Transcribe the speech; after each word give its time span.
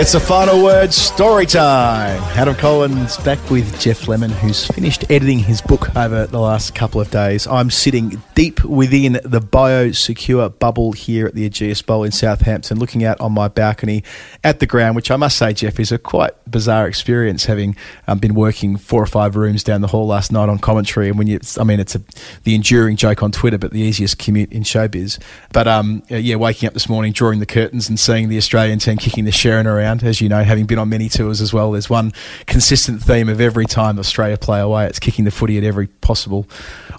It's 0.00 0.12
the 0.12 0.18
final 0.18 0.64
word 0.64 0.94
story 0.94 1.44
time. 1.44 2.22
Adam 2.34 2.54
Collins 2.54 3.18
back 3.18 3.38
with 3.50 3.78
Geoff 3.78 4.08
Lemon, 4.08 4.30
who's 4.30 4.66
finished 4.66 5.04
editing 5.10 5.40
his 5.40 5.60
book 5.60 5.94
over 5.94 6.26
the 6.26 6.40
last 6.40 6.74
couple 6.74 7.02
of 7.02 7.10
days. 7.10 7.46
I'm 7.46 7.68
sitting 7.68 8.22
deep 8.34 8.64
within 8.64 9.20
the 9.22 9.42
biosecure 9.42 10.58
bubble 10.58 10.92
here 10.92 11.26
at 11.26 11.34
the 11.34 11.46
Ageas 11.46 11.84
Bowl 11.84 12.02
in 12.02 12.12
Southampton, 12.12 12.78
looking 12.78 13.04
out 13.04 13.20
on 13.20 13.32
my 13.32 13.48
balcony 13.48 14.02
at 14.42 14.58
the 14.58 14.64
ground, 14.64 14.96
which 14.96 15.10
I 15.10 15.16
must 15.16 15.36
say, 15.36 15.52
Geoff, 15.52 15.78
is 15.78 15.92
a 15.92 15.98
quite 15.98 16.32
bizarre 16.50 16.88
experience 16.88 17.44
having 17.44 17.76
um, 18.06 18.18
been 18.18 18.34
working 18.34 18.78
four 18.78 19.02
or 19.02 19.06
five 19.06 19.36
rooms 19.36 19.62
down 19.62 19.82
the 19.82 19.88
hall 19.88 20.06
last 20.06 20.32
night 20.32 20.48
on 20.48 20.58
commentary. 20.58 21.10
And 21.10 21.18
when 21.18 21.26
you, 21.26 21.40
I 21.58 21.64
mean, 21.64 21.78
it's 21.78 21.94
a, 21.94 22.00
the 22.44 22.54
enduring 22.54 22.96
joke 22.96 23.22
on 23.22 23.32
Twitter, 23.32 23.58
but 23.58 23.72
the 23.72 23.80
easiest 23.80 24.18
commute 24.18 24.50
in 24.50 24.62
showbiz. 24.62 25.18
But 25.52 25.68
um, 25.68 26.02
yeah, 26.08 26.36
waking 26.36 26.68
up 26.68 26.72
this 26.72 26.88
morning, 26.88 27.12
drawing 27.12 27.38
the 27.38 27.44
curtains 27.44 27.90
and 27.90 28.00
seeing 28.00 28.30
the 28.30 28.38
Australian 28.38 28.78
team 28.78 28.96
kicking 28.96 29.26
the 29.26 29.30
Sherrin 29.30 29.66
around, 29.66 29.89
as 30.02 30.20
you 30.20 30.28
know, 30.28 30.42
having 30.42 30.66
been 30.66 30.78
on 30.78 30.88
many 30.88 31.08
tours 31.08 31.40
as 31.40 31.52
well, 31.52 31.72
there's 31.72 31.90
one 31.90 32.12
consistent 32.46 33.02
theme 33.02 33.28
of 33.28 33.40
every 33.40 33.66
time 33.66 33.98
Australia 33.98 34.36
play 34.36 34.60
away, 34.60 34.86
it's 34.86 34.98
kicking 34.98 35.24
the 35.24 35.30
footy 35.30 35.58
at 35.58 35.64
every 35.64 35.86
possible 35.86 36.46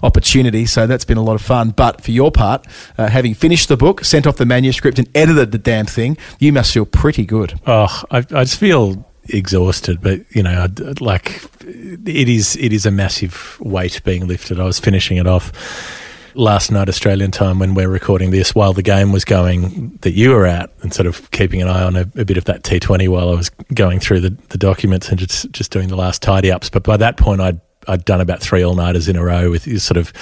opportunity. 0.02 0.66
So 0.66 0.86
that's 0.86 1.04
been 1.04 1.18
a 1.18 1.22
lot 1.22 1.34
of 1.34 1.42
fun. 1.42 1.70
But 1.70 2.02
for 2.02 2.10
your 2.10 2.30
part, 2.30 2.66
uh, 2.98 3.08
having 3.08 3.34
finished 3.34 3.68
the 3.68 3.76
book, 3.76 4.04
sent 4.04 4.26
off 4.26 4.36
the 4.36 4.46
manuscript, 4.46 4.98
and 4.98 5.08
edited 5.14 5.52
the 5.52 5.58
damn 5.58 5.86
thing, 5.86 6.16
you 6.38 6.52
must 6.52 6.72
feel 6.72 6.86
pretty 6.86 7.24
good. 7.24 7.58
Oh, 7.66 8.02
I, 8.10 8.18
I 8.18 8.44
just 8.44 8.58
feel 8.58 9.04
exhausted, 9.28 10.00
but 10.00 10.20
you 10.34 10.42
know, 10.42 10.66
like 11.00 11.42
it 11.64 12.28
is 12.28 12.56
it 12.56 12.72
is 12.72 12.86
a 12.86 12.90
massive 12.90 13.56
weight 13.60 14.02
being 14.04 14.26
lifted. 14.26 14.58
I 14.58 14.64
was 14.64 14.80
finishing 14.80 15.16
it 15.16 15.26
off 15.26 15.52
last 16.34 16.70
night 16.70 16.88
Australian 16.88 17.30
time 17.30 17.58
when 17.58 17.74
we're 17.74 17.88
recording 17.88 18.30
this 18.30 18.54
while 18.54 18.72
the 18.72 18.82
game 18.82 19.12
was 19.12 19.24
going 19.24 19.98
that 20.02 20.12
you 20.12 20.30
were 20.30 20.46
at 20.46 20.70
and 20.82 20.92
sort 20.92 21.06
of 21.06 21.30
keeping 21.30 21.62
an 21.62 21.68
eye 21.68 21.82
on 21.82 21.96
a, 21.96 22.02
a 22.16 22.24
bit 22.24 22.36
of 22.36 22.44
that 22.44 22.62
T20 22.62 23.08
while 23.08 23.30
I 23.30 23.34
was 23.34 23.50
going 23.74 24.00
through 24.00 24.20
the, 24.20 24.30
the 24.48 24.58
documents 24.58 25.08
and 25.08 25.18
just 25.18 25.50
just 25.52 25.70
doing 25.70 25.88
the 25.88 25.96
last 25.96 26.22
tidy 26.22 26.50
ups. 26.50 26.70
But 26.70 26.82
by 26.82 26.96
that 26.98 27.16
point, 27.16 27.40
I'd 27.40 27.60
I'd 27.88 28.04
done 28.04 28.20
about 28.20 28.40
three 28.40 28.62
all 28.62 28.74
nighters 28.74 29.08
in 29.08 29.16
a 29.16 29.24
row 29.24 29.50
with 29.50 29.82
sort 29.82 29.96
of 29.96 30.12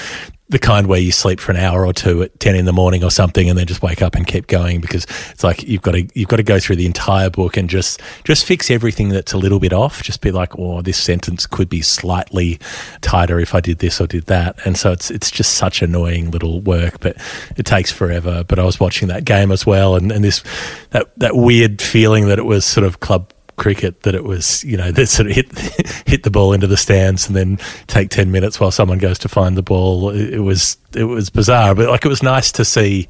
the 0.50 0.58
kind 0.58 0.88
where 0.88 0.98
you 0.98 1.12
sleep 1.12 1.38
for 1.38 1.52
an 1.52 1.58
hour 1.58 1.86
or 1.86 1.92
two 1.92 2.24
at 2.24 2.40
ten 2.40 2.56
in 2.56 2.64
the 2.64 2.72
morning 2.72 3.04
or 3.04 3.10
something, 3.10 3.48
and 3.48 3.56
then 3.56 3.66
just 3.66 3.82
wake 3.82 4.02
up 4.02 4.16
and 4.16 4.26
keep 4.26 4.48
going 4.48 4.80
because 4.80 5.06
it's 5.30 5.44
like 5.44 5.62
you've 5.62 5.80
got 5.80 5.92
to 5.92 6.08
you've 6.14 6.28
got 6.28 6.36
to 6.36 6.42
go 6.42 6.58
through 6.58 6.74
the 6.74 6.86
entire 6.86 7.30
book 7.30 7.56
and 7.56 7.70
just 7.70 8.00
just 8.24 8.44
fix 8.44 8.68
everything 8.68 9.10
that's 9.10 9.32
a 9.32 9.38
little 9.38 9.60
bit 9.60 9.72
off. 9.72 10.02
Just 10.02 10.20
be 10.20 10.32
like, 10.32 10.58
oh, 10.58 10.82
this 10.82 10.98
sentence 10.98 11.46
could 11.46 11.68
be 11.68 11.82
slightly 11.82 12.58
tighter 13.00 13.38
if 13.38 13.54
I 13.54 13.60
did 13.60 13.78
this 13.78 14.00
or 14.00 14.08
did 14.08 14.26
that, 14.26 14.58
and 14.66 14.76
so 14.76 14.90
it's 14.90 15.08
it's 15.10 15.30
just 15.30 15.54
such 15.54 15.82
annoying 15.82 16.32
little 16.32 16.60
work, 16.60 16.98
but 16.98 17.16
it 17.56 17.64
takes 17.64 17.92
forever. 17.92 18.42
But 18.42 18.58
I 18.58 18.64
was 18.64 18.80
watching 18.80 19.06
that 19.06 19.24
game 19.24 19.52
as 19.52 19.64
well, 19.64 19.94
and, 19.94 20.10
and 20.10 20.24
this 20.24 20.42
that 20.90 21.16
that 21.18 21.36
weird 21.36 21.80
feeling 21.80 22.26
that 22.26 22.40
it 22.40 22.44
was 22.44 22.66
sort 22.66 22.84
of 22.84 22.98
club 22.98 23.32
cricket 23.60 24.02
that 24.02 24.16
it 24.16 24.24
was, 24.24 24.64
you 24.64 24.76
know, 24.76 24.90
that 24.90 25.06
sort 25.06 25.28
of 25.28 25.36
hit 25.36 25.56
hit 26.06 26.24
the 26.24 26.30
ball 26.30 26.52
into 26.52 26.66
the 26.66 26.76
stands 26.76 27.28
and 27.28 27.36
then 27.36 27.58
take 27.86 28.10
ten 28.10 28.32
minutes 28.32 28.58
while 28.58 28.72
someone 28.72 28.98
goes 28.98 29.18
to 29.20 29.28
find 29.28 29.56
the 29.56 29.62
ball. 29.62 30.10
It, 30.10 30.34
it 30.34 30.40
was 30.40 30.76
it 30.96 31.04
was 31.04 31.30
bizarre, 31.30 31.76
but 31.76 31.88
like 31.88 32.04
it 32.04 32.08
was 32.08 32.22
nice 32.22 32.50
to 32.52 32.64
see 32.64 33.06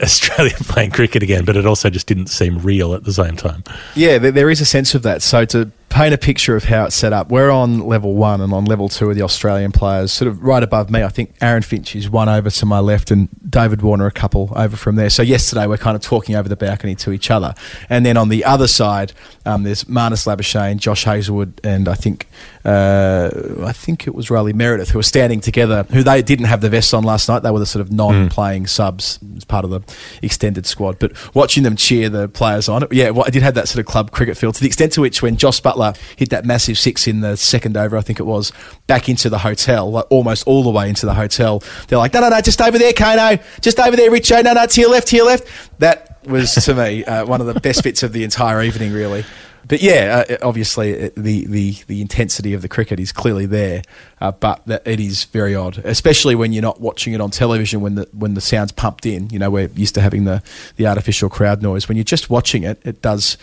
Australia 0.00 0.54
playing 0.60 0.90
cricket 0.90 1.22
again, 1.22 1.44
but 1.44 1.56
it 1.56 1.66
also 1.66 1.90
just 1.90 2.06
didn't 2.06 2.26
seem 2.26 2.58
real 2.58 2.94
at 2.94 3.04
the 3.04 3.12
same 3.12 3.36
time. 3.36 3.64
Yeah, 3.94 4.18
there, 4.18 4.50
is 4.50 4.60
a 4.60 4.66
sense 4.66 4.94
of 4.94 5.02
that. 5.02 5.22
So 5.22 5.44
to 5.46 5.70
paint 5.88 6.12
a 6.12 6.18
picture 6.18 6.56
of 6.56 6.64
how 6.64 6.86
it's 6.86 6.96
set 6.96 7.12
up, 7.12 7.30
we're 7.30 7.50
on 7.50 7.80
level 7.80 8.14
one 8.14 8.40
and 8.40 8.52
on 8.52 8.64
level 8.64 8.88
two 8.88 9.08
of 9.08 9.16
the 9.16 9.22
Australian 9.22 9.72
players, 9.72 10.12
sort 10.12 10.28
of 10.28 10.42
right 10.42 10.62
above 10.62 10.90
me. 10.90 11.02
I 11.02 11.08
think 11.08 11.34
Aaron 11.40 11.62
Finch 11.62 11.94
is 11.94 12.10
one 12.10 12.28
over 12.28 12.50
to 12.50 12.66
my 12.66 12.80
left 12.80 13.10
and 13.10 13.28
David 13.48 13.82
Warner 13.82 14.06
a 14.06 14.10
couple 14.10 14.52
over 14.56 14.76
from 14.76 14.96
there. 14.96 15.10
So 15.10 15.22
yesterday 15.22 15.66
we're 15.66 15.78
kind 15.78 15.94
of 15.94 16.02
talking 16.02 16.34
over 16.34 16.48
the 16.48 16.56
balcony 16.56 16.94
to 16.96 17.12
each 17.12 17.30
other. 17.30 17.54
And 17.88 18.04
then 18.04 18.16
on 18.16 18.28
the 18.28 18.44
other 18.44 18.66
side, 18.66 19.12
um, 19.46 19.62
there's 19.62 19.84
Marnus 19.84 20.26
Labuschagne, 20.26 20.78
Josh 20.78 21.04
Hazlewood, 21.04 21.60
and 21.62 21.88
I 21.88 21.94
think 21.94 22.26
uh, 22.64 23.30
I 23.62 23.72
think 23.72 24.06
it 24.06 24.14
was 24.14 24.30
Riley 24.30 24.52
Meredith 24.52 24.90
who 24.90 24.98
were 24.98 25.02
standing 25.02 25.40
together, 25.40 25.84
who 25.90 26.02
they 26.02 26.22
didn't 26.22 26.46
have 26.46 26.60
the 26.62 26.70
vests 26.70 26.94
on 26.94 27.04
last 27.04 27.28
night. 27.28 27.42
They 27.42 27.50
were 27.50 27.58
the 27.58 27.66
sort 27.66 27.80
of 27.82 27.92
non-playing 27.92 28.66
subs 28.68 29.18
as 29.36 29.44
part 29.44 29.64
of 29.64 29.70
the 29.70 29.80
extended 30.22 30.64
squad. 30.64 30.98
But 30.98 31.12
watching 31.34 31.62
them 31.62 31.76
cheer 31.76 32.08
the 32.08 32.28
players 32.28 32.68
on, 32.68 32.86
yeah, 32.90 33.10
well, 33.10 33.24
I 33.26 33.30
did 33.30 33.42
have 33.42 33.54
that 33.54 33.68
sort 33.68 33.80
of 33.80 33.86
club 33.86 34.12
cricket 34.12 34.38
feel 34.38 34.52
to 34.52 34.60
the 34.60 34.66
extent 34.66 34.92
to 34.92 35.02
which 35.02 35.20
when 35.20 35.36
Jos 35.36 35.60
Buttler 35.60 35.96
hit 36.16 36.30
that 36.30 36.44
massive 36.44 36.78
six 36.78 37.06
in 37.06 37.20
the 37.20 37.36
second 37.36 37.76
over, 37.76 37.96
I 37.96 38.00
think 38.00 38.18
it 38.18 38.24
was, 38.24 38.52
back 38.86 39.08
into 39.08 39.28
the 39.28 39.38
hotel, 39.38 39.90
like 39.90 40.06
almost 40.10 40.46
all 40.46 40.62
the 40.62 40.70
way 40.70 40.88
into 40.88 41.04
the 41.04 41.14
hotel. 41.14 41.62
They're 41.88 41.98
like, 41.98 42.14
no, 42.14 42.20
no, 42.20 42.30
no, 42.30 42.40
just 42.40 42.60
over 42.62 42.78
there, 42.78 42.92
Kano, 42.92 43.42
just 43.60 43.78
over 43.78 43.96
there, 43.96 44.10
Richo, 44.10 44.42
no, 44.42 44.54
no, 44.54 44.66
to 44.66 44.80
your 44.80 44.90
left, 44.90 45.08
to 45.08 45.16
your 45.16 45.26
left. 45.26 45.46
That 45.80 46.18
was 46.26 46.54
to 46.54 46.74
me 46.74 47.04
uh, 47.04 47.26
one 47.26 47.42
of 47.42 47.46
the 47.46 47.60
best 47.60 47.82
bits 47.82 48.02
of 48.02 48.12
the 48.12 48.24
entire 48.24 48.62
evening, 48.62 48.92
really. 48.92 49.24
But 49.66 49.82
yeah, 49.82 50.24
uh, 50.28 50.36
obviously 50.42 51.08
the, 51.10 51.46
the, 51.46 51.72
the 51.86 52.00
intensity 52.00 52.52
of 52.54 52.62
the 52.62 52.68
cricket 52.68 53.00
is 53.00 53.12
clearly 53.12 53.46
there, 53.46 53.82
uh, 54.20 54.32
but 54.32 54.64
that 54.66 54.86
it 54.86 55.00
is 55.00 55.24
very 55.24 55.54
odd, 55.54 55.78
especially 55.78 56.34
when 56.34 56.52
you're 56.52 56.62
not 56.62 56.80
watching 56.80 57.14
it 57.14 57.20
on 57.20 57.30
television 57.30 57.80
when 57.80 57.94
the 57.94 58.08
when 58.12 58.34
the 58.34 58.40
sound's 58.40 58.72
pumped 58.72 59.06
in. 59.06 59.30
You 59.30 59.38
know, 59.38 59.50
we're 59.50 59.68
used 59.68 59.94
to 59.94 60.00
having 60.00 60.24
the, 60.24 60.42
the 60.76 60.86
artificial 60.86 61.28
crowd 61.28 61.62
noise. 61.62 61.88
When 61.88 61.96
you're 61.96 62.04
just 62.04 62.30
watching 62.30 62.62
it, 62.62 62.80
it 62.84 63.02
does, 63.02 63.38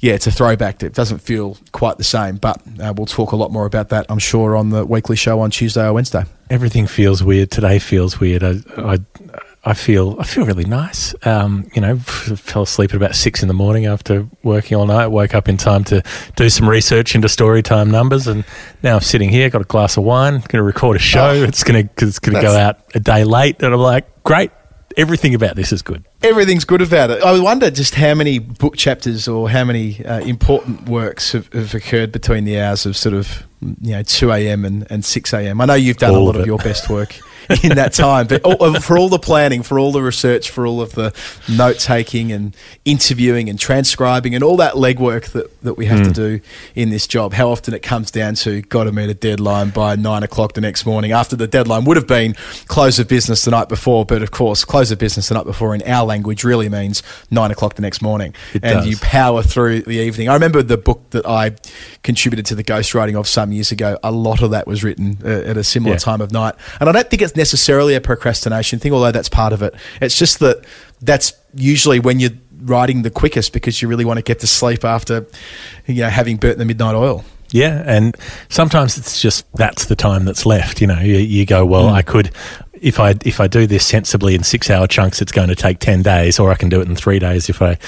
yeah, 0.00 0.14
it's 0.14 0.26
a 0.26 0.30
throwback. 0.30 0.82
It 0.82 0.94
doesn't 0.94 1.18
feel 1.18 1.58
quite 1.72 1.98
the 1.98 2.04
same, 2.04 2.36
but 2.36 2.60
uh, 2.80 2.94
we'll 2.96 3.06
talk 3.06 3.32
a 3.32 3.36
lot 3.36 3.52
more 3.52 3.66
about 3.66 3.90
that, 3.90 4.06
I'm 4.08 4.18
sure, 4.18 4.56
on 4.56 4.70
the 4.70 4.84
weekly 4.84 5.16
show 5.16 5.40
on 5.40 5.50
Tuesday 5.50 5.84
or 5.84 5.92
Wednesday. 5.92 6.24
Everything 6.48 6.86
feels 6.86 7.22
weird. 7.22 7.50
Today 7.50 7.78
feels 7.78 8.20
weird. 8.20 8.42
I, 8.44 8.60
I, 8.76 8.98
I 9.66 9.74
feel 9.74 10.16
I 10.20 10.22
feel 10.22 10.46
really 10.46 10.64
nice. 10.64 11.12
Um, 11.26 11.68
you 11.74 11.80
know, 11.80 11.96
fell 11.98 12.62
asleep 12.62 12.90
at 12.90 12.96
about 12.96 13.16
six 13.16 13.42
in 13.42 13.48
the 13.48 13.54
morning 13.54 13.84
after 13.84 14.28
working 14.44 14.76
all 14.76 14.86
night. 14.86 15.08
Woke 15.08 15.34
up 15.34 15.48
in 15.48 15.56
time 15.56 15.82
to 15.84 16.04
do 16.36 16.48
some 16.48 16.70
research 16.70 17.16
into 17.16 17.28
story 17.28 17.64
time 17.64 17.90
numbers, 17.90 18.28
and 18.28 18.44
now 18.84 18.94
I'm 18.94 19.00
sitting 19.00 19.28
here, 19.28 19.50
got 19.50 19.62
a 19.62 19.64
glass 19.64 19.96
of 19.96 20.04
wine, 20.04 20.34
going 20.34 20.58
to 20.58 20.62
record 20.62 20.94
a 20.94 21.00
show. 21.00 21.30
Oh, 21.30 21.42
it's 21.42 21.64
going 21.64 21.88
to 21.88 22.06
it's 22.06 22.20
going 22.20 22.36
to 22.36 22.42
go 22.42 22.56
out 22.56 22.78
a 22.94 23.00
day 23.00 23.24
late, 23.24 23.60
and 23.60 23.74
I'm 23.74 23.80
like, 23.80 24.22
great. 24.22 24.52
Everything 24.96 25.34
about 25.34 25.56
this 25.56 25.72
is 25.72 25.82
good. 25.82 26.04
Everything's 26.22 26.64
good 26.64 26.80
about 26.80 27.10
it. 27.10 27.22
I 27.22 27.38
wonder 27.38 27.70
just 27.70 27.96
how 27.96 28.14
many 28.14 28.38
book 28.38 28.76
chapters 28.76 29.28
or 29.28 29.50
how 29.50 29.62
many 29.62 30.02
uh, 30.06 30.20
important 30.20 30.88
works 30.88 31.32
have, 31.32 31.52
have 31.52 31.74
occurred 31.74 32.12
between 32.12 32.44
the 32.44 32.58
hours 32.58 32.86
of 32.86 32.96
sort 32.96 33.14
of 33.14 33.46
you 33.60 33.92
know, 33.92 34.02
2 34.02 34.30
a.m. 34.32 34.64
and, 34.64 34.90
and 34.90 35.04
6 35.04 35.32
a.m. 35.34 35.60
I 35.60 35.66
know 35.66 35.74
you've 35.74 35.98
done 35.98 36.14
All 36.14 36.22
a 36.22 36.24
lot 36.24 36.36
of 36.36 36.42
of, 36.42 36.46
your 36.46 36.56
best 36.58 36.88
work 36.88 37.18
in 37.62 37.76
that 37.76 37.92
time, 37.92 38.26
but 38.26 38.42
all, 38.42 38.74
for 38.80 38.98
all 38.98 39.08
the 39.08 39.18
planning, 39.18 39.62
for 39.62 39.78
all 39.78 39.92
the 39.92 40.02
research, 40.02 40.50
for 40.50 40.66
all 40.66 40.80
of 40.80 40.92
the 40.92 41.14
note 41.48 41.78
taking 41.78 42.32
and 42.32 42.56
interviewing 42.84 43.48
and 43.48 43.58
transcribing 43.58 44.34
and 44.34 44.42
all 44.44 44.56
that 44.56 44.74
legwork 44.74 45.26
that, 45.32 45.60
that 45.62 45.74
we 45.74 45.86
have 45.86 46.02
to 46.04 46.12
do 46.12 46.40
in 46.74 46.90
this 46.90 47.06
job, 47.06 47.32
how 47.32 47.48
often 47.50 47.74
it 47.74 47.82
comes 47.82 48.10
down 48.10 48.34
to 48.34 48.62
got 48.62 48.84
to 48.84 48.92
meet 48.92 49.08
a 49.10 49.14
deadline 49.14 49.70
by 49.70 49.96
nine 49.96 50.22
o'clock 50.22 50.54
the 50.54 50.60
next 50.60 50.86
morning 50.86 51.12
after 51.12 51.36
the 51.36 51.46
deadline 51.46 51.84
would 51.84 51.96
have 51.96 52.06
been 52.06 52.34
close 52.66 52.98
of 52.98 53.08
business 53.08 53.44
the 53.44 53.50
night 53.50 53.68
before, 53.68 54.04
but 54.04 54.22
of 54.22 54.30
course, 54.30 54.64
close 54.64 54.90
of 54.90 54.98
business 54.98 55.28
the 55.28 55.34
night 55.34 55.44
before 55.46 55.74
in 55.74 55.82
our 55.82 56.04
language 56.04 56.44
really 56.44 56.68
means 56.68 57.02
nine 57.30 57.50
o'clock 57.50 57.74
the 57.74 57.82
next 57.82 58.02
morning. 58.02 58.34
It 58.54 58.64
and 58.64 58.78
does. 58.80 58.86
you 58.88 58.96
power 58.98 59.42
through 59.42 59.82
the 59.82 59.96
evening. 59.96 60.28
I 60.28 60.34
remember 60.34 60.62
the 60.62 60.76
book 60.76 61.10
that 61.10 61.26
I 61.26 61.52
contributed 62.02 62.46
to 62.46 62.54
the 62.54 62.64
ghostwriting 62.64 63.14
of 63.18 63.28
some 63.28 63.52
years 63.52 63.72
ago. 63.72 63.98
A 64.02 64.10
lot 64.12 64.42
of 64.42 64.50
that 64.52 64.66
was 64.66 64.82
written 64.82 65.18
uh, 65.24 65.28
at 65.28 65.56
a 65.56 65.64
similar 65.64 65.94
Yeah. 65.94 65.98
time 65.98 66.20
of 66.20 66.32
night, 66.32 66.54
and 66.80 66.88
I 66.88 66.92
don't 66.92 67.08
think 67.08 67.22
it's 67.22 67.35
necessarily 67.36 67.94
a 67.94 68.00
procrastination 68.00 68.78
thing, 68.78 68.92
although 68.92 69.12
that's 69.12 69.28
part 69.28 69.52
of 69.52 69.62
it. 69.62 69.74
It's 70.00 70.18
just 70.18 70.38
that 70.40 70.64
that's 71.00 71.32
usually 71.54 72.00
when 72.00 72.20
you're 72.20 72.30
writing 72.62 73.02
the 73.02 73.10
quickest 73.10 73.52
because 73.52 73.80
you 73.80 73.88
really 73.88 74.04
want 74.04 74.18
to 74.18 74.22
get 74.22 74.40
to 74.40 74.46
sleep 74.46 74.84
after, 74.84 75.26
you 75.86 76.02
know, 76.02 76.08
having 76.08 76.36
burnt 76.36 76.58
the 76.58 76.64
midnight 76.64 76.94
oil. 76.94 77.24
Yeah, 77.50 77.82
and 77.86 78.16
sometimes 78.48 78.98
it's 78.98 79.20
just 79.20 79.50
that's 79.54 79.86
the 79.86 79.96
time 79.96 80.24
that's 80.24 80.44
left. 80.46 80.80
You 80.80 80.88
know, 80.88 80.98
you, 80.98 81.16
you 81.16 81.46
go, 81.46 81.64
well, 81.64 81.84
mm. 81.84 81.92
I 81.92 82.02
could. 82.02 82.30
If 82.72 83.00
I 83.00 83.14
if 83.24 83.40
I 83.40 83.46
do 83.46 83.66
this 83.66 83.86
sensibly 83.86 84.34
in 84.34 84.42
six 84.42 84.68
hour 84.68 84.86
chunks, 84.86 85.22
it's 85.22 85.32
going 85.32 85.48
to 85.48 85.54
take 85.54 85.78
ten 85.78 86.02
days, 86.02 86.38
or 86.38 86.50
I 86.50 86.56
can 86.56 86.68
do 86.68 86.80
it 86.80 86.88
in 86.88 86.96
three 86.96 87.18
days 87.18 87.48
if 87.48 87.62
I 87.62 87.78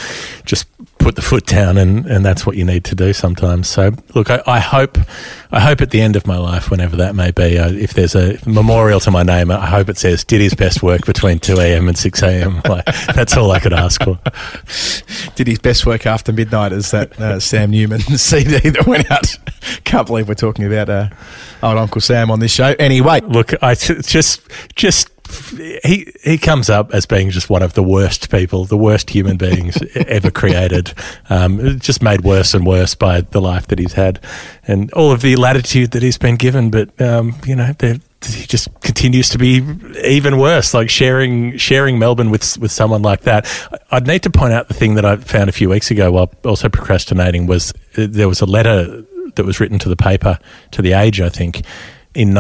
just 0.44 0.66
put 0.98 1.16
the 1.16 1.22
foot 1.22 1.46
down, 1.46 1.78
and, 1.78 2.06
and 2.06 2.24
that's 2.24 2.44
what 2.44 2.56
you 2.56 2.64
need 2.64 2.84
to 2.84 2.94
do 2.94 3.12
sometimes. 3.12 3.68
So, 3.68 3.92
look, 4.14 4.30
I, 4.30 4.42
I 4.46 4.60
hope 4.60 4.98
I 5.50 5.60
hope 5.60 5.80
at 5.80 5.90
the 5.90 6.00
end 6.00 6.16
of 6.16 6.26
my 6.26 6.36
life, 6.36 6.70
whenever 6.70 6.96
that 6.96 7.14
may 7.14 7.30
be, 7.30 7.58
uh, 7.58 7.70
if 7.70 7.94
there's 7.94 8.14
a 8.14 8.38
memorial 8.46 9.00
to 9.00 9.10
my 9.10 9.22
name, 9.22 9.50
I 9.50 9.66
hope 9.66 9.88
it 9.88 9.96
says 9.96 10.24
did 10.24 10.40
his 10.40 10.54
best 10.54 10.82
work 10.82 11.06
between 11.06 11.38
two 11.38 11.58
a.m. 11.58 11.88
and 11.88 11.96
six 11.96 12.22
a.m. 12.22 12.60
Like 12.68 12.84
that's 13.14 13.36
all 13.36 13.50
I 13.50 13.60
could 13.60 13.72
ask 13.72 14.02
for. 14.02 14.18
Did 15.36 15.46
his 15.46 15.58
best 15.58 15.86
work 15.86 16.04
after 16.06 16.32
midnight 16.32 16.72
as 16.72 16.90
that 16.90 17.18
uh, 17.20 17.40
Sam 17.40 17.70
Newman 17.70 18.00
CD 18.00 18.70
that 18.70 18.86
went 18.86 19.10
out. 19.10 19.38
Can't 19.84 20.06
believe 20.06 20.28
we're 20.28 20.34
talking 20.34 20.66
about 20.66 20.88
uh, 20.88 21.08
old 21.62 21.78
Uncle 21.78 22.00
Sam 22.00 22.30
on 22.30 22.40
this 22.40 22.52
show. 22.52 22.74
Anyway, 22.78 23.20
Look, 23.20 23.52
I 23.62 23.74
t- 23.74 23.94
just 24.02 24.42
just 24.74 25.10
he 25.82 26.12
he 26.22 26.38
comes 26.38 26.70
up 26.70 26.92
as 26.94 27.06
being 27.06 27.30
just 27.30 27.50
one 27.50 27.62
of 27.62 27.74
the 27.74 27.82
worst 27.82 28.30
people, 28.30 28.64
the 28.64 28.76
worst 28.76 29.10
human 29.10 29.36
beings 29.38 29.78
ever 29.94 30.30
created. 30.30 30.94
Um, 31.28 31.78
just 31.78 32.02
made 32.02 32.22
worse 32.22 32.54
and 32.54 32.66
worse 32.66 32.94
by 32.94 33.22
the 33.22 33.40
life 33.40 33.66
that 33.68 33.78
he's 33.78 33.94
had, 33.94 34.20
and 34.66 34.92
all 34.92 35.12
of 35.12 35.20
the 35.20 35.36
latitude 35.36 35.92
that 35.92 36.02
he's 36.02 36.18
been 36.18 36.36
given. 36.36 36.70
But 36.70 37.00
um, 37.00 37.34
you 37.46 37.56
know, 37.56 37.72
he 37.80 38.46
just 38.46 38.68
continues 38.80 39.28
to 39.30 39.38
be 39.38 39.62
even 40.04 40.38
worse. 40.38 40.74
Like 40.74 40.90
sharing 40.90 41.56
sharing 41.56 41.98
Melbourne 41.98 42.30
with 42.30 42.58
with 42.58 42.72
someone 42.72 43.02
like 43.02 43.22
that. 43.22 43.46
I'd 43.90 44.06
need 44.06 44.22
to 44.22 44.30
point 44.30 44.52
out 44.52 44.68
the 44.68 44.74
thing 44.74 44.94
that 44.94 45.04
I 45.04 45.16
found 45.16 45.48
a 45.48 45.52
few 45.52 45.68
weeks 45.68 45.90
ago 45.90 46.12
while 46.12 46.32
also 46.44 46.68
procrastinating 46.68 47.46
was 47.46 47.72
uh, 47.96 48.06
there 48.08 48.28
was 48.28 48.40
a 48.40 48.46
letter 48.46 49.04
that 49.34 49.44
was 49.44 49.60
written 49.60 49.78
to 49.80 49.88
the 49.88 49.96
paper 49.96 50.38
to 50.72 50.82
the 50.82 50.92
Age, 50.92 51.20
I 51.20 51.28
think, 51.28 51.62
in 52.14 52.32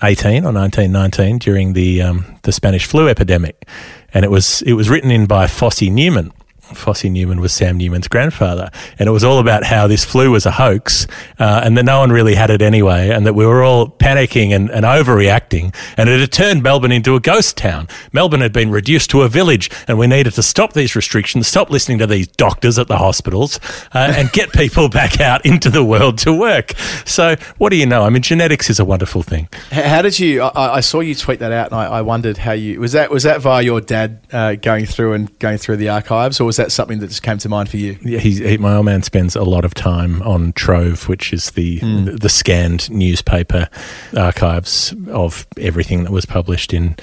1918 0.00 0.44
or 0.44 0.52
1919 0.52 1.38
during 1.38 1.72
the 1.74 2.02
um, 2.02 2.24
the 2.42 2.52
Spanish 2.52 2.86
flu 2.86 3.08
epidemic, 3.08 3.66
and 4.14 4.24
it 4.24 4.30
was 4.30 4.62
it 4.62 4.72
was 4.72 4.88
written 4.88 5.10
in 5.10 5.26
by 5.26 5.46
Fossey 5.46 5.92
Newman. 5.92 6.32
Fosse 6.74 7.04
Newman 7.04 7.40
was 7.40 7.52
Sam 7.52 7.76
Newman's 7.76 8.08
grandfather, 8.08 8.70
and 8.98 9.08
it 9.08 9.12
was 9.12 9.24
all 9.24 9.38
about 9.38 9.64
how 9.64 9.86
this 9.86 10.04
flu 10.04 10.30
was 10.30 10.46
a 10.46 10.50
hoax, 10.52 11.06
uh, 11.38 11.62
and 11.64 11.76
that 11.76 11.84
no 11.84 12.00
one 12.00 12.10
really 12.10 12.34
had 12.34 12.50
it 12.50 12.62
anyway, 12.62 13.10
and 13.10 13.26
that 13.26 13.34
we 13.34 13.46
were 13.46 13.62
all 13.62 13.88
panicking 13.88 14.54
and, 14.54 14.70
and 14.70 14.84
overreacting, 14.84 15.74
and 15.96 16.08
it 16.08 16.20
had 16.20 16.32
turned 16.32 16.62
Melbourne 16.62 16.92
into 16.92 17.14
a 17.14 17.20
ghost 17.20 17.56
town. 17.56 17.88
Melbourne 18.12 18.40
had 18.40 18.52
been 18.52 18.70
reduced 18.70 19.10
to 19.10 19.22
a 19.22 19.28
village, 19.28 19.70
and 19.88 19.98
we 19.98 20.06
needed 20.06 20.34
to 20.34 20.42
stop 20.42 20.72
these 20.72 20.96
restrictions, 20.96 21.48
stop 21.48 21.70
listening 21.70 21.98
to 21.98 22.06
these 22.06 22.26
doctors 22.28 22.78
at 22.78 22.88
the 22.88 22.98
hospitals, 22.98 23.58
uh, 23.94 24.12
and 24.16 24.30
get 24.32 24.52
people 24.52 24.88
back 25.00 25.20
out 25.20 25.44
into 25.44 25.70
the 25.70 25.84
world 25.84 26.18
to 26.18 26.32
work. 26.32 26.72
So, 27.04 27.36
what 27.58 27.70
do 27.70 27.76
you 27.76 27.86
know? 27.86 28.02
I 28.02 28.10
mean, 28.10 28.22
genetics 28.22 28.70
is 28.70 28.78
a 28.78 28.84
wonderful 28.84 29.22
thing. 29.22 29.48
How 29.70 30.02
did 30.02 30.18
you? 30.18 30.42
I, 30.42 30.76
I 30.76 30.80
saw 30.80 31.00
you 31.00 31.14
tweet 31.14 31.40
that 31.40 31.52
out, 31.52 31.66
and 31.66 31.74
I, 31.74 31.86
I 31.86 32.02
wondered 32.02 32.36
how 32.36 32.52
you 32.52 32.80
was 32.80 32.92
that. 32.92 33.10
Was 33.10 33.24
that 33.24 33.40
via 33.40 33.62
your 33.62 33.80
dad 33.80 34.20
uh, 34.32 34.54
going 34.54 34.86
through 34.86 35.14
and 35.14 35.38
going 35.38 35.58
through 35.58 35.76
the 35.76 35.88
archives, 35.88 36.40
or 36.40 36.44
was 36.44 36.56
that 36.60 36.70
something 36.72 36.98
that 37.00 37.08
just 37.08 37.22
came 37.22 37.38
to 37.38 37.48
mind 37.48 37.68
for 37.68 37.78
you? 37.78 37.98
Yeah, 38.02 38.18
he's, 38.18 38.38
he, 38.38 38.58
my 38.58 38.76
old 38.76 38.86
man 38.86 39.02
spends 39.02 39.34
a 39.34 39.42
lot 39.42 39.64
of 39.64 39.74
time 39.74 40.22
on 40.22 40.52
Trove, 40.52 41.08
which 41.08 41.32
is 41.32 41.52
the 41.52 41.78
the, 41.80 42.18
the 42.20 42.28
scanned 42.28 42.90
newspaper 42.90 43.68
archives 44.16 44.94
of 45.08 45.46
everything 45.56 46.04
that 46.04 46.12
was 46.12 46.26
published 46.26 46.74
in 46.74 46.96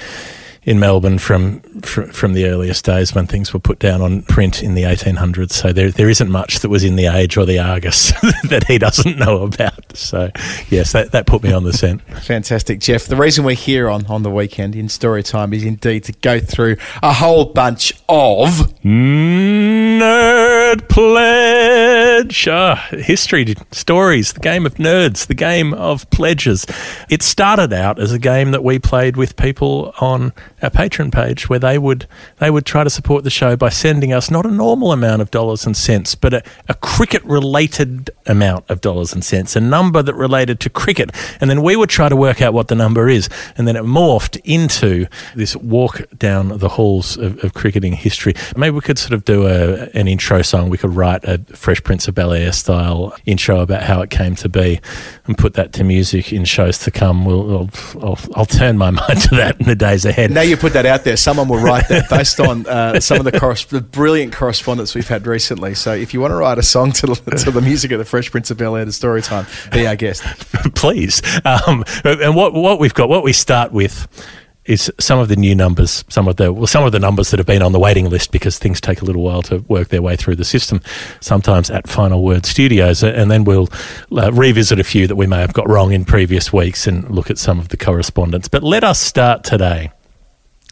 in 0.67 0.81
Melbourne 0.81 1.17
from 1.17 1.61
fr- 1.81 2.07
from 2.07 2.33
the 2.33 2.45
earliest 2.45 2.83
days 2.83 3.15
when 3.15 3.25
things 3.25 3.53
were 3.53 3.59
put 3.59 3.79
down 3.79 4.01
on 4.01 4.21
print 4.23 4.61
in 4.61 4.75
the 4.75 4.83
1800s. 4.83 5.53
So 5.53 5.71
there 5.71 5.89
there 5.89 6.09
isn't 6.09 6.29
much 6.29 6.59
that 6.59 6.67
was 6.67 6.83
in 6.83 6.97
the 6.97 7.05
Age 7.05 7.37
or 7.37 7.45
the 7.45 7.57
Argus 7.57 8.11
that 8.49 8.65
he 8.67 8.77
doesn't 8.77 9.17
know 9.17 9.43
about. 9.43 9.95
So 9.95 10.29
yes, 10.69 10.91
that 10.91 11.13
that 11.13 11.25
put 11.25 11.41
me 11.41 11.53
on 11.53 11.63
the 11.63 11.71
scent. 11.71 12.01
Fantastic, 12.23 12.81
Geoff. 12.81 13.05
The 13.05 13.15
reason 13.15 13.45
we're 13.45 13.55
here 13.55 13.89
on, 13.89 14.05
on 14.07 14.23
the 14.23 14.29
weekend 14.29 14.75
in 14.75 14.89
story 14.89 15.23
time 15.23 15.53
is 15.53 15.63
indeed 15.63 16.03
to 16.03 16.11
go 16.11 16.41
through 16.41 16.75
a 17.01 17.13
whole 17.13 17.45
bunch 17.45 17.93
of 18.09 18.49
Nerd 18.83 20.89
Pledge. 20.89 22.45
Ah, 22.49 22.85
history, 22.91 23.55
stories, 23.71 24.33
the 24.33 24.41
game 24.41 24.65
of 24.65 24.75
nerds, 24.75 25.27
the 25.27 25.33
game 25.33 25.73
of 25.73 26.09
pledges. 26.09 26.65
It 27.09 27.23
started 27.23 27.71
out 27.71 27.99
as 27.99 28.11
a 28.11 28.19
game 28.19 28.51
that 28.51 28.65
we 28.65 28.79
played 28.79 29.15
with 29.15 29.37
people 29.37 29.93
on 30.01 30.33
our 30.61 30.69
Patreon 30.69 31.11
page 31.11 31.49
where 31.49 31.59
they 31.59 31.77
would 31.77 32.07
they 32.39 32.49
would 32.49 32.65
try 32.65 32.83
to 32.83 32.89
support 32.89 33.23
the 33.23 33.29
show 33.29 33.55
by 33.55 33.69
sending 33.69 34.11
us 34.11 34.31
not 34.31 34.45
a 34.45 34.51
normal 34.51 34.91
amount 34.91 35.21
of 35.21 35.29
dollars 35.29 35.65
and 35.65 35.77
cents, 35.77 36.15
but 36.15 36.33
a, 36.33 36.43
a 36.67 36.73
cricket 36.73 37.23
related 37.23 38.09
amount 38.25 38.65
of 38.69 38.81
dollars 38.81 39.13
and 39.13 39.23
cents, 39.23 39.55
a 39.55 39.61
number 39.61 40.01
that 40.01 40.15
related 40.15 40.59
to 40.61 40.69
cricket. 40.69 41.11
And 41.39 41.49
then 41.49 41.61
we 41.61 41.75
would 41.75 41.89
try 41.89 42.09
to 42.09 42.15
work 42.15 42.41
out 42.41 42.53
what 42.53 42.67
the 42.69 42.75
number 42.75 43.07
is. 43.07 43.29
And 43.57 43.67
then 43.67 43.75
it 43.75 43.83
morphed 43.83 44.39
into 44.43 45.05
this 45.35 45.55
walk 45.55 46.01
down 46.17 46.57
the 46.57 46.69
halls 46.69 47.17
of, 47.17 47.43
of 47.43 47.53
cricketing 47.53 47.93
history. 47.93 48.33
Maybe 48.55 48.73
we 48.75 48.81
could 48.81 48.97
sort 48.97 49.13
of 49.13 49.25
do 49.25 49.47
a, 49.47 49.89
an 49.93 50.07
intro 50.07 50.41
song. 50.41 50.69
We 50.69 50.77
could 50.77 50.95
write 50.95 51.23
a 51.23 51.39
Fresh 51.55 51.83
Prince 51.83 52.07
of 52.07 52.15
Bel 52.15 52.33
Air 52.33 52.51
style 52.51 53.15
intro 53.25 53.59
about 53.59 53.83
how 53.83 54.01
it 54.01 54.09
came 54.09 54.35
to 54.35 54.49
be 54.49 54.79
and 55.25 55.37
put 55.37 55.53
that 55.53 55.73
to 55.73 55.83
music 55.83 56.33
in 56.33 56.45
shows 56.45 56.79
to 56.79 56.91
come. 56.91 57.25
We'll, 57.25 57.51
I'll, 57.51 57.69
I'll, 58.01 58.19
I'll 58.35 58.45
turn 58.45 58.77
my 58.77 58.89
mind 58.91 59.21
to 59.21 59.35
that 59.35 59.59
in 59.59 59.67
the 59.67 59.75
days 59.75 60.05
ahead. 60.05 60.31
Now 60.31 60.46
you 60.47 60.57
put 60.57 60.73
that 60.73 60.85
out 60.85 61.03
there, 61.03 61.17
someone 61.17 61.47
will 61.47 61.61
write 61.61 61.87
that 61.89 62.09
based 62.09 62.39
on 62.39 62.65
uh, 62.67 62.99
some 62.99 63.19
of 63.19 63.25
the, 63.25 63.67
the 63.69 63.81
brilliant 63.81 64.33
correspondence 64.33 64.95
we've 64.95 65.07
had 65.07 65.27
recently. 65.27 65.73
So 65.75 65.93
if 65.93 66.13
you 66.13 66.21
want 66.21 66.31
to 66.31 66.35
write 66.35 66.57
a 66.57 66.63
song 66.63 66.91
to, 66.93 67.07
the- 67.07 67.31
to 67.43 67.51
the 67.51 67.61
music 67.61 67.91
of 67.91 67.99
the 67.99 68.05
Fresh 68.05 68.31
Prince 68.31 68.51
of 68.51 68.57
Bel 68.57 68.75
Air 68.75 68.85
to 68.85 68.91
story 68.91 69.21
time, 69.21 69.45
be 69.71 69.85
our 69.87 69.95
guest. 69.95 70.23
please. 70.75 71.21
Um, 71.45 71.83
and 72.03 72.35
what 72.35 72.53
what 72.53 72.79
we've 72.79 72.93
got, 72.93 73.09
what 73.09 73.23
we 73.23 73.33
start 73.33 73.71
with. 73.71 74.07
Is 74.65 74.91
some 74.99 75.17
of 75.17 75.29
the 75.29 75.37
new 75.37 75.55
numbers, 75.55 76.03
some 76.09 76.27
of 76.27 76.35
the 76.35 76.51
well, 76.51 76.67
some 76.67 76.83
of 76.83 76.91
the 76.91 76.99
numbers 76.99 77.31
that 77.31 77.37
have 77.39 77.47
been 77.47 77.61
on 77.61 77.71
the 77.71 77.79
waiting 77.79 78.09
list 78.09 78.33
because 78.33 78.59
things 78.59 78.81
take 78.81 79.01
a 79.01 79.05
little 79.05 79.23
while 79.23 79.41
to 79.43 79.59
work 79.69 79.87
their 79.87 80.01
way 80.01 80.17
through 80.17 80.35
the 80.35 80.43
system. 80.43 80.81
Sometimes 81.21 81.69
at 81.71 81.87
Final 81.87 82.21
Word 82.21 82.45
Studios, 82.45 83.01
and 83.01 83.31
then 83.31 83.45
we'll 83.45 83.69
uh, 84.11 84.29
revisit 84.33 84.77
a 84.77 84.83
few 84.83 85.07
that 85.07 85.15
we 85.15 85.25
may 85.25 85.37
have 85.39 85.53
got 85.53 85.69
wrong 85.69 85.93
in 85.93 86.03
previous 86.03 86.51
weeks 86.51 86.85
and 86.85 87.09
look 87.09 87.29
at 87.29 87.37
some 87.37 87.59
of 87.59 87.69
the 87.69 87.77
correspondence. 87.77 88.49
But 88.49 88.61
let 88.61 88.83
us 88.83 88.99
start 88.99 89.45
today 89.45 89.89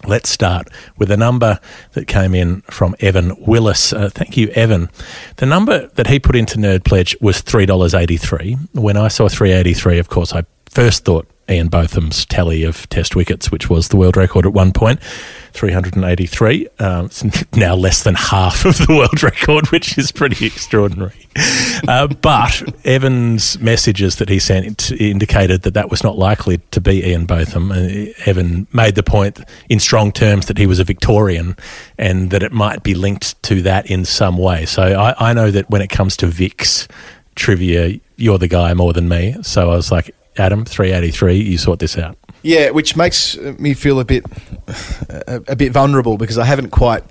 Let's 0.08 0.30
start 0.30 0.70
with 0.98 1.12
a 1.12 1.18
number 1.18 1.60
that 1.94 2.08
came 2.08 2.36
in 2.36 2.62
from 2.62 2.96
Evan 3.00 3.36
Willis. 3.40 3.94
Uh, 3.94 4.10
thank 4.10 4.38
you, 4.38 4.50
Evan. 4.50 4.90
The 5.38 5.46
number 5.46 5.88
that 5.96 6.08
he 6.08 6.20
put 6.20 6.36
into 6.36 6.58
Nerd 6.58 6.84
Pledge 6.84 7.18
was 7.22 7.42
three 7.42 7.66
dollars 7.66 7.94
eighty 7.94 8.18
three. 8.18 8.58
When 8.74 8.98
I 8.98 9.08
saw 9.08 9.28
three 9.28 9.52
eighty 9.52 9.74
three, 9.74 10.00
of 10.00 10.10
course, 10.10 10.34
I 10.34 10.46
first 10.70 11.06
thought 11.06 11.28
Ian 11.50 11.68
Botham's 11.68 12.26
tally 12.26 12.64
of 12.64 12.90
Test 12.90 13.16
wickets, 13.16 13.52
which 13.52 13.70
was 13.70 13.90
the 13.90 13.98
world 13.98 14.18
record 14.18 14.46
at 14.46 14.54
one 14.54 14.72
point, 14.72 15.02
three 15.54 15.72
hundred 15.72 15.96
and 15.96 16.04
eighty 16.04 16.26
three. 16.26 16.68
Um, 16.80 17.06
it's 17.06 17.24
now 17.56 17.76
less 17.76 18.04
than 18.04 18.16
half 18.16 18.66
of 18.66 18.78
the 18.78 18.96
world 18.96 19.22
record, 19.22 19.68
which 19.72 19.98
is 19.98 20.12
pretty 20.12 20.46
extraordinary. 20.46 21.28
Uh, 21.88 22.08
but 22.08 22.64
Evan's 22.86 23.60
messages 23.60 24.16
that 24.16 24.30
he 24.30 24.40
sent 24.40 24.92
indicated 24.92 25.64
that 25.64 25.74
that 25.74 25.92
was 25.92 26.04
not 26.04 26.18
likely 26.18 26.58
to 26.72 26.82
be 26.82 27.06
Ian 27.06 27.26
Botham. 27.26 27.72
Uh, 27.72 28.12
Evan 28.26 28.68
made 28.74 28.96
the 28.96 29.04
point 29.04 29.40
in 29.70 29.80
strong 29.80 30.12
terms 30.12 30.48
that 30.48 30.58
he 30.58 30.66
was 30.66 30.80
a 30.80 30.84
Victorian 30.84 31.56
and 31.98 32.32
that 32.32 32.42
it 32.42 32.52
might 32.52 32.84
be 32.84 32.96
linked 32.96 33.42
to 33.44 33.62
that 33.64 33.86
in 33.90 34.06
some 34.06 34.38
way. 34.38 34.66
So 34.66 34.82
I, 34.82 35.30
I 35.30 35.34
know 35.34 35.52
that 35.52 35.70
when 35.70 35.82
it 35.82 35.90
comes 35.90 36.18
to 36.18 36.28
Vic's 36.28 36.88
trivia, 37.36 38.00
you're 38.16 38.38
the 38.38 38.48
guy 38.48 38.74
more 38.74 38.94
than 38.94 39.10
me. 39.10 39.36
So 39.42 39.72
I 39.72 39.76
was 39.76 39.92
like, 39.92 40.16
Adam, 40.38 40.66
383, 40.66 41.36
you 41.38 41.58
sort 41.58 41.80
this 41.80 41.98
out. 41.98 42.18
Yeah, 42.42 42.70
which 42.70 42.96
makes 42.96 43.38
me 43.38 43.74
feel 43.74 44.00
a 44.00 44.06
bit 44.06 44.24
a, 45.28 45.42
a 45.48 45.56
bit 45.56 45.72
vulnerable 45.72 46.18
because 46.18 46.38
I 46.38 46.46
haven't 46.46 46.70
quite 46.70 47.04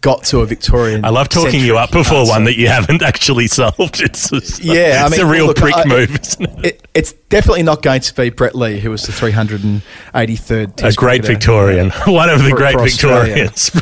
got 0.00 0.24
to 0.24 0.40
a 0.40 0.46
Victorian. 0.46 1.04
I 1.04 1.10
love 1.10 1.28
talking 1.28 1.60
you 1.60 1.76
up 1.76 1.90
before 1.92 2.26
one 2.26 2.44
that 2.44 2.56
you 2.56 2.68
haven't 2.68 3.02
actually 3.02 3.46
solved. 3.48 4.00
It's 4.00 4.30
just, 4.30 4.62
Yeah, 4.64 5.02
I 5.02 5.06
it's 5.08 5.18
mean, 5.18 5.26
a 5.26 5.30
real 5.30 5.46
look, 5.46 5.56
prick 5.58 5.74
I- 5.76 5.84
move, 5.84 6.18
isn't 6.18 6.42
it? 6.60 6.64
It, 6.64 6.88
it's 6.94 7.14
definitely 7.34 7.64
not 7.64 7.82
going 7.82 8.00
to 8.00 8.14
be 8.14 8.30
Brett 8.30 8.54
Lee, 8.54 8.78
who 8.78 8.90
was 8.90 9.02
the 9.02 9.12
383rd. 9.12 10.84
A 10.84 10.92
great 10.92 11.24
Victorian, 11.24 11.90
uh, 11.90 12.12
one 12.12 12.30
of 12.30 12.44
the 12.44 12.50
for- 12.50 12.56
great 12.56 12.74
for. 12.74 12.84
Victorians. 12.84 13.72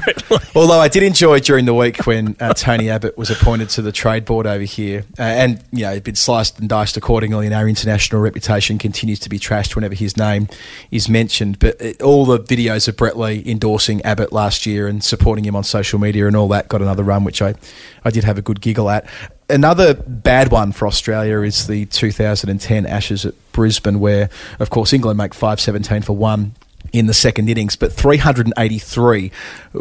Although 0.54 0.80
I 0.80 0.88
did 0.88 1.02
enjoy 1.02 1.38
during 1.40 1.66
the 1.66 1.74
week 1.74 2.06
when 2.06 2.34
uh, 2.40 2.54
Tony 2.54 2.88
Abbott 2.88 3.18
was 3.18 3.30
appointed 3.30 3.68
to 3.70 3.82
the 3.82 3.92
trade 3.92 4.24
board 4.24 4.46
over 4.46 4.64
here, 4.64 5.04
uh, 5.18 5.22
and 5.22 5.62
you 5.70 5.82
know, 5.82 6.00
been 6.00 6.14
sliced 6.14 6.58
and 6.60 6.68
diced 6.68 6.96
accordingly, 6.96 7.44
and 7.44 7.54
our 7.54 7.68
international 7.68 8.22
reputation 8.22 8.78
continues 8.78 9.18
to 9.20 9.28
be 9.28 9.38
trashed 9.38 9.74
whenever 9.74 9.94
his 9.94 10.16
name 10.16 10.48
is 10.90 11.10
mentioned. 11.10 11.58
But 11.58 11.78
it, 11.78 12.00
all 12.00 12.24
the 12.24 12.38
videos 12.40 12.88
of 12.88 12.96
Brett 12.96 13.18
Lee 13.18 13.42
endorsing 13.44 14.00
Abbott 14.02 14.32
last 14.32 14.64
year 14.64 14.88
and 14.88 15.04
supporting 15.04 15.44
him 15.44 15.54
on 15.54 15.64
social 15.64 15.98
media 15.98 16.26
and 16.26 16.34
all 16.34 16.48
that 16.48 16.68
got 16.68 16.80
another 16.80 17.02
run, 17.02 17.24
which 17.24 17.42
I, 17.42 17.54
I 18.02 18.10
did 18.10 18.24
have 18.24 18.38
a 18.38 18.42
good 18.42 18.62
giggle 18.62 18.88
at. 18.88 19.06
Another 19.48 19.94
bad 19.94 20.50
one 20.50 20.72
for 20.72 20.86
Australia 20.86 21.40
is 21.40 21.66
the 21.66 21.86
2010 21.86 22.86
Ashes 22.86 23.26
at 23.26 23.34
Brisbane, 23.52 24.00
where, 24.00 24.30
of 24.58 24.70
course, 24.70 24.92
England 24.92 25.18
make 25.18 25.34
517 25.34 26.02
for 26.02 26.16
one 26.16 26.54
in 26.92 27.06
the 27.06 27.14
second 27.14 27.48
innings, 27.48 27.76
but 27.76 27.92
383 27.92 29.32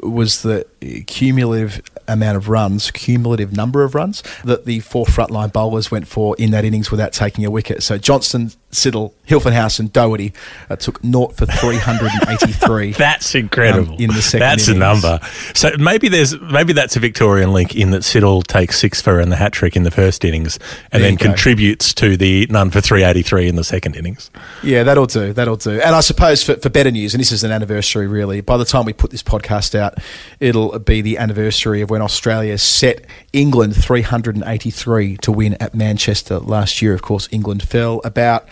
was 0.04 0.44
the 0.44 0.66
cumulative 1.08 1.82
amount 2.08 2.38
of 2.38 2.50
runs, 2.50 2.92
cumulative 2.92 3.56
number 3.56 3.84
of 3.84 3.96
runs 3.96 4.24
that 4.44 4.66
the 4.66 4.80
four 4.82 5.06
frontline 5.06 5.52
bowlers 5.52 5.92
went 5.92 6.08
for 6.08 6.36
in 6.38 6.52
that 6.52 6.66
innings 6.66 6.92
without 6.92 7.14
taking 7.14 7.46
a 7.46 7.52
wicket. 7.52 7.84
So 7.84 7.98
Johnson, 7.98 8.52
Siddle, 8.72 9.14
Hilfenhaus, 9.28 9.92
Doherty 9.92 10.34
uh, 10.70 10.76
took 10.76 11.04
naught 11.04 11.36
for 11.36 11.46
383. 11.46 12.94
That's 12.98 13.36
incredible. 13.36 13.94
um, 13.94 14.00
in 14.00 14.08
the 14.10 14.22
second 14.22 14.40
That's 14.40 14.68
a 14.68 14.74
number. 14.74 15.20
So 15.54 15.72
maybe 15.78 16.10
there's 16.10 16.40
maybe 16.40 16.74
that's 16.74 16.96
a 16.96 17.00
Victorian 17.00 17.54
link 17.54 17.76
in 17.76 17.92
that 17.92 18.02
Siddle 18.02 18.46
takes 18.46 18.80
six 18.80 19.02
for 19.02 19.20
and 19.20 19.32
the 19.32 19.36
hat 19.36 19.54
trick 19.54 19.76
in 19.76 19.84
the 19.84 19.92
first 19.92 20.24
innings, 20.26 20.58
and 20.92 21.02
There 21.04 21.10
then 21.10 21.18
contributes 21.18 21.94
to 21.96 22.18
the 22.18 22.48
none 22.50 22.70
for 22.72 22.82
three 22.82 23.04
eighty 23.04 23.22
three 23.22 23.48
in 23.48 23.56
the 23.56 23.64
second 23.64 23.96
innings. 23.96 24.32
Yeah, 24.64 24.84
that'll 24.84 25.06
do. 25.06 25.34
That'll 25.34 25.58
do. 25.58 25.80
And 25.82 25.96
I 25.96 26.02
suppose 26.02 26.44
for, 26.44 26.56
for 26.56 26.70
better 26.70 26.92
news, 26.92 27.14
and 27.14 27.22
this 27.22 27.32
is 27.32 27.44
an 27.44 27.52
anniversary 27.52 28.08
really, 28.08 28.42
by 28.42 28.58
the 28.58 28.66
time 28.66 28.86
we 28.86 28.94
put 28.94 29.12
this 29.12 29.24
podcast 29.24 29.76
out, 29.76 29.98
it'll 30.40 30.78
be 30.80 31.02
the 31.02 31.18
anniversary 31.18 31.82
of 31.82 31.90
when 31.90 32.02
Australia 32.02 32.58
set 32.58 33.06
England 33.34 33.76
383 33.76 35.18
to 35.18 35.32
win 35.32 35.56
at 35.60 35.74
Manchester 35.76 36.40
last 36.40 36.82
year. 36.82 36.94
Of 36.94 37.02
course, 37.02 37.28
England 37.32 37.64
fell 37.64 38.02
about 38.04 38.48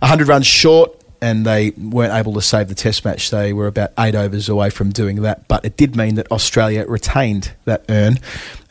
100 0.00 0.28
runs 0.28 0.46
short. 0.46 1.00
And 1.22 1.46
they 1.46 1.70
weren't 1.70 2.12
able 2.12 2.34
to 2.34 2.42
save 2.42 2.68
the 2.68 2.74
test 2.74 3.02
match. 3.02 3.30
They 3.30 3.54
were 3.54 3.66
about 3.66 3.92
eight 3.98 4.14
overs 4.14 4.50
away 4.50 4.68
from 4.68 4.90
doing 4.90 5.22
that. 5.22 5.48
But 5.48 5.64
it 5.64 5.74
did 5.74 5.96
mean 5.96 6.16
that 6.16 6.30
Australia 6.30 6.84
retained 6.86 7.52
that 7.64 7.86
urn 7.88 8.18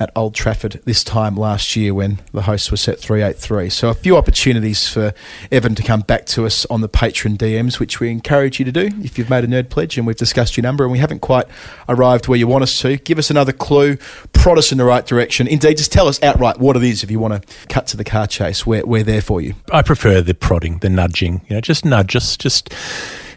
at 0.04 0.12
Old 0.16 0.36
Trafford 0.36 0.82
this 0.84 1.04
time 1.04 1.36
last 1.36 1.76
year 1.76 1.94
when 1.94 2.20
the 2.34 2.44
hosts 2.44 2.70
were 2.70 2.78
set 2.78 3.00
383. 3.00 3.70
So 3.70 3.90
a 3.90 3.94
few 3.94 4.18
opportunities 4.18 4.88
for 4.88 5.14
Evan 5.52 5.76
to 5.76 5.82
come 5.82 6.02
back 6.02 6.26
to 6.28 6.46
us 6.46 6.66
on 6.66 6.82
the 6.82 6.90
Patreon 6.90 7.38
DMs, 7.38 7.80
which 7.80 8.00
we 8.00 8.12
encourage 8.12 8.60
you 8.60 8.66
to 8.66 8.72
do 8.72 8.90
if 9.02 9.18
you've 9.18 9.30
made 9.30 9.46
a 9.46 9.48
nerd 9.48 9.70
pledge 9.70 9.98
and 9.98 10.06
we've 10.06 10.18
discussed 10.18 10.58
your 10.58 10.62
number 10.62 10.84
and 10.84 10.92
we 10.92 11.00
haven't 11.00 11.20
quite 11.20 11.46
arrived 11.88 12.28
where 12.28 12.38
you 12.38 12.48
want 12.48 12.64
us 12.64 12.80
to. 12.82 12.98
Give 12.98 13.18
us 13.18 13.30
another 13.30 13.54
clue, 13.54 13.98
prod 14.34 14.58
us 14.58 14.72
in 14.72 14.78
the 14.78 14.86
right 14.86 15.06
direction. 15.06 15.48
Indeed, 15.48 15.78
just 15.78 15.94
tell 15.94 16.08
us 16.08 16.22
outright 16.22 16.60
what 16.60 16.76
it 16.76 16.84
is 16.84 17.04
if 17.04 17.10
you 17.10 17.20
want 17.20 17.42
to 17.42 17.68
cut 17.68 17.88
to 17.88 17.98
the 17.98 18.04
car 18.04 18.28
chase. 18.28 18.66
We're, 18.66 18.86
we're 18.86 19.04
there 19.04 19.22
for 19.22 19.40
you. 19.40 19.56
I 19.72 19.82
prefer 19.82 20.22
the 20.22 20.34
prodding, 20.34 20.80
the 20.80 20.90
nudging. 20.90 21.42
You 21.48 21.56
know, 21.56 21.62
just 21.62 21.86
nudge 21.86 22.16
us. 22.16 22.36
Just 22.36 22.74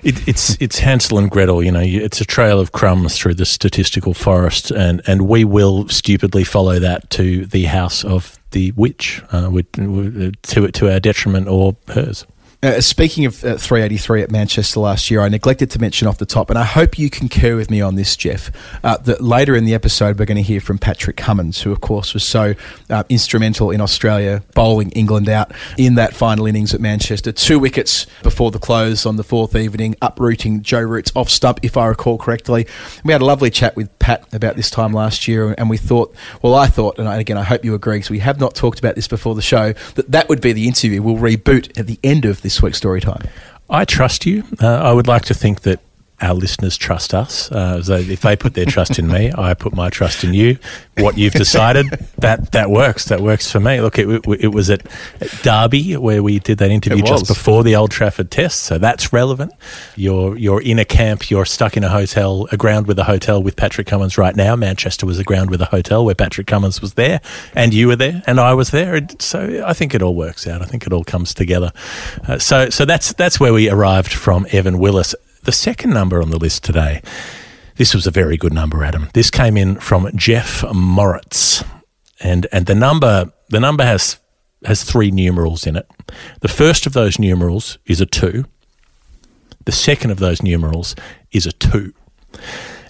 it, 0.06 0.28
it's 0.28 0.56
it's 0.60 0.78
Hansel 0.78 1.18
and 1.18 1.30
Gretel. 1.30 1.62
You 1.62 1.72
know, 1.72 1.82
it's 1.82 2.20
a 2.20 2.24
trail 2.24 2.60
of 2.60 2.70
crumbs 2.72 3.18
through 3.18 3.34
the 3.34 3.44
statistical 3.44 4.14
forest, 4.14 4.70
and 4.70 5.02
and 5.06 5.28
we 5.28 5.44
will 5.44 5.88
stupidly 5.88 6.44
follow 6.44 6.78
that 6.78 7.10
to 7.10 7.44
the 7.46 7.64
house 7.64 8.04
of 8.04 8.38
the 8.52 8.70
witch, 8.72 9.22
uh, 9.32 9.48
with, 9.50 9.66
with, 9.76 10.40
to 10.42 10.68
to 10.68 10.92
our 10.92 11.00
detriment 11.00 11.48
or 11.48 11.76
hers. 11.88 12.24
Uh, 12.62 12.80
speaking 12.80 13.26
of 13.26 13.44
uh, 13.44 13.58
383 13.58 14.22
at 14.22 14.30
Manchester 14.30 14.80
last 14.80 15.10
year, 15.10 15.20
I 15.20 15.28
neglected 15.28 15.70
to 15.72 15.78
mention 15.78 16.08
off 16.08 16.16
the 16.16 16.24
top, 16.24 16.48
and 16.48 16.58
I 16.58 16.64
hope 16.64 16.98
you 16.98 17.10
concur 17.10 17.54
with 17.54 17.70
me 17.70 17.82
on 17.82 17.96
this, 17.96 18.16
Geoff, 18.16 18.50
uh, 18.82 18.96
that 18.96 19.20
later 19.20 19.54
in 19.54 19.66
the 19.66 19.74
episode 19.74 20.18
we're 20.18 20.24
going 20.24 20.36
to 20.36 20.42
hear 20.42 20.60
from 20.60 20.78
Patrick 20.78 21.18
Cummins, 21.18 21.60
who, 21.60 21.70
of 21.70 21.82
course, 21.82 22.14
was 22.14 22.24
so 22.24 22.54
uh, 22.88 23.04
instrumental 23.10 23.70
in 23.70 23.82
Australia 23.82 24.42
bowling 24.54 24.90
England 24.92 25.28
out 25.28 25.52
in 25.76 25.96
that 25.96 26.14
final 26.14 26.46
innings 26.46 26.72
at 26.72 26.80
Manchester. 26.80 27.30
Two 27.30 27.58
wickets 27.58 28.06
before 28.22 28.50
the 28.50 28.58
close 28.58 29.04
on 29.04 29.16
the 29.16 29.24
fourth 29.24 29.54
evening, 29.54 29.94
uprooting 30.00 30.62
Joe 30.62 30.80
Root's 30.80 31.12
off 31.14 31.28
stump, 31.28 31.60
if 31.62 31.76
I 31.76 31.86
recall 31.86 32.16
correctly. 32.16 32.66
We 33.04 33.12
had 33.12 33.20
a 33.20 33.26
lovely 33.26 33.50
chat 33.50 33.76
with 33.76 33.96
Pat 33.98 34.26
about 34.32 34.56
this 34.56 34.70
time 34.70 34.94
last 34.94 35.28
year, 35.28 35.54
and 35.58 35.68
we 35.68 35.76
thought, 35.76 36.14
well, 36.40 36.54
I 36.54 36.68
thought, 36.68 36.98
and 36.98 37.06
again, 37.06 37.36
I 37.36 37.42
hope 37.42 37.66
you 37.66 37.74
agree, 37.74 37.98
because 37.98 38.10
we 38.10 38.20
have 38.20 38.40
not 38.40 38.54
talked 38.54 38.78
about 38.78 38.94
this 38.94 39.08
before 39.08 39.34
the 39.34 39.42
show, 39.42 39.74
that 39.94 40.10
that 40.10 40.30
would 40.30 40.40
be 40.40 40.54
the 40.54 40.66
interview 40.66 41.02
we'll 41.02 41.16
reboot 41.16 41.78
at 41.78 41.86
the 41.86 41.98
end 42.02 42.24
of 42.24 42.40
this 42.46 42.62
week's 42.62 42.78
story 42.78 43.00
time. 43.00 43.22
I 43.68 43.84
trust 43.84 44.24
you. 44.24 44.44
Uh, 44.62 44.66
I 44.68 44.92
would 44.92 45.08
like 45.08 45.24
to 45.24 45.34
think 45.34 45.62
that 45.62 45.80
our 46.20 46.34
listeners 46.34 46.76
trust 46.76 47.12
us. 47.14 47.50
Uh, 47.52 47.82
so 47.82 47.96
if 47.96 48.22
they 48.22 48.36
put 48.36 48.54
their 48.54 48.64
trust 48.64 48.98
in 48.98 49.06
me, 49.08 49.32
I 49.38 49.54
put 49.54 49.74
my 49.74 49.90
trust 49.90 50.24
in 50.24 50.32
you. 50.34 50.58
What 50.98 51.18
you've 51.18 51.34
decided 51.34 51.86
that 52.18 52.52
that 52.52 52.70
works. 52.70 53.06
That 53.06 53.20
works 53.20 53.50
for 53.50 53.60
me. 53.60 53.82
Look, 53.82 53.98
it, 53.98 54.08
it 54.40 54.48
was 54.48 54.70
at, 54.70 54.86
at 55.20 55.30
Derby 55.42 55.94
where 55.96 56.22
we 56.22 56.38
did 56.38 56.56
that 56.58 56.70
interview 56.70 57.02
just 57.02 57.26
before 57.26 57.62
the 57.62 57.76
Old 57.76 57.90
Trafford 57.90 58.30
Test, 58.30 58.60
so 58.60 58.78
that's 58.78 59.12
relevant. 59.12 59.52
You're 59.94 60.38
you're 60.38 60.62
in 60.62 60.78
a 60.78 60.86
camp. 60.86 61.30
You're 61.30 61.44
stuck 61.44 61.76
in 61.76 61.84
a 61.84 61.90
hotel, 61.90 62.48
a 62.50 62.56
ground 62.56 62.86
with 62.86 62.98
a 62.98 63.04
hotel 63.04 63.42
with 63.42 63.56
Patrick 63.56 63.86
Cummins 63.86 64.16
right 64.16 64.34
now. 64.34 64.56
Manchester 64.56 65.04
was 65.04 65.18
a 65.18 65.24
ground 65.24 65.50
with 65.50 65.60
a 65.60 65.66
hotel 65.66 66.02
where 66.04 66.14
Patrick 66.14 66.46
Cummins 66.46 66.80
was 66.80 66.94
there, 66.94 67.20
and 67.54 67.74
you 67.74 67.88
were 67.88 67.96
there, 67.96 68.22
and 68.26 68.40
I 68.40 68.54
was 68.54 68.70
there. 68.70 68.94
And 68.94 69.20
So 69.20 69.62
I 69.66 69.74
think 69.74 69.94
it 69.94 70.00
all 70.00 70.14
works 70.14 70.46
out. 70.46 70.62
I 70.62 70.64
think 70.64 70.86
it 70.86 70.94
all 70.94 71.04
comes 71.04 71.34
together. 71.34 71.72
Uh, 72.26 72.38
so 72.38 72.70
so 72.70 72.86
that's 72.86 73.12
that's 73.12 73.38
where 73.38 73.52
we 73.52 73.68
arrived 73.68 74.14
from 74.14 74.46
Evan 74.50 74.78
Willis. 74.78 75.14
The 75.46 75.52
second 75.52 75.90
number 75.90 76.20
on 76.20 76.30
the 76.30 76.38
list 76.38 76.64
today. 76.64 77.02
This 77.76 77.94
was 77.94 78.04
a 78.04 78.10
very 78.10 78.36
good 78.36 78.52
number, 78.52 78.82
Adam. 78.82 79.10
This 79.14 79.30
came 79.30 79.56
in 79.56 79.76
from 79.76 80.10
Geoff 80.16 80.62
Mouritz, 80.62 81.64
and 82.18 82.48
and 82.50 82.66
the 82.66 82.74
number 82.74 83.32
the 83.50 83.60
number 83.60 83.84
has 83.84 84.18
has 84.64 84.82
three 84.82 85.12
numerals 85.12 85.64
in 85.64 85.76
it. 85.76 85.88
The 86.40 86.48
first 86.48 86.84
of 86.84 86.94
those 86.94 87.20
numerals 87.20 87.78
is 87.86 88.00
a 88.00 88.06
two. 88.06 88.46
The 89.66 89.72
second 89.72 90.10
of 90.10 90.18
those 90.18 90.42
numerals 90.42 90.96
is 91.30 91.46
a 91.46 91.52
two, 91.52 91.94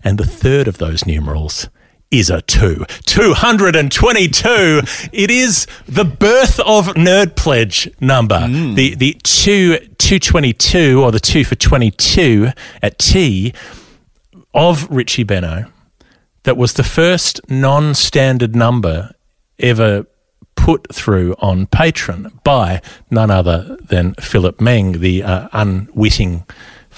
and 0.02 0.16
the 0.16 0.24
third 0.24 0.66
of 0.66 0.78
those 0.78 1.04
numerals 1.04 1.68
is 2.10 2.30
a 2.30 2.40
two. 2.40 2.86
222. 3.04 4.80
It 5.12 5.30
is 5.30 5.66
the 5.86 6.06
birth 6.06 6.58
of 6.60 6.86
Nerd 6.94 7.36
Pledge 7.36 7.90
number. 8.00 8.38
Mm. 8.38 8.76
The 8.76 8.94
the 8.94 9.12
two 9.22 9.78
222 10.06 11.02
or 11.02 11.10
the 11.10 11.18
two 11.18 11.42
for 11.42 11.56
22 11.56 12.50
at 12.80 12.96
T 12.96 13.52
of 14.54 14.88
Richie 14.88 15.24
Benaud 15.24 15.68
that 16.44 16.56
was 16.56 16.74
the 16.74 16.84
first 16.84 17.40
non-standard 17.50 18.54
number 18.54 19.10
ever 19.58 20.06
put 20.54 20.94
through 20.94 21.34
on 21.40 21.66
Patreon 21.66 22.40
by 22.44 22.82
none 23.10 23.32
other 23.32 23.76
than 23.80 24.14
Philip 24.14 24.60
Meng, 24.60 25.00
the 25.00 25.24
uh, 25.24 25.48
unwitting 25.52 26.44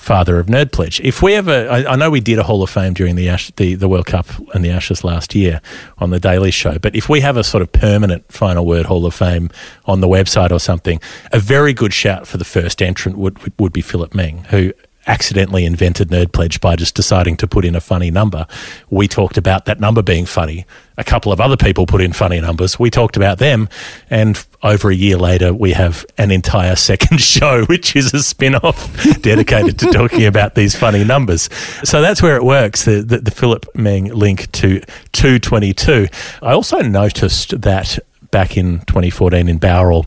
father 0.08 0.38
of 0.38 0.46
Nerd 0.46 0.72
Pledge. 0.72 1.00
If 1.00 1.20
we 1.20 1.34
ever, 1.34 1.68
I, 1.70 1.84
I 1.84 1.96
know 1.96 2.08
we 2.08 2.20
did 2.20 2.38
a 2.38 2.42
Hall 2.42 2.62
of 2.62 2.70
Fame 2.70 2.94
during 2.94 3.14
the, 3.14 3.28
Ash, 3.28 3.50
the 3.56 3.74
the 3.74 3.90
World 3.90 4.06
Cup 4.06 4.26
and 4.54 4.64
the 4.64 4.70
Ashes 4.70 5.04
last 5.04 5.34
year 5.34 5.60
on 5.98 6.08
the 6.08 6.18
Daily 6.18 6.50
Show, 6.50 6.78
but 6.78 6.96
if 6.96 7.10
we 7.10 7.20
have 7.20 7.36
a 7.36 7.44
sort 7.44 7.60
of 7.60 7.70
permanent 7.72 8.32
final 8.32 8.64
word 8.64 8.86
Hall 8.86 9.04
of 9.04 9.12
Fame 9.12 9.50
on 9.84 10.00
the 10.00 10.08
website 10.08 10.50
or 10.50 10.60
something, 10.60 10.98
a 11.30 11.38
very 11.38 11.74
good 11.74 11.92
shout 11.92 12.26
for 12.26 12.38
the 12.38 12.46
first 12.46 12.80
entrant 12.80 13.18
would 13.18 13.36
would 13.60 13.74
be 13.74 13.82
Philip 13.82 14.14
Meng, 14.14 14.44
who 14.44 14.72
accidentally 15.08 15.64
invented 15.64 16.08
Nerd 16.08 16.32
Pledge 16.32 16.60
by 16.60 16.76
just 16.76 16.94
deciding 16.94 17.36
to 17.38 17.48
put 17.48 17.64
in 17.64 17.74
a 17.74 17.80
funny 17.80 18.10
number. 18.10 18.46
We 18.90 19.08
talked 19.08 19.38
about 19.38 19.64
that 19.64 19.80
number 19.80 20.02
being 20.02 20.26
funny. 20.26 20.66
A 20.98 21.04
couple 21.04 21.32
of 21.32 21.40
other 21.40 21.56
people 21.56 21.86
put 21.86 22.02
in 22.02 22.12
funny 22.12 22.40
numbers. 22.40 22.78
We 22.78 22.90
talked 22.90 23.16
about 23.16 23.38
them. 23.38 23.68
And 24.10 24.44
over 24.62 24.90
a 24.90 24.94
year 24.94 25.16
later, 25.16 25.54
we 25.54 25.72
have 25.72 26.04
an 26.18 26.30
entire 26.30 26.76
second 26.90 27.20
show, 27.20 27.64
which 27.64 27.96
is 27.96 28.12
a 28.12 28.22
spin 28.22 28.54
off 28.56 28.92
dedicated 29.22 29.78
to 29.80 29.86
talking 29.86 30.26
about 30.26 30.54
these 30.54 30.76
funny 30.76 31.04
numbers. 31.04 31.48
So 31.84 32.02
that's 32.02 32.22
where 32.22 32.36
it 32.36 32.44
works 32.44 32.84
the, 32.84 33.02
the, 33.02 33.18
the 33.18 33.30
Philip 33.30 33.66
Meng 33.74 34.12
link 34.12 34.52
to 34.52 34.80
222. 35.12 36.08
I 36.42 36.52
also 36.52 36.80
noticed 36.80 37.60
that 37.62 37.98
back 38.30 38.58
in 38.58 38.80
2014 38.80 39.48
in 39.48 39.58
Bowral, 39.58 40.06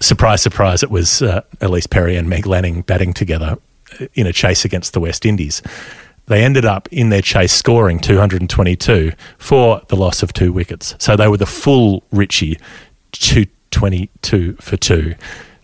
surprise, 0.00 0.40
surprise, 0.40 0.82
it 0.82 0.90
was 0.90 1.20
uh, 1.20 1.42
Ellyse 1.60 1.90
Perry 1.90 2.16
and 2.16 2.28
Meg 2.28 2.46
Lanning 2.46 2.80
batting 2.82 3.12
together 3.12 3.58
in 4.14 4.26
a 4.26 4.32
chase 4.32 4.64
against 4.64 4.92
the 4.92 5.00
West 5.00 5.24
Indies. 5.26 5.62
They 6.26 6.44
ended 6.44 6.64
up 6.66 6.88
in 6.92 7.08
their 7.08 7.22
chase 7.22 7.52
scoring 7.52 7.98
222 8.00 9.12
for 9.38 9.80
the 9.88 9.96
loss 9.96 10.22
of 10.22 10.32
two 10.34 10.52
wickets. 10.52 10.94
So 10.98 11.16
they 11.16 11.26
were 11.28 11.38
the 11.38 11.46
full 11.46 12.02
Richie 12.12 12.58
222 13.12 14.56
for 14.60 14.76
two. 14.76 15.14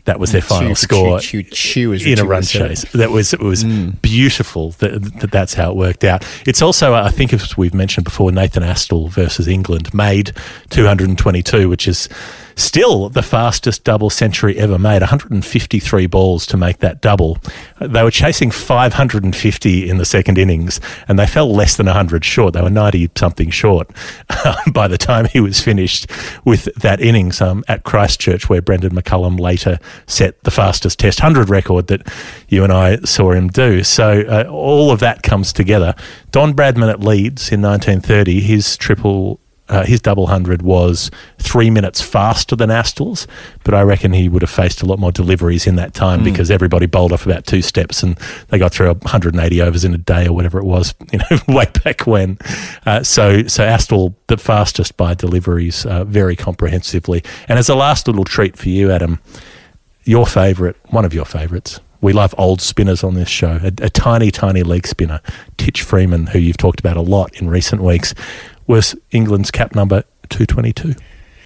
That 0.05 0.21
was 0.21 0.33
their 0.33 0.43
final 0.43 0.71
for 0.71 0.75
score 0.75 1.19
chew, 1.21 1.43
chew, 1.45 1.97
chew, 1.97 2.12
in 2.12 2.19
a 2.19 2.25
run 2.26 2.43
said 2.43 2.69
chase. 2.69 2.85
That 2.93 3.11
was 3.11 3.33
it 3.33 3.41
was 3.41 3.64
Mm. 3.64 4.03
beautiful 4.03 4.73
that, 4.73 5.03
that 5.21 5.31
that's 5.31 5.55
how 5.55 5.71
it 5.71 5.76
worked 5.76 6.05
out. 6.05 6.26
It's 6.47 6.61
also 6.61 6.93
I 6.93 7.09
think 7.11 7.33
as 7.33 7.57
we've 7.57 7.73
mentioned 7.73 8.05
before, 8.05 8.31
Nathan 8.31 8.62
Astle 8.62 9.09
versus 9.11 9.49
England 9.49 9.95
made 9.95 10.33
222, 10.69 11.71
which 11.71 11.88
is 11.88 12.11
still 12.57 13.09
the 13.09 13.23
fastest 13.23 13.85
double 13.85 14.11
century 14.11 14.59
ever 14.59 14.79
made. 14.79 15.03
153 15.03 16.07
balls 16.07 16.47
to 16.47 16.57
make 16.57 16.79
that 16.79 17.01
double. 17.01 17.39
They 17.81 18.03
were 18.03 18.11
chasing 18.11 18.51
550 18.51 19.89
in 19.89 19.99
the 19.99 20.05
second 20.05 20.39
innings, 20.39 20.81
and 21.09 21.19
they 21.19 21.27
fell 21.27 21.53
less 21.53 21.77
than 21.77 21.87
100 21.87 22.25
short. 22.25 22.55
They 22.55 22.63
were 22.63 22.71
90 22.71 23.11
something 23.17 23.51
short 23.51 23.91
by 24.73 24.89
the 24.89 24.99
time 24.99 25.27
he 25.27 25.41
was 25.41 25.61
finished 25.61 26.11
with 26.45 26.65
that 26.77 27.01
innings 27.01 27.41
um, 27.41 27.65
at 27.69 27.85
Christchurch, 27.85 28.49
where 28.49 28.63
Brendon 28.63 28.93
McCullum 28.93 29.39
later 29.39 29.79
set 30.07 30.43
the 30.45 30.51
fastest 30.51 30.99
Test 30.99 31.21
100 31.21 31.49
record 31.49 31.89
that 31.89 32.07
you 32.49 32.65
and 32.65 32.73
I 32.73 32.97
saw 32.99 33.33
him 33.33 33.49
do. 33.49 33.83
So 33.83 34.23
uh, 34.23 34.45
all 34.51 34.91
of 34.91 35.01
that 35.01 35.23
comes 35.23 35.53
together. 35.53 35.95
Don 36.31 36.55
Bradman 36.55 36.91
at 36.91 37.01
Leeds 37.01 37.53
in 37.53 37.63
1930, 37.63 38.41
his 38.41 38.77
triple. 38.77 39.41
Uh, 39.68 39.83
his 39.85 40.00
double 40.00 40.26
hundred 40.26 40.61
was 40.61 41.11
three 41.38 41.71
minutes 41.71 42.00
faster 42.02 42.54
than 42.54 42.68
Astle's, 42.68 43.26
but 43.64 43.73
I 43.73 43.80
reckon 43.80 44.12
he 44.12 44.28
would 44.28 44.42
have 44.42 44.50
faced 44.50 44.83
a 44.83 44.87
lot 44.87 44.99
more 44.99 45.11
deliveries 45.11 45.66
in 45.66 45.76
that 45.76 45.94
time 45.94 46.21
Mm. 46.21 46.25
because 46.25 46.50
everybody 46.50 46.85
bowled 46.85 47.12
off 47.12 47.25
about 47.25 47.47
two 47.47 47.62
steps 47.62 48.02
and 48.02 48.18
they 48.50 48.59
got 48.59 48.73
through 48.75 48.88
180 48.88 49.62
overs 49.62 49.83
in 49.85 49.94
a 49.94 49.99
day 49.99 50.26
or 50.26 50.35
whatever 50.35 50.59
it 50.59 50.64
was, 50.64 50.94
you 51.12 51.18
know, 51.18 51.38
way 51.49 51.64
back 51.83 52.06
when. 52.06 52.38
Uh, 52.85 53.02
so, 53.02 53.44
so 53.47 53.64
Astle 53.64 54.14
the 54.26 54.37
fastest 54.37 54.99
by 54.99 55.14
deliveries, 55.14 55.87
uh, 55.87 56.04
very 56.04 56.37
comprehensively. 56.37 57.23
And 57.49 57.59
as 57.59 57.71
a 57.71 57.75
last 57.75 58.06
little 58.06 58.25
treat 58.25 58.56
for 58.59 58.68
you, 58.68 58.90
Adam, 58.90 59.18
your 60.04 60.26
favourite, 60.26 60.76
one 60.92 61.06
of 61.06 61.14
your 61.14 61.25
favourites. 61.25 61.80
We 62.02 62.12
love 62.12 62.35
old 62.37 62.61
spinners 62.61 63.02
on 63.02 63.14
this 63.14 63.30
show. 63.30 63.59
A, 63.62 63.68
a 63.83 63.88
tiny, 63.88 64.30
tiny 64.30 64.62
leg 64.62 64.87
spinner, 64.87 65.23
Titch 65.56 65.80
Freeman, 65.80 66.26
who 66.26 66.38
you've 66.38 66.59
talked 66.59 66.78
about 66.78 66.99
a 66.99 67.00
lot 67.00 67.35
in 67.40 67.49
recent 67.49 67.80
weeks, 67.83 68.14
was 68.66 68.94
England's 69.11 69.50
cap 69.50 69.75
number 69.75 70.02
222. 70.30 70.94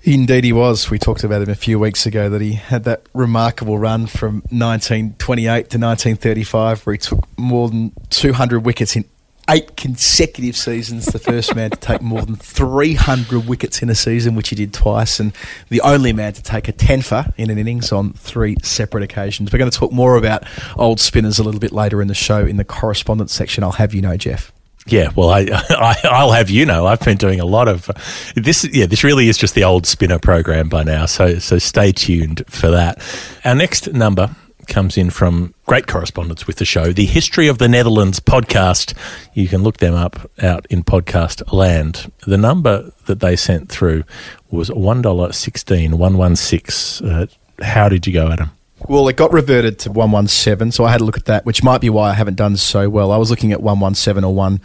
Indeed, 0.05 0.45
he 0.45 0.53
was. 0.53 0.91
We 0.91 0.99
talked 0.99 1.25
about 1.25 1.43
him 1.43 1.51
a 1.51 1.55
few 1.55 1.79
weeks 1.79 2.07
ago 2.07 2.31
that 2.31 2.41
he 2.41 2.53
had 2.53 2.85
that 2.85 3.03
remarkable 3.13 3.79
run 3.79 4.07
from 4.07 4.37
1928 4.51 5.45
to 5.45 5.79
1935 5.79 6.87
where 6.87 6.95
he 6.95 6.99
took 6.99 7.29
more 7.39 7.69
than 7.69 7.93
200 8.11 8.61
wickets 8.61 8.97
in 8.97 9.05
eight 9.51 9.77
consecutive 9.77 10.57
seasons. 10.57 11.07
The 11.07 11.19
first 11.19 11.55
man 11.55 11.71
to 11.71 11.77
take 11.77 12.03
more 12.03 12.23
than 12.23 12.37
300 12.37 13.49
wickets 13.49 13.83
in 13.83 13.91
a 13.91 13.95
season, 13.95 14.35
which 14.35 14.51
he 14.51 14.57
did 14.57 14.73
twice, 14.73 15.19
and 15.19 15.33
the 15.69 15.81
only 15.81 16.13
man 16.13 16.33
to 16.35 16.43
take 16.43 16.69
a 16.69 16.73
tenfer 16.73 17.33
in 17.37 17.51
an 17.51 17.59
innings 17.59 17.93
on 17.93 18.13
three 18.13 18.57
separate 18.63 19.03
occasions. 19.03 19.53
We're 19.53 19.59
going 19.59 19.71
to 19.71 19.77
talk 19.77 19.93
more 19.93 20.17
about 20.17 20.45
old 20.77 21.01
spinners 21.01 21.39
a 21.39 21.45
little 21.45 21.61
bit 21.61 21.73
later 21.73 22.01
in 22.01 22.09
the 22.09 22.15
show 22.15 22.45
in 22.45 22.57
the 22.57 22.65
correspondence 22.65 23.33
section. 23.33 23.65
I'll 23.65 23.73
have 23.73 23.95
you 23.95 24.03
know, 24.03 24.17
Geoff. 24.17 24.53
Yeah, 24.89 25.11
well, 25.15 25.31
I, 25.31 25.41
I 25.71 25.97
I'll 26.05 26.33
have 26.33 26.51
you 26.51 26.67
know, 26.67 26.87
I've 26.87 27.01
been 27.01 27.17
doing 27.17 27.41
a 27.41 27.45
lot 27.45 27.69
of 27.69 27.91
this. 28.35 28.65
Yeah, 28.65 28.87
this 28.87 29.05
really 29.05 29.29
is 29.29 29.37
just 29.39 29.55
the 29.55 29.65
old 29.65 29.87
spinner 29.87 30.19
program 30.19 30.69
by 30.69 30.83
now. 30.83 31.07
So 31.07 31.39
so 31.39 31.59
stay 31.59 31.93
tuned 31.93 32.45
for 32.49 32.71
that. 32.71 32.99
Our 33.45 33.55
next 33.55 33.93
number 33.93 34.35
comes 34.67 34.99
in 34.99 35.09
from 35.09 35.55
great 35.67 35.87
correspondence 35.87 36.47
with 36.47 36.57
the 36.57 36.65
show, 36.65 36.93
the 36.93 37.07
History 37.07 37.49
of 37.49 37.57
the 37.59 37.69
Netherlands 37.69 38.21
podcast. 38.21 38.95
You 39.33 39.49
can 39.49 39.63
look 39.63 39.79
them 39.79 39.95
up 39.95 40.31
out 40.43 40.67
in 40.69 40.85
podcast 40.85 41.53
land. 41.53 42.13
The 42.27 42.37
number 42.37 42.93
that 43.07 43.21
they 43.21 43.35
sent 43.35 43.71
through 43.71 44.05
was 44.51 44.71
one 44.71 45.03
dollar 45.03 45.33
sixteen 45.33 45.99
one 45.99 46.17
one 46.17 46.37
six. 46.37 47.01
Uh, 47.01 47.27
how 47.63 47.89
did 47.89 48.07
you 48.07 48.13
go, 48.13 48.31
Adam? 48.31 48.51
Well, 48.87 49.09
it 49.09 49.17
got 49.17 49.33
reverted 49.33 49.79
to 49.81 49.91
117, 49.91 50.71
so 50.71 50.85
I 50.85 50.93
had 50.93 51.01
a 51.01 51.05
look 51.05 51.17
at 51.17 51.25
that, 51.25 51.45
which 51.45 51.63
might 51.63 51.81
be 51.81 51.91
why 51.91 52.11
I 52.11 52.15
haven't 52.15 52.37
done 52.37 52.57
so 52.57 52.89
well. 52.89 53.11
I 53.11 53.17
was 53.17 53.29
looking 53.29 53.53
at 53.53 53.61
117 53.61 54.25
or 54.25 54.35
1. 54.35 54.61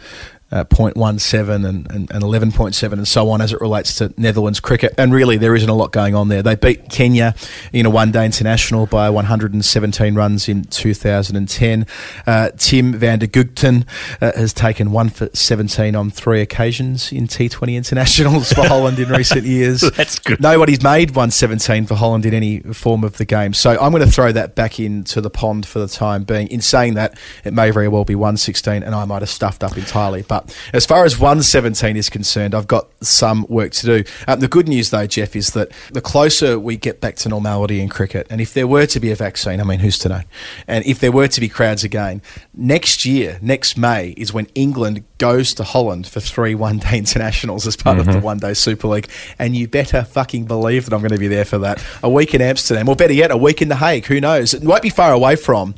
Uh, 0.52 0.62
0.17 0.62 1.64
and, 1.64 1.90
and, 1.90 2.10
and 2.12 2.22
11.7 2.22 2.92
and 2.92 3.08
so 3.08 3.30
on 3.30 3.40
as 3.40 3.52
it 3.52 3.60
relates 3.60 3.96
to 3.96 4.14
Netherlands 4.16 4.60
cricket. 4.60 4.94
And 4.96 5.12
really, 5.12 5.36
there 5.36 5.56
isn't 5.56 5.68
a 5.68 5.74
lot 5.74 5.90
going 5.90 6.14
on 6.14 6.28
there. 6.28 6.42
They 6.42 6.54
beat 6.54 6.90
Kenya 6.90 7.34
in 7.72 7.86
a 7.86 7.90
one 7.90 8.12
day 8.12 8.24
international 8.24 8.86
by 8.86 9.10
117 9.10 10.14
runs 10.14 10.48
in 10.48 10.64
2010. 10.64 11.86
Uh, 12.26 12.50
Tim 12.56 12.92
van 12.92 13.18
der 13.18 13.26
Gugten 13.26 13.86
uh, 14.20 14.32
has 14.36 14.52
taken 14.52 14.92
one 14.92 15.08
for 15.08 15.28
17 15.32 15.96
on 15.96 16.10
three 16.10 16.40
occasions 16.40 17.10
in 17.10 17.26
T20 17.26 17.74
internationals 17.74 18.52
for 18.52 18.62
Holland 18.68 18.98
in 18.98 19.08
recent 19.08 19.44
years. 19.44 19.80
That's 19.96 20.18
good. 20.18 20.40
Nobody's 20.40 20.82
made 20.82 21.10
117 21.10 21.86
for 21.86 21.94
Holland 21.94 22.26
in 22.26 22.34
any 22.34 22.60
form 22.60 23.02
of 23.02 23.16
the 23.16 23.24
game. 23.24 23.54
So 23.54 23.70
I'm 23.80 23.90
going 23.90 24.04
to 24.04 24.12
throw 24.12 24.30
that 24.32 24.54
back 24.54 24.78
into 24.78 25.20
the 25.20 25.30
pond 25.30 25.66
for 25.66 25.78
the 25.78 25.88
time 25.88 26.24
being. 26.24 26.48
In 26.48 26.60
saying 26.60 26.94
that, 26.94 27.18
it 27.44 27.52
may 27.52 27.70
very 27.70 27.88
well 27.88 28.04
be 28.04 28.14
116 28.14 28.82
and 28.82 28.94
I 28.94 29.04
might 29.04 29.22
have 29.22 29.30
stuffed 29.30 29.64
up 29.64 29.76
entirely. 29.76 30.22
But 30.22 30.33
as 30.72 30.86
far 30.86 31.04
as 31.04 31.18
117 31.18 31.96
is 31.96 32.08
concerned, 32.10 32.54
I've 32.54 32.66
got 32.66 32.88
some 33.02 33.46
work 33.48 33.72
to 33.72 33.86
do. 33.86 34.10
Um, 34.28 34.40
the 34.40 34.48
good 34.48 34.68
news, 34.68 34.90
though, 34.90 35.06
Geoff, 35.06 35.36
is 35.36 35.48
that 35.50 35.70
the 35.92 36.00
closer 36.00 36.58
we 36.58 36.76
get 36.76 37.00
back 37.00 37.16
to 37.16 37.28
normality 37.28 37.80
in 37.80 37.88
cricket, 37.88 38.26
and 38.30 38.40
if 38.40 38.54
there 38.54 38.66
were 38.66 38.86
to 38.86 39.00
be 39.00 39.10
a 39.10 39.16
vaccine, 39.16 39.60
I 39.60 39.64
mean, 39.64 39.80
who's 39.80 39.98
to 39.98 40.08
know? 40.08 40.20
And 40.68 40.84
if 40.86 41.00
there 41.00 41.12
were 41.12 41.28
to 41.28 41.40
be 41.40 41.48
crowds 41.48 41.84
again, 41.84 42.22
next 42.54 43.04
year, 43.04 43.38
next 43.42 43.76
May, 43.76 44.10
is 44.16 44.32
when 44.32 44.46
England 44.54 45.04
goes 45.18 45.54
to 45.54 45.64
Holland 45.64 46.06
for 46.06 46.20
three 46.20 46.54
one 46.54 46.78
day 46.78 46.98
internationals 47.04 47.66
as 47.66 47.76
part 47.76 47.98
of 47.98 48.06
the 48.06 48.12
Mhm. 48.12 48.22
one 48.22 48.38
day 48.38 48.54
Super 48.54 48.88
League. 48.88 49.08
And 49.38 49.56
you 49.56 49.68
better 49.68 50.04
fucking 50.04 50.44
believe 50.44 50.84
that 50.86 50.94
I'm 50.94 51.00
going 51.00 51.12
to 51.12 51.18
be 51.18 51.28
there 51.28 51.44
for 51.44 51.58
that. 51.58 51.82
A 52.02 52.10
week 52.10 52.34
in 52.34 52.42
Amsterdam, 52.42 52.88
or 52.88 52.96
better 52.96 53.12
yet, 53.12 53.30
a 53.30 53.36
week 53.36 53.62
in 53.62 53.68
The 53.68 53.76
Hague. 53.76 54.06
Who 54.06 54.20
knows? 54.20 54.54
It 54.54 54.62
won't 54.62 54.82
be 54.82 54.90
far 54.90 55.12
away 55.12 55.36
from. 55.36 55.74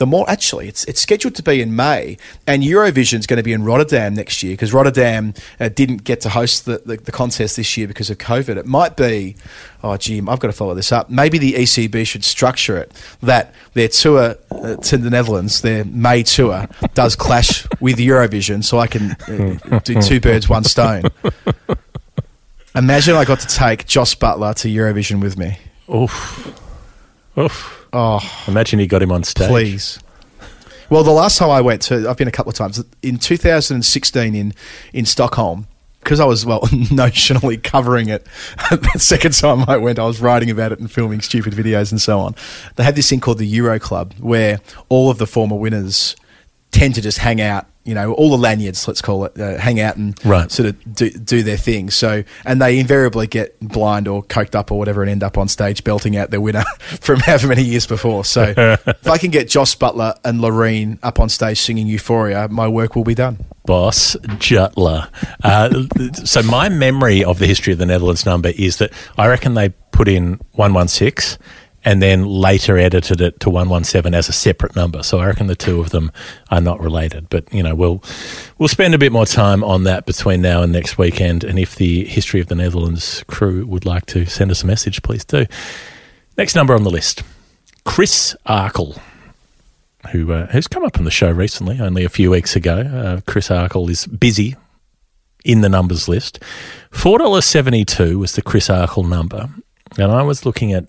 The 0.00 0.06
more 0.06 0.24
actually, 0.30 0.66
it's 0.66 0.86
it's 0.86 0.98
scheduled 0.98 1.34
to 1.34 1.42
be 1.42 1.60
in 1.60 1.76
May, 1.76 2.16
and 2.46 2.62
Eurovision's 2.62 3.26
going 3.26 3.36
to 3.36 3.42
be 3.42 3.52
in 3.52 3.62
Rotterdam 3.62 4.14
next 4.14 4.42
year 4.42 4.54
because 4.54 4.72
Rotterdam 4.72 5.34
uh, 5.60 5.68
didn't 5.68 6.04
get 6.04 6.22
to 6.22 6.30
host 6.30 6.64
the, 6.64 6.80
the, 6.86 6.96
the 6.96 7.12
contest 7.12 7.58
this 7.58 7.76
year 7.76 7.86
because 7.86 8.08
of 8.08 8.16
COVID. 8.16 8.56
It 8.56 8.64
might 8.64 8.96
be, 8.96 9.36
oh 9.84 9.98
gee, 9.98 10.16
I've 10.20 10.40
got 10.40 10.46
to 10.46 10.52
follow 10.54 10.72
this 10.72 10.90
up. 10.90 11.10
Maybe 11.10 11.36
the 11.36 11.52
ECB 11.52 12.06
should 12.06 12.24
structure 12.24 12.78
it 12.78 12.90
that 13.20 13.52
their 13.74 13.88
tour 13.88 14.36
uh, 14.50 14.76
to 14.76 14.96
the 14.96 15.10
Netherlands, 15.10 15.60
their 15.60 15.84
May 15.84 16.22
tour, 16.22 16.66
does 16.94 17.14
clash 17.14 17.66
with 17.78 17.98
Eurovision, 17.98 18.64
so 18.64 18.78
I 18.78 18.86
can 18.86 19.10
uh, 19.70 19.80
do 19.80 20.00
two 20.00 20.18
birds, 20.18 20.48
one 20.48 20.64
stone. 20.64 21.02
Imagine 22.74 23.16
I 23.16 23.26
got 23.26 23.40
to 23.40 23.48
take 23.48 23.86
Jos 23.86 24.14
Buttler 24.14 24.54
to 24.54 24.68
Eurovision 24.68 25.20
with 25.20 25.36
me. 25.36 25.58
Oof. 25.94 26.58
Oof. 27.36 27.79
Oh, 27.92 28.20
Imagine 28.46 28.78
you 28.78 28.86
got 28.86 29.02
him 29.02 29.12
on 29.12 29.24
stage. 29.24 29.48
Please. 29.48 29.98
Well, 30.90 31.04
the 31.04 31.12
last 31.12 31.38
time 31.38 31.50
I 31.50 31.60
went 31.60 31.82
to, 31.82 32.08
I've 32.08 32.16
been 32.16 32.28
a 32.28 32.32
couple 32.32 32.50
of 32.50 32.56
times 32.56 32.82
in 33.02 33.18
2016 33.18 34.34
in 34.34 34.54
in 34.92 35.06
Stockholm. 35.06 35.66
Because 36.00 36.18
I 36.18 36.24
was 36.24 36.46
well 36.46 36.60
notionally 36.62 37.62
covering 37.62 38.08
it, 38.08 38.26
the 38.70 38.98
second 38.98 39.34
time 39.34 39.68
I 39.68 39.76
went, 39.76 39.98
I 39.98 40.04
was 40.04 40.18
writing 40.18 40.50
about 40.50 40.72
it 40.72 40.80
and 40.80 40.90
filming 40.90 41.20
stupid 41.20 41.52
videos 41.52 41.90
and 41.90 42.00
so 42.00 42.18
on. 42.20 42.34
They 42.76 42.84
had 42.84 42.96
this 42.96 43.10
thing 43.10 43.20
called 43.20 43.36
the 43.36 43.46
Euro 43.46 43.78
Club, 43.78 44.14
where 44.18 44.60
all 44.88 45.10
of 45.10 45.18
the 45.18 45.26
former 45.26 45.56
winners 45.56 46.16
tend 46.70 46.94
to 46.96 47.00
just 47.00 47.18
hang 47.18 47.40
out. 47.40 47.66
You 47.82 47.94
know, 47.94 48.12
all 48.12 48.30
the 48.30 48.36
lanyards, 48.36 48.86
let's 48.86 49.00
call 49.00 49.24
it, 49.24 49.40
uh, 49.40 49.56
hang 49.56 49.80
out 49.80 49.96
and 49.96 50.14
Right. 50.24 50.52
sort 50.52 50.68
of 50.68 50.94
do, 50.94 51.08
do 51.10 51.42
their 51.42 51.56
thing. 51.56 51.88
So, 51.88 52.22
and 52.44 52.60
they 52.60 52.78
invariably 52.78 53.26
get 53.26 53.58
blind 53.60 54.06
or 54.06 54.22
coked 54.22 54.54
up 54.54 54.70
or 54.70 54.78
whatever 54.78 55.00
and 55.02 55.10
end 55.10 55.22
up 55.22 55.38
on 55.38 55.48
stage 55.48 55.82
belting 55.82 56.14
out 56.14 56.30
their 56.30 56.42
winner 56.42 56.62
from 57.00 57.20
however 57.20 57.48
many 57.48 57.62
years 57.64 57.86
before. 57.86 58.24
So, 58.26 58.52
if 58.56 59.08
I 59.08 59.16
can 59.16 59.30
get 59.30 59.48
Jos 59.48 59.74
Buttler 59.74 60.14
and 60.24 60.40
Loreen 60.40 60.98
up 61.02 61.18
on 61.18 61.30
stage 61.30 61.58
singing 61.58 61.86
Euphoria, 61.86 62.48
my 62.48 62.68
work 62.68 62.94
will 62.96 63.04
be 63.04 63.14
done. 63.14 63.38
Boss 63.64 64.14
Jutler. 64.38 65.08
Uh, 65.42 65.84
so 66.24 66.42
my 66.42 66.68
memory 66.68 67.24
of 67.24 67.38
the 67.38 67.46
history 67.46 67.72
of 67.72 67.78
the 67.78 67.86
Netherlands 67.86 68.26
number 68.26 68.50
is 68.56 68.76
that 68.76 68.92
I 69.16 69.26
reckon 69.26 69.54
they 69.54 69.70
put 69.90 70.06
in 70.06 70.38
116 70.52 71.38
and 71.84 72.02
then 72.02 72.24
later 72.24 72.76
edited 72.76 73.20
it 73.20 73.40
to 73.40 73.50
117 73.50 74.14
as 74.14 74.28
a 74.28 74.32
separate 74.32 74.76
number. 74.76 75.02
So 75.02 75.18
I 75.18 75.26
reckon 75.26 75.46
the 75.46 75.56
two 75.56 75.80
of 75.80 75.90
them 75.90 76.12
are 76.50 76.60
not 76.60 76.80
related. 76.80 77.28
But, 77.30 77.52
you 77.52 77.62
know, 77.62 77.74
we'll, 77.74 78.02
we'll 78.58 78.68
spend 78.68 78.94
a 78.94 78.98
bit 78.98 79.12
more 79.12 79.26
time 79.26 79.64
on 79.64 79.84
that 79.84 80.04
between 80.04 80.42
now 80.42 80.62
and 80.62 80.72
next 80.72 80.98
weekend. 80.98 81.42
And 81.42 81.58
if 81.58 81.76
the 81.76 82.04
history 82.04 82.40
of 82.40 82.48
the 82.48 82.54
Netherlands 82.54 83.24
crew 83.28 83.64
would 83.66 83.86
like 83.86 84.06
to 84.06 84.26
send 84.26 84.50
us 84.50 84.62
a 84.62 84.66
message, 84.66 85.02
please 85.02 85.24
do. 85.24 85.46
Next 86.36 86.54
number 86.54 86.74
on 86.74 86.84
the 86.84 86.90
list 86.90 87.22
Chris 87.84 88.36
Arkle 88.46 89.00
who 90.08 90.32
uh, 90.32 90.46
who's 90.46 90.68
come 90.68 90.84
up 90.84 90.98
on 90.98 91.04
the 91.04 91.10
show 91.10 91.30
recently, 91.30 91.80
only 91.80 92.04
a 92.04 92.08
few 92.08 92.30
weeks 92.30 92.56
ago. 92.56 92.80
Uh, 92.80 93.20
Chris 93.26 93.48
Arkle 93.48 93.88
is 93.90 94.06
busy 94.06 94.56
in 95.44 95.60
the 95.60 95.68
numbers 95.68 96.08
list. 96.08 96.42
Four 96.90 97.18
dollars 97.18 97.44
seventy 97.44 97.84
two 97.84 98.18
was 98.18 98.32
the 98.32 98.42
Chris 98.42 98.68
Arkle 98.68 99.08
number, 99.08 99.50
and 99.98 100.10
I 100.10 100.22
was 100.22 100.46
looking 100.46 100.72
at 100.72 100.86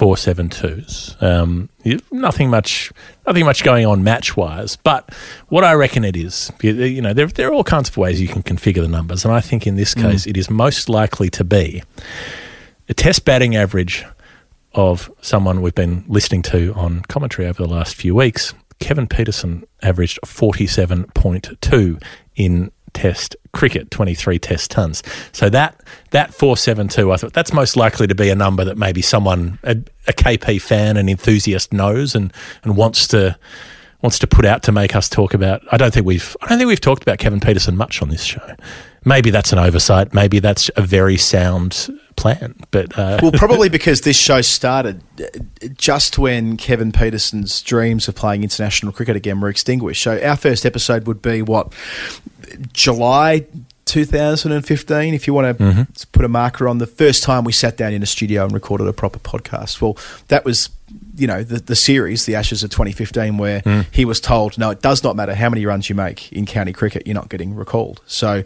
four 0.00 0.16
seven 0.16 0.48
twos. 0.48 1.14
Um, 1.20 1.68
nothing 2.10 2.48
much, 2.48 2.90
nothing 3.26 3.44
much 3.44 3.62
going 3.62 3.84
on 3.84 4.02
match 4.02 4.34
wise, 4.34 4.76
but 4.76 5.14
what 5.50 5.62
I 5.62 5.74
reckon 5.74 6.04
it 6.04 6.16
is, 6.16 6.50
you, 6.62 6.72
you 6.72 7.02
know, 7.02 7.12
there 7.12 7.26
there 7.26 7.48
are 7.48 7.52
all 7.52 7.64
kinds 7.64 7.90
of 7.90 7.96
ways 7.98 8.18
you 8.18 8.26
can 8.26 8.42
configure 8.42 8.80
the 8.80 8.88
numbers, 8.88 9.26
and 9.26 9.34
I 9.34 9.40
think 9.42 9.66
in 9.66 9.76
this 9.76 9.94
Mm. 9.94 10.02
case 10.10 10.26
it 10.26 10.36
is 10.38 10.48
most 10.48 10.88
likely 10.88 11.28
to 11.30 11.44
be 11.44 11.82
a 12.88 12.94
test 12.94 13.26
batting 13.26 13.54
average 13.54 14.06
of 14.72 15.10
someone 15.20 15.60
we've 15.60 15.74
been 15.74 16.04
listening 16.08 16.40
to 16.42 16.72
on 16.74 17.02
commentary 17.02 17.46
over 17.46 17.62
the 17.62 17.68
last 17.68 17.94
few 17.94 18.14
weeks. 18.14 18.54
Kevin 18.78 19.06
Pietersen 19.06 19.64
averaged 19.82 20.18
47.2 20.24 22.00
in 22.36 22.70
test 22.92 23.36
cricket, 23.52 23.90
23 23.90 24.38
test 24.38 24.70
tons. 24.70 25.02
So 25.32 25.48
that 25.50 25.80
that 26.10 26.34
472, 26.34 27.12
I 27.12 27.16
thought 27.16 27.32
that's 27.32 27.52
most 27.52 27.76
likely 27.76 28.06
to 28.06 28.14
be 28.14 28.30
a 28.30 28.34
number 28.34 28.64
that 28.64 28.78
maybe 28.78 29.02
someone 29.02 29.58
a, 29.62 29.76
a 30.06 30.12
KP 30.12 30.60
fan, 30.60 30.96
and 30.96 31.08
enthusiast 31.08 31.72
knows 31.72 32.14
and 32.14 32.32
and 32.64 32.76
wants 32.76 33.06
to 33.08 33.38
wants 34.02 34.18
to 34.18 34.26
put 34.26 34.44
out 34.44 34.62
to 34.64 34.72
make 34.72 34.96
us 34.96 35.08
talk 35.08 35.34
about. 35.34 35.62
I 35.72 35.76
don't 35.76 35.92
think 35.92 36.06
we've 36.06 36.36
I 36.42 36.48
don't 36.48 36.58
think 36.58 36.68
we've 36.68 36.80
talked 36.80 37.02
about 37.02 37.18
Kevin 37.18 37.40
Pietersen 37.40 37.76
much 37.76 38.02
on 38.02 38.08
this 38.08 38.22
show. 38.22 38.54
Maybe 39.04 39.30
that's 39.30 39.52
an 39.52 39.58
oversight. 39.58 40.12
Maybe 40.12 40.38
that's 40.40 40.70
a 40.76 40.82
very 40.82 41.16
sound 41.16 41.88
plan. 42.16 42.54
But 42.70 42.98
uh, 42.98 43.18
well, 43.22 43.32
probably 43.32 43.68
because 43.70 44.02
this 44.02 44.18
show 44.18 44.42
started 44.42 45.02
uh, 45.18 45.68
just 45.76 46.18
when 46.18 46.56
Kevin 46.58 46.92
Pietersen's 46.92 47.62
dreams 47.62 48.08
of 48.08 48.14
playing 48.14 48.42
international 48.42 48.92
cricket 48.92 49.16
again 49.16 49.40
were 49.40 49.48
extinguished. 49.48 50.02
So 50.02 50.20
our 50.22 50.36
first 50.36 50.66
episode 50.66 51.06
would 51.06 51.22
be 51.22 51.40
what 51.42 51.72
July 52.72 53.46
2015, 53.86 55.14
if 55.14 55.26
you 55.26 55.34
want 55.34 55.58
to 55.58 55.64
Mm-hmm. 55.64 55.82
put 56.12 56.24
a 56.24 56.28
marker 56.28 56.68
on 56.68 56.78
the 56.78 56.86
first 56.86 57.22
time 57.22 57.44
we 57.44 57.52
sat 57.52 57.76
down 57.76 57.92
in 57.92 58.02
a 58.02 58.06
studio 58.06 58.44
and 58.44 58.52
recorded 58.52 58.86
a 58.86 58.92
proper 58.92 59.18
podcast. 59.18 59.80
Well, 59.80 59.96
that 60.28 60.44
was, 60.44 60.68
you 61.16 61.26
know, 61.26 61.42
the, 61.42 61.58
the 61.58 61.74
series, 61.76 62.24
The 62.26 62.34
Ashes 62.36 62.62
of 62.62 62.70
2015, 62.70 63.36
where 63.36 63.60
Mm. 63.62 63.86
he 63.90 64.04
was 64.04 64.20
told, 64.20 64.56
no, 64.58 64.70
it 64.70 64.80
does 64.80 65.02
not 65.02 65.16
matter 65.16 65.34
how 65.34 65.48
many 65.50 65.66
runs 65.66 65.88
you 65.88 65.94
make 65.96 66.32
in 66.32 66.46
county 66.46 66.72
cricket, 66.72 67.06
you're 67.06 67.14
not 67.14 67.28
getting 67.28 67.54
recalled. 67.54 68.00
So, 68.06 68.44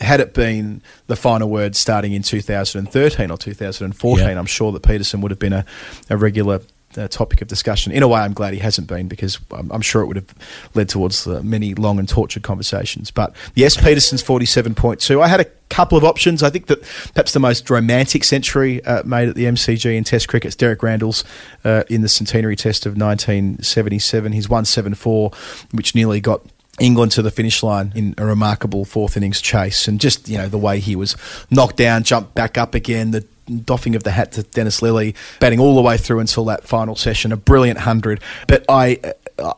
had 0.00 0.20
it 0.20 0.34
been 0.34 0.82
the 1.06 1.16
final 1.16 1.48
word 1.48 1.76
starting 1.76 2.12
in 2.12 2.22
2013 2.22 3.30
or 3.30 3.36
2014, 3.38 4.26
Yeah. 4.26 4.38
I'm 4.38 4.46
sure 4.46 4.72
that 4.72 4.82
Pietersen 4.82 5.20
would 5.20 5.30
have 5.30 5.38
been 5.38 5.52
a, 5.52 5.64
a 6.10 6.16
regular 6.16 6.60
uh, 6.96 7.08
topic 7.08 7.42
of 7.42 7.48
discussion. 7.48 7.92
In 7.92 8.02
a 8.02 8.08
way, 8.08 8.20
I'm 8.20 8.32
glad 8.34 8.54
he 8.54 8.60
hasn't 8.60 8.86
been 8.86 9.08
because 9.08 9.38
I'm, 9.50 9.70
I'm 9.72 9.80
sure 9.80 10.02
it 10.02 10.06
would 10.06 10.16
have 10.16 10.34
led 10.74 10.88
towards 10.88 11.26
uh, 11.26 11.40
many 11.42 11.74
long 11.74 11.98
and 11.98 12.08
tortured 12.08 12.42
conversations. 12.44 13.10
But 13.10 13.34
yes, 13.54 13.76
Pietersen's 13.76 14.22
47.2. 14.22 15.20
I 15.20 15.26
had 15.26 15.40
a 15.40 15.46
couple 15.70 15.98
of 15.98 16.04
options. 16.04 16.42
I 16.42 16.50
think 16.50 16.66
that 16.66 16.82
perhaps 17.12 17.32
the 17.32 17.40
most 17.40 17.68
romantic 17.68 18.22
century 18.22 18.84
uh, 18.84 19.02
made 19.04 19.28
at 19.28 19.34
the 19.34 19.44
MCG 19.44 19.96
in 19.96 20.04
Test 20.04 20.28
cricket 20.28 20.48
is 20.50 20.56
Derek 20.56 20.82
Randall's 20.82 21.24
uh, 21.64 21.82
in 21.88 22.02
the 22.02 22.08
centenary 22.08 22.54
Test 22.54 22.86
of 22.86 22.92
1977. 22.96 24.32
His 24.32 24.48
174, 24.48 25.30
which 25.72 25.94
nearly 25.94 26.20
got 26.20 26.42
England 26.80 27.12
to 27.12 27.22
the 27.22 27.30
finish 27.30 27.62
line 27.62 27.92
in 27.94 28.14
a 28.18 28.24
remarkable 28.24 28.84
fourth 28.84 29.16
innings 29.16 29.40
chase, 29.40 29.86
and 29.86 30.00
just 30.00 30.28
you 30.28 30.38
know 30.38 30.48
the 30.48 30.58
way 30.58 30.80
he 30.80 30.96
was 30.96 31.16
knocked 31.50 31.76
down, 31.76 32.02
jumped 32.02 32.34
back 32.34 32.58
up 32.58 32.74
again, 32.74 33.12
the 33.12 33.24
doffing 33.64 33.94
of 33.94 34.02
the 34.02 34.10
hat 34.10 34.32
to 34.32 34.42
Dennis 34.42 34.80
Lillee, 34.80 35.14
batting 35.38 35.60
all 35.60 35.74
the 35.74 35.82
way 35.82 35.96
through 35.96 36.20
until 36.20 36.44
that 36.46 36.64
final 36.64 36.96
session, 36.96 37.32
a 37.32 37.36
brilliant 37.36 37.80
hundred. 37.80 38.20
But 38.48 38.64
I, 38.68 38.98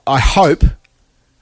I 0.07 0.19
hope 0.19 0.65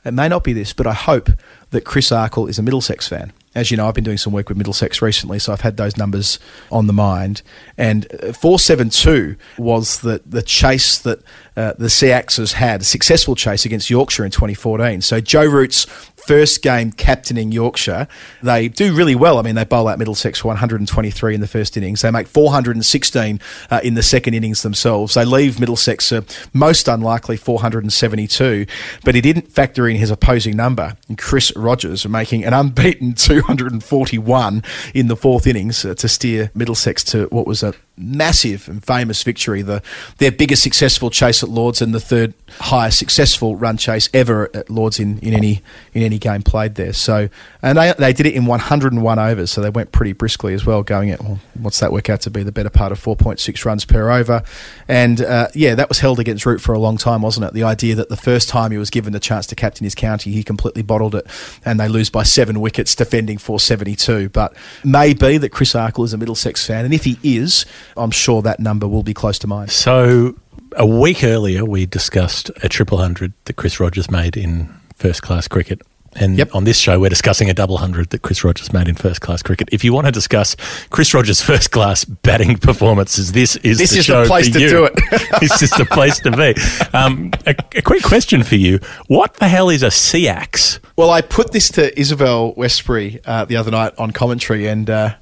it 0.04 0.12
may 0.12 0.28
not 0.28 0.44
be 0.44 0.52
this, 0.52 0.72
but 0.72 0.86
I 0.86 0.92
hope 0.92 1.30
that 1.70 1.84
Chris 1.84 2.10
Arkle 2.10 2.48
is 2.48 2.58
a 2.58 2.62
Middlesex 2.62 3.08
fan. 3.08 3.32
As 3.54 3.70
you 3.70 3.76
know, 3.76 3.86
I've 3.86 3.94
been 3.94 4.04
doing 4.04 4.18
some 4.18 4.32
work 4.32 4.48
with 4.48 4.58
Middlesex 4.58 5.00
recently, 5.00 5.38
so 5.38 5.52
I've 5.52 5.60
had 5.60 5.76
those 5.76 5.96
numbers 5.96 6.38
on 6.72 6.86
the 6.86 6.92
mind. 6.92 7.42
And 7.78 8.06
uh, 8.14 8.32
472 8.32 9.36
was 9.58 10.00
the, 10.00 10.22
the 10.26 10.42
chase 10.42 10.98
that 10.98 11.20
uh, 11.56 11.74
the 11.78 11.88
Seaxes 11.88 12.54
had, 12.54 12.80
a 12.80 12.84
successful 12.84 13.34
chase 13.34 13.64
against 13.64 13.90
Yorkshire 13.90 14.24
in 14.24 14.30
2014. 14.30 15.02
So 15.02 15.20
Joe 15.20 15.44
Root's 15.44 15.84
first 16.26 16.62
game 16.62 16.90
captaining 16.92 17.52
Yorkshire, 17.52 18.08
they 18.42 18.68
do 18.68 18.94
really 18.94 19.14
well. 19.14 19.38
I 19.38 19.42
mean, 19.42 19.54
they 19.54 19.64
bowl 19.64 19.88
out 19.88 19.98
Middlesex 19.98 20.42
123 20.42 21.34
in 21.34 21.40
the 21.40 21.46
first 21.46 21.76
innings. 21.76 22.00
They 22.02 22.10
make 22.10 22.26
416 22.26 23.40
uh, 23.70 23.80
in 23.82 23.94
the 23.94 24.02
second 24.02 24.34
innings 24.34 24.62
themselves. 24.62 25.14
They 25.14 25.24
leave 25.24 25.60
Middlesex 25.60 26.10
uh, 26.12 26.22
most 26.52 26.88
unlikely 26.88 27.36
472, 27.36 28.66
but 29.04 29.14
he 29.14 29.20
didn't 29.20 29.52
factor 29.52 29.86
in 29.88 29.96
his 29.96 30.10
opposing 30.10 30.56
number, 30.56 30.96
Chris 31.18 31.54
Rogers, 31.56 32.06
making 32.08 32.44
an 32.44 32.54
unbeaten 32.54 33.14
241 33.14 34.62
in 34.94 35.08
the 35.08 35.16
fourth 35.16 35.46
innings 35.46 35.84
uh, 35.84 35.94
to 35.94 36.08
steer 36.08 36.50
Middlesex 36.54 37.04
to 37.04 37.26
what 37.26 37.46
was 37.46 37.62
a 37.62 37.74
massive 37.96 38.68
and 38.68 38.84
famous 38.84 39.22
victory, 39.22 39.62
the 39.62 39.82
their 40.18 40.32
biggest 40.32 40.62
successful 40.62 41.10
chase 41.10 41.42
at 41.42 41.48
Lords 41.48 41.80
and 41.80 41.94
the 41.94 42.00
third 42.00 42.34
highest 42.60 42.98
successful 42.98 43.56
run 43.56 43.76
chase 43.76 44.08
ever 44.12 44.50
at 44.54 44.68
Lords 44.68 44.98
in, 44.98 45.18
in 45.18 45.32
any 45.32 45.62
in 45.92 46.02
any 46.02 46.18
game 46.18 46.42
played 46.42 46.74
there. 46.74 46.92
So 46.92 47.28
and 47.62 47.78
they 47.78 47.94
they 47.98 48.12
did 48.12 48.26
it 48.26 48.34
in 48.34 48.46
101 48.46 49.18
overs, 49.18 49.50
so 49.50 49.60
they 49.60 49.70
went 49.70 49.92
pretty 49.92 50.12
briskly 50.12 50.54
as 50.54 50.66
well, 50.66 50.82
going 50.82 51.10
at 51.10 51.22
well, 51.22 51.38
what's 51.54 51.80
that 51.80 51.92
work 51.92 52.10
out 52.10 52.20
to 52.22 52.30
be 52.30 52.42
the 52.42 52.52
better 52.52 52.70
part 52.70 52.92
of 52.92 53.02
4.6 53.02 53.64
runs 53.64 53.84
per 53.84 54.10
over, 54.10 54.42
and 54.88 55.20
uh, 55.20 55.48
yeah, 55.54 55.74
that 55.74 55.88
was 55.88 56.00
held 56.00 56.18
against 56.18 56.46
Root 56.46 56.60
for 56.60 56.72
a 56.72 56.78
long 56.78 56.96
time, 56.96 57.22
wasn't 57.22 57.46
it? 57.46 57.52
The 57.52 57.62
idea 57.62 57.94
that 57.94 58.08
the 58.08 58.16
first 58.16 58.48
time 58.48 58.72
he 58.72 58.78
was 58.78 58.90
given 58.90 59.12
the 59.12 59.20
chance 59.20 59.46
to 59.48 59.54
captain 59.54 59.84
his 59.84 59.94
county, 59.94 60.32
he 60.32 60.42
completely 60.42 60.82
bottled 60.82 61.14
it, 61.14 61.26
and 61.64 61.78
they 61.78 61.88
lose 61.88 62.10
by 62.10 62.24
seven 62.24 62.60
wickets, 62.60 62.94
defending 62.94 63.38
472. 63.38 64.30
But 64.30 64.54
maybe 64.82 65.38
that 65.38 65.50
Chris 65.50 65.72
Arkle 65.74 66.04
is 66.04 66.12
a 66.12 66.18
Middlesex 66.18 66.66
fan, 66.66 66.84
and 66.84 66.92
if 66.92 67.04
he 67.04 67.18
is, 67.22 67.64
I'm 67.96 68.10
sure 68.10 68.42
that 68.42 68.60
number 68.60 68.86
will 68.88 69.02
be 69.02 69.14
close 69.14 69.38
to 69.40 69.46
mine. 69.46 69.68
So 69.68 70.34
a 70.76 70.86
week 70.86 71.22
earlier, 71.24 71.64
we 71.64 71.86
discussed 71.86 72.50
a 72.62 72.68
triple 72.68 72.98
hundred 72.98 73.32
that 73.44 73.54
Chris 73.56 73.78
Rogers 73.80 74.10
made 74.10 74.36
in 74.36 74.68
first 74.96 75.22
class 75.22 75.48
cricket. 75.48 75.80
And 76.16 76.38
Yep. 76.38 76.54
on 76.54 76.62
this 76.62 76.78
show, 76.78 77.00
we're 77.00 77.08
discussing 77.10 77.50
a 77.50 77.54
double 77.54 77.78
hundred 77.78 78.10
that 78.10 78.22
Chris 78.22 78.44
Rogers 78.44 78.72
made 78.72 78.86
in 78.86 78.94
first 78.94 79.20
class 79.20 79.42
cricket. 79.42 79.68
If 79.72 79.82
you 79.82 79.92
want 79.92 80.06
to 80.06 80.12
discuss 80.12 80.54
Chris 80.90 81.12
Rogers' 81.12 81.40
first 81.42 81.72
class 81.72 82.04
batting 82.04 82.56
performances, 82.58 83.32
this 83.32 83.56
is 83.56 83.78
This 83.78 83.90
the 83.90 83.98
is 83.98 84.06
the 84.06 84.24
place 84.24 84.48
to 84.50 84.60
you. 84.60 84.68
do 84.68 84.84
it. 84.84 84.92
this 85.40 85.60
is 85.60 85.70
the 85.70 85.84
place 85.84 86.20
to 86.20 86.30
be. 86.30 86.54
Um, 86.96 87.32
a, 87.46 87.56
a 87.74 87.82
quick 87.82 88.04
question 88.04 88.44
for 88.44 88.54
you: 88.54 88.78
What 89.08 89.34
the 89.34 89.48
hell 89.48 89.68
is 89.70 89.82
a 89.82 89.90
SEAX? 89.90 90.78
Well, 90.94 91.10
I 91.10 91.20
put 91.20 91.50
this 91.50 91.68
to 91.72 91.98
Isabelle 91.98 92.54
Westbury 92.56 93.20
uh, 93.26 93.44
the 93.46 93.56
other 93.56 93.72
night 93.72 93.92
on 93.98 94.12
commentary, 94.12 94.68
and 94.68 94.88
uh, 94.88 95.16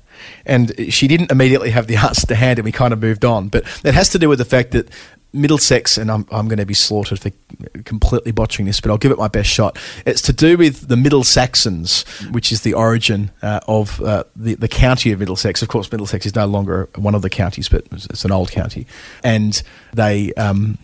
and 0.47 0.73
she 0.93 1.09
didn't 1.09 1.31
immediately 1.31 1.71
have 1.71 1.87
the 1.87 1.97
answer 2.09 2.27
to 2.27 2.35
hand, 2.35 2.59
and 2.59 2.65
we 2.65 2.73
kind 2.73 2.93
of 2.93 3.01
moved 3.01 3.25
on. 3.25 3.49
But 3.49 3.65
it 3.85 3.95
has 3.95 4.09
to 4.11 4.19
do 4.19 4.29
with 4.29 4.39
the 4.39 4.45
fact 4.45 4.73
that 4.73 4.89
Middlesex, 5.33 5.97
and 5.97 6.11
I'm, 6.11 6.27
I'm 6.31 6.47
going 6.47 6.59
to 6.59 6.67
be 6.67 6.75
slaughtered 6.75 7.19
for 7.19 7.31
completely 7.85 8.33
botching 8.33 8.67
this, 8.67 8.81
but 8.81 8.91
I'll 8.91 8.99
give 8.99 9.13
it 9.13 9.19
my 9.19 9.29
best 9.29 9.49
shot. 9.49 9.79
It's 10.05 10.21
to 10.23 10.33
do 10.33 10.59
with 10.59 10.89
the 10.89 10.97
Middle 10.97 11.25
Saxons, 11.25 12.03
which 12.31 12.53
is 12.53 12.63
the 12.63 12.75
origin 12.75 13.31
uh, 13.41 13.61
of 13.67 14.01
uh, 14.03 14.25
the, 14.37 14.55
the 14.55 14.69
county 14.69 15.11
of 15.11 15.21
Middlesex. 15.21 15.63
Of 15.63 15.69
course, 15.69 15.91
Middlesex 15.91 16.27
is 16.27 16.35
no 16.35 16.47
longer 16.47 16.89
one 16.97 17.15
of 17.15 17.23
the 17.23 17.31
counties, 17.31 17.69
but 17.69 17.87
it's, 17.93 18.07
it's 18.07 18.25
an 18.25 18.33
old 18.33 18.51
county. 18.51 18.87
And 19.25 19.61
they. 19.95 20.33
Um, 20.35 20.79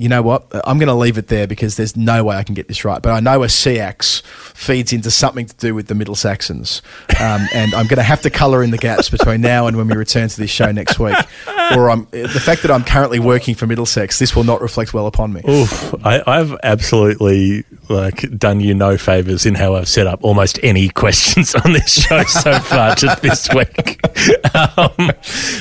you 0.00 0.08
know 0.08 0.22
what? 0.22 0.46
I'm 0.64 0.78
going 0.78 0.88
to 0.88 0.94
leave 0.94 1.18
it 1.18 1.28
there 1.28 1.46
because 1.46 1.76
there's 1.76 1.94
no 1.94 2.24
way 2.24 2.36
I 2.36 2.42
can 2.42 2.54
get 2.54 2.68
this 2.68 2.86
right. 2.86 3.02
But 3.02 3.12
I 3.12 3.20
know 3.20 3.42
a 3.42 3.50
Seax 3.50 4.22
feeds 4.54 4.94
into 4.94 5.10
something 5.10 5.44
to 5.44 5.54
do 5.56 5.74
with 5.74 5.88
the 5.88 5.94
Middle 5.94 6.14
Saxons. 6.14 6.80
Um, 7.20 7.46
and 7.54 7.74
I'm 7.74 7.86
going 7.86 7.98
to 7.98 8.02
have 8.02 8.22
to 8.22 8.30
colour 8.30 8.62
in 8.62 8.70
the 8.70 8.78
gaps 8.78 9.10
between 9.10 9.42
now 9.42 9.66
and 9.66 9.76
when 9.76 9.88
we 9.88 9.96
return 9.96 10.30
to 10.30 10.36
this 10.38 10.50
show 10.50 10.72
next 10.72 10.98
week. 10.98 11.16
Or 11.72 11.88
I'm, 11.88 12.08
the 12.10 12.26
fact 12.28 12.62
that 12.62 12.72
I'm 12.72 12.82
currently 12.82 13.20
working 13.20 13.54
for 13.54 13.64
Middlesex, 13.64 14.18
this 14.18 14.34
will 14.34 14.42
not 14.42 14.60
reflect 14.60 14.92
well 14.92 15.06
upon 15.06 15.32
me. 15.32 15.40
Oof, 15.48 15.94
I, 16.04 16.20
I've 16.26 16.58
absolutely 16.64 17.64
like 17.90 18.38
done 18.38 18.60
you 18.60 18.72
no 18.74 18.96
favors 18.96 19.44
in 19.44 19.54
how 19.56 19.74
I've 19.74 19.88
set 19.88 20.06
up 20.06 20.20
almost 20.22 20.58
any 20.62 20.88
questions 21.02 21.54
on 21.54 21.72
this 21.74 22.02
show 22.02 22.22
so 22.24 22.58
far 22.60 22.94
just 22.94 23.20
this 23.22 23.48
week. 23.54 24.00
Um, 24.54 25.10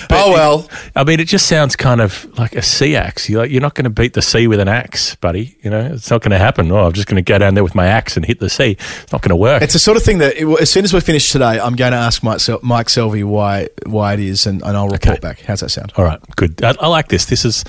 Oh, 0.10 0.32
well. 0.34 0.60
it- 0.60 0.92
I 0.96 1.04
mean, 1.04 1.20
it 1.20 1.26
just 1.28 1.48
sounds 1.48 1.76
kind 1.76 2.02
of 2.02 2.26
like 2.38 2.56
a 2.56 2.62
sea 2.62 2.96
axe. 2.96 3.30
You're, 3.30 3.42
like, 3.44 3.52
you're 3.52 3.62
not 3.62 3.74
going 3.76 3.86
to 3.86 3.90
beat 3.90 4.14
the 4.14 4.22
sea 4.22 4.48
with 4.48 4.60
an 4.60 4.68
axe, 4.68 5.16
buddy. 5.16 5.56
You 5.62 5.70
know, 5.70 5.80
it's 5.94 6.10
not 6.10 6.22
going 6.22 6.32
to 6.32 6.38
happen. 6.38 6.72
Oh, 6.72 6.86
I'm 6.86 6.94
just 6.94 7.08
going 7.08 7.16
to 7.16 7.22
go 7.22 7.38
down 7.38 7.54
there 7.54 7.64
with 7.64 7.76
my 7.76 7.86
axe 7.88 8.18
and 8.18 8.26
hit 8.26 8.40
the 8.40 8.50
sea. 8.50 8.72
It's 9.04 9.12
not 9.12 9.22
going 9.22 9.30
to 9.30 9.36
work. 9.36 9.62
It's 9.62 9.74
the 9.74 9.80
sort 9.80 9.96
of 9.98 10.04
thing 10.04 10.18
that, 10.18 10.36
it, 10.36 10.48
as 10.62 10.70
soon 10.70 10.84
as 10.84 10.94
we 10.94 11.00
finish 11.00 11.32
today, 11.32 11.60
I'm 11.60 11.76
going 11.76 11.92
to 11.92 11.98
ask 11.98 12.22
Mike, 12.24 12.40
Sel- 12.42 12.60
Mike 12.64 12.88
Selvey 12.88 13.24
why 13.24 13.70
why 13.86 14.14
it 14.14 14.20
is, 14.20 14.46
and, 14.46 14.62
and 14.64 14.76
I'll 14.76 14.90
report 14.90 15.18
Okay. 15.18 15.20
back. 15.20 15.40
How's 15.42 15.62
that 15.62 15.70
sound? 15.70 15.94
All 15.96 16.04
right, 16.06 16.20
good. 16.36 16.62
I, 16.64 16.76
I 16.80 16.88
like 16.88 17.08
this. 17.08 17.26
This 17.26 17.46
is 17.46 17.64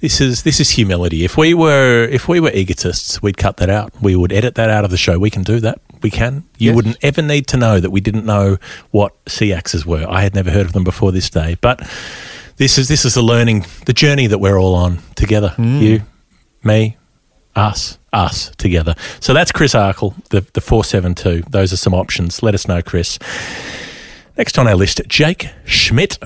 this 0.00 0.20
is 0.20 0.42
this 0.42 0.60
is 0.60 0.70
humility. 0.70 1.24
If 1.24 1.36
we 1.36 1.54
were 1.54 2.04
if 2.10 2.28
we 2.28 2.40
were 2.40 2.50
egotists, 2.50 3.22
we'd 3.22 3.36
cut 3.36 3.56
that 3.58 3.70
out. 3.70 3.92
We 4.00 4.16
would 4.16 4.32
edit 4.32 4.54
that 4.56 4.70
out 4.70 4.84
of 4.84 4.90
the 4.90 4.96
show. 4.96 5.18
We 5.18 5.30
can 5.30 5.42
do 5.42 5.60
that. 5.60 5.80
We 6.02 6.10
can. 6.10 6.44
You 6.58 6.70
Yes. 6.70 6.76
wouldn't 6.76 6.96
ever 7.02 7.22
need 7.22 7.46
to 7.48 7.56
know 7.56 7.80
that 7.80 7.90
we 7.90 8.00
didn't 8.00 8.24
know 8.24 8.56
what 8.90 9.12
sea 9.28 9.52
axes 9.52 9.84
were. 9.84 10.06
I 10.08 10.22
had 10.22 10.34
never 10.34 10.50
heard 10.50 10.66
of 10.66 10.72
them 10.72 10.84
before 10.84 11.12
this 11.12 11.28
day. 11.28 11.56
But 11.60 11.80
this 12.56 12.78
is 12.78 12.88
this 12.88 13.04
is 13.04 13.14
the 13.14 13.22
learning, 13.22 13.66
the 13.86 13.92
journey 13.92 14.26
that 14.26 14.38
we're 14.38 14.58
all 14.58 14.74
on 14.74 15.00
together. 15.16 15.54
Mm. 15.58 15.80
You, 15.82 16.02
me, 16.64 16.96
us, 17.54 17.98
us 18.12 18.50
together. 18.56 18.94
So 19.20 19.34
that's 19.34 19.52
Chris 19.52 19.74
Arkle, 19.74 20.14
the 20.30 20.40
the 20.54 20.60
four 20.62 20.84
seven 20.84 21.14
two. 21.14 21.42
Those 21.50 21.72
are 21.72 21.76
some 21.78 21.94
options. 21.94 22.42
Let 22.42 22.54
us 22.54 22.66
know, 22.66 22.80
Chris. 22.80 23.18
Next 24.38 24.58
on 24.58 24.66
our 24.66 24.74
list, 24.76 25.02
Jake 25.08 25.50
Schmidt. 25.66 26.18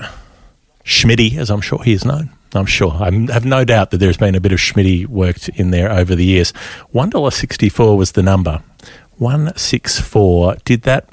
Schmitty, 0.85 1.35
as 1.37 1.49
I'm 1.49 1.61
sure 1.61 1.81
he 1.83 1.91
is 1.93 2.05
known. 2.05 2.29
I'm 2.55 2.65
sure. 2.65 2.91
I 2.93 3.11
have 3.31 3.45
no 3.45 3.63
doubt 3.65 3.91
that 3.91 3.97
there's 3.97 4.17
been 4.17 4.35
a 4.35 4.39
bit 4.39 4.51
of 4.51 4.59
Schmitty 4.59 5.05
worked 5.07 5.49
in 5.49 5.71
there 5.71 5.91
over 5.91 6.15
the 6.15 6.25
years. 6.25 6.53
$1.64 6.93 7.97
was 7.97 8.13
the 8.13 8.23
number. 8.23 8.61
164. 9.17 10.57
Did 10.65 10.83
that 10.83 11.07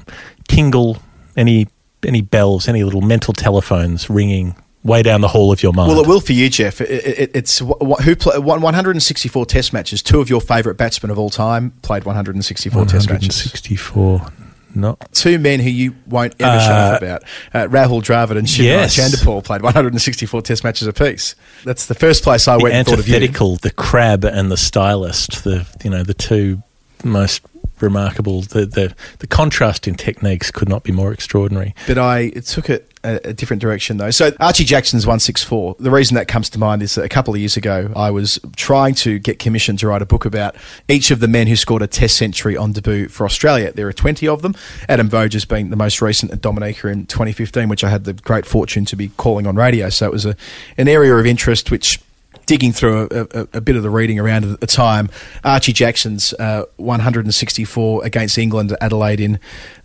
tingle 0.49 0.99
any 1.37 1.69
any 2.05 2.21
bells, 2.21 2.69
any 2.69 2.83
little 2.83 3.01
mental 3.01 3.33
telephones 3.33 4.11
ringing 4.11 4.57
way 4.83 5.03
down 5.03 5.21
the 5.21 5.29
hall 5.29 5.53
of 5.53 5.63
your 5.63 5.73
mind. 5.73 5.89
Well, 5.89 6.01
it 6.01 6.09
will 6.09 6.21
for 6.21 6.33
you, 6.33 6.49
Geoff. 6.51 6.81
It, 6.81 6.91
it, 6.91 7.31
it's 7.35 7.61
wh- 7.61 7.79
wh- 7.81 8.03
who 8.03 8.17
play, 8.17 8.39
164 8.39 9.47
Test 9.47 9.73
matches. 9.73 10.03
Two 10.03 10.21
of 10.21 10.29
your 10.29 10.41
favourite 10.41 10.77
batsmen 10.77 11.11
of 11.11 11.19
all 11.19 11.31
time 11.31 11.71
played 11.83 12.05
164 12.05 12.87
Test 12.87 13.09
matches. 13.09 13.29
164. 13.45 14.27
Not 14.75 15.13
Two 15.13 15.39
men 15.39 15.61
who 15.61 15.69
you 15.71 15.95
won't 16.07 16.35
ever 16.41 16.61
shut 16.61 16.71
Uh, 16.71 16.75
up 16.75 17.03
about. 17.03 17.23
Uh, 17.53 17.67
Rahul 17.69 18.03
Dravid 18.03 18.39
and 18.39 18.47
Shivraj 18.47 18.65
yes. 18.65 18.97
Chanderpaul 18.99 19.45
played 19.45 19.63
164 19.63 20.43
Test 20.43 20.65
matches 20.65 20.89
apiece. 20.89 21.35
That's 21.65 21.87
the 21.87 21.95
first 21.95 22.23
place 22.23 22.49
I 22.49 22.57
the 22.57 22.63
went 22.63 22.75
and 22.75 22.87
thought 22.87 22.99
of 22.99 23.09
you. 23.09 23.15
antithetical, 23.17 23.57
the 23.57 23.71
crab 23.71 24.25
and 24.25 24.51
the 24.51 24.57
stylist, 24.57 25.45
the 25.45 25.67
you 25.85 25.91
know 25.91 26.03
the 26.03 26.15
two 26.15 26.63
most 27.05 27.43
remarkable. 27.83 28.43
The 28.43 28.67
the, 28.67 28.95
the 29.19 29.27
contrast 29.27 29.87
in 29.87 29.95
techniques 29.95 30.51
could 30.51 30.69
not 30.69 30.83
be 30.83 30.93
more 30.93 31.13
extraordinary. 31.13 31.75
But 31.87 31.99
I 31.99 32.31
took 32.31 32.71
it 32.71 32.93
a, 33.05 33.29
a 33.29 33.33
different 33.33 33.61
direction 33.61 33.97
though. 33.97 34.11
So 34.11 34.33
Archie 34.41 34.65
Jackson's 34.65 35.07
164. 35.07 35.77
The 35.79 35.91
reason 35.91 36.15
that 36.15 36.29
comes 36.29 36.49
to 36.51 36.59
mind 36.59 36.83
is 36.83 36.95
that 36.95 37.05
a 37.05 37.09
couple 37.09 37.35
of 37.35 37.41
years 37.41 37.57
ago 37.57 37.93
I 37.97 38.11
was 38.11 38.39
trying 38.57 38.95
to 38.97 39.19
get 39.19 39.39
commissioned 39.39 39.79
to 39.81 39.89
write 39.89 40.03
a 40.03 40.07
book 40.07 40.25
about 40.25 40.57
each 40.89 41.11
of 41.11 41.21
the 41.21 41.29
men 41.29 41.47
who 41.47 41.57
scored 41.57 41.83
a 41.83 41.87
test 41.87 42.17
century 42.17 42.57
on 42.57 42.73
debut 42.73 43.09
for 43.09 43.25
Australia. 43.25 43.73
There 43.73 43.89
are 43.89 43.93
20 43.93 44.29
of 44.29 44.43
them. 44.43 44.55
Adam 44.89 45.09
Voges 45.09 45.45
being 45.49 45.71
the 45.71 45.77
most 45.77 46.01
recent 46.01 46.33
at 46.33 46.41
Dominica 46.41 46.89
in 46.89 47.07
2015, 47.07 47.69
which 47.69 47.85
I 47.85 47.91
had 47.91 48.05
the 48.05 48.13
great 48.13 48.47
fortune 48.47 48.85
to 48.87 48.97
be 48.97 49.09
calling 49.09 49.47
on 49.47 49.57
radio. 49.57 49.89
So 49.89 50.07
it 50.07 50.13
was 50.13 50.27
a, 50.27 50.37
an 50.77 50.89
area 50.89 51.15
of 51.15 51.27
interest 51.27 51.71
which 51.71 52.01
digging 52.47 52.73
through 52.73 53.09
a, 53.11 53.21
a, 53.21 53.49
a 53.55 53.61
bit 53.61 53.77
of 53.77 53.83
the 53.83 53.91
reading 53.91 54.19
around 54.19 54.45
at 54.45 54.61
the 54.61 54.67
time, 54.67 55.11
Archie 55.45 55.73
Jackson's 55.73 56.33
uh, 56.35 56.65
164 56.77 58.05
against 58.05 58.39
England 58.39 58.73
at 58.73 58.83
Adelaide 58.83 59.21
in 59.21 59.33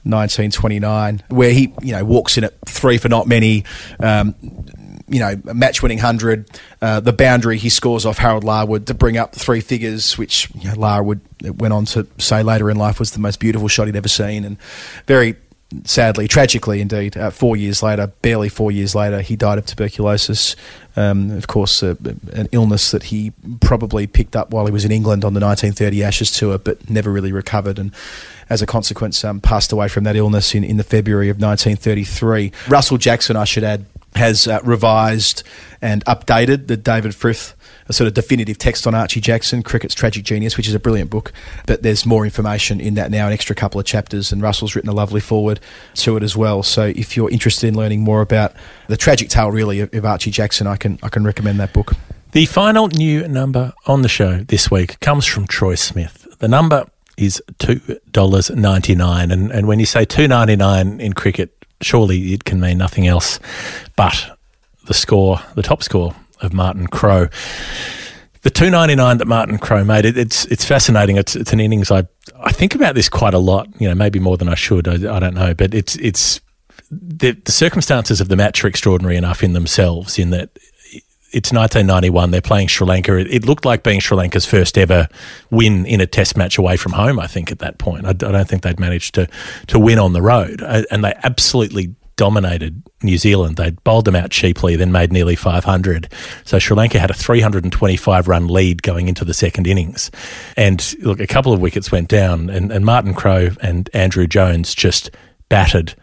1929, 0.04 1.24
where 1.30 1.52
he 1.52 1.74
you 1.82 1.92
know 1.94 2.04
walks 2.04 2.38
in 2.38 2.44
at 2.44 2.54
three 2.66 2.98
for 2.98 3.10
not 3.10 3.28
many. 3.28 3.64
Um, 4.00 4.36
you 5.10 5.22
know, 5.22 5.36
a 5.48 5.54
match-winning 5.54 6.00
hundred, 6.00 6.50
uh, 6.82 7.00
the 7.00 7.14
boundary 7.14 7.58
he 7.58 7.70
scores 7.70 8.06
off 8.06 8.18
Harold 8.18 8.44
Larwood 8.44 8.88
to 8.88 8.94
bring 8.94 9.16
up 9.16 9.34
three 9.34 9.62
figures, 9.62 10.18
which 10.18 10.50
you 10.56 10.70
know, 10.70 10.76
Larwood 10.76 11.22
went 11.44 11.74
on 11.74 11.86
to 11.86 12.06
say 12.18 12.44
later 12.44 12.70
in 12.70 12.76
life 12.76 13.00
was 13.00 13.12
the 13.12 13.20
most 13.20 13.40
beautiful 13.40 13.70
shot 13.70 13.88
he'd 13.88 13.96
ever 13.96 14.10
seen, 14.10 14.44
and 14.44 14.58
very 15.06 15.38
sadly, 15.84 16.28
tragically 16.28 16.82
indeed, 16.82 17.18
uh, 17.18 17.30
four 17.30 17.58
years 17.58 17.84
later, 17.84 18.08
barely 18.22 18.50
four 18.50 18.72
years 18.72 18.96
later, 18.96 19.22
he 19.22 19.36
died 19.36 19.58
of 19.58 19.66
tuberculosis. 19.66 20.56
Um, 20.96 21.32
of 21.32 21.48
course, 21.48 21.84
uh, 21.84 21.96
an 22.34 22.48
illness 22.52 22.92
that 22.92 23.04
he 23.04 23.34
probably 23.60 24.08
picked 24.08 24.36
up 24.36 24.52
while 24.52 24.66
he 24.66 24.72
was 24.72 24.86
in 24.86 24.92
England 24.92 25.24
on 25.24 25.34
the 25.34 25.40
1930 25.40 26.04
Ashes 26.04 26.32
tour, 26.32 26.58
but 26.58 26.90
never 26.90 27.12
really 27.12 27.32
recovered. 27.32 27.78
And 27.78 27.92
as 28.50 28.62
a 28.62 28.66
consequence, 28.66 29.24
um, 29.24 29.40
passed 29.42 29.72
away 29.72 29.90
from 29.90 30.06
that 30.06 30.16
illness 30.16 30.56
in, 30.56 30.64
in 30.64 30.78
the 30.78 30.84
February 30.84 31.30
of 31.30 31.36
1933. 31.36 32.52
Russell 32.68 32.98
Jackson, 32.98 33.36
I 33.36 33.44
should 33.44 33.64
add, 33.64 33.86
has 34.16 34.48
uh, 34.48 34.60
revised 34.64 35.44
and 35.82 36.04
updated 36.06 36.68
the 36.68 36.78
David 36.78 37.14
Frith 37.14 37.54
a 37.90 37.94
sort 37.94 38.08
of 38.08 38.14
definitive 38.14 38.58
text 38.58 38.86
on 38.88 38.96
Archie 38.96 39.22
Jackson, 39.22 39.64
Cricket's 39.64 39.96
Tragic 39.96 40.24
Genius, 40.24 40.58
which 40.58 40.68
is 40.68 40.74
a 40.74 40.80
brilliant 40.80 41.10
book. 41.10 41.32
But 41.66 41.84
there's 41.84 42.06
more 42.06 42.26
information 42.26 42.80
in 42.80 42.96
that 42.96 43.12
now, 43.12 43.28
an 43.28 43.34
extra 43.34 43.56
couple 43.56 43.80
of 43.80 43.86
chapters, 43.86 44.32
and 44.32 44.42
Russell's 44.42 44.76
written 44.76 44.90
a 44.90 44.94
lovely 44.94 45.22
forward 45.22 45.60
to 45.96 46.18
it 46.18 46.24
as 46.24 46.36
well. 46.36 46.64
So 46.64 46.88
if 46.96 47.16
you're 47.16 47.30
interested 47.30 47.68
in 47.68 47.76
learning 47.76 48.02
more 48.02 48.22
about 48.22 48.54
the 48.88 48.98
tragic 48.98 49.30
tale, 49.30 49.52
really, 49.52 49.82
of, 49.82 50.06
Archie 50.06 50.32
Jackson, 50.32 50.68
I 50.68 50.78
can 50.78 51.00
I 51.04 51.10
can 51.10 51.24
recommend 51.24 51.60
that 51.60 51.74
book. 51.74 51.94
The 52.32 52.46
final 52.46 52.88
new 52.88 53.28
number 53.28 53.74
on 53.86 54.02
the 54.02 54.10
show 54.10 54.38
this 54.38 54.70
week 54.70 55.00
comes 55.00 55.26
from 55.26 55.48
Troy 55.48 55.76
Smith. 55.76 56.28
The 56.40 56.48
number 56.48 56.86
is 57.18 57.42
two 57.58 57.82
dollars 58.12 58.50
ninety 58.52 58.96
nine, 58.96 59.32
and 59.32 59.52
and 59.52 59.68
when 59.68 59.80
you 59.80 59.86
say 59.86 60.06
two 60.06 60.28
ninety 60.28 60.56
nine 60.56 61.00
in 61.02 61.14
cricket, 61.14 61.66
surely 61.82 62.34
it 62.34 62.44
can 62.44 62.60
mean 62.60 62.78
nothing 62.78 63.08
else 63.08 63.40
but 63.96 64.38
the 64.86 64.94
score, 64.94 65.42
the 65.56 65.62
top 65.62 65.84
score 65.84 66.16
of 66.42 66.54
Martin 66.54 66.88
Crowe. 66.88 67.28
The 68.42 68.50
two 68.50 68.70
ninety 68.70 68.96
nine 68.96 69.18
that 69.18 69.28
Martin 69.28 69.58
Crowe 69.58 69.84
made, 69.84 70.06
it, 70.06 70.18
it's 70.18 70.46
it's 70.46 70.64
fascinating. 70.64 71.18
It's 71.18 71.36
it's 71.36 71.54
an 71.54 71.60
innings 71.60 71.92
I 71.92 72.08
I 72.40 72.52
think 72.52 72.76
about 72.76 72.96
this 72.96 73.10
quite 73.10 73.34
a 73.34 73.40
lot. 73.40 73.68
You 73.80 73.90
know, 73.90 73.96
maybe 73.96 74.20
more 74.20 74.38
than 74.38 74.48
I 74.48 74.56
should. 74.56 74.88
I, 74.88 75.16
I 75.16 75.20
don't 75.20 75.34
know, 75.34 75.54
but 75.54 75.74
it's 75.74 75.96
it's 75.98 76.40
the, 76.90 77.32
the 77.32 77.52
circumstances 77.52 78.22
of 78.22 78.30
the 78.30 78.36
match 78.36 78.64
are 78.64 78.68
extraordinary 78.68 79.18
enough 79.18 79.44
in 79.44 79.54
themselves. 79.54 80.18
In 80.18 80.30
that 80.30 80.58
it's 81.34 81.52
1991. 81.52 82.32
They're 82.32 82.42
playing 82.42 82.68
Sri 82.70 82.88
Lanka. 82.88 83.18
It, 83.18 83.28
it, 83.28 83.46
looked 83.46 83.66
like 83.66 83.84
being 83.84 84.00
Sri 84.00 84.16
Lanka's 84.16 84.46
first 84.46 84.78
ever 84.78 85.08
win 85.52 85.86
in 85.86 86.00
a 86.00 86.08
Test 86.08 86.38
match 86.38 86.58
away 86.58 86.78
from 86.78 86.94
home. 86.94 87.20
I 87.20 87.28
think 87.28 87.52
at 87.52 87.60
that 87.60 87.78
point, 87.78 88.06
I, 88.06 88.12
I 88.12 88.14
don't 88.14 88.48
think 88.48 88.64
they'd 88.64 88.80
managed 88.80 89.16
to 89.16 89.28
to 89.68 89.78
win 89.78 90.00
on 90.00 90.14
the 90.14 90.22
road, 90.22 90.62
Uh, 90.62 90.84
and 90.90 91.04
they 91.04 91.14
absolutely 91.24 91.96
dominated 92.18 92.84
New 93.02 93.18
Zealand. 93.18 93.56
They'd 93.56 93.82
bowled 93.84 94.06
them 94.06 94.16
out 94.16 94.32
cheaply, 94.32 94.76
then 94.76 94.92
made 94.92 95.14
nearly 95.14 95.36
500. 95.36 96.12
So 96.44 96.60
Sri 96.60 96.76
Lanka 96.76 97.00
had 97.00 97.12
a 97.12 97.14
325 97.14 98.28
run 98.28 98.48
lead 98.48 98.84
going 98.84 99.08
into 99.08 99.24
the 99.24 99.34
second 99.34 99.68
innings. 99.68 100.12
And 100.58 100.96
look, 101.00 101.22
a 101.22 101.28
couple 101.28 101.54
of 101.54 101.62
wickets 101.62 101.92
went 101.92 102.10
down, 102.10 102.50
and, 102.50 102.72
and 102.72 102.86
Martin 102.86 103.14
Crowe 103.14 103.52
and 103.62 103.90
Andrew 103.94 104.28
Jones 104.28 104.76
just 104.76 105.12
battered 105.48 105.96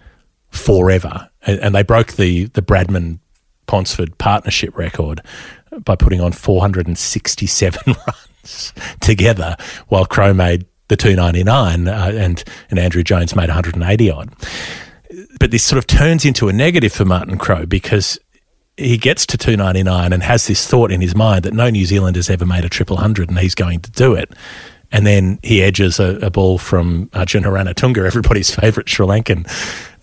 forever. 0.51 1.29
And, 1.43 1.59
and 1.61 1.75
they 1.75 1.83
broke 1.83 2.13
the, 2.13 2.47
the 2.47 2.63
Bradman 2.63 3.19
Ponsford 3.67 4.17
partnership 4.17 4.77
record 4.77 5.21
by 5.85 5.97
putting 5.97 6.21
on 6.21 6.33
467 6.33 7.83
runs 8.07 8.73
together, 9.01 9.57
while 9.89 10.07
Crowe 10.07 10.33
made 10.33 10.67
the 10.89 10.97
299 10.97 11.89
uh, 11.89 12.13
and, 12.15 12.45
and 12.71 12.79
Andrew 12.79 13.03
Jones 13.03 13.35
made 13.35 13.49
180 13.49 14.11
odd 14.11 14.31
but 15.39 15.51
this 15.51 15.65
sort 15.65 15.79
of 15.79 15.87
turns 15.87 16.25
into 16.25 16.49
a 16.49 16.53
negative 16.53 16.93
for 16.93 17.05
Martin 17.05 17.39
Crowe 17.39 17.67
because 17.67 18.19
he 18.77 18.97
gets 18.97 19.25
to 19.27 19.39
299 19.39 20.13
and 20.13 20.23
has 20.23 20.47
this 20.47 20.67
thought 20.67 20.91
in 20.91 21.01
his 21.01 21.15
mind 21.15 21.45
that 21.45 21.55
no 21.55 21.71
New 21.71 21.87
Zealander's 21.87 22.29
ever 22.29 22.45
made 22.45 22.65
a 22.65 22.69
triple 22.69 22.97
hundred 22.97 23.29
and 23.29 23.39
he's 23.39 23.55
going 23.55 23.81
to 23.81 23.91
do 23.93 24.15
it. 24.15 24.33
And 24.91 25.07
then 25.07 25.39
he 25.43 25.63
edges 25.63 25.99
a, 25.99 26.19
a 26.19 26.31
ball 26.31 26.59
from 26.59 27.11
Arjuna 27.15 27.49
Ranatunga, 27.49 28.07
everybody's 28.07 28.55
favourite 28.55 28.89
Sri 28.89 29.07
Lankan, 29.07 29.47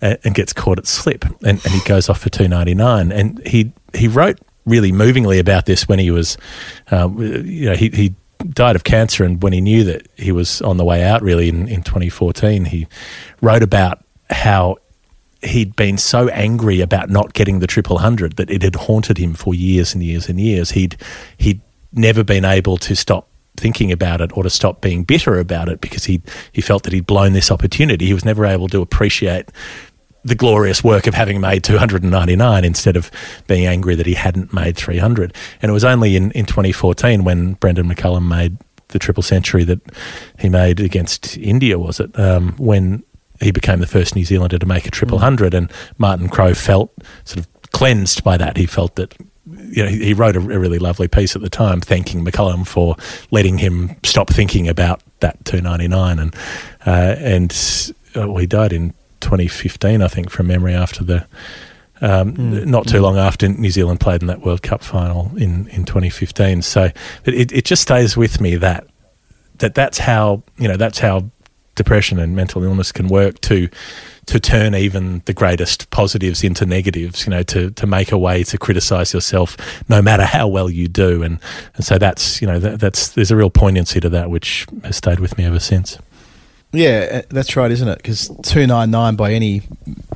uh, 0.02 0.16
and 0.24 0.34
gets 0.34 0.52
caught 0.52 0.78
at 0.78 0.86
slip. 0.86 1.24
And, 1.24 1.64
and 1.64 1.72
he 1.72 1.80
goes 1.86 2.08
off 2.08 2.20
for 2.20 2.28
299. 2.28 3.10
And 3.10 3.46
he, 3.46 3.72
he 3.94 4.08
wrote 4.08 4.38
really 4.66 4.92
movingly 4.92 5.38
about 5.38 5.66
this 5.66 5.88
when 5.88 5.98
he 5.98 6.10
was, 6.10 6.36
uh, 6.90 7.08
you 7.16 7.70
know, 7.70 7.74
he, 7.74 7.88
he 7.88 8.14
died 8.50 8.76
of 8.76 8.84
cancer. 8.84 9.24
And 9.24 9.42
when 9.42 9.52
he 9.52 9.60
knew 9.60 9.84
that 9.84 10.06
he 10.16 10.30
was 10.30 10.60
on 10.62 10.76
the 10.76 10.84
way 10.84 11.02
out, 11.02 11.22
really, 11.22 11.48
in, 11.48 11.68
in 11.68 11.82
2014, 11.82 12.66
he 12.66 12.86
wrote 13.40 13.62
about 13.62 14.04
how 14.28 14.76
he'd 15.42 15.74
been 15.76 15.98
so 15.98 16.28
angry 16.28 16.80
about 16.80 17.10
not 17.10 17.32
getting 17.32 17.58
the 17.58 17.66
triple 17.66 17.98
hundred 17.98 18.36
that 18.36 18.50
it 18.50 18.62
had 18.62 18.74
haunted 18.74 19.18
him 19.18 19.34
for 19.34 19.54
years 19.54 19.94
and 19.94 20.02
years 20.02 20.28
and 20.28 20.40
years. 20.40 20.70
He'd 20.70 20.96
he'd 21.36 21.60
never 21.92 22.24
been 22.24 22.44
able 22.44 22.76
to 22.78 22.96
stop 22.96 23.28
thinking 23.56 23.92
about 23.92 24.20
it 24.20 24.34
or 24.36 24.42
to 24.42 24.50
stop 24.50 24.80
being 24.80 25.04
bitter 25.04 25.38
about 25.38 25.68
it 25.68 25.80
because 25.80 26.04
he 26.04 26.22
he 26.52 26.60
felt 26.60 26.84
that 26.84 26.92
he'd 26.92 27.06
blown 27.06 27.32
this 27.32 27.50
opportunity. 27.50 28.06
He 28.06 28.14
was 28.14 28.24
never 28.24 28.46
able 28.46 28.68
to 28.68 28.80
appreciate 28.80 29.50
the 30.24 30.34
glorious 30.34 30.84
work 30.84 31.06
of 31.08 31.14
having 31.14 31.40
made 31.40 31.64
299 31.64 32.64
instead 32.64 32.96
of 32.96 33.10
being 33.48 33.66
angry 33.66 33.96
that 33.96 34.06
he 34.06 34.14
hadn't 34.14 34.52
made 34.52 34.76
300. 34.76 35.34
And 35.60 35.70
it 35.70 35.72
was 35.72 35.84
only 35.84 36.14
in, 36.14 36.30
in 36.30 36.46
2014 36.46 37.24
when 37.24 37.54
Brendon 37.54 37.88
McCullum 37.88 38.28
made 38.28 38.56
the 38.88 39.00
triple 39.00 39.24
century 39.24 39.64
that 39.64 39.80
he 40.38 40.48
made 40.48 40.78
against 40.78 41.36
India, 41.38 41.76
was 41.78 41.98
it? 41.98 42.16
Um, 42.18 42.54
when 42.56 43.02
he 43.42 43.50
became 43.50 43.80
the 43.80 43.86
first 43.86 44.14
New 44.14 44.24
Zealander 44.24 44.58
to 44.58 44.66
make 44.66 44.86
a 44.86 44.90
triple 44.90 45.18
hundred, 45.18 45.54
and 45.54 45.70
Martin 45.98 46.28
Crowe 46.28 46.54
felt 46.54 46.92
sort 47.24 47.44
of 47.44 47.70
cleansed 47.72 48.24
by 48.24 48.36
that. 48.36 48.56
He 48.56 48.66
felt 48.66 48.96
that. 48.96 49.14
You 49.44 49.82
know, 49.84 49.88
he, 49.88 50.14
wrote 50.14 50.36
a, 50.36 50.40
really 50.40 50.78
lovely 50.78 51.08
piece 51.08 51.34
at 51.34 51.42
the 51.42 51.50
time, 51.50 51.80
thanking 51.80 52.24
McCullum 52.24 52.64
for 52.66 52.94
letting 53.32 53.58
him 53.58 53.96
stop 54.04 54.30
thinking 54.30 54.68
about 54.68 55.02
that 55.18 55.44
299, 55.44 56.18
and 56.18 56.34
uh, 56.86 57.16
and 57.18 57.52
uh, 58.14 58.28
well, 58.28 58.36
he 58.36 58.46
died 58.46 58.72
in 58.72 58.90
2015, 59.20 60.00
I 60.00 60.08
think, 60.08 60.30
from 60.30 60.46
memory, 60.46 60.74
after 60.74 61.02
the 61.02 61.26
um, 62.02 62.34
Mm. 62.34 62.66
not 62.66 62.88
too 62.88 63.00
long 63.00 63.16
after 63.16 63.48
New 63.48 63.70
Zealand 63.70 64.00
played 64.00 64.22
in 64.22 64.26
that 64.26 64.44
World 64.44 64.62
Cup 64.62 64.82
final 64.82 65.30
in, 65.36 65.68
in 65.68 65.84
2015. 65.84 66.60
So 66.62 66.90
it, 67.24 67.52
it 67.52 67.64
just 67.64 67.82
stays 67.82 68.16
with 68.16 68.40
me 68.40 68.56
that 68.56 68.86
that 69.58 69.74
that's 69.74 69.98
how 69.98 70.42
you 70.58 70.66
know 70.66 70.76
that's 70.76 70.98
how 70.98 71.30
depression 71.82 72.18
and 72.18 72.36
mental 72.36 72.62
illness 72.62 72.92
can 72.92 73.08
work 73.08 73.40
to 73.42 73.68
to 74.26 74.38
turn 74.38 74.74
even 74.74 75.20
the 75.24 75.32
greatest 75.32 75.90
positives 75.90 76.44
into 76.44 76.64
negatives. 76.64 77.26
You 77.26 77.30
know, 77.30 77.42
to 77.44 77.70
to 77.70 77.86
make 77.86 78.12
a 78.12 78.18
way 78.18 78.44
to 78.44 78.58
criticise 78.58 79.12
yourself, 79.12 79.56
no 79.88 80.00
matter 80.00 80.24
how 80.24 80.46
well 80.48 80.70
you 80.70 80.88
do. 80.88 81.22
And 81.22 81.38
and 81.74 81.84
so 81.84 81.98
that's 81.98 82.40
you 82.40 82.46
know 82.46 82.58
that, 82.58 82.80
that's 82.80 83.10
there's 83.10 83.30
a 83.30 83.36
real 83.36 83.50
poignancy 83.50 84.00
to 84.00 84.08
that 84.10 84.30
which 84.30 84.66
has 84.84 84.96
stayed 84.96 85.20
with 85.20 85.36
me 85.36 85.44
ever 85.44 85.60
since. 85.60 85.98
Yeah, 86.74 87.08
uh, 87.12 87.22
that's 87.28 87.54
right, 87.54 87.70
isn't 87.70 87.86
it? 87.86 87.98
Because 87.98 88.28
299 88.28 89.14
by 89.14 89.32
any 89.34 89.60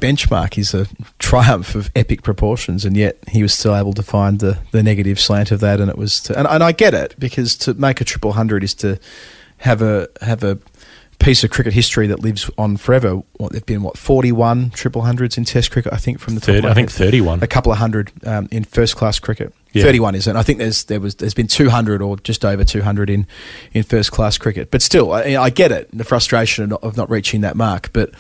benchmark 0.00 0.56
is 0.56 0.72
a 0.72 0.86
triumph 1.18 1.74
of 1.74 1.90
epic 1.94 2.22
proportions, 2.22 2.86
and 2.86 2.96
yet 2.96 3.18
he 3.28 3.42
was 3.42 3.52
still 3.52 3.76
able 3.76 3.92
to 3.92 4.02
find 4.02 4.40
the, 4.40 4.58
the 4.72 4.82
negative 4.82 5.20
slant 5.20 5.50
of 5.50 5.60
that. 5.60 5.82
And 5.82 5.90
it 5.90 5.98
was, 5.98 6.18
to, 6.20 6.38
and, 6.38 6.48
and 6.48 6.64
I 6.64 6.72
get 6.72 6.94
it 6.94 7.14
because 7.18 7.58
to 7.58 7.74
make 7.74 8.00
a 8.00 8.04
triple 8.04 8.32
hundred 8.32 8.64
is 8.64 8.72
to 8.76 8.98
have 9.58 9.82
a 9.82 10.08
have 10.22 10.42
a 10.42 10.58
piece 11.18 11.42
of 11.44 11.50
cricket 11.50 11.72
history 11.72 12.06
that 12.06 12.20
lives 12.20 12.50
on 12.58 12.76
forever. 12.76 13.22
What 13.38 13.52
there've 13.52 13.66
been 13.66 13.82
what 13.82 13.96
forty 13.98 14.32
one 14.32 14.70
triple 14.70 15.02
hundreds 15.02 15.36
in 15.38 15.44
Test 15.44 15.70
cricket, 15.70 15.92
I 15.92 15.96
think 15.96 16.18
from 16.18 16.34
the 16.34 16.40
top. 16.40 16.48
of 16.50 16.54
30 16.56 16.62
my 16.62 16.70
I 16.70 16.74
think 16.74 16.90
31. 16.90 17.42
a 17.42 17.46
couple 17.46 17.72
of 17.72 17.78
hundred 17.78 18.12
um, 18.26 18.48
in 18.50 18.64
first 18.64 18.96
class 18.96 19.18
cricket. 19.18 19.52
Yeah. 19.72 19.82
Thirty 19.84 20.00
one 20.00 20.14
isn't. 20.14 20.36
I 20.36 20.42
think 20.42 20.58
there's 20.58 20.84
there 20.84 21.00
was 21.00 21.16
there's 21.16 21.34
been 21.34 21.48
two 21.48 21.68
hundred 21.68 22.00
or 22.00 22.16
just 22.18 22.44
over 22.44 22.64
two 22.64 22.82
hundred 22.82 23.10
in 23.10 23.26
in 23.72 23.82
first 23.82 24.10
class 24.12 24.38
cricket. 24.38 24.70
But 24.70 24.80
still, 24.82 25.12
I, 25.12 25.36
I 25.36 25.50
get 25.50 25.70
it 25.72 25.88
the 25.92 26.04
frustration 26.04 26.64
of 26.64 26.70
not, 26.70 26.82
of 26.82 26.96
not 26.96 27.10
reaching 27.10 27.42
that 27.42 27.56
mark. 27.56 27.90
But 27.92 28.12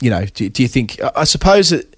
you 0.00 0.10
know, 0.10 0.24
do, 0.26 0.48
do 0.48 0.62
you 0.62 0.68
think? 0.68 1.00
I- 1.16 1.24
suppose 1.24 1.72
it. 1.72 1.89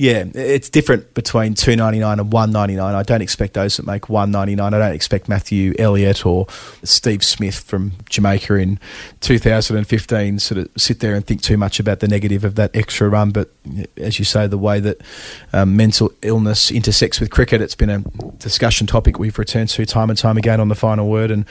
Yeah, 0.00 0.26
it's 0.32 0.70
different 0.70 1.12
between 1.14 1.54
two 1.54 1.74
ninety 1.74 1.98
nine 1.98 2.20
and 2.20 2.32
one 2.32 2.52
ninety 2.52 2.76
nine. 2.76 2.94
I 2.94 3.02
don't 3.02 3.20
expect 3.20 3.54
those 3.54 3.78
that 3.78 3.84
make 3.84 4.08
one 4.08 4.30
ninety 4.30 4.54
nine. 4.54 4.72
I 4.72 4.78
don't 4.78 4.94
expect 4.94 5.28
Matthew 5.28 5.74
Elliott 5.76 6.24
or 6.24 6.46
Steve 6.84 7.24
Smith 7.24 7.58
from 7.58 7.94
Jamaica 8.08 8.54
in 8.54 8.78
two 9.20 9.40
thousand 9.40 9.76
and 9.76 9.88
fifteen 9.88 10.38
sort 10.38 10.58
of 10.58 10.68
sit 10.76 11.00
there 11.00 11.16
and 11.16 11.26
think 11.26 11.42
too 11.42 11.56
much 11.56 11.80
about 11.80 11.98
the 11.98 12.06
negative 12.06 12.44
of 12.44 12.54
that 12.54 12.70
extra 12.76 13.08
run. 13.08 13.32
But 13.32 13.50
as 13.96 14.20
you 14.20 14.24
say, 14.24 14.46
the 14.46 14.56
way 14.56 14.78
that 14.78 15.00
um, 15.52 15.76
mental 15.76 16.12
illness 16.22 16.70
intersects 16.70 17.18
with 17.18 17.30
cricket, 17.30 17.60
it's 17.60 17.74
been 17.74 17.90
a 17.90 17.98
discussion 18.38 18.86
topic 18.86 19.18
we've 19.18 19.36
returned 19.36 19.70
to 19.70 19.84
time 19.84 20.10
and 20.10 20.18
time 20.18 20.38
again 20.38 20.60
on 20.60 20.68
the 20.68 20.76
final 20.76 21.08
word. 21.08 21.32
And 21.32 21.44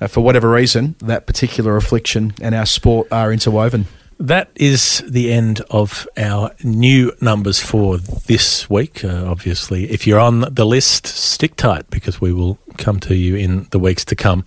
uh, 0.00 0.08
for 0.08 0.22
whatever 0.22 0.50
reason, 0.50 0.96
that 0.98 1.26
particular 1.26 1.76
affliction 1.76 2.34
and 2.42 2.52
our 2.52 2.66
sport 2.66 3.06
are 3.12 3.32
interwoven. 3.32 3.86
That 4.22 4.52
is 4.54 5.02
the 5.04 5.32
end 5.32 5.62
of 5.68 6.06
our 6.16 6.52
new 6.62 7.12
numbers 7.20 7.58
for 7.58 7.98
this 7.98 8.70
week. 8.70 9.04
Uh, 9.04 9.24
obviously, 9.26 9.90
if 9.90 10.06
you're 10.06 10.20
on 10.20 10.42
the 10.48 10.64
list, 10.64 11.08
stick 11.08 11.56
tight 11.56 11.90
because 11.90 12.20
we 12.20 12.32
will 12.32 12.56
come 12.78 13.00
to 13.00 13.16
you 13.16 13.34
in 13.34 13.66
the 13.72 13.80
weeks 13.80 14.04
to 14.04 14.14
come. 14.14 14.44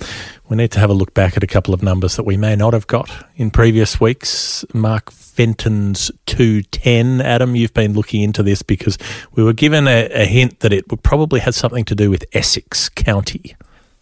We 0.47 0.55
need 0.55 0.71
to 0.71 0.79
have 0.79 0.89
a 0.89 0.93
look 0.93 1.13
back 1.13 1.35
at 1.35 1.43
a 1.43 1.47
couple 1.47 1.73
of 1.73 1.83
numbers 1.83 2.15
that 2.15 2.23
we 2.23 2.37
may 2.37 2.55
not 2.55 2.71
have 2.71 2.87
got 2.87 3.27
in 3.35 3.51
previous 3.51 3.99
weeks. 3.99 4.63
Mark 4.73 5.11
Fenton's 5.11 6.09
210. 6.27 7.19
Adam, 7.19 7.57
you've 7.57 7.73
been 7.73 7.91
looking 7.91 8.21
into 8.21 8.43
this 8.43 8.61
because 8.61 8.97
we 9.33 9.43
were 9.43 9.51
given 9.51 9.89
a, 9.89 10.07
a 10.13 10.25
hint 10.25 10.61
that 10.61 10.71
it 10.71 10.89
would 10.89 11.03
probably 11.03 11.41
have 11.41 11.53
something 11.53 11.83
to 11.83 11.95
do 11.95 12.09
with 12.09 12.23
Essex 12.31 12.87
County. 12.87 13.57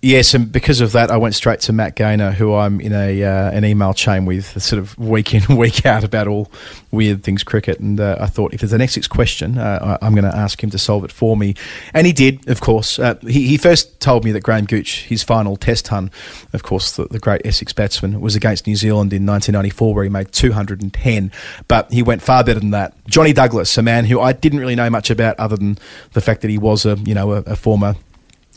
Yes, 0.06 0.34
and 0.34 0.52
because 0.52 0.82
of 0.82 0.92
that, 0.92 1.10
I 1.12 1.16
went 1.16 1.34
straight 1.34 1.62
to 1.62 1.72
Matt 1.72 1.96
Gaynor, 1.96 2.32
who 2.32 2.54
I'm 2.54 2.82
in 2.82 2.92
a 2.92 3.24
uh, 3.24 3.52
an 3.52 3.63
email 3.63 3.94
chain 3.94 4.26
with, 4.26 4.62
sort 4.62 4.78
of 4.78 4.98
week 5.00 5.34
in 5.34 5.56
week 5.56 5.86
out 5.86 6.04
about 6.04 6.28
all 6.28 6.52
weird 6.92 7.24
things 7.24 7.42
cricket. 7.42 7.80
And 7.80 7.98
uh, 8.02 8.18
I 8.20 8.26
thought 8.26 8.54
if 8.54 8.60
there's 8.60 8.74
an 8.74 8.82
Essex 8.82 9.08
question, 9.08 9.58
uh, 9.58 9.98
I- 10.02 10.06
I'm 10.06 10.13
going 10.13 10.30
to 10.30 10.38
ask 10.38 10.62
him 10.62 10.70
to 10.72 10.78
solve 10.78 11.06
it 11.06 11.12
for 11.13 11.38
me, 11.38 11.56
and 11.94 12.06
he 12.06 12.12
did, 12.12 12.50
of 12.50 12.60
course. 12.60 13.00
Uh, 13.00 13.16
he, 13.22 13.48
he 13.48 13.56
first 13.56 14.02
told 14.02 14.26
me 14.26 14.34
that 14.34 14.42
Graham 14.42 14.66
Gooch, 14.66 15.04
his 15.04 15.24
final 15.24 15.56
Test 15.56 15.86
ton, 15.86 16.12
of 16.52 16.63
course, 16.63 16.98
the, 16.98 17.06
the 17.06 17.20
great 17.20 17.42
Essex 17.46 17.72
batsman, 17.72 18.20
was 18.20 18.36
against 18.36 18.68
New 18.68 18.76
Zealand 18.76 19.13
in 19.13 19.26
1994, 19.26 19.96
where 19.96 20.04
he 20.04 20.10
made 20.10 20.34
210. 20.34 21.32
But 21.70 21.94
he 21.94 22.04
went 22.04 22.22
far 22.22 22.44
better 22.44 22.60
than 22.60 22.72
that. 22.72 22.94
Johnny 23.08 23.32
Douglas, 23.32 23.78
a 23.78 23.82
man 23.82 24.04
who 24.04 24.20
I 24.20 24.34
didn't 24.34 24.60
really 24.60 24.76
know 24.76 24.89
much 24.89 25.10
about, 25.10 25.39
other 25.39 25.56
than 25.56 25.78
the 26.12 26.20
fact 26.20 26.42
that 26.42 26.50
he 26.50 26.58
was 26.58 26.86
a 26.86 26.98
you 27.06 27.13
know 27.13 27.32
a, 27.32 27.38
a 27.44 27.56
former 27.56 27.96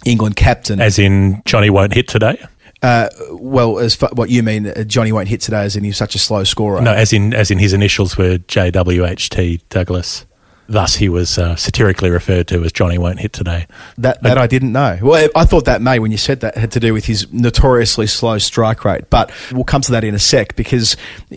England 0.04 0.36
captain. 0.36 0.80
As 0.80 0.98
in, 0.98 1.42
Johnny 1.44 1.70
won't 1.70 1.94
hit 1.94 2.08
today? 2.08 2.38
Uh, 2.82 3.08
well, 3.30 3.78
as 3.78 3.94
what 4.12 4.30
you 4.30 4.42
mean, 4.42 4.66
uh, 4.66 4.84
Johnny 4.84 5.10
won't 5.10 5.28
hit 5.28 5.40
today, 5.40 5.62
as 5.62 5.76
in 5.76 5.84
he's 5.84 5.96
such 5.96 6.14
a 6.14 6.18
slow 6.18 6.44
scorer. 6.44 6.80
No, 6.80 6.92
as 6.92 7.12
in 7.12 7.32
as 7.32 7.50
in 7.50 7.58
his 7.58 7.72
initials 7.72 8.16
were 8.18 8.38
JWHT 8.38 9.62
Douglas. 9.70 10.26
Thus, 10.68 10.96
he 10.96 11.08
was 11.08 11.38
uh, 11.38 11.54
satirically 11.56 12.10
referred 12.10 12.48
to 12.48 12.64
as 12.64 12.72
Johnny 12.72 12.98
won't 12.98 13.20
hit 13.20 13.32
today. 13.32 13.66
That 13.98 14.22
that 14.22 14.36
I 14.38 14.46
didn't 14.46 14.72
know. 14.72 14.98
Well, 15.00 15.28
I 15.34 15.44
thought 15.44 15.64
that 15.66 15.80
may 15.80 15.98
when 15.98 16.10
you 16.10 16.18
said 16.18 16.40
that 16.40 16.56
had 16.56 16.72
to 16.72 16.80
do 16.80 16.92
with 16.92 17.04
his 17.04 17.32
notoriously 17.32 18.06
slow 18.06 18.38
strike 18.38 18.84
rate. 18.84 19.08
But 19.10 19.30
we'll 19.52 19.64
come 19.64 19.82
to 19.82 19.92
that 19.92 20.04
in 20.04 20.14
a 20.14 20.18
sec 20.18 20.56
because 20.56 20.96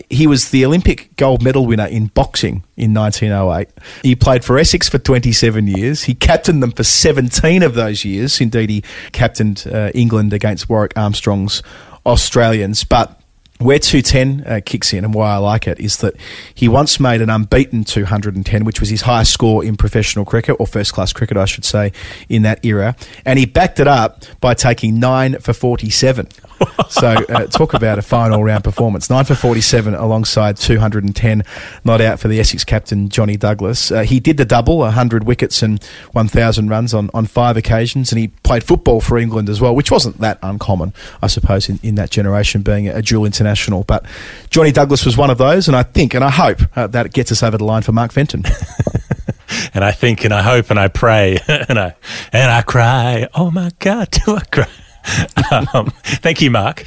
he 0.09 0.25
was 0.25 0.49
the 0.49 0.65
Olympic 0.65 1.15
gold 1.15 1.43
medal 1.43 1.65
winner 1.65 1.85
in 1.85 2.07
boxing 2.07 2.63
in 2.75 2.93
1908. 2.93 3.69
He 4.03 4.15
played 4.15 4.43
for 4.43 4.57
Essex 4.57 4.89
for 4.89 4.97
27 4.97 5.67
years. 5.67 6.03
He 6.03 6.15
captained 6.15 6.63
them 6.63 6.71
for 6.71 6.83
17 6.83 7.61
of 7.61 7.75
those 7.75 8.03
years. 8.03 8.41
Indeed, 8.41 8.69
he 8.69 8.83
captained 9.11 9.65
uh, 9.71 9.91
England 9.93 10.33
against 10.33 10.69
Warwick 10.69 10.93
Armstrong's 10.95 11.61
Australians. 12.05 12.83
But 12.83 13.18
where 13.59 13.77
210 13.77 14.47
uh, 14.47 14.61
kicks 14.65 14.93
in 14.93 15.03
and 15.03 15.13
why 15.13 15.33
I 15.33 15.37
like 15.37 15.67
it 15.67 15.81
is 15.81 15.97
that 15.97 16.15
he 16.53 16.69
once 16.69 16.97
made 16.97 17.21
an 17.21 17.29
unbeaten 17.29 17.83
210, 17.83 18.63
which 18.63 18.79
was 18.79 18.89
his 18.89 19.01
highest 19.01 19.33
score 19.33 19.65
in 19.65 19.75
professional 19.75 20.23
cricket, 20.23 20.55
or 20.59 20.65
first 20.65 20.93
class 20.93 21.11
cricket, 21.11 21.35
I 21.35 21.43
should 21.43 21.65
say, 21.65 21.91
in 22.29 22.43
that 22.43 22.63
era. 22.65 22.95
And 23.25 23.37
he 23.37 23.45
backed 23.45 23.81
it 23.81 23.87
up 23.87 24.23
by 24.39 24.53
taking 24.53 24.99
9 24.99 25.39
for 25.39 25.51
47. 25.51 26.29
So 26.89 27.07
uh, 27.07 27.45
talk 27.47 27.73
about 27.73 27.99
a 27.99 28.01
fine 28.01 28.31
all 28.31 28.43
round 28.43 28.63
performance. 28.63 29.09
9 29.09 29.25
for 29.25 29.35
47 29.35 29.93
alongside 29.93 30.57
210, 30.57 31.43
not 31.83 32.01
out 32.01 32.19
for 32.19 32.27
the 32.27 32.39
Essex 32.39 32.63
captain, 32.63 33.09
Johnny 33.09 33.37
Douglas. 33.37 33.91
Uh, 33.91 34.01
he 34.01 34.19
did 34.19 34.37
the 34.37 34.45
double, 34.45 34.79
100 34.79 35.25
wickets 35.25 35.61
and 35.61 35.83
1,000 36.11 36.69
runs 36.69 36.93
on, 36.93 37.09
on 37.13 37.25
five 37.25 37.57
occasions, 37.57 38.11
and 38.11 38.19
he 38.19 38.27
played 38.27 38.63
football 38.63 39.01
for 39.01 39.17
England 39.17 39.49
as 39.49 39.61
well, 39.61 39.75
which 39.75 39.91
wasn't 39.91 40.17
that 40.19 40.39
uncommon, 40.41 40.93
I 41.21 41.27
suppose, 41.27 41.69
in, 41.69 41.79
in 41.83 41.95
that 41.95 42.11
generation, 42.11 42.61
being 42.61 42.87
a, 42.87 43.01
dual 43.01 43.25
international. 43.25 43.83
But 43.85 44.05
Johnny 44.49 44.71
Douglas 44.71 45.05
was 45.05 45.17
one 45.17 45.29
of 45.29 45.37
those, 45.37 45.67
and 45.67 45.75
I 45.75 45.83
think 45.83 46.13
and 46.13 46.23
I 46.23 46.29
hope 46.29 46.61
uh, 46.75 46.87
that 46.87 47.07
it 47.07 47.13
gets 47.13 47.31
us 47.31 47.41
over 47.41 47.57
the 47.57 47.63
line 47.63 47.81
for 47.81 47.91
Mark 47.91 48.11
Fenton. 48.11 48.43
And 49.73 49.83
I 49.83 49.91
think 49.91 50.23
and 50.25 50.33
I 50.33 50.41
hope 50.41 50.69
and 50.69 50.79
I 50.79 50.87
pray 50.87 51.39
and 51.47 51.79
I 51.79 51.95
and 52.31 52.51
I 52.51 52.61
cry. 52.61 53.27
Oh 53.33 53.51
my 53.51 53.71
God, 53.79 54.09
do 54.11 54.35
I 54.35 54.41
cry? 54.41 54.67
um, 55.73 55.91
thank 56.03 56.41
you, 56.41 56.51
Mark. 56.51 56.83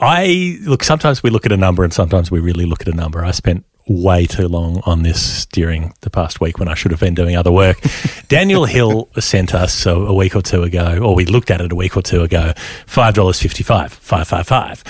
I 0.00 0.58
look. 0.62 0.84
Sometimes 0.84 1.22
we 1.22 1.30
look 1.30 1.46
at 1.46 1.52
a 1.52 1.56
number, 1.56 1.84
and 1.84 1.92
sometimes 1.92 2.30
we 2.30 2.40
really 2.40 2.66
look 2.66 2.82
at 2.82 2.88
a 2.88 2.96
number. 2.96 3.24
I 3.24 3.30
spent 3.30 3.64
way 3.88 4.26
too 4.26 4.48
long 4.48 4.82
on 4.84 5.02
this 5.02 5.46
during 5.46 5.94
the 6.00 6.10
past 6.10 6.40
week 6.40 6.58
when 6.58 6.68
I 6.68 6.74
should 6.74 6.90
have 6.90 7.00
been 7.00 7.14
doing 7.14 7.36
other 7.36 7.52
work. 7.52 7.78
Daniel 8.28 8.64
Hill 8.64 9.08
sent 9.18 9.54
us 9.54 9.86
a, 9.86 9.92
a 9.92 10.14
week 10.14 10.34
or 10.34 10.42
two 10.42 10.62
ago, 10.62 10.98
or 11.02 11.14
we 11.14 11.24
looked 11.24 11.50
at 11.50 11.60
it 11.60 11.72
a 11.72 11.76
week 11.76 11.96
or 11.96 12.02
two 12.02 12.22
ago. 12.22 12.52
Five 12.86 13.14
dollars 13.14 13.40
fifty-five, 13.40 13.92
five 13.92 14.26
five 14.28 14.46
five 14.46 14.84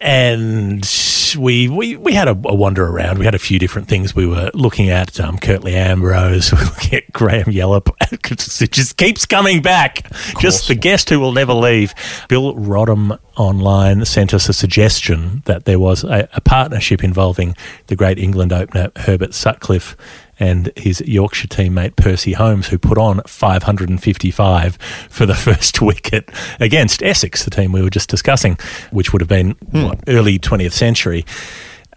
and 0.00 0.84
we 1.34 1.68
we 1.68 1.96
we 1.96 2.12
had 2.12 2.28
a, 2.28 2.32
a 2.32 2.54
wander 2.54 2.86
around. 2.86 3.18
We 3.18 3.24
had 3.24 3.34
a 3.34 3.38
few 3.38 3.58
different 3.58 3.88
things 3.88 4.14
we 4.14 4.26
were 4.26 4.50
looking 4.52 4.90
at. 4.90 5.18
Um, 5.18 5.38
Curtly 5.38 5.74
Ambrose, 5.74 6.52
we 6.52 6.58
were 6.58 6.64
looking 6.64 6.94
at 6.94 7.12
Graham 7.12 7.46
Yallop. 7.46 7.88
it 8.60 8.72
just 8.72 8.96
keeps 8.96 9.24
coming 9.24 9.62
back. 9.62 10.08
Just 10.38 10.68
the 10.68 10.74
guest 10.74 11.08
who 11.10 11.18
will 11.18 11.32
never 11.32 11.54
leave. 11.54 11.94
Bill 12.28 12.54
Rodham 12.54 13.18
online 13.36 14.04
sent 14.04 14.34
us 14.34 14.48
a 14.48 14.52
suggestion 14.52 15.42
that 15.46 15.64
there 15.64 15.78
was 15.78 16.04
a, 16.04 16.28
a 16.34 16.40
partnership 16.40 17.02
involving 17.02 17.56
the 17.86 17.96
great 17.96 18.18
England 18.18 18.52
opener 18.52 18.90
Herbert 18.96 19.34
Sutcliffe 19.34 19.96
and 20.38 20.70
his 20.76 21.00
Yorkshire 21.00 21.48
teammate 21.48 21.96
Percy 21.96 22.32
Holmes, 22.32 22.68
who 22.68 22.78
put 22.78 22.98
on 22.98 23.20
555 23.26 24.76
for 25.08 25.26
the 25.26 25.34
first 25.46 25.80
wicket 25.80 26.30
against 26.60 27.02
Essex, 27.02 27.44
the 27.44 27.50
team 27.50 27.72
we 27.72 27.82
were 27.82 27.90
just 27.90 28.08
discussing, 28.08 28.58
which 28.90 29.12
would 29.12 29.22
have 29.22 29.28
been 29.28 29.56
what, 29.70 30.00
early 30.08 30.38
20th 30.38 30.72
century. 30.72 31.24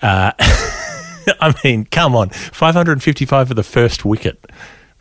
Uh, 0.02 0.32
I 0.40 1.54
mean, 1.64 1.86
come 1.86 2.16
on, 2.16 2.30
555 2.30 3.48
for 3.48 3.54
the 3.54 3.64
first 3.64 4.06
wicket. 4.06 4.44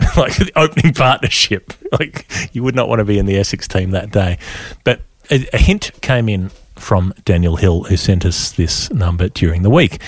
like 0.17 0.37
the 0.37 0.53
opening 0.55 0.95
partnership. 0.95 1.73
Like 1.91 2.27
you 2.53 2.63
would 2.63 2.77
not 2.77 2.89
want 2.89 3.01
to 3.01 3.05
be 3.05 3.19
in 3.19 3.27
the 3.27 3.37
Essex 3.37 3.67
team 3.67 3.91
that 3.91 4.13
day. 4.13 4.39
But 4.85 5.01
a, 5.31 5.45
a 5.53 5.59
hint 5.59 5.91
came 6.03 6.29
in 6.29 6.51
from 6.77 7.13
Daniel 7.25 7.57
Hill, 7.57 7.85
who 7.85 7.97
sent 7.97 8.25
us 8.25 8.53
this 8.53 8.93
number 8.93 9.29
during 9.29 9.63
the 9.63 9.71
week 9.71 10.01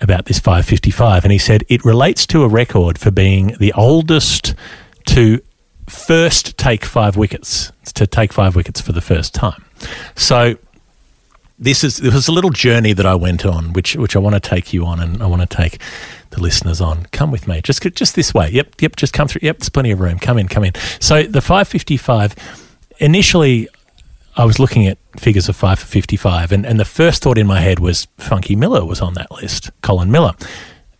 about 0.00 0.26
this 0.26 0.38
555, 0.38 1.24
and 1.24 1.32
he 1.32 1.38
said 1.38 1.64
it 1.68 1.84
relates 1.84 2.26
to 2.26 2.42
a 2.44 2.48
record 2.48 2.98
for 2.98 3.10
being 3.10 3.56
the 3.58 3.72
oldest 3.72 4.54
to 5.06 5.40
first 5.88 6.56
take 6.58 6.84
five 6.84 7.16
wickets, 7.16 7.72
to 7.94 8.06
take 8.06 8.32
five 8.32 8.54
wickets 8.54 8.80
for 8.80 8.92
the 8.92 9.00
first 9.00 9.34
time. 9.34 9.64
So 10.14 10.56
this 11.58 11.82
is 11.82 11.96
there 11.96 12.12
was 12.12 12.28
a 12.28 12.32
little 12.32 12.50
journey 12.50 12.92
that 12.92 13.06
I 13.06 13.14
went 13.14 13.44
on, 13.44 13.72
which 13.72 13.96
which 13.96 14.14
I 14.14 14.18
want 14.18 14.34
to 14.34 14.40
take 14.40 14.72
you 14.72 14.86
on, 14.86 15.00
and 15.00 15.22
I 15.22 15.26
want 15.26 15.48
to 15.48 15.56
take 15.56 15.80
the 16.30 16.40
listeners 16.40 16.80
on. 16.80 17.06
Come 17.06 17.30
with 17.30 17.48
me, 17.48 17.60
just 17.62 17.82
just 17.94 18.14
this 18.14 18.32
way. 18.32 18.50
Yep, 18.50 18.80
yep. 18.80 18.96
Just 18.96 19.12
come 19.12 19.28
through. 19.28 19.40
Yep, 19.42 19.58
there's 19.58 19.68
plenty 19.68 19.90
of 19.90 20.00
room. 20.00 20.18
Come 20.18 20.38
in, 20.38 20.48
come 20.48 20.64
in. 20.64 20.72
So 21.00 21.22
the 21.24 21.40
555 21.40 22.34
initially. 22.98 23.68
I 24.36 24.44
was 24.44 24.60
looking 24.60 24.86
at 24.86 24.98
figures 25.18 25.48
of 25.48 25.56
five 25.56 25.78
for 25.78 25.86
55, 25.86 26.52
and, 26.52 26.66
and 26.66 26.78
the 26.78 26.84
first 26.84 27.22
thought 27.22 27.38
in 27.38 27.46
my 27.46 27.60
head 27.60 27.78
was 27.78 28.06
Funky 28.18 28.56
Miller 28.56 28.84
was 28.84 29.00
on 29.00 29.14
that 29.14 29.30
list. 29.30 29.70
Colin 29.82 30.10
Miller, 30.10 30.34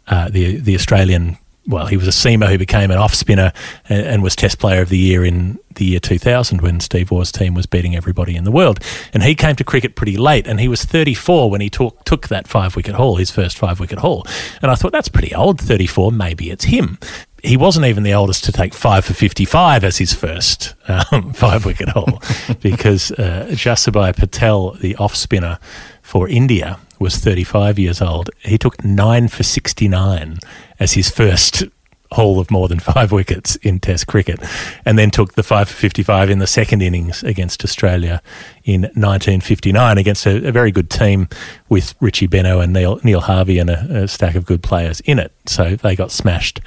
uh, 0.07 0.29
the 0.29 0.57
the 0.57 0.75
Australian, 0.75 1.39
well, 1.67 1.87
he 1.87 1.97
was 1.97 2.09
a 2.09 2.11
seamer 2.11 2.49
who 2.49 2.59
became 2.59 2.91
an 2.91 2.99
off 2.99 3.15
spinner 3.15 3.53
and, 3.89 4.07
and 4.07 4.23
was 4.23 4.35
Test 4.35 4.59
Player 4.59 4.83
of 4.83 4.89
the 4.89 4.99
Year 4.99 5.25
in 5.25 5.59
the 5.75 5.85
year 5.85 6.01
2000 6.01 6.61
when 6.61 6.81
Steve 6.81 7.11
Waugh's 7.11 7.31
team 7.31 7.55
was 7.55 7.67
beating 7.67 7.95
everybody 7.95 8.37
in 8.37 8.45
the 8.45 8.51
world. 8.51 8.81
And 9.15 9.23
he 9.23 9.35
came 9.35 9.55
to 9.57 9.65
cricket 9.65 9.95
pretty 9.95 10.17
late, 10.17 10.47
and 10.47 10.61
he 10.61 10.69
was 10.69 10.85
34 10.85 11.51
when 11.51 11.61
he 11.61 11.71
took 11.71 12.05
took 12.05 12.29
that 12.29 12.49
five 12.49 12.77
wicket 12.77 12.95
haul, 12.95 13.17
his 13.17 13.31
first 13.31 13.59
five 13.59 13.81
wicket 13.81 13.99
haul. 13.99 14.27
And 14.63 14.71
I 14.71 14.75
thought 14.75 14.93
that's 14.93 15.09
pretty 15.09 15.35
old, 15.35 15.61
34. 15.61 16.13
Maybe 16.13 16.51
it's 16.51 16.65
him 16.65 16.99
he 17.43 17.57
wasn't 17.57 17.87
even 17.87 18.03
the 18.03 18.15
oldest 18.15 18.45
to 18.45 18.53
take 18.53 18.75
five 18.75 19.05
for 19.05 19.15
55 19.15 19.85
as 19.85 19.99
his 19.99 20.13
first 20.13 20.75
um, 20.89 21.33
five 21.35 21.65
wicket 21.65 21.89
haul 21.91 22.21
because 22.61 23.13
uh, 23.13 23.47
Jasubhai 23.51 24.17
Patel, 24.17 24.73
the 24.73 24.97
off 24.97 25.15
spinner 25.15 25.59
for 26.03 26.29
India, 26.29 26.79
was 26.99 27.17
35 27.17 27.79
years 27.79 28.03
old. 28.03 28.31
He 28.41 28.59
took 28.59 28.85
nine 28.85 29.29
for 29.29 29.43
69 29.43 30.39
as 30.81 30.93
his 30.93 31.11
first 31.11 31.65
haul 32.13 32.41
of 32.41 32.51
more 32.51 32.69
than 32.69 32.79
five 32.79 33.13
wickets 33.13 33.57
in 33.57 33.81
Test 33.81 34.07
cricket, 34.07 34.41
and 34.85 34.99
then 34.99 35.11
took 35.11 35.35
the 35.35 35.43
five 35.43 35.69
for 35.69 35.75
55 35.75 36.31
in 36.31 36.39
the 36.39 36.47
second 36.47 36.83
innings 36.83 37.23
against 37.23 37.65
Australia 37.65 38.23
in 38.69 38.83
1959 38.83 39.97
against 39.97 40.27
a, 40.27 40.47
a 40.47 40.53
very 40.53 40.71
good 40.71 40.91
team 40.91 41.27
with 41.71 41.95
Richie 42.01 42.29
Benaud 42.29 42.61
and 42.61 42.75
Neil, 42.75 43.01
Neil 43.03 43.21
Harvey 43.21 43.59
and 43.59 43.71
a, 43.71 44.03
a, 44.03 44.09
stack 44.09 44.35
of 44.35 44.45
good 44.45 44.63
players 44.63 45.01
in 45.01 45.19
it. 45.19 45.33
So 45.47 45.75
they 45.75 45.97
got 45.97 46.11
smashed 46.11 46.61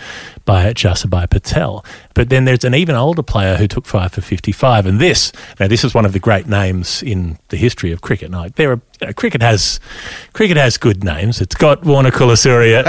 by 0.44 0.74
Jasubhai 0.74 1.30
Patel. 1.30 1.86
But 2.16 2.30
then 2.30 2.46
there's 2.46 2.64
an 2.64 2.74
even 2.74 2.96
older 2.96 3.22
player 3.22 3.56
who 3.56 3.68
took 3.68 3.86
five 3.86 4.14
for 4.14 4.22
55, 4.22 4.88
and 4.88 5.00
this 5.00 5.32
now 5.60 5.68
this 5.68 5.84
is 5.84 5.94
one 5.94 6.04
of 6.04 6.14
the 6.14 6.20
great 6.20 6.48
names 6.48 7.04
in 7.04 7.38
the 7.50 7.58
history 7.58 7.92
of 7.92 8.02
cricket. 8.02 8.32
Now, 8.32 8.48
there 8.50 8.72
are 8.72 8.82
you 9.00 9.08
know, 9.08 9.14
cricket 9.14 9.42
has 9.44 9.80
cricket 10.34 10.58
has 10.58 10.78
good 10.78 11.04
names. 11.04 11.40
It's 11.40 11.56
got 11.56 11.86
Warner 11.86 12.12
Kulasurya. 12.12 12.84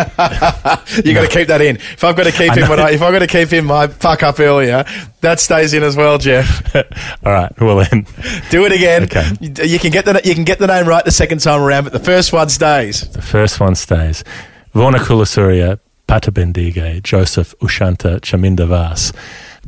You've 1.05 1.15
got 1.15 1.31
to 1.31 1.39
keep 1.39 1.49
that 1.49 1.61
in. 1.61 1.77
If 1.77 2.03
I've 2.03 2.17
got 2.17 2.25
to 2.25 2.33
keep 2.33 2.55
him, 2.55 2.65
I, 2.65 2.91
if 2.93 3.03
I've 3.03 3.13
got 3.13 3.21
to 3.21 3.27
keep 3.27 3.51
him, 3.51 3.67
my 3.67 3.87
fuck 3.89 4.23
up 4.23 4.41
earlier, 4.41 4.85
that 5.23 5.41
stays 5.41 5.73
in 5.73 5.83
as 5.83 5.97
well, 5.97 6.19
Geoff. 6.19 6.75
All 7.25 7.33
right. 7.33 7.53
Well 7.61 7.77
then, 7.77 8.07
do 8.51 8.65
it 8.67 8.73
again. 8.73 9.05
Okay. 9.05 9.29
You, 9.41 9.65
you, 9.65 9.79
can 9.79 9.91
get 9.91 10.05
the 10.05 10.21
you 10.25 10.35
can 10.35 10.45
get 10.45 10.59
the 10.59 10.67
name 10.67 10.87
right 10.87 11.05
the 11.05 11.11
second 11.11 11.39
time 11.39 11.63
around, 11.63 11.85
but 11.85 11.93
the 11.93 12.01
first 12.01 12.33
one 12.33 12.49
stays. 12.49 13.09
The 13.09 13.23
first 13.23 13.59
one 13.59 13.75
stays. 13.75 14.25
Warnakulasuriya, 14.75 15.79
Pata 16.07 16.33
Bendige, 16.33 17.03
Joseph 17.03 17.55
Ushantha 17.61 18.21
Chaminda 18.21 18.67
Vaas. 18.67 19.13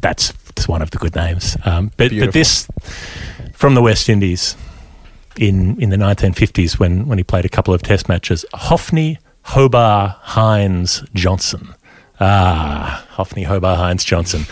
That's, 0.00 0.32
that's 0.32 0.66
one 0.66 0.82
of 0.82 0.90
the 0.90 0.98
good 0.98 1.14
names. 1.14 1.56
Um, 1.64 1.90
but 1.96 2.10
but 2.18 2.32
this 2.32 2.68
from 3.52 3.74
the 3.74 3.82
West 3.82 4.08
Indies 4.08 4.56
in 5.36 5.80
in 5.80 5.90
the 5.90 5.96
1950s 5.96 6.78
when 6.78 7.06
when 7.06 7.18
he 7.18 7.24
played 7.24 7.44
a 7.44 7.48
couple 7.48 7.72
of 7.74 7.82
Test 7.82 8.08
matches. 8.08 8.44
Hophnie 8.54 9.18
Hobart 9.42 10.18
Hines 10.20 11.04
Johnson. 11.14 11.74
Ah, 12.20 13.06
Hophnie 13.12 13.44
Hobart 13.44 13.78
Hines 13.78 14.04
Johnson 14.04 14.46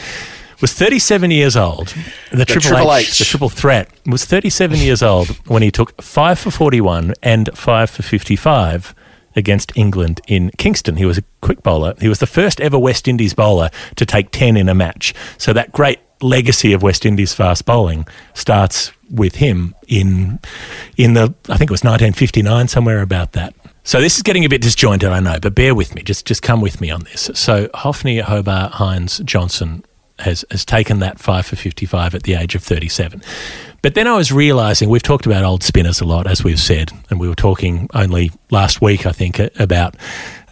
was 0.63 0.73
37 0.73 1.31
years 1.31 1.57
old. 1.57 1.89
The, 2.31 2.39
the 2.39 2.45
triple, 2.47 2.71
triple 2.71 2.95
H, 2.95 3.09
H, 3.09 3.19
the 3.19 3.25
triple 3.25 3.51
threat, 3.51 3.91
was 4.07 4.25
37 4.25 4.79
years 4.79 5.03
old 5.03 5.29
when 5.47 5.61
he 5.61 5.71
took 5.71 6.01
5 6.01 6.39
for 6.39 6.51
41 6.51 7.13
and 7.23 7.51
5 7.53 7.91
for 7.91 8.03
55 8.03 8.95
against 9.37 9.73
England 9.77 10.21
in 10.27 10.51
Kingston. 10.59 10.97
He 10.97 11.05
was 11.05 11.19
a 11.19 11.25
quick 11.41 11.63
bowler. 11.63 11.95
He 12.01 12.09
was 12.09 12.21
the 12.21 12.27
first 12.27 12.61
ever 12.61 12.79
West 12.79 13.09
Indies 13.09 13.35
bowler 13.35 13.71
to 13.97 14.07
take 14.07 14.31
10 14.31 14.57
in 14.57 14.69
a 14.69 14.75
match. 14.75 15.15
So 15.37 15.53
that 15.53 15.73
great 15.73 15.99
legacy 16.21 16.73
of 16.73 16.83
West 16.83 17.05
Indies 17.05 17.35
fast 17.35 17.65
bowling 17.65 18.07
starts 18.35 18.93
with 19.11 19.37
him 19.37 19.75
in 19.89 20.39
in 20.97 21.15
the 21.15 21.35
I 21.49 21.57
think 21.57 21.71
it 21.71 21.75
was 21.75 21.83
1959 21.83 22.69
somewhere 22.69 23.03
about 23.03 23.33
that. 23.33 23.55
So 23.85 24.01
this 24.01 24.17
is 24.17 24.23
getting 24.23 24.45
a 24.45 24.49
bit 24.49 24.63
disjointed, 24.63 25.11
I 25.11 25.19
know, 25.19 25.39
but 25.43 25.57
bear 25.57 25.75
with 25.75 25.95
me. 25.95 26.03
Just 26.03 26.25
just 26.25 26.43
come 26.43 26.61
with 26.61 26.81
me 26.81 26.91
on 26.91 27.01
this. 27.05 27.31
So 27.35 27.69
Hophnie 27.75 28.21
Hobart 28.21 28.75
Hines 28.75 29.19
Johnson 29.25 29.85
has, 30.23 30.45
has 30.51 30.65
taken 30.65 30.99
that 31.01 31.19
5 31.19 31.47
for 31.47 31.57
55 31.57 32.15
at 32.15 32.23
the 32.23 32.35
age 32.35 32.55
of 32.55 32.63
37. 32.63 33.23
But 33.83 33.95
then 33.95 34.07
I 34.07 34.17
was 34.17 34.31
realizing 34.31 34.89
we've 34.89 35.03
talked 35.03 35.27
about 35.27 35.43
old 35.43 35.65
spinners 35.65 36.01
a 36.01 36.05
lot, 36.05 36.29
as 36.29 36.45
we've 36.45 36.61
said, 36.61 36.93
and 37.11 37.19
we 37.19 37.29
were 37.29 37.35
talking 37.35 37.89
only 37.95 38.31
last 38.51 38.81
week, 38.81 39.07
I 39.07 39.13
think, 39.13 39.41
about 39.59 39.97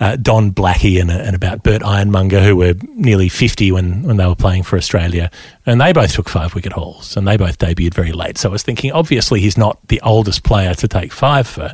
uh, 0.00 0.16
Don 0.16 0.50
Blackie 0.50 1.00
and, 1.00 1.12
and, 1.12 1.36
about 1.36 1.62
Bert 1.62 1.84
Ironmonger, 1.84 2.40
who 2.40 2.56
were 2.56 2.74
nearly 2.94 3.28
50 3.28 3.70
when, 3.70 4.02
when 4.02 4.16
they 4.16 4.26
were 4.26 4.34
playing 4.34 4.64
for 4.64 4.76
Australia. 4.76 5.30
And 5.64 5.80
they 5.80 5.92
both 5.92 6.12
took 6.12 6.28
five 6.28 6.56
wicket 6.56 6.72
hauls, 6.72 7.16
and 7.16 7.28
they 7.28 7.36
both 7.36 7.58
debuted 7.58 7.94
very 7.94 8.10
late. 8.10 8.36
So 8.36 8.48
I 8.48 8.52
was 8.52 8.64
thinking, 8.64 8.90
obviously, 8.90 9.40
he's 9.40 9.56
not 9.56 9.78
the 9.86 10.00
oldest 10.00 10.42
player 10.42 10.74
to 10.74 10.88
take 10.88 11.12
five 11.12 11.46
for. 11.46 11.72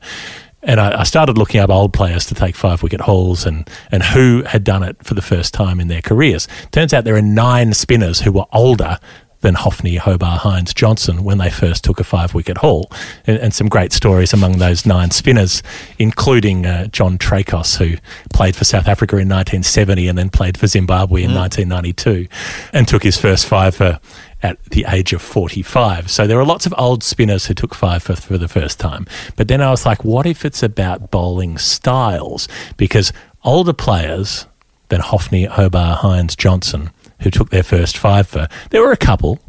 And 0.66 0.80
I, 0.80 1.00
I 1.00 1.02
started 1.04 1.38
looking 1.38 1.60
up 1.60 1.70
old 1.70 1.94
players 1.94 2.26
to 2.26 2.34
take 2.34 2.56
five 2.56 2.82
wicket 2.82 3.00
hauls 3.00 3.46
and, 3.46 3.70
and 3.90 4.02
who 4.02 4.42
had 4.42 4.64
done 4.64 4.82
it 4.82 5.02
for 5.02 5.14
the 5.14 5.22
first 5.22 5.54
time 5.54 5.80
in 5.80 5.88
their 5.88 6.02
careers. 6.02 6.46
Turns 6.72 6.92
out 6.92 7.04
there 7.04 7.16
are 7.16 7.22
nine 7.22 7.72
spinners 7.72 8.20
who 8.20 8.32
were 8.32 8.46
older 8.52 8.98
than 9.40 9.54
Hophnie, 9.54 9.96
Hobart, 9.96 10.40
Hines, 10.40 10.74
Johnson 10.74 11.22
when 11.22 11.38
they 11.38 11.50
first 11.50 11.84
took 11.84 12.00
a 12.00 12.04
five 12.04 12.34
wicket 12.34 12.58
haul. 12.58 12.90
And, 13.26 13.38
and, 13.38 13.54
some 13.54 13.68
great 13.68 13.92
stories 13.92 14.32
among 14.32 14.58
those 14.58 14.84
nine 14.84 15.10
spinners, 15.12 15.62
including 15.98 16.66
uh, 16.66 16.86
John 16.88 17.16
Traicos, 17.16 17.76
who 17.76 17.96
played 18.32 18.56
for 18.56 18.64
South 18.64 18.88
Africa 18.88 19.16
in 19.16 19.28
1970 19.28 20.08
and 20.08 20.18
then 20.18 20.30
played 20.30 20.58
for 20.58 20.66
Zimbabwe 20.66 21.22
in 21.22 21.30
mm. 21.30 21.36
1992 21.36 22.26
and 22.72 22.88
took 22.88 23.02
his 23.02 23.16
first 23.16 23.46
five 23.46 23.76
for 23.76 24.00
at 24.42 24.62
the 24.66 24.84
age 24.88 25.12
of 25.12 25.22
45. 25.22 26.10
So 26.10 26.26
there 26.26 26.38
are 26.38 26.44
lots 26.44 26.66
of 26.66 26.74
old 26.76 27.02
spinners 27.02 27.46
who 27.46 27.54
took 27.54 27.74
five 27.74 28.02
for, 28.02 28.16
for 28.16 28.38
the 28.38 28.48
first 28.48 28.78
time. 28.78 29.06
But 29.36 29.48
then 29.48 29.60
I 29.60 29.70
was 29.70 29.86
like, 29.86 30.04
what 30.04 30.26
if 30.26 30.44
it's 30.44 30.62
about 30.62 31.10
bowling 31.10 31.58
styles? 31.58 32.48
Because 32.76 33.12
older 33.44 33.72
players 33.72 34.46
than 34.88 35.00
Hophnie, 35.00 35.46
Hobart, 35.46 35.98
Hines, 35.98 36.36
Johnson, 36.36 36.90
who 37.22 37.30
took 37.30 37.50
their 37.50 37.62
first 37.62 37.96
five 37.96 38.26
for, 38.28 38.48
there 38.70 38.82
were 38.82 38.92
a 38.92 38.96
couple, 38.96 39.40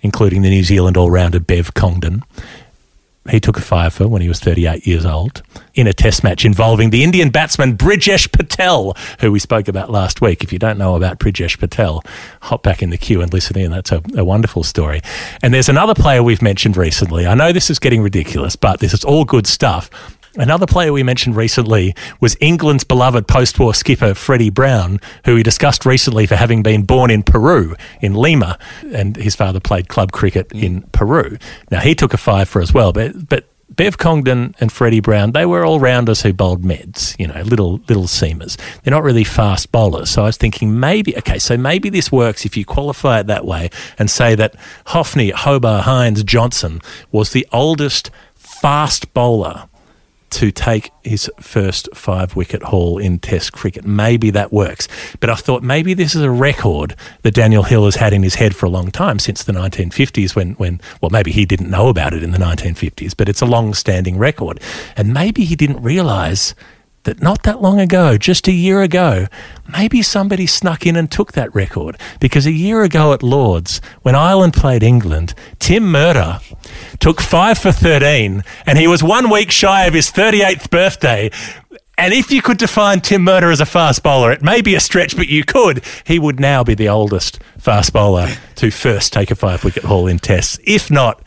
including 0.00 0.42
the 0.42 0.50
New 0.50 0.62
Zealand 0.62 0.96
all 0.96 1.10
rounder 1.10 1.40
Bev 1.40 1.74
Congdon, 1.74 2.22
he 3.30 3.40
took 3.40 3.56
a 3.56 3.62
fire 3.62 3.90
for 3.90 4.06
when 4.06 4.22
he 4.22 4.28
was 4.28 4.38
38 4.40 4.86
years 4.86 5.06
old 5.06 5.42
in 5.74 5.86
a 5.86 5.92
test 5.92 6.22
match 6.22 6.44
involving 6.44 6.90
the 6.90 7.02
Indian 7.02 7.30
batsman 7.30 7.76
Brijesh 7.76 8.30
Patel, 8.30 8.94
who 9.20 9.32
we 9.32 9.38
spoke 9.38 9.66
about 9.68 9.90
last 9.90 10.20
week. 10.20 10.44
If 10.44 10.52
you 10.52 10.58
don't 10.58 10.78
know 10.78 10.94
about 10.94 11.18
Brijesh 11.18 11.58
Patel, 11.58 12.02
hop 12.42 12.62
back 12.62 12.82
in 12.82 12.90
the 12.90 12.98
queue 12.98 13.22
and 13.22 13.32
listen 13.32 13.58
in. 13.58 13.70
That's 13.70 13.92
a, 13.92 14.02
a 14.16 14.24
wonderful 14.24 14.62
story. 14.62 15.00
And 15.42 15.54
there's 15.54 15.68
another 15.68 15.94
player 15.94 16.22
we've 16.22 16.42
mentioned 16.42 16.76
recently. 16.76 17.26
I 17.26 17.34
know 17.34 17.52
this 17.52 17.70
is 17.70 17.78
getting 17.78 18.02
ridiculous, 18.02 18.56
but 18.56 18.80
this 18.80 18.92
is 18.92 19.04
all 19.04 19.24
good 19.24 19.46
stuff. 19.46 19.90
Another 20.36 20.66
player 20.66 20.92
we 20.92 21.04
mentioned 21.04 21.36
recently 21.36 21.94
was 22.20 22.36
England's 22.40 22.82
beloved 22.82 23.28
post 23.28 23.58
war 23.60 23.72
skipper 23.72 24.14
Freddie 24.14 24.50
Brown, 24.50 25.00
who 25.24 25.36
we 25.36 25.44
discussed 25.44 25.86
recently 25.86 26.26
for 26.26 26.34
having 26.34 26.60
been 26.60 26.82
born 26.82 27.10
in 27.10 27.22
Peru, 27.22 27.76
in 28.00 28.14
Lima, 28.14 28.58
and 28.92 29.14
his 29.16 29.36
father 29.36 29.60
played 29.60 29.88
club 29.88 30.10
cricket 30.10 30.48
mm. 30.48 30.62
in 30.62 30.82
Peru. 30.90 31.38
Now, 31.70 31.80
he 31.80 31.94
took 31.94 32.14
a 32.14 32.16
five 32.16 32.48
for 32.48 32.60
as 32.60 32.74
well, 32.74 32.92
but, 32.92 33.28
but 33.28 33.44
Bev 33.70 33.96
Congdon 33.96 34.56
and 34.58 34.72
Freddie 34.72 34.98
Brown, 34.98 35.32
they 35.32 35.46
were 35.46 35.64
all 35.64 35.78
rounders 35.78 36.22
who 36.22 36.32
bowled 36.32 36.62
meds, 36.62 37.16
you 37.16 37.28
know, 37.28 37.40
little 37.42 37.80
little 37.88 38.04
seamers. 38.04 38.56
They're 38.82 38.92
not 38.92 39.04
really 39.04 39.24
fast 39.24 39.70
bowlers. 39.70 40.10
So 40.10 40.22
I 40.22 40.26
was 40.26 40.36
thinking 40.36 40.80
maybe, 40.80 41.16
okay, 41.18 41.38
so 41.38 41.56
maybe 41.56 41.90
this 41.90 42.10
works 42.10 42.44
if 42.44 42.56
you 42.56 42.64
qualify 42.64 43.20
it 43.20 43.28
that 43.28 43.44
way 43.44 43.70
and 43.98 44.10
say 44.10 44.34
that 44.34 44.56
Hophnie, 44.88 45.30
Hobart, 45.30 45.84
Hines, 45.84 46.24
Johnson 46.24 46.80
was 47.12 47.30
the 47.30 47.46
oldest 47.52 48.10
fast 48.34 49.14
bowler 49.14 49.68
to 50.34 50.50
take 50.50 50.90
his 51.02 51.30
first 51.40 51.88
five 51.94 52.34
wicket 52.34 52.62
haul 52.64 52.98
in 52.98 53.18
Test 53.18 53.52
cricket. 53.52 53.84
Maybe 53.84 54.30
that 54.30 54.52
works. 54.52 54.88
But 55.20 55.30
I 55.30 55.36
thought 55.36 55.62
maybe 55.62 55.94
this 55.94 56.14
is 56.14 56.22
a 56.22 56.30
record 56.30 56.96
that 57.22 57.34
Daniel 57.34 57.62
Hill 57.62 57.84
has 57.84 57.96
had 57.96 58.12
in 58.12 58.22
his 58.22 58.34
head 58.34 58.54
for 58.54 58.66
a 58.66 58.68
long 58.70 58.90
time, 58.90 59.18
since 59.18 59.44
the 59.44 59.52
1950s, 59.52 60.34
when, 60.34 60.52
when 60.54 60.80
well, 61.00 61.10
maybe 61.10 61.30
he 61.30 61.46
didn't 61.46 61.70
know 61.70 61.88
about 61.88 62.14
it 62.14 62.22
in 62.22 62.32
the 62.32 62.38
1950s, 62.38 63.16
but 63.16 63.28
it's 63.28 63.40
a 63.40 63.46
long 63.46 63.74
standing 63.74 64.18
record. 64.18 64.60
And 64.96 65.14
maybe 65.14 65.44
he 65.44 65.56
didn't 65.56 65.82
realise 65.82 66.54
that 67.04 67.22
not 67.22 67.42
that 67.44 67.62
long 67.62 67.80
ago, 67.80 68.18
just 68.18 68.48
a 68.48 68.52
year 68.52 68.82
ago, 68.82 69.26
maybe 69.70 70.02
somebody 70.02 70.46
snuck 70.46 70.86
in 70.86 70.96
and 70.96 71.10
took 71.10 71.32
that 71.32 71.54
record. 71.54 71.96
Because 72.20 72.46
a 72.46 72.52
year 72.52 72.82
ago 72.82 73.12
at 73.12 73.22
Lords, 73.22 73.80
when 74.02 74.14
Ireland 74.14 74.54
played 74.54 74.82
England, 74.82 75.34
Tim 75.58 75.84
Murtagh 75.84 76.42
took 76.98 77.20
five 77.20 77.58
for 77.58 77.72
13, 77.72 78.42
and 78.66 78.78
he 78.78 78.86
was 78.86 79.02
one 79.02 79.30
week 79.30 79.50
shy 79.50 79.86
of 79.86 79.94
his 79.94 80.10
38th 80.10 80.70
birthday. 80.70 81.30
And 81.96 82.12
if 82.12 82.32
you 82.32 82.42
could 82.42 82.58
define 82.58 83.00
Tim 83.00 83.22
Murtagh 83.24 83.52
as 83.52 83.60
a 83.60 83.66
fast 83.66 84.02
bowler, 84.02 84.32
it 84.32 84.42
may 84.42 84.62
be 84.62 84.74
a 84.74 84.80
stretch, 84.80 85.16
but 85.16 85.28
you 85.28 85.44
could. 85.44 85.84
He 86.04 86.18
would 86.18 86.40
now 86.40 86.64
be 86.64 86.74
the 86.74 86.88
oldest 86.88 87.38
fast 87.58 87.92
bowler 87.92 88.28
to 88.56 88.70
first 88.70 89.12
take 89.12 89.30
a 89.30 89.36
five 89.36 89.62
wicket 89.62 89.84
haul 89.84 90.08
in 90.08 90.18
tests. 90.18 90.58
If 90.64 90.90
not, 90.90 91.22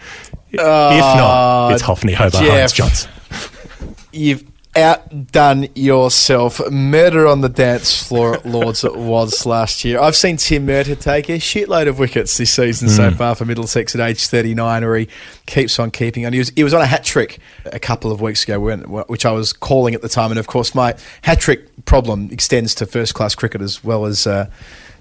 uh, 0.57 0.91
if 0.93 1.17
not, 1.17 1.71
it's 1.73 1.83
Hophnie 1.83 2.13
Hobart 2.13 2.43
Hines 2.43 2.73
Johnson. 2.73 3.09
You've 4.11 4.43
outdone 4.77 5.67
yourself. 5.75 6.61
Murder 6.69 7.27
on 7.27 7.41
the 7.41 7.49
dance 7.49 8.01
floor 8.01 8.35
at 8.35 8.45
Lords 8.45 8.83
it 8.83 8.95
was 8.95 9.45
last 9.45 9.83
year. 9.83 9.99
I've 9.99 10.15
seen 10.15 10.37
Tim 10.37 10.67
Murtagh 10.67 10.99
take 10.99 11.29
a 11.29 11.33
shitload 11.33 11.87
of 11.87 11.99
wickets 11.99 12.37
this 12.37 12.53
season 12.53 12.87
mm. 12.87 12.95
so 12.95 13.11
far 13.11 13.35
for 13.35 13.45
Middlesex 13.45 13.95
at 13.95 14.01
age 14.01 14.27
39, 14.27 14.85
where 14.85 14.97
he 14.97 15.07
keeps 15.45 15.79
on 15.79 15.91
keeping 15.91 16.25
on. 16.25 16.33
He 16.33 16.39
was, 16.39 16.49
he 16.51 16.63
was 16.63 16.73
on 16.73 16.81
a 16.81 16.85
hat 16.85 17.03
trick 17.03 17.39
a 17.65 17.79
couple 17.79 18.11
of 18.11 18.21
weeks 18.21 18.43
ago, 18.43 18.59
when, 18.59 18.81
which 18.81 19.25
I 19.25 19.31
was 19.31 19.51
calling 19.51 19.95
at 19.95 20.01
the 20.01 20.09
time. 20.09 20.31
And 20.31 20.39
of 20.39 20.47
course, 20.47 20.75
my 20.75 20.95
hat 21.23 21.39
trick 21.39 21.85
problem 21.85 22.29
extends 22.31 22.75
to 22.75 22.85
first 22.85 23.13
class 23.13 23.35
cricket 23.35 23.61
as 23.61 23.83
well 23.83 24.05
as. 24.05 24.27
Uh, 24.27 24.49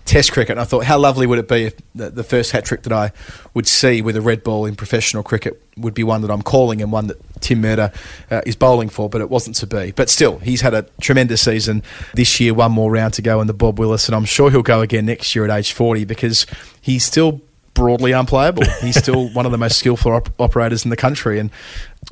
Test 0.07 0.33
cricket. 0.33 0.53
And 0.53 0.61
I 0.61 0.65
thought, 0.65 0.85
how 0.85 0.99
lovely 0.99 1.27
would 1.27 1.39
it 1.39 1.49
be 1.49 1.65
if 1.65 1.75
the, 1.95 2.11
the 2.11 2.25
first 2.25 2.53
hat 2.53 2.65
trick 2.65 2.83
that 2.85 2.93
I 2.93 3.13
would 3.55 3.67
see 3.67 4.01
with 4.01 4.17
a 4.17 4.21
red 4.21 4.43
ball 4.43 4.65
in 4.65 4.75
professional 4.75 5.23
cricket 5.23 5.63
would 5.77 5.95
be 5.95 6.05
one 6.05 6.23
that 6.23 6.31
I'm 6.31 6.43
calling 6.43 6.81
and 6.81 6.91
one 6.91 7.09
that 7.09 7.19
Tim 7.41 7.63
Murtagh 7.63 7.95
uh, 8.31 8.41
is 8.47 8.57
bowling 8.57 8.89
for, 8.89 9.11
but 9.11 9.21
it 9.21 9.29
wasn't 9.29 9.57
to 9.57 9.67
be. 9.67 9.91
But 9.91 10.09
still, 10.09 10.39
he's 10.39 10.63
had 10.63 10.75
a 10.75 10.83
tremendous 11.01 11.43
season 11.43 11.83
this 12.15 12.41
year, 12.41 12.55
one 12.55 12.73
more 12.73 12.91
round 12.91 13.15
to 13.15 13.23
go 13.23 13.41
in 13.41 13.47
the 13.47 13.55
Bob 13.55 13.79
Willis, 13.79 14.09
and 14.09 14.15
I'm 14.15 14.25
sure 14.25 14.51
he'll 14.51 14.63
go 14.63 14.81
again 14.81 15.07
next 15.07 15.35
year 15.35 15.45
at 15.45 15.51
age 15.51 15.73
40 15.73 16.05
because 16.05 16.47
he's 16.81 17.05
still 17.05 17.43
broadly 17.77 18.13
unplayable. 18.13 18.65
He's 18.81 18.97
still 18.97 19.29
one 19.29 19.45
of 19.45 19.53
the 19.53 19.59
most 19.59 19.79
skillful 19.79 20.13
op- 20.13 20.41
operators 20.41 20.85
in 20.85 20.91
the 20.91 20.97
country, 20.97 21.39
and 21.39 21.51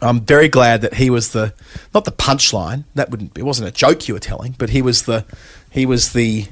I'm 0.01 0.21
very 0.21 0.49
glad 0.49 0.83
that 0.83 0.95
he 0.95 1.11
was 1.11 1.33
the 1.33 1.55
not 1.95 2.05
the 2.05 2.13
punchline. 2.13 2.85
That 2.95 3.11
wouldn't. 3.11 3.37
It 3.37 3.43
wasn't 3.43 3.69
a 3.69 3.73
joke 3.73 4.07
you 4.07 4.15
were 4.15 4.21
telling, 4.21 4.55
but 4.59 4.71
he 4.71 4.83
was 4.83 5.05
the 5.05 5.25
he 5.71 5.87
was 5.87 6.13
the 6.13 6.47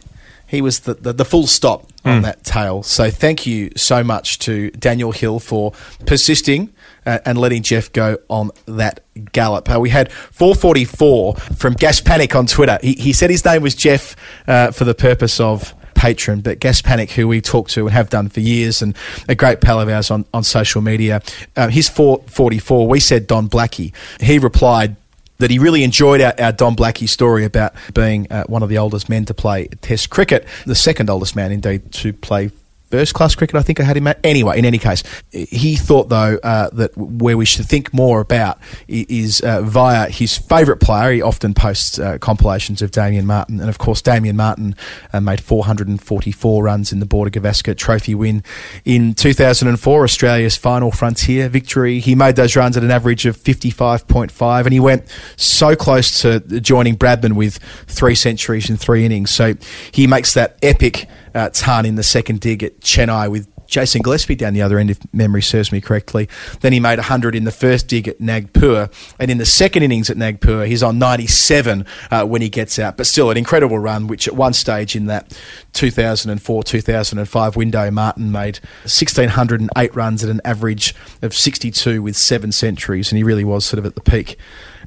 he 0.52 0.60
was 0.62 0.80
the, 0.80 0.94
the, 0.94 1.12
the 1.12 1.24
full 1.24 1.46
stop 1.48 1.80
on 2.04 2.20
Mm. 2.20 2.22
that 2.22 2.44
tale. 2.44 2.82
So 2.82 3.10
thank 3.10 3.46
you 3.46 3.70
so 3.76 4.02
much 4.04 4.38
to 4.40 4.70
Daniel 4.72 5.12
Hill 5.12 5.38
for 5.40 5.72
persisting 6.04 6.72
uh, 7.06 7.18
and 7.24 7.38
letting 7.38 7.62
Geoff 7.62 7.92
go 7.92 8.18
on 8.28 8.50
that 8.66 9.00
gallop. 9.32 9.70
Uh, 9.70 9.78
we 9.80 9.88
had 9.90 10.10
444 10.12 11.34
from 11.56 11.72
Gas 11.74 12.00
Panic 12.00 12.34
on 12.34 12.46
Twitter. 12.46 12.78
He, 12.82 12.92
he 12.94 13.12
said 13.12 13.30
his 13.30 13.44
name 13.44 13.62
was 13.62 13.74
Jeff 13.74 14.16
uh, 14.46 14.72
for 14.72 14.84
the 14.84 14.94
purpose 14.94 15.40
of 15.40 15.74
Patreon, 15.94 16.42
but 16.42 16.58
Gas 16.58 16.82
Panic, 16.82 17.12
who 17.12 17.28
we 17.28 17.40
talk 17.40 17.68
to 17.70 17.82
and 17.86 17.90
have 17.90 18.10
done 18.10 18.28
for 18.28 18.40
years, 18.40 18.82
and 18.82 18.96
a 19.28 19.34
great 19.36 19.60
pal 19.60 19.80
of 19.80 19.88
ours 19.88 20.10
on, 20.10 20.24
on 20.34 20.42
social 20.42 20.80
media. 20.82 21.22
Um, 21.56 21.70
he's 21.70 21.88
444. 21.88 22.88
We 22.88 22.98
said 23.00 23.26
Don 23.26 23.48
Blackie. 23.48 23.92
He 24.20 24.38
replied, 24.38 24.96
that 25.42 25.50
he 25.50 25.58
really 25.58 25.84
enjoyed 25.84 26.20
our, 26.20 26.34
our 26.38 26.52
Don 26.52 26.76
Blackie 26.76 27.08
story 27.08 27.44
about 27.44 27.74
being 27.94 28.26
uh, 28.30 28.44
one 28.44 28.62
of 28.62 28.68
the 28.68 28.78
oldest 28.78 29.08
men 29.08 29.24
to 29.26 29.34
play 29.34 29.66
Test 29.80 30.10
cricket, 30.10 30.46
the 30.66 30.74
second 30.74 31.10
oldest 31.10 31.36
man 31.36 31.52
indeed 31.52 31.92
to 31.92 32.12
play 32.12 32.50
first 32.92 33.14
class 33.14 33.34
cricket. 33.34 33.56
I 33.56 33.62
think 33.62 33.80
I 33.80 33.84
had 33.84 33.96
him 33.96 34.06
at. 34.06 34.20
Anyway, 34.22 34.58
in 34.58 34.66
any 34.66 34.76
case, 34.76 35.02
he 35.30 35.76
thought 35.76 36.10
though 36.10 36.38
uh, 36.42 36.68
that 36.74 36.96
where 36.96 37.38
we 37.38 37.46
should 37.46 37.64
think 37.64 37.92
more 37.94 38.20
about 38.20 38.58
is 38.86 39.40
uh, 39.40 39.62
via 39.62 40.10
his 40.10 40.36
favourite 40.36 40.78
player. 40.78 41.12
He 41.12 41.22
often 41.22 41.54
posts 41.54 41.98
uh, 41.98 42.18
compilations 42.18 42.82
of 42.82 42.90
Damien 42.90 43.26
Martyn, 43.26 43.60
and 43.60 43.70
of 43.70 43.78
course, 43.78 44.02
Damien 44.02 44.36
Martyn 44.36 44.76
uh, 45.12 45.20
made 45.20 45.40
444 45.40 46.62
runs 46.62 46.92
in 46.92 47.00
the 47.00 47.06
Border 47.06 47.30
Gavaskar 47.30 47.74
Trophy 47.74 48.14
win 48.14 48.44
in 48.84 49.14
2004, 49.14 50.04
Australia's 50.04 50.56
final 50.56 50.90
frontier 50.90 51.48
victory. 51.48 51.98
He 51.98 52.14
made 52.14 52.36
those 52.36 52.54
runs 52.56 52.76
at 52.76 52.84
an 52.84 52.90
average 52.90 53.24
of 53.24 53.38
55.5, 53.38 54.64
and 54.64 54.72
he 54.72 54.80
went 54.80 55.08
so 55.36 55.74
close 55.74 56.20
to 56.20 56.40
joining 56.60 56.96
Bradman 56.96 57.36
with 57.36 57.58
three 57.86 58.14
centuries 58.14 58.68
in 58.68 58.76
three 58.76 59.06
innings. 59.06 59.30
So 59.30 59.54
he 59.92 60.06
makes 60.06 60.34
that 60.34 60.58
epic 60.62 61.08
uh, 61.34 61.50
ton 61.52 61.86
in 61.86 61.96
the 61.96 62.02
second 62.02 62.40
dig 62.40 62.62
at 62.62 62.80
Chennai 62.80 63.30
with 63.30 63.48
Jason 63.72 64.02
Gillespie 64.02 64.34
down 64.34 64.52
the 64.52 64.60
other 64.60 64.78
end, 64.78 64.90
if 64.90 64.98
memory 65.14 65.40
serves 65.40 65.72
me 65.72 65.80
correctly. 65.80 66.28
Then 66.60 66.74
he 66.74 66.78
made 66.78 66.98
100 66.98 67.34
in 67.34 67.44
the 67.44 67.50
first 67.50 67.88
dig 67.88 68.06
at 68.06 68.20
Nagpur. 68.20 68.90
And 69.18 69.30
in 69.30 69.38
the 69.38 69.46
second 69.46 69.82
innings 69.82 70.10
at 70.10 70.18
Nagpur, 70.18 70.66
he's 70.66 70.82
on 70.82 70.98
97 70.98 71.86
uh, 72.10 72.26
when 72.26 72.42
he 72.42 72.50
gets 72.50 72.78
out. 72.78 72.98
But 72.98 73.06
still, 73.06 73.30
an 73.30 73.38
incredible 73.38 73.78
run, 73.78 74.08
which 74.08 74.28
at 74.28 74.36
one 74.36 74.52
stage 74.52 74.94
in 74.94 75.06
that 75.06 75.36
2004 75.72 76.62
2005 76.62 77.56
window, 77.56 77.90
Martyn 77.90 78.30
made 78.30 78.58
1,608 78.82 79.94
runs 79.96 80.22
at 80.22 80.28
an 80.28 80.42
average 80.44 80.94
of 81.22 81.34
62 81.34 82.02
with 82.02 82.14
seven 82.14 82.52
centuries. 82.52 83.10
And 83.10 83.16
he 83.16 83.24
really 83.24 83.44
was 83.44 83.64
sort 83.64 83.78
of 83.78 83.86
at 83.86 83.94
the 83.94 84.02
peak 84.02 84.36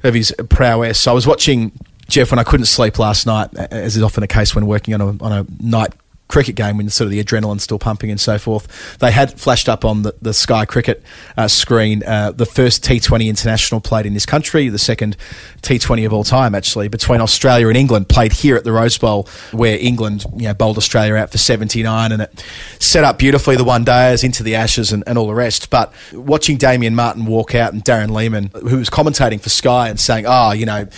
of 0.04 0.14
his 0.14 0.32
prowess. 0.48 1.08
I 1.08 1.12
was 1.12 1.26
watching 1.26 1.72
Geoff 2.08 2.30
when 2.30 2.38
I 2.38 2.44
couldn't 2.44 2.66
sleep 2.66 3.00
last 3.00 3.26
night, 3.26 3.52
as 3.56 3.96
is 3.96 4.02
often 4.04 4.20
the 4.20 4.28
case 4.28 4.54
when 4.54 4.66
working 4.66 4.94
on 4.94 5.00
a, 5.00 5.24
on 5.24 5.32
a 5.32 5.46
night 5.60 5.92
cricket 6.28 6.56
game 6.56 6.76
when 6.76 6.88
sort 6.90 7.06
of 7.06 7.10
the 7.12 7.22
adrenaline's 7.22 7.62
still 7.62 7.78
pumping 7.78 8.10
and 8.10 8.20
so 8.20 8.38
forth. 8.38 8.98
They 8.98 9.12
had 9.12 9.38
flashed 9.38 9.68
up 9.68 9.84
on 9.84 10.02
the, 10.02 10.14
the 10.20 10.34
Sky 10.34 10.64
Cricket 10.64 11.02
uh, 11.36 11.48
screen 11.48 12.02
uh, 12.04 12.32
the 12.32 12.46
first 12.46 12.84
T20 12.84 13.28
international 13.28 13.80
played 13.80 14.06
in 14.06 14.14
this 14.14 14.26
country, 14.26 14.68
the 14.68 14.78
second 14.78 15.16
T20 15.62 16.04
of 16.06 16.12
all 16.12 16.24
time 16.24 16.54
actually, 16.54 16.88
between 16.88 17.20
Australia 17.20 17.68
and 17.68 17.76
England, 17.76 18.08
played 18.08 18.32
here 18.32 18.56
at 18.56 18.64
the 18.64 18.72
Rose 18.72 18.98
Bowl, 18.98 19.28
where 19.52 19.78
England 19.78 20.24
you 20.36 20.48
know 20.48 20.54
bowled 20.54 20.78
Australia 20.78 21.14
out 21.14 21.30
for 21.30 21.38
79, 21.38 22.12
and 22.12 22.22
it 22.22 22.44
set 22.80 23.04
up 23.04 23.18
beautifully 23.18 23.56
the 23.56 23.64
one 23.64 23.84
days 23.84 24.24
into 24.24 24.42
the 24.42 24.54
Ashes 24.54 24.92
and, 24.92 25.04
and 25.06 25.18
all 25.18 25.26
the 25.26 25.34
rest. 25.34 25.70
But 25.70 25.92
watching 26.12 26.56
Damien 26.56 26.94
Martyn 26.94 27.26
walk 27.26 27.54
out 27.54 27.72
and 27.72 27.84
Darren 27.84 28.10
Lehmann, 28.10 28.50
who 28.52 28.78
was 28.78 28.90
commentating 28.90 29.40
for 29.40 29.48
Sky 29.48 29.88
and 29.88 29.98
saying, 29.98 30.24
"Oh, 30.26 30.52
you 30.52 30.66
know." 30.66 30.88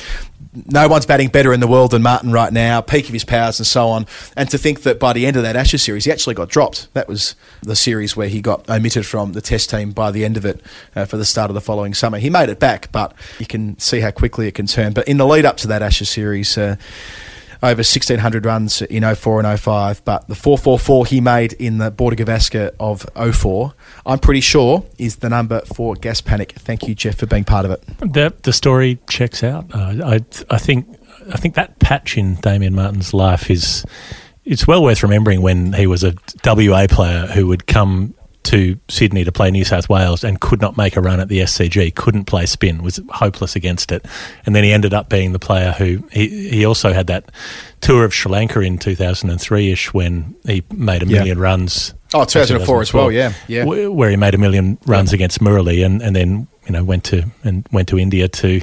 No 0.66 0.88
one's 0.88 1.06
batting 1.06 1.28
better 1.28 1.52
in 1.52 1.60
the 1.60 1.66
world 1.66 1.90
than 1.90 2.02
Martyn 2.02 2.32
right 2.32 2.52
now, 2.52 2.80
peak 2.80 3.06
of 3.06 3.12
his 3.12 3.24
powers 3.24 3.58
and 3.58 3.66
so 3.66 3.88
on. 3.88 4.06
And 4.36 4.48
to 4.50 4.58
think 4.58 4.82
that 4.82 4.98
by 4.98 5.12
the 5.12 5.26
end 5.26 5.36
of 5.36 5.42
that 5.42 5.56
Ashes 5.56 5.82
series, 5.82 6.04
he 6.04 6.12
actually 6.12 6.34
got 6.34 6.48
dropped. 6.48 6.92
That 6.94 7.08
was 7.08 7.34
the 7.62 7.76
series 7.76 8.16
where 8.16 8.28
he 8.28 8.40
got 8.40 8.68
omitted 8.68 9.06
from 9.06 9.32
the 9.32 9.40
Test 9.40 9.70
team 9.70 9.92
by 9.92 10.10
the 10.10 10.24
end 10.24 10.36
of 10.36 10.44
it 10.44 10.62
uh, 10.96 11.04
for 11.04 11.16
the 11.16 11.24
start 11.24 11.50
of 11.50 11.54
the 11.54 11.60
following 11.60 11.94
summer. 11.94 12.18
He 12.18 12.30
made 12.30 12.48
it 12.48 12.58
back, 12.58 12.90
but 12.92 13.14
you 13.38 13.46
can 13.46 13.78
see 13.78 14.00
how 14.00 14.10
quickly 14.10 14.48
it 14.48 14.54
can 14.54 14.66
turn. 14.66 14.92
But 14.92 15.06
in 15.06 15.18
the 15.18 15.26
lead 15.26 15.44
up 15.44 15.56
to 15.58 15.68
that 15.68 15.82
Ashes 15.82 16.08
series, 16.08 16.56
uh, 16.56 16.76
over 17.62 17.78
1,600 17.78 18.44
runs 18.44 18.82
in 18.82 19.02
04 19.14 19.40
and 19.44 19.60
05, 19.60 20.04
but 20.04 20.28
the 20.28 20.34
444 20.34 21.06
he 21.06 21.20
made 21.20 21.52
in 21.54 21.78
the 21.78 21.90
Border 21.90 22.16
Gavaskar 22.16 22.72
of 22.78 23.06
04, 23.34 23.74
I'm 24.06 24.18
pretty 24.18 24.40
sure 24.40 24.84
is 24.98 25.16
the 25.16 25.28
number 25.28 25.60
for 25.62 25.94
Gas 25.94 26.20
Panic. 26.20 26.52
Thank 26.52 26.86
you, 26.86 26.94
Jeff, 26.94 27.16
for 27.16 27.26
being 27.26 27.44
part 27.44 27.64
of 27.64 27.70
it. 27.70 27.82
The 27.98 28.32
the 28.42 28.52
story 28.52 28.98
checks 29.08 29.42
out. 29.42 29.66
Uh, 29.74 29.94
I 30.04 30.24
I 30.50 30.58
think 30.58 30.86
I 31.32 31.36
think 31.36 31.54
that 31.54 31.78
patch 31.78 32.16
in 32.16 32.36
Damien 32.36 32.74
Martyn's 32.74 33.12
life 33.12 33.50
is 33.50 33.84
it's 34.44 34.66
well 34.66 34.82
worth 34.82 35.02
remembering 35.02 35.42
when 35.42 35.72
he 35.72 35.86
was 35.86 36.04
a 36.04 36.14
WA 36.44 36.86
player 36.88 37.26
who 37.26 37.46
would 37.46 37.66
come 37.66 38.14
to 38.48 38.78
Sydney 38.88 39.24
to 39.24 39.32
play 39.32 39.50
New 39.50 39.64
South 39.64 39.88
Wales 39.88 40.24
and 40.24 40.40
could 40.40 40.60
not 40.60 40.76
make 40.76 40.96
a 40.96 41.00
run 41.00 41.20
at 41.20 41.28
the 41.28 41.40
SCG, 41.40 41.94
couldn't 41.94 42.24
play 42.24 42.46
spin, 42.46 42.82
was 42.82 42.98
hopeless 43.10 43.54
against 43.56 43.92
it. 43.92 44.04
And 44.46 44.54
then 44.54 44.64
he 44.64 44.72
ended 44.72 44.94
up 44.94 45.08
being 45.08 45.32
the 45.32 45.38
player 45.38 45.72
who 45.72 46.02
he, 46.10 46.48
he 46.50 46.64
also 46.64 46.92
had 46.92 47.06
that 47.08 47.30
tour 47.80 48.04
of 48.04 48.12
Sri 48.14 48.32
Lanka 48.32 48.60
in 48.60 48.78
2003 48.78 49.70
ish 49.72 49.92
when 49.94 50.34
he 50.46 50.62
made 50.72 51.02
a 51.02 51.06
Yeah. 51.06 51.18
million 51.18 51.38
runs. 51.38 51.94
Oh, 52.14 52.24
2004 52.24 52.80
as 52.80 52.94
well, 52.94 53.12
yeah, 53.12 53.32
yeah. 53.48 53.64
Where 53.64 54.08
he 54.10 54.16
made 54.16 54.34
a 54.34 54.38
million 54.38 54.78
runs 54.86 55.12
against 55.12 55.40
Murali 55.40 55.84
and, 55.84 56.00
and 56.00 56.16
then, 56.16 56.48
you 56.66 56.72
know, 56.72 56.82
went 56.84 57.04
to 57.04 57.24
and 57.44 57.66
went 57.70 57.88
to 57.88 57.98
India 57.98 58.28
to 58.28 58.62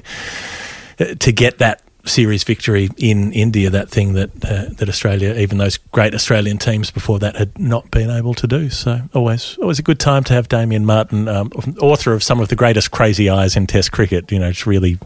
uh, 0.99 1.05
to 1.19 1.31
get 1.31 1.59
that 1.59 1.81
series 2.05 2.43
victory 2.43 2.89
in 2.97 3.31
India, 3.33 3.69
that 3.69 3.89
thing 3.89 4.13
that 4.13 4.29
uh, 4.45 4.65
that 4.75 4.89
Australia, 4.89 5.33
even 5.35 5.57
those 5.57 5.77
great 5.77 6.13
Australian 6.13 6.57
teams 6.57 6.91
before 6.91 7.19
that, 7.19 7.35
had 7.35 7.57
not 7.59 7.89
been 7.91 8.09
able 8.09 8.33
to 8.35 8.47
do. 8.47 8.69
So 8.69 9.01
always 9.13 9.57
always 9.59 9.79
a 9.79 9.83
good 9.83 9.99
time 9.99 10.23
to 10.25 10.33
have 10.33 10.47
Damien 10.47 10.85
Martyn, 10.85 11.27
um, 11.27 11.51
author 11.81 12.13
of 12.13 12.23
some 12.23 12.39
of 12.39 12.49
the 12.49 12.55
greatest 12.55 12.91
crazy 12.91 13.29
eyes 13.29 13.55
in 13.55 13.67
Test 13.67 13.91
cricket. 13.91 14.31
You 14.31 14.39
know, 14.39 14.51
just 14.51 14.65
really 14.65 14.97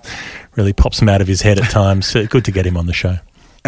really 0.55 0.73
pops 0.73 1.01
him 1.01 1.09
out 1.09 1.21
of 1.21 1.27
his 1.27 1.41
head 1.41 1.59
at 1.59 1.69
times. 1.69 2.13
Good 2.29 2.45
to 2.45 2.51
get 2.51 2.65
him 2.65 2.77
on 2.77 2.85
the 2.85 2.93
show. 2.93 3.17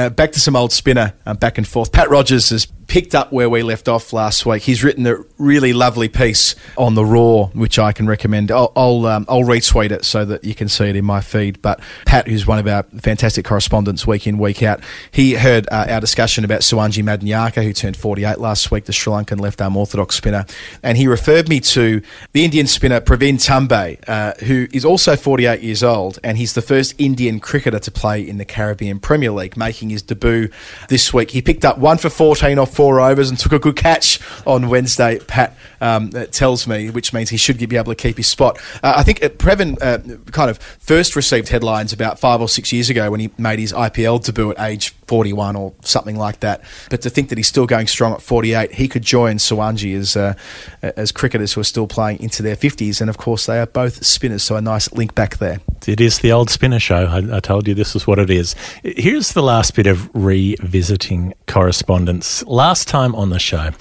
Uh, 0.02 0.10
back 0.10 0.32
to 0.32 0.40
some 0.40 0.56
old 0.56 0.72
spinner, 0.72 1.14
uh, 1.28 1.36
back 1.36 1.60
and 1.60 1.68
forth. 1.68 1.92
Pat 1.92 2.10
Rogers 2.10 2.50
has 2.50 2.66
picked 2.92 3.16
up 3.16 3.32
where 3.32 3.50
we 3.50 3.64
left 3.64 3.88
off 3.88 4.12
last 4.12 4.46
week. 4.46 4.64
He's 4.64 4.84
written 4.84 5.08
a 5.08 5.16
really 5.38 5.72
lovely 5.72 6.10
piece 6.10 6.56
on 6.78 6.94
the 6.96 7.06
Raw, 7.06 7.46
which 7.54 7.80
I 7.80 7.94
can 7.94 8.06
recommend. 8.06 8.52
I'll 8.52 8.74
I'll, 8.76 9.06
um, 9.06 9.26
I'll 9.30 9.44
retweet 9.44 9.92
it 9.92 10.04
so 10.04 10.26
that 10.26 10.44
you 10.44 10.54
can 10.54 10.68
see 10.68 10.86
it 10.86 10.96
in 10.96 11.06
my 11.06 11.22
feed. 11.22 11.62
But 11.62 11.80
Pat, 12.06 12.28
who's 12.28 12.48
one 12.48 12.60
of 12.60 12.68
our 12.68 12.84
fantastic 13.00 13.46
correspondents 13.46 14.08
week 14.08 14.28
in 14.28 14.38
week 14.40 14.64
out, 14.64 14.82
he 15.12 15.36
heard 15.36 15.68
uh, 15.72 15.86
our 15.88 16.02
discussion 16.02 16.44
about 16.44 16.62
Suwanji 16.62 17.02
Madanayake, 17.02 17.64
who 17.64 17.72
turned 17.72 17.96
48 17.96 18.40
last 18.40 18.72
week, 18.72 18.86
the 18.86 18.92
Sri 18.92 19.14
Lankan 19.14 19.40
left 19.40 19.62
arm 19.62 19.78
orthodox 19.78 20.16
spinner, 20.16 20.46
and 20.84 20.98
he 20.98 21.08
referred 21.08 21.48
me 21.48 21.60
to 21.62 22.02
the 22.34 22.44
Indian 22.44 22.68
spinner 22.68 23.00
Pravin 23.00 23.36
Tambe, 23.36 24.00
uh, 24.10 24.34
who 24.44 24.68
is 24.74 24.84
also 24.84 25.16
48 25.16 25.62
years 25.62 25.82
old, 25.84 26.20
and 26.26 26.38
he's 26.38 26.56
the 26.56 26.62
first 26.62 26.96
Indian 26.98 27.40
cricketer 27.40 27.80
to 27.80 27.92
play 27.92 28.28
in 28.28 28.38
the 28.38 28.46
Caribbean 28.46 29.00
Premier 29.00 29.32
League, 29.32 29.56
making 29.56 29.91
his 29.92 30.02
debut 30.02 30.50
this 30.90 31.14
week. 31.14 31.32
He 31.32 31.42
picked 31.42 31.66
up 31.66 31.78
one 31.78 31.98
for 31.98 32.10
14 32.10 32.58
off 32.58 32.74
four 32.74 33.00
overs 33.00 33.30
and 33.30 33.38
took 33.38 33.52
a 33.52 33.60
good 33.60 33.76
catch 33.76 34.20
on 34.46 34.70
Wednesday. 34.70 35.20
Pat 35.20 35.56
um, 35.82 36.12
tells 36.32 36.68
me, 36.68 36.90
which 36.90 37.12
means 37.12 37.30
he 37.30 37.38
should 37.38 37.58
be 37.58 37.76
able 37.76 37.92
to 37.92 37.96
keep 37.96 38.18
his 38.18 38.28
spot. 38.28 38.58
Uh, 38.82 38.94
I 38.96 39.04
think 39.04 39.24
uh, 39.24 39.30
Pravin 39.30 39.78
uh, 39.82 40.32
kind 40.32 40.50
of 40.50 40.58
first 40.58 41.16
received 41.16 41.50
headlines 41.50 41.92
about 41.92 42.20
five 42.20 42.40
or 42.40 42.48
six 42.48 42.72
years 42.72 42.90
ago 42.90 43.12
when 43.12 43.20
he 43.20 43.30
made 43.38 43.60
his 43.60 43.74
IPL 43.74 44.24
debut 44.24 44.52
at 44.52 44.70
age 44.70 44.94
41 45.08 45.56
or 45.56 45.74
something 45.82 46.16
like 46.16 46.40
that. 46.40 46.62
But 46.90 47.02
to 47.02 47.10
think 47.10 47.30
that 47.30 47.38
he's 47.38 47.48
still 47.48 47.66
going 47.66 47.88
strong 47.88 48.14
at 48.14 48.22
48, 48.22 48.72
he 48.72 48.88
could 48.88 49.04
join 49.04 49.38
Suwanji 49.38 49.96
as 49.98 50.16
uh, 50.16 50.36
as 50.82 51.12
cricketers 51.12 51.54
who 51.54 51.62
are 51.62 51.66
still 51.66 51.88
playing 51.88 52.22
into 52.22 52.42
their 52.44 52.56
50s, 52.56 53.02
and 53.02 53.10
of 53.10 53.18
course 53.18 53.46
they 53.46 53.60
are 53.60 53.66
both 53.66 54.06
spinners, 54.06 54.44
so 54.44 54.56
a 54.56 54.62
nice 54.62 54.92
link 54.94 55.16
back 55.16 55.38
there. 55.38 55.60
It 55.88 56.00
is 56.00 56.20
the 56.20 56.32
old 56.32 56.50
spinner 56.50 56.80
show. 56.80 57.06
I, 57.06 57.38
I 57.38 57.40
told 57.40 57.68
you 57.68 57.74
this 57.74 57.96
is 57.96 58.06
what 58.06 58.20
it 58.20 58.30
is. 58.30 58.56
Here's 58.84 59.34
the 59.34 59.42
last 59.42 59.76
bit 59.76 59.88
of 59.88 60.10
revisiting 60.14 61.34
correspondence. 61.48 62.44
Last 62.46 62.88
time 62.88 63.16
on 63.16 63.30
the 63.30 63.40
show, 63.40 63.72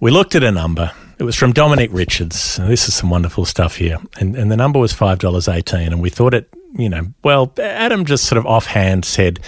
we 0.00 0.10
looked 0.10 0.34
at 0.34 0.42
a 0.42 0.50
number. 0.50 0.92
It 1.20 1.24
was 1.24 1.36
from 1.36 1.52
Dominic 1.52 1.90
Richards. 1.92 2.56
This 2.56 2.88
is 2.88 2.94
some 2.94 3.10
wonderful 3.10 3.44
stuff 3.44 3.76
here. 3.76 3.98
And, 4.18 4.34
and 4.34 4.50
the 4.50 4.56
number 4.56 4.78
was 4.78 4.94
$5.18. 4.94 5.86
And 5.88 6.00
we 6.00 6.08
thought 6.08 6.32
it, 6.32 6.48
you 6.74 6.88
know, 6.88 7.08
well, 7.22 7.52
Adam 7.58 8.06
just 8.06 8.24
sort 8.24 8.38
of 8.38 8.46
offhand 8.46 9.04
said 9.04 9.38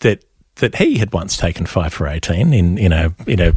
that 0.00 0.24
that 0.56 0.76
he 0.76 0.98
had 0.98 1.12
once 1.12 1.36
taken 1.36 1.66
five 1.66 1.92
for 1.92 2.06
18 2.06 2.52
in, 2.52 2.78
in, 2.78 2.92
a, 2.92 3.12
in 3.26 3.40
a, 3.40 3.54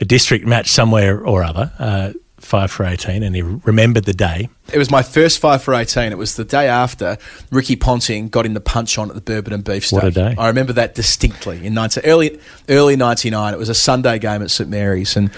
a 0.00 0.04
district 0.04 0.46
match 0.46 0.68
somewhere 0.68 1.24
or 1.24 1.42
other. 1.42 1.72
Uh, 1.78 2.12
five 2.38 2.70
for 2.70 2.84
18 2.84 3.24
and 3.24 3.34
he 3.34 3.42
remembered 3.42 4.04
the 4.04 4.14
day 4.14 4.48
It 4.72 4.78
was 4.78 4.92
my 4.92 5.02
first 5.02 5.40
five 5.40 5.60
for 5.60 5.74
18. 5.74 6.12
It 6.12 6.18
was 6.18 6.36
the 6.36 6.44
day 6.44 6.68
after 6.68 7.18
Ricky 7.50 7.74
Ponting 7.74 8.28
got 8.28 8.46
in 8.46 8.54
the 8.54 8.60
punch 8.60 8.96
on 8.96 9.08
at 9.08 9.16
the 9.16 9.20
Bourbon 9.20 9.52
and 9.52 9.64
Beef 9.64 9.90
What 9.90 10.04
a 10.04 10.10
day. 10.12 10.36
I 10.38 10.46
remember 10.46 10.72
that 10.74 10.94
distinctly 10.94 11.66
in 11.66 11.74
19, 11.74 12.04
early, 12.04 12.38
early 12.68 12.94
99. 12.94 13.54
It 13.54 13.58
was 13.58 13.68
a 13.68 13.74
Sunday 13.74 14.20
game 14.20 14.40
at 14.40 14.52
St 14.52 14.70
Mary's. 14.70 15.16
And 15.16 15.32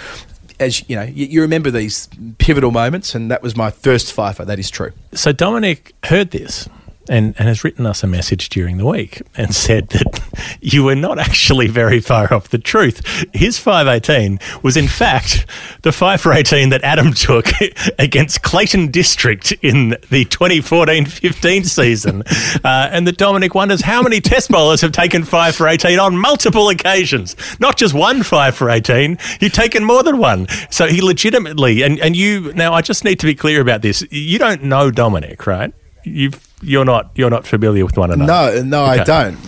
as 0.61 0.89
you 0.89 0.95
know, 0.95 1.03
you, 1.03 1.27
you 1.27 1.43
remember 1.43 1.71
these 1.71 2.09
pivotal 2.39 2.71
moments, 2.71 3.15
and 3.15 3.31
that 3.31 3.43
was 3.43 3.57
my 3.57 3.71
first 3.71 4.15
FIFA. 4.15 4.47
That 4.47 4.59
is 4.59 4.71
true. 4.71 4.93
So 5.13 5.33
Dominic 5.33 5.95
heard 6.05 6.31
this 6.31 6.69
and, 7.11 7.35
and 7.39 7.49
has 7.49 7.65
written 7.65 7.85
us 7.85 8.03
a 8.05 8.07
message 8.07 8.49
during 8.49 8.79
the 8.79 8.87
week 8.87 9.21
and 9.37 9.53
said 9.53 9.89
that 9.89 10.57
you 10.61 10.85
were 10.85 10.95
not 10.95 11.19
actually 11.19 11.67
very 11.67 12.01
far 12.01 12.33
off 12.33 12.49
the 12.49 12.59
truth. 12.59 13.05
His 13.35 13.59
518 13.59 14.39
was, 14.63 14.77
in 14.77 14.87
fact, 14.87 15.45
the 15.83 15.91
5 15.93 16.21
for 16.21 16.33
18 16.33 16.69
that 16.71 16.83
Adam 16.85 17.13
took 17.15 17.49
against 17.99 18.43
Clayton 18.43 18.93
District 18.93 19.53
in 19.61 19.97
the 20.09 20.25
2014 20.25 21.05
15 21.05 21.65
season. 21.65 22.23
Uh, 22.65 22.89
and 22.93 23.07
that 23.07 23.19
Dominic 23.19 23.55
wonders 23.55 23.83
how 23.83 24.03
many 24.03 24.21
test 24.21 24.49
bowlers 24.49 24.81
have 24.81 24.93
taken 24.93 25.25
5 25.25 25.57
for 25.57 25.67
18 25.67 25.99
on 25.99 26.17
multiple 26.17 26.69
occasions. 26.69 27.35
Not 27.59 27.77
just 27.77 27.93
one 27.93 28.23
5 28.23 28.55
for 28.55 28.71
18, 28.71 29.19
you've 29.41 29.53
taken 29.53 29.85
more 29.85 30.05
than 30.05 30.19
one. 30.19 30.47
So 30.71 30.87
he 30.87 31.03
legitimately, 31.03 31.83
and, 31.83 31.99
and 31.99 32.15
you, 32.15 32.53
now 32.53 32.73
I 32.73 32.83
just 32.83 33.05
need 33.05 33.19
to 33.19 33.27
be 33.27 33.35
clear 33.35 33.61
about 33.61 33.83
this. 33.83 34.07
You 34.11 34.39
don't 34.39 34.63
know 34.63 34.93
Dominic, 34.93 35.47
right? 35.49 35.75
You've 36.05 36.47
you're 36.63 36.85
not 36.85 37.11
you're 37.15 37.31
not 37.31 37.47
familiar 37.47 37.85
with 37.85 37.97
one 37.97 38.11
another. 38.11 38.63
No, 38.63 38.63
no, 38.63 38.85
I 38.85 39.05
don't. 39.05 39.39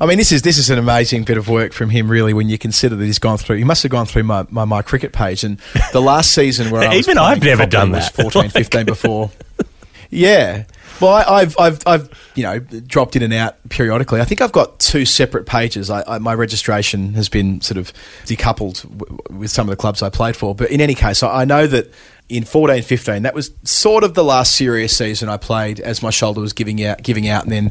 I 0.00 0.06
mean, 0.06 0.18
this 0.18 0.30
is 0.30 0.42
this 0.42 0.58
is 0.58 0.70
an 0.70 0.78
amazing 0.78 1.24
bit 1.24 1.36
of 1.38 1.48
work 1.48 1.72
from 1.72 1.90
him, 1.90 2.08
really. 2.10 2.32
When 2.32 2.48
you 2.48 2.56
consider 2.56 2.94
that 2.96 3.04
he's 3.04 3.18
gone 3.18 3.36
through, 3.36 3.56
he 3.56 3.64
must 3.64 3.82
have 3.82 3.90
gone 3.90 4.06
through 4.06 4.22
my, 4.22 4.46
my, 4.48 4.64
my 4.64 4.80
cricket 4.80 5.12
page, 5.12 5.42
and 5.42 5.58
the 5.92 6.00
last 6.00 6.32
season 6.32 6.70
where 6.70 6.82
I 6.82 6.88
was 6.96 6.98
Even 6.98 7.18
I've 7.18 7.42
never 7.42 7.66
done 7.66 7.90
was 7.90 8.08
that. 8.12 8.22
14, 8.32 8.50
15 8.50 8.86
before. 8.86 9.30
Yeah. 10.10 10.64
Well, 11.00 11.12
I, 11.12 11.42
I've, 11.42 11.56
I've, 11.60 11.78
I've, 11.86 12.32
you 12.34 12.42
know, 12.42 12.58
dropped 12.58 13.14
in 13.14 13.22
and 13.22 13.32
out 13.32 13.56
periodically. 13.68 14.20
I 14.20 14.24
think 14.24 14.40
I've 14.40 14.52
got 14.52 14.80
two 14.80 15.04
separate 15.04 15.46
pages. 15.46 15.90
I, 15.90 16.02
I, 16.14 16.18
my 16.18 16.34
registration 16.34 17.14
has 17.14 17.28
been 17.28 17.60
sort 17.60 17.78
of 17.78 17.92
decoupled 18.24 18.82
w- 18.98 19.18
with 19.30 19.50
some 19.50 19.68
of 19.68 19.70
the 19.70 19.76
clubs 19.76 20.02
I 20.02 20.10
played 20.10 20.34
for. 20.34 20.56
But 20.56 20.70
in 20.70 20.80
any 20.80 20.94
case, 20.94 21.22
I, 21.22 21.42
I 21.42 21.44
know 21.44 21.66
that 21.68 21.92
in 22.28 22.44
14, 22.44 22.82
15, 22.82 23.22
that 23.22 23.34
was 23.34 23.52
sort 23.62 24.04
of 24.04 24.14
the 24.14 24.22
last 24.22 24.54
serious 24.54 24.96
season 24.96 25.28
I 25.28 25.38
played 25.38 25.80
as 25.80 26.02
my 26.02 26.10
shoulder 26.10 26.40
was 26.40 26.52
giving 26.52 26.84
out, 26.84 27.02
giving 27.02 27.26
out. 27.28 27.44
And 27.44 27.52
then 27.52 27.70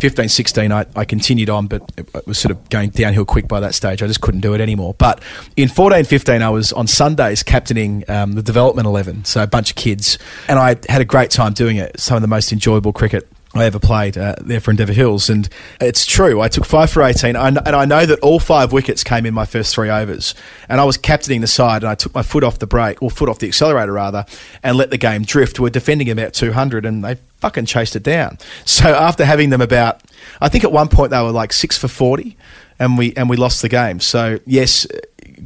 15, 0.00 0.28
16, 0.28 0.72
I, 0.72 0.86
I 0.96 1.04
continued 1.04 1.50
on, 1.50 1.66
but 1.66 1.82
it, 1.96 2.08
it 2.14 2.26
was 2.26 2.38
sort 2.38 2.52
of 2.52 2.68
going 2.70 2.90
downhill 2.90 3.26
quick 3.26 3.48
by 3.48 3.60
that 3.60 3.74
stage. 3.74 4.02
I 4.02 4.06
just 4.06 4.22
couldn't 4.22 4.40
do 4.40 4.54
it 4.54 4.60
anymore. 4.60 4.94
But 4.96 5.22
in 5.56 5.68
14, 5.68 6.04
15, 6.04 6.40
I 6.40 6.48
was 6.48 6.72
on 6.72 6.86
Sundays 6.86 7.42
captaining 7.42 8.04
um, 8.08 8.32
the 8.32 8.42
development 8.42 8.86
11, 8.86 9.26
so 9.26 9.42
a 9.42 9.46
bunch 9.46 9.70
of 9.70 9.76
kids. 9.76 10.18
And 10.48 10.58
I 10.58 10.76
had 10.88 11.02
a 11.02 11.04
great 11.04 11.30
time 11.30 11.52
doing 11.52 11.76
it. 11.76 12.00
Some 12.00 12.16
of 12.16 12.22
the 12.22 12.28
most 12.28 12.50
enjoyable 12.52 12.94
cricket 12.94 13.28
I 13.54 13.64
ever 13.64 13.78
played 13.78 14.18
uh, 14.18 14.34
there 14.40 14.60
for 14.60 14.70
Endeavour 14.70 14.92
Hills. 14.92 15.30
And 15.30 15.48
it's 15.80 16.04
true, 16.04 16.40
I 16.40 16.48
took 16.48 16.64
five 16.64 16.90
for 16.90 17.02
18, 17.02 17.34
I 17.34 17.48
and 17.48 17.58
I 17.58 17.84
know 17.84 18.04
that 18.04 18.18
all 18.20 18.40
five 18.40 18.72
wickets 18.72 19.02
came 19.02 19.24
in 19.24 19.32
my 19.32 19.46
first 19.46 19.74
three 19.74 19.88
overs. 19.88 20.34
And 20.68 20.80
I 20.80 20.84
was 20.84 20.96
captaining 20.96 21.40
the 21.40 21.46
side, 21.46 21.82
and 21.82 21.90
I 21.90 21.94
took 21.94 22.14
my 22.14 22.22
foot 22.22 22.44
off 22.44 22.58
the 22.58 22.66
brake, 22.66 23.02
or 23.02 23.10
foot 23.10 23.28
off 23.28 23.38
the 23.38 23.48
accelerator 23.48 23.92
rather, 23.92 24.26
and 24.62 24.76
let 24.76 24.90
the 24.90 24.98
game 24.98 25.22
drift. 25.22 25.58
We're 25.58 25.70
defending 25.70 26.10
about 26.10 26.34
200, 26.34 26.84
and 26.84 27.02
they 27.02 27.16
fucking 27.38 27.66
chased 27.66 27.96
it 27.96 28.02
down. 28.02 28.38
So 28.64 28.94
after 28.94 29.24
having 29.24 29.50
them 29.50 29.60
about, 29.60 30.02
I 30.40 30.48
think 30.48 30.62
at 30.62 30.70
one 30.70 30.88
point 30.88 31.10
they 31.10 31.20
were 31.20 31.32
like 31.32 31.52
six 31.52 31.76
for 31.76 31.88
40, 31.88 32.36
and 32.78 32.98
we, 32.98 33.12
and 33.16 33.28
we 33.28 33.36
lost 33.36 33.62
the 33.62 33.68
game. 33.68 33.98
So, 33.98 34.38
yes, 34.46 34.86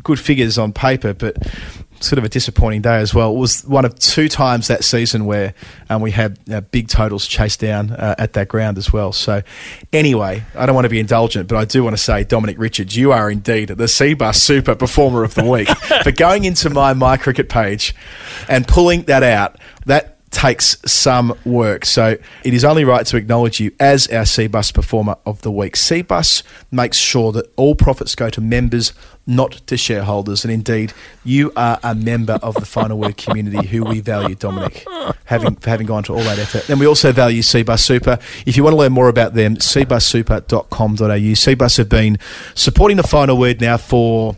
good 0.02 0.18
figures 0.18 0.58
on 0.58 0.72
paper, 0.72 1.14
but 1.14 1.36
sort 2.02 2.18
of 2.18 2.24
a 2.24 2.28
disappointing 2.28 2.82
day 2.82 2.96
as 2.96 3.14
well. 3.14 3.32
It 3.32 3.38
was 3.38 3.62
one 3.62 3.84
of 3.84 3.98
two 3.98 4.28
times 4.28 4.68
that 4.68 4.84
season 4.84 5.24
where 5.24 5.54
um, 5.88 6.02
we 6.02 6.10
had 6.10 6.38
uh, 6.50 6.60
big 6.60 6.88
totals 6.88 7.26
chased 7.26 7.60
down 7.60 7.90
uh, 7.92 8.14
at 8.18 8.32
that 8.34 8.48
ground 8.48 8.78
as 8.78 8.92
well. 8.92 9.12
So, 9.12 9.42
anyway, 9.92 10.42
I 10.54 10.66
don't 10.66 10.74
want 10.74 10.84
to 10.84 10.90
be 10.90 11.00
indulgent, 11.00 11.48
but 11.48 11.56
I 11.56 11.64
do 11.64 11.82
want 11.84 11.96
to 11.96 12.02
say, 12.02 12.24
Dominic 12.24 12.58
Richards, 12.58 12.96
you 12.96 13.12
are 13.12 13.30
indeed 13.30 13.68
the 13.70 13.84
CBUS 13.84 14.36
Super 14.36 14.74
Performer 14.74 15.24
of 15.24 15.34
the 15.34 15.44
Week 15.44 15.68
for 16.02 16.12
going 16.12 16.44
into 16.44 16.70
my 16.70 16.92
My 16.92 17.16
Cricket 17.16 17.48
page 17.48 17.94
and 18.48 18.66
pulling 18.66 19.02
that 19.02 19.22
out. 19.22 19.58
That 19.86 20.12
takes 20.32 20.78
some 20.90 21.38
work. 21.44 21.84
So 21.84 22.16
it 22.42 22.54
is 22.54 22.64
only 22.64 22.84
right 22.84 23.06
to 23.06 23.16
acknowledge 23.16 23.60
you 23.60 23.70
as 23.78 24.08
our 24.08 24.22
CBUS 24.24 24.74
Performer 24.74 25.16
of 25.24 25.42
the 25.42 25.52
Week. 25.52 25.74
CBUS 25.76 26.42
makes 26.70 26.96
sure 26.96 27.30
that 27.32 27.52
all 27.56 27.74
profits 27.74 28.14
go 28.16 28.28
to 28.30 28.40
members, 28.40 28.92
not 29.26 29.52
to 29.66 29.76
shareholders. 29.76 30.44
And 30.44 30.52
indeed, 30.52 30.92
you 31.24 31.52
are 31.56 31.78
a 31.82 31.94
member 31.94 32.38
of 32.42 32.54
the 32.54 32.66
Final 32.66 32.98
Word 32.98 33.16
community 33.16 33.66
who 33.66 33.84
we 33.84 34.00
value, 34.00 34.34
Dominic, 34.34 34.84
having, 35.24 35.56
for 35.56 35.70
having 35.70 35.86
gone 35.86 36.02
to 36.04 36.12
all 36.12 36.22
that 36.22 36.38
effort. 36.38 36.68
And 36.68 36.80
we 36.80 36.86
also 36.86 37.12
value 37.12 37.42
CBUS 37.42 37.80
Super. 37.80 38.18
If 38.46 38.56
you 38.56 38.64
want 38.64 38.74
to 38.74 38.78
learn 38.78 38.92
more 38.92 39.08
about 39.08 39.34
them, 39.34 39.56
cbussuper.com.au. 39.56 41.06
CBUS 41.06 41.76
have 41.78 41.88
been 41.88 42.18
supporting 42.54 42.96
the 42.96 43.02
Final 43.02 43.38
Word 43.38 43.60
now 43.60 43.76
for 43.76 44.36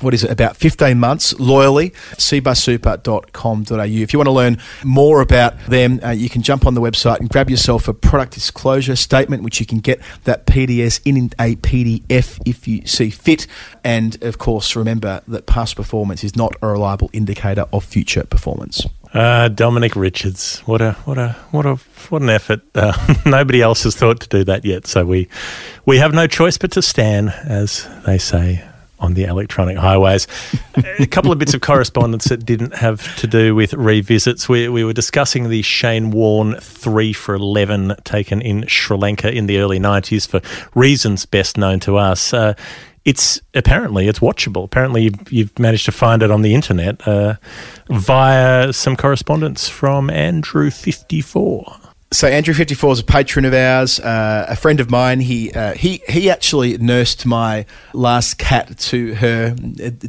what 0.00 0.14
is 0.14 0.24
it, 0.24 0.30
about 0.30 0.56
15 0.56 0.98
months 0.98 1.38
loyally, 1.38 1.90
cbussuper.com.au. 1.90 3.82
If 3.82 4.12
you 4.12 4.18
want 4.18 4.26
to 4.26 4.32
learn 4.32 4.58
more 4.84 5.20
about 5.20 5.58
them, 5.66 6.00
uh, 6.02 6.10
you 6.10 6.28
can 6.28 6.42
jump 6.42 6.66
on 6.66 6.74
the 6.74 6.80
website 6.80 7.20
and 7.20 7.28
grab 7.28 7.50
yourself 7.50 7.88
a 7.88 7.94
product 7.94 8.32
disclosure 8.34 8.96
statement, 8.96 9.42
which 9.42 9.60
you 9.60 9.66
can 9.66 9.78
get 9.78 10.00
that 10.24 10.46
PDS 10.46 11.00
in 11.04 11.30
a 11.38 11.56
PDF 11.56 12.40
if 12.46 12.66
you 12.66 12.86
see 12.86 13.10
fit. 13.10 13.46
And 13.84 14.22
of 14.22 14.38
course, 14.38 14.74
remember 14.74 15.22
that 15.28 15.46
past 15.46 15.76
performance 15.76 16.24
is 16.24 16.36
not 16.36 16.54
a 16.62 16.68
reliable 16.68 17.10
indicator 17.12 17.66
of 17.72 17.84
future 17.84 18.24
performance. 18.24 18.86
Uh, 19.12 19.48
Dominic 19.48 19.96
Richards, 19.96 20.60
what 20.66 20.80
a 20.80 20.92
what 21.04 21.18
a 21.18 21.32
what 21.50 21.66
a 21.66 21.76
what 22.10 22.22
an 22.22 22.30
effort! 22.30 22.60
Uh, 22.76 22.92
nobody 23.26 23.60
else 23.60 23.82
has 23.82 23.96
thought 23.96 24.20
to 24.20 24.28
do 24.28 24.44
that 24.44 24.64
yet, 24.64 24.86
so 24.86 25.04
we 25.04 25.28
we 25.84 25.98
have 25.98 26.14
no 26.14 26.28
choice 26.28 26.56
but 26.56 26.70
to 26.72 26.82
stand, 26.82 27.30
as 27.30 27.88
they 28.06 28.18
say 28.18 28.64
on 29.00 29.14
the 29.14 29.24
electronic 29.24 29.76
highways. 29.76 30.26
a 30.98 31.06
couple 31.06 31.32
of 31.32 31.38
bits 31.38 31.54
of 31.54 31.60
correspondence 31.60 32.26
that 32.26 32.44
didn't 32.44 32.74
have 32.74 33.16
to 33.16 33.26
do 33.26 33.54
with 33.54 33.72
revisits. 33.74 34.48
We, 34.48 34.68
we 34.68 34.84
were 34.84 34.92
discussing 34.92 35.48
the 35.48 35.62
Shane 35.62 36.10
Warne 36.10 36.56
3 36.60 37.12
for 37.12 37.34
11 37.34 37.96
taken 38.04 38.40
in 38.40 38.66
Sri 38.66 38.96
Lanka 38.96 39.32
in 39.32 39.46
the 39.46 39.58
early 39.58 39.78
90s 39.78 40.28
for 40.28 40.40
reasons 40.78 41.26
best 41.26 41.56
known 41.56 41.80
to 41.80 41.96
us. 41.96 42.32
Uh, 42.32 42.54
it's 43.04 43.40
apparently 43.54 44.08
it's 44.08 44.18
watchable. 44.18 44.64
Apparently, 44.64 45.04
you've, 45.04 45.32
you've 45.32 45.58
managed 45.58 45.86
to 45.86 45.92
find 45.92 46.22
it 46.22 46.30
on 46.30 46.42
the 46.42 46.54
internet 46.54 47.06
uh, 47.08 47.36
via 47.88 48.72
some 48.72 48.96
correspondence 48.96 49.68
from 49.68 50.10
Andrew 50.10 50.70
fifty 50.70 51.22
four. 51.22 51.79
So 52.12 52.26
Andrew 52.26 52.54
fifty 52.54 52.74
four 52.74 52.92
is 52.92 52.98
a 52.98 53.04
patron 53.04 53.44
of 53.44 53.54
ours, 53.54 54.00
uh, 54.00 54.46
a 54.48 54.56
friend 54.56 54.80
of 54.80 54.90
mine. 54.90 55.20
He 55.20 55.52
uh, 55.52 55.74
he 55.74 56.02
he 56.08 56.28
actually 56.28 56.76
nursed 56.76 57.24
my 57.24 57.66
last 57.94 58.36
cat 58.36 58.76
to 58.78 59.14
her 59.14 59.54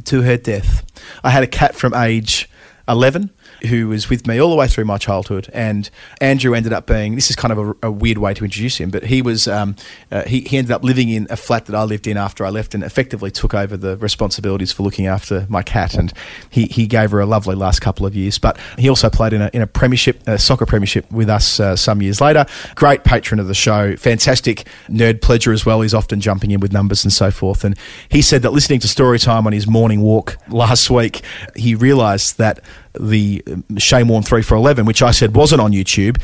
to 0.04 0.22
her 0.22 0.36
death. 0.36 0.84
I 1.22 1.30
had 1.30 1.44
a 1.44 1.46
cat 1.46 1.76
from 1.76 1.94
age 1.94 2.48
eleven 2.88 3.30
who 3.68 3.88
was 3.88 4.08
with 4.08 4.26
me 4.26 4.40
all 4.40 4.50
the 4.50 4.56
way 4.56 4.68
through 4.68 4.84
my 4.84 4.98
childhood, 4.98 5.48
and 5.52 5.88
Andrew 6.20 6.54
ended 6.54 6.72
up 6.72 6.86
being. 6.86 7.14
This 7.14 7.30
is 7.30 7.36
kind 7.36 7.52
of 7.52 7.58
a, 7.58 7.88
a 7.88 7.90
weird 7.90 8.18
way 8.18 8.34
to 8.34 8.44
introduce 8.44 8.78
him, 8.78 8.90
but 8.90 9.04
he 9.04 9.22
was 9.22 9.48
um, 9.48 9.76
uh, 10.10 10.22
he 10.24 10.40
he 10.42 10.58
ended 10.58 10.72
up 10.72 10.82
living 10.82 11.08
in 11.08 11.26
a 11.30 11.36
flat 11.36 11.66
that 11.66 11.74
I 11.74 11.84
lived 11.84 12.06
in 12.06 12.16
after 12.16 12.44
I 12.44 12.50
left, 12.50 12.74
and 12.74 12.82
effectively 12.82 13.30
took 13.30 13.54
over 13.54 13.76
the 13.76 13.96
responsibilities 13.98 14.72
for 14.72 14.82
looking 14.82 15.06
after 15.06 15.46
my 15.48 15.62
cat, 15.62 15.94
and 15.94 16.12
he, 16.50 16.66
he 16.66 16.86
gave 16.86 17.10
her 17.10 17.20
a 17.20 17.26
lovely 17.26 17.54
last 17.54 17.80
couple 17.80 18.06
of 18.06 18.14
years. 18.14 18.38
But 18.38 18.58
he 18.78 18.88
also 18.88 19.10
played 19.10 19.32
in 19.32 19.42
a 19.42 19.50
in 19.52 19.62
a 19.62 19.66
premiership, 19.66 20.26
a 20.26 20.38
soccer 20.38 20.66
premiership 20.66 21.10
with 21.10 21.28
us 21.28 21.60
uh, 21.60 21.76
some 21.76 22.02
years 22.02 22.20
later. 22.20 22.46
Great 22.74 23.04
patron 23.04 23.40
of 23.40 23.48
the 23.48 23.54
show, 23.54 23.96
fantastic 23.96 24.66
nerd 24.88 25.20
pledger 25.20 25.52
as 25.52 25.64
well. 25.64 25.80
He's 25.80 25.94
often 25.94 26.20
jumping 26.20 26.50
in 26.50 26.60
with 26.60 26.72
numbers 26.72 27.04
and 27.04 27.12
so 27.12 27.30
forth, 27.30 27.64
and 27.64 27.76
he 28.08 28.22
said 28.22 28.42
that 28.42 28.52
listening 28.52 28.80
to 28.80 28.88
story 28.88 29.18
time 29.18 29.46
on 29.46 29.52
his 29.52 29.66
morning 29.66 30.00
walk 30.00 30.36
last 30.48 30.90
week, 30.90 31.22
he 31.56 31.74
realised 31.74 32.38
that 32.38 32.60
the 32.98 33.42
Shane 33.78 34.08
Warne 34.08 34.22
3 34.22 34.42
for 34.42 34.54
11, 34.54 34.84
which 34.86 35.02
I 35.02 35.10
said 35.10 35.34
wasn't 35.34 35.60
on 35.60 35.72
YouTube, 35.72 36.20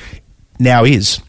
now 0.58 0.84
is. 0.84 1.20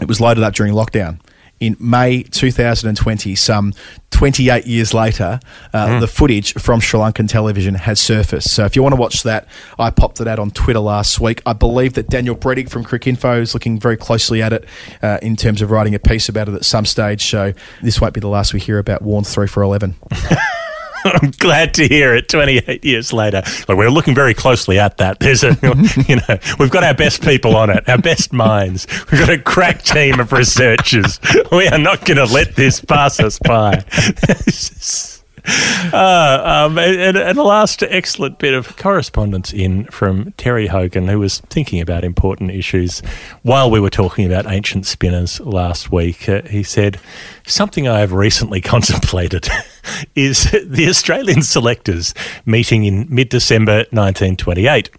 It 0.00 0.08
was 0.08 0.20
loaded 0.20 0.44
up 0.44 0.54
during 0.54 0.72
lockdown. 0.74 1.20
In 1.60 1.76
May 1.80 2.22
2020, 2.22 3.34
some 3.34 3.74
28 4.12 4.64
years 4.68 4.94
later, 4.94 5.40
uh, 5.74 5.94
Hmm. 5.94 5.98
the 6.00 6.06
footage 6.06 6.52
from 6.54 6.78
Sri 6.78 7.00
Lankan 7.00 7.28
television 7.28 7.74
has 7.74 7.98
surfaced. 7.98 8.50
So 8.52 8.64
if 8.64 8.76
you 8.76 8.82
want 8.84 8.92
to 8.94 9.00
watch 9.00 9.24
that, 9.24 9.48
I 9.76 9.90
popped 9.90 10.20
it 10.20 10.28
out 10.28 10.38
on 10.38 10.52
Twitter 10.52 10.78
last 10.78 11.18
week. 11.18 11.42
I 11.44 11.54
believe 11.54 11.94
that 11.94 12.08
Daniel 12.08 12.36
Brettig 12.36 12.70
from 12.70 12.84
Cricinfo 12.84 13.40
is 13.40 13.54
looking 13.54 13.80
very 13.80 13.96
closely 13.96 14.40
at 14.40 14.52
it 14.52 14.66
uh, 15.02 15.18
in 15.20 15.34
terms 15.34 15.60
of 15.60 15.72
writing 15.72 15.96
a 15.96 15.98
piece 15.98 16.28
about 16.28 16.48
it 16.48 16.54
at 16.54 16.64
some 16.64 16.84
stage. 16.84 17.28
So 17.28 17.52
this 17.82 18.00
won't 18.00 18.14
be 18.14 18.20
the 18.20 18.28
last 18.28 18.54
we 18.54 18.60
hear 18.60 18.78
about 18.78 19.02
Warne 19.02 19.24
3 19.24 19.48
for 19.48 19.60
11. 19.64 19.96
I'm 21.04 21.30
glad 21.32 21.74
to 21.74 21.88
hear 21.88 22.14
it 22.14 22.28
28 22.28 22.84
years 22.84 23.12
later. 23.12 23.42
We're 23.68 23.90
looking 23.90 24.14
very 24.14 24.34
closely 24.34 24.78
at 24.78 24.96
that. 24.98 25.20
There's 25.20 25.44
a, 25.44 25.56
you 26.08 26.16
know, 26.16 26.38
we've 26.58 26.70
got 26.70 26.84
our 26.84 26.94
best 26.94 27.22
people 27.22 27.56
on 27.56 27.70
it, 27.70 27.88
our 27.88 27.98
best 27.98 28.32
minds. 28.32 28.86
We've 29.10 29.20
got 29.20 29.30
a 29.30 29.38
crack 29.38 29.82
team 29.82 30.20
of 30.20 30.32
researchers. 30.32 31.20
We 31.52 31.68
are 31.68 31.78
not 31.78 32.04
going 32.04 32.18
to 32.18 32.32
let 32.32 32.56
this 32.56 32.80
pass 32.80 33.20
us 33.20 33.38
by. 33.38 33.84
Uh, 35.90 36.66
um, 36.68 36.76
and, 36.76 37.16
and 37.16 37.38
the 37.38 37.42
last 37.42 37.82
excellent 37.84 38.38
bit 38.38 38.52
of 38.52 38.76
correspondence 38.76 39.52
in 39.52 39.84
from 39.86 40.32
Terry 40.32 40.66
Hogan, 40.66 41.08
who 41.08 41.20
was 41.20 41.38
thinking 41.38 41.80
about 41.80 42.04
important 42.04 42.50
issues 42.50 43.00
while 43.42 43.70
we 43.70 43.80
were 43.80 43.88
talking 43.88 44.26
about 44.26 44.46
ancient 44.46 44.86
spinners 44.86 45.40
last 45.40 45.90
week. 45.90 46.28
Uh, 46.28 46.42
he 46.42 46.62
said, 46.62 47.00
Something 47.46 47.88
I 47.88 48.00
have 48.00 48.12
recently 48.12 48.60
contemplated. 48.74 49.48
is 50.14 50.50
the 50.64 50.86
Australian 50.88 51.42
selectors 51.42 52.14
meeting 52.44 52.84
in 52.84 53.06
mid 53.08 53.28
December 53.28 53.78
1928. 53.90 54.90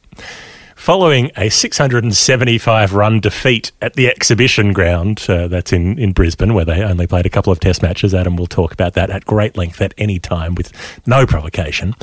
Following 0.80 1.30
a 1.36 1.50
675 1.50 2.94
run 2.94 3.20
defeat 3.20 3.74
at 3.82 3.96
the 3.96 4.08
exhibition 4.08 4.72
ground, 4.72 5.26
uh, 5.28 5.50
that's 5.50 5.74
in, 5.74 6.00
in 6.00 6.14
Brisbane, 6.14 6.54
where 6.54 6.64
they 6.64 6.82
only 6.82 7.06
played 7.06 7.26
a 7.26 7.30
couple 7.30 7.52
of 7.52 7.60
test 7.60 7.82
matches. 7.82 8.14
Adam 8.14 8.38
will 8.38 8.48
talk 8.48 8.72
about 8.72 8.94
that 8.94 9.10
at 9.10 9.26
great 9.26 9.58
length 9.58 9.82
at 9.82 9.94
any 9.98 10.20
time 10.20 10.56
with 10.56 10.72
no 11.06 11.26
provocation. 11.28 11.96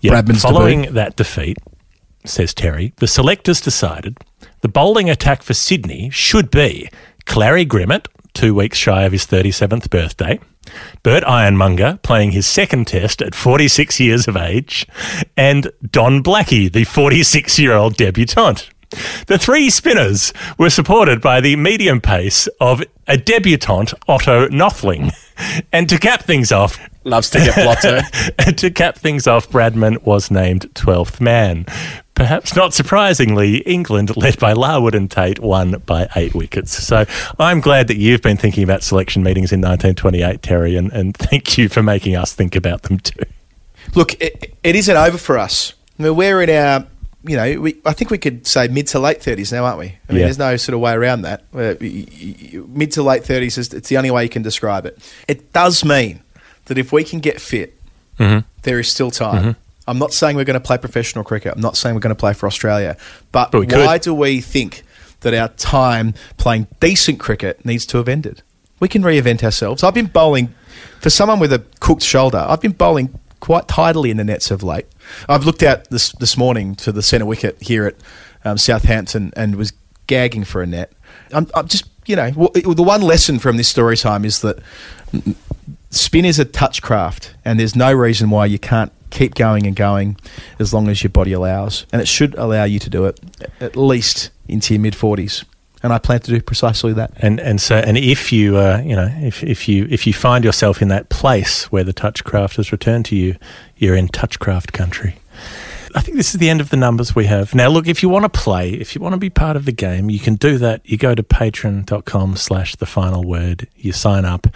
Yeah, 0.00 0.12
Bradman's 0.12 0.40
following 0.40 0.80
debut. 0.80 0.94
that 0.94 1.16
defeat, 1.16 1.58
says 2.24 2.54
Terry, 2.54 2.94
the 2.96 3.06
selectors 3.06 3.60
decided 3.60 4.16
the 4.62 4.68
bowling 4.68 5.10
attack 5.10 5.42
for 5.42 5.52
Sydney 5.52 6.08
should 6.08 6.50
be 6.50 6.88
Clarrie 7.26 7.68
Grimmett, 7.68 8.06
two 8.34 8.54
weeks 8.54 8.78
shy 8.78 9.02
of 9.02 9.12
his 9.12 9.26
37th 9.26 9.90
birthday, 9.90 10.40
Bert 11.02 11.24
Ironmonger 11.24 11.98
playing 12.02 12.32
his 12.32 12.46
second 12.46 12.86
test 12.86 13.20
at 13.20 13.34
46 13.34 13.98
years 14.00 14.28
of 14.28 14.36
age, 14.36 14.86
and 15.36 15.70
Don 15.90 16.22
Blackie, 16.22 16.72
the 16.72 16.84
46 16.84 17.58
year 17.58 17.72
old 17.74 17.96
debutante. 17.96 18.70
The 19.26 19.38
three 19.38 19.70
spinners 19.70 20.34
were 20.58 20.68
supported 20.68 21.20
by 21.22 21.40
the 21.40 21.56
medium 21.56 22.00
pace 22.00 22.46
of 22.60 22.82
a 23.08 23.16
debutante, 23.16 23.94
Otto 24.08 24.48
Nothling. 24.48 25.12
And 25.72 25.88
to 25.88 25.98
cap 25.98 26.22
things 26.22 26.52
off, 26.52 26.78
Loves 27.04 27.30
to 27.30 27.38
get 27.38 27.54
blotto. 27.56 28.00
and 28.38 28.56
to 28.58 28.70
cap 28.70 28.96
things 28.98 29.26
off, 29.26 29.48
Bradman 29.48 30.00
was 30.04 30.30
named 30.30 30.72
12th 30.74 31.20
man. 31.20 31.64
Perhaps 32.22 32.54
not 32.54 32.72
surprisingly, 32.72 33.58
England, 33.62 34.16
led 34.16 34.38
by 34.38 34.52
Larwood 34.52 34.94
and 34.94 35.10
Tate, 35.10 35.40
won 35.40 35.72
by 35.86 36.08
eight 36.14 36.34
wickets. 36.36 36.70
So 36.70 37.04
I'm 37.40 37.60
glad 37.60 37.88
that 37.88 37.96
you've 37.96 38.22
been 38.22 38.36
thinking 38.36 38.62
about 38.62 38.84
selection 38.84 39.24
meetings 39.24 39.50
in 39.50 39.60
1928, 39.60 40.40
Terry, 40.40 40.76
and, 40.76 40.92
and 40.92 41.16
thank 41.16 41.58
you 41.58 41.68
for 41.68 41.82
making 41.82 42.14
us 42.14 42.32
think 42.32 42.54
about 42.54 42.82
them 42.82 42.98
too. 42.98 43.24
Look, 43.96 44.14
it, 44.22 44.54
it 44.62 44.76
isn't 44.76 44.96
over 44.96 45.18
for 45.18 45.36
us. 45.36 45.74
I 45.98 46.04
mean, 46.04 46.14
we're 46.14 46.40
in 46.42 46.50
our, 46.50 46.86
you 47.24 47.34
know, 47.36 47.60
we, 47.60 47.76
I 47.84 47.92
think 47.92 48.12
we 48.12 48.18
could 48.18 48.46
say 48.46 48.68
mid 48.68 48.86
to 48.88 49.00
late 49.00 49.18
30s 49.18 49.50
now, 49.52 49.64
aren't 49.64 49.80
we? 49.80 49.86
I 50.08 50.12
mean, 50.12 50.20
Yeah. 50.20 50.26
there's 50.26 50.38
no 50.38 50.56
sort 50.56 50.74
of 50.74 50.80
way 50.80 50.92
around 50.92 51.22
that. 51.22 51.42
Uh, 51.52 51.74
mid 51.80 52.92
to 52.92 53.02
late 53.02 53.24
30s, 53.24 53.58
is, 53.58 53.74
it's 53.74 53.88
the 53.88 53.96
only 53.96 54.12
way 54.12 54.22
you 54.22 54.30
can 54.30 54.42
describe 54.42 54.86
it. 54.86 54.96
It 55.26 55.52
does 55.52 55.84
mean 55.84 56.22
that 56.66 56.78
if 56.78 56.92
we 56.92 57.02
can 57.02 57.18
get 57.18 57.40
fit, 57.40 57.76
Mhm. 58.20 58.44
there 58.62 58.78
is 58.78 58.88
still 58.88 59.10
time. 59.10 59.42
Mhm. 59.44 59.56
I'm 59.86 59.98
not 59.98 60.12
saying 60.12 60.36
we're 60.36 60.44
going 60.44 60.54
to 60.54 60.60
play 60.60 60.78
professional 60.78 61.24
cricket. 61.24 61.54
I'm 61.54 61.60
not 61.60 61.76
saying 61.76 61.94
we're 61.94 62.00
going 62.00 62.14
to 62.14 62.18
play 62.20 62.32
for 62.34 62.46
Australia. 62.46 62.96
But, 63.32 63.50
But 63.50 63.60
we 63.60 63.66
could. 63.66 63.84
why 63.84 63.98
do 63.98 64.14
we 64.14 64.40
think 64.40 64.82
that 65.20 65.34
our 65.34 65.48
time 65.48 66.14
playing 66.36 66.68
decent 66.80 67.18
cricket 67.18 67.64
needs 67.64 67.84
to 67.86 67.98
have 67.98 68.08
ended? 68.08 68.42
We 68.80 68.88
can 68.88 69.02
reinvent 69.02 69.42
ourselves. 69.42 69.82
I've 69.82 69.94
been 69.94 70.06
bowling, 70.06 70.54
for 71.00 71.10
someone 71.10 71.38
with 71.40 71.52
a 71.52 71.64
cooked 71.80 72.02
shoulder, 72.02 72.44
I've 72.48 72.60
been 72.60 72.72
bowling 72.72 73.18
quite 73.40 73.66
tidily 73.66 74.10
in 74.10 74.16
the 74.18 74.24
nets 74.24 74.50
of 74.52 74.62
late. 74.62 74.86
I've 75.28 75.44
looked 75.44 75.62
out 75.64 75.90
this, 75.90 76.12
this 76.12 76.36
morning 76.36 76.74
to 76.76 76.92
the 76.92 77.02
centre 77.02 77.26
wicket 77.26 77.60
here 77.60 77.86
at 77.86 77.96
um, 78.44 78.58
Southampton 78.58 79.32
and 79.36 79.56
was 79.56 79.72
gagging 80.06 80.44
for 80.44 80.62
a 80.62 80.66
net. 80.66 80.92
I'm, 81.32 81.48
I'm 81.54 81.66
just, 81.66 81.88
you 82.06 82.14
know, 82.16 82.30
w- 82.30 82.74
the 82.74 82.82
one 82.82 83.02
lesson 83.02 83.38
from 83.40 83.56
this 83.56 83.68
story 83.68 83.96
time 83.96 84.24
is 84.24 84.40
that 84.42 84.58
spin 85.90 86.24
is 86.24 86.38
a 86.38 86.44
touch 86.44 86.82
craft, 86.82 87.34
and 87.44 87.58
there's 87.58 87.76
no 87.76 87.92
reason 87.92 88.30
why 88.30 88.46
you 88.46 88.58
can't 88.58 88.92
keep 89.12 89.34
going 89.34 89.66
and 89.66 89.76
going 89.76 90.16
as 90.58 90.74
long 90.74 90.88
as 90.88 91.02
your 91.02 91.10
body 91.10 91.32
allows. 91.32 91.86
And 91.92 92.02
it 92.02 92.08
should 92.08 92.34
allow 92.34 92.64
you 92.64 92.78
to 92.80 92.90
do 92.90 93.04
it 93.04 93.20
at 93.60 93.76
least 93.76 94.30
into 94.48 94.74
your 94.74 94.80
mid 94.80 94.94
40s. 94.94 95.44
And 95.84 95.92
I 95.92 95.98
plan 95.98 96.20
to 96.20 96.30
do 96.30 96.40
precisely 96.40 96.92
that. 96.92 97.12
And 97.16 97.40
and 97.40 97.60
so 97.60 97.76
and 97.76 97.98
if 97.98 98.32
you 98.32 98.56
uh, 98.56 98.82
you 98.84 98.94
know 98.94 99.12
if, 99.20 99.42
if 99.42 99.68
you 99.68 99.86
if 99.90 100.06
you 100.06 100.12
find 100.12 100.44
yourself 100.44 100.80
in 100.80 100.88
that 100.88 101.08
place 101.08 101.70
where 101.72 101.84
the 101.84 101.92
touchcraft 101.92 102.56
has 102.56 102.72
returned 102.72 103.04
to 103.06 103.16
you, 103.16 103.36
you're 103.76 103.96
in 103.96 104.08
touchcraft 104.08 104.72
country. 104.72 105.16
I 105.94 106.00
think 106.00 106.16
this 106.16 106.34
is 106.34 106.40
the 106.40 106.48
end 106.48 106.60
of 106.60 106.70
the 106.70 106.76
numbers 106.76 107.14
we 107.14 107.26
have. 107.26 107.54
Now 107.54 107.68
look, 107.68 107.86
if 107.86 108.02
you 108.02 108.08
want 108.08 108.24
to 108.24 108.40
play, 108.40 108.70
if 108.70 108.94
you 108.94 109.00
want 109.00 109.12
to 109.12 109.18
be 109.18 109.28
part 109.28 109.56
of 109.56 109.66
the 109.66 109.72
game, 109.72 110.08
you 110.08 110.18
can 110.18 110.36
do 110.36 110.56
that. 110.58 110.80
You 110.84 110.96
go 110.96 111.14
to 111.14 111.22
patreon.com 111.22 112.36
slash 112.36 112.76
the 112.76 112.86
final 112.86 113.24
word, 113.24 113.68
you 113.76 113.92
sign 113.92 114.24
up, 114.24 114.46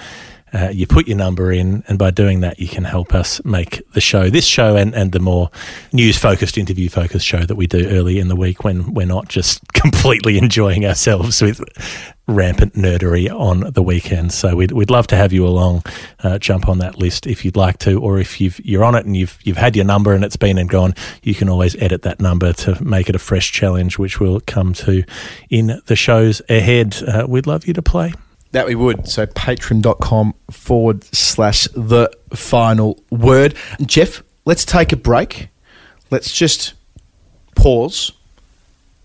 uh, 0.57 0.71
you 0.71 0.87
put 0.87 1.07
your 1.07 1.19
number 1.19 1.53
in, 1.53 1.85
and 1.87 1.99
by 1.99 2.11
doing 2.11 2.41
that 2.41 2.59
you 2.59 2.69
can 2.69 2.85
help 2.85 3.15
us 3.15 3.45
make 3.45 3.83
the 3.93 4.01
show, 4.01 4.31
this 4.31 4.47
show 4.47 4.77
and, 4.77 4.95
and 4.95 5.13
the 5.13 5.21
more 5.21 5.51
news 5.93 6.17
focused, 6.17 6.57
interview 6.57 6.89
focused 6.89 7.27
show 7.27 7.45
that 7.45 7.57
we 7.57 7.67
do 7.67 7.87
early 7.89 8.19
in 8.19 8.29
the 8.29 8.37
week 8.37 8.65
when 8.65 8.95
we're 8.95 9.07
not 9.07 9.29
just 9.29 9.61
completely 9.75 10.39
enjoying 10.39 10.87
ourselves 10.87 11.43
with 11.43 11.61
rampant 12.27 12.75
nerdery 12.75 13.31
on 13.31 13.73
the 13.73 13.83
weekend. 13.83 14.33
So 14.33 14.57
we'd, 14.57 14.73
we'd 14.73 14.91
love 14.91 15.07
to 15.09 15.17
have 15.17 15.33
you 15.33 15.47
along. 15.47 15.85
Uh, 16.23 16.39
jump 16.39 16.69
on 16.69 16.79
that 16.79 16.99
list 16.99 17.27
if 17.27 17.45
you'd 17.45 17.57
like 17.57 17.79
to, 17.81 18.01
or 18.01 18.19
if 18.19 18.41
you've, 18.41 18.59
you're 18.65 18.85
on 18.85 18.95
it 18.95 19.05
and 19.05 19.17
you've 19.17 19.39
you've 19.45 19.57
had 19.59 19.77
your 19.77 19.85
number 19.85 20.13
and 20.13 20.25
it's 20.25 20.37
been 20.37 20.59
and 20.59 20.71
gone, 20.71 20.95
you 21.23 21.35
can 21.35 21.49
always 21.49 21.77
edit 21.77 22.03
that 22.03 22.19
number 22.19 22.53
to 22.55 22.83
make 22.83 23.09
it 23.09 23.15
a 23.15 23.19
fresh 23.19 23.53
challenge, 23.53 23.99
which 23.99 24.19
we'll 24.21 24.41
come 24.41 24.73
to 24.73 25.05
in 25.51 25.81
the 25.87 25.97
shows 25.97 26.41
ahead. 26.49 26.97
Uh, 27.07 27.27
we'd 27.29 27.47
love 27.47 27.67
you 27.67 27.75
to 27.75 27.83
play. 27.83 28.13
That 28.57 28.67
we 28.67 28.75
would. 28.75 29.07
So 29.07 29.27
patreon.com 29.27 30.33
forward 30.51 31.05
slash 31.15 31.69
the 31.75 32.11
final 32.33 32.99
word. 33.11 33.55
Geoff, 33.83 34.23
let's 34.47 34.65
take 34.65 34.93
a 34.93 34.97
break. 34.97 35.49
Let's 36.11 36.33
just 36.33 36.73
pause, 37.55 38.13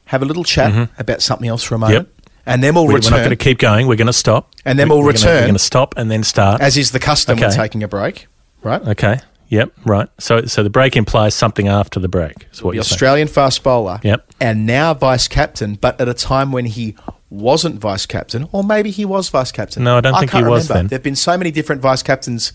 have 0.06 0.22
a 0.22 0.26
little 0.26 0.46
chat 0.46 0.72
mm-hmm. 0.72 1.02
about 1.02 1.22
something 1.22 1.50
else 1.50 1.64
for 1.64 1.76
a 1.76 1.78
moment. 1.80 2.08
Yep. 2.16 2.30
And 2.46 2.64
then 2.64 2.76
we'll 2.76 2.88
We- 2.88 2.94
return. 2.96 3.12
We're 3.12 3.18
not 3.18 3.24
going 3.26 3.38
to 3.38 3.44
keep 3.44 3.60
going. 3.60 3.88
We're 3.88 3.98
going 3.98 4.08
to 4.08 4.14
stop, 4.14 4.54
And 4.64 4.80
then 4.80 4.88
We- 4.88 4.96
we'll 4.96 5.04
we're 5.04 5.12
gonna- 5.12 5.26
return. 5.26 5.36
we're 5.36 5.48
going 5.48 5.54
to 5.56 5.60
stop 5.60 5.96
and 5.98 6.10
then 6.10 6.24
start. 6.24 6.62
as 6.62 6.78
is 6.78 6.92
the 6.92 7.00
custom 7.00 7.38
Okay. 7.38 7.54
taking 7.54 7.84
a 7.84 7.90
break, 7.90 8.28
right? 8.64 8.82
okay. 8.88 9.20
Yep. 9.52 9.72
Right. 9.86 10.08
So 10.18 10.46
so 10.46 10.64
the 10.64 10.70
break 10.70 10.96
implies 10.96 11.36
something 11.36 11.68
after 11.68 12.00
the 12.00 12.08
break. 12.08 12.48
Is 12.52 12.64
what 12.64 12.72
the 12.72 12.76
you're 12.78 12.84
saying. 12.84 12.94
Australian 12.96 13.28
fast 13.28 13.62
bowler, 13.64 14.00
Yep. 14.02 14.26
and 14.42 14.66
now 14.66 14.94
vice 14.96 15.28
captain, 15.28 15.76
but 15.76 16.00
at 16.02 16.08
a 16.10 16.14
time 16.14 16.52
when 16.52 16.66
he 16.66 16.96
wasn't 17.30 17.80
vice 17.80 18.06
captain, 18.06 18.48
or 18.52 18.62
maybe 18.64 18.92
he 18.92 19.06
was 19.06 19.30
vice 19.30 19.52
captain. 19.54 19.84
No, 19.86 19.98
I 19.98 20.02
don't 20.02 20.18
think 20.20 20.32
can't 20.32 20.46
he 20.46 20.50
was 20.50 20.68
remember. 20.70 20.74
then. 20.84 20.88
There've 20.88 21.04
been 21.04 21.16
so 21.16 21.38
many 21.38 21.50
different 21.52 21.82
vice 21.82 22.04
captains 22.04 22.52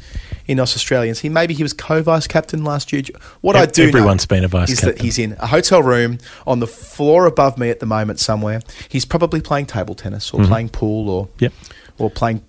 in 0.46 0.58
Us 0.60 0.74
Australians. 0.76 1.20
He 1.20 1.28
maybe 1.28 1.54
he 1.54 1.62
was 1.62 1.72
co-vice 1.72 2.26
captain 2.26 2.64
last 2.64 2.92
year. 2.92 3.02
What 3.42 3.56
I 3.56 3.62
Ev- 3.62 3.72
do 3.72 3.82
know 3.84 3.88
everyone's 3.88 4.26
been 4.26 4.44
a 4.44 4.48
vice 4.48 4.70
is 4.70 4.80
that 4.80 5.00
he's 5.00 5.18
in 5.18 5.32
a 5.38 5.46
hotel 5.46 5.82
room 5.82 6.18
on 6.46 6.60
the 6.60 6.66
floor 6.66 7.26
above 7.26 7.56
me 7.58 7.68
at 7.70 7.80
the 7.80 7.86
moment 7.86 8.20
somewhere. 8.20 8.60
He's 8.88 9.04
probably 9.04 9.40
playing 9.42 9.66
table 9.66 9.94
tennis 9.94 10.32
or 10.32 10.40
mm-hmm. 10.40 10.48
playing 10.50 10.68
pool 10.70 11.08
or 11.10 11.28
Yep. 11.40 11.52
or 11.98 12.10
playing. 12.10 12.42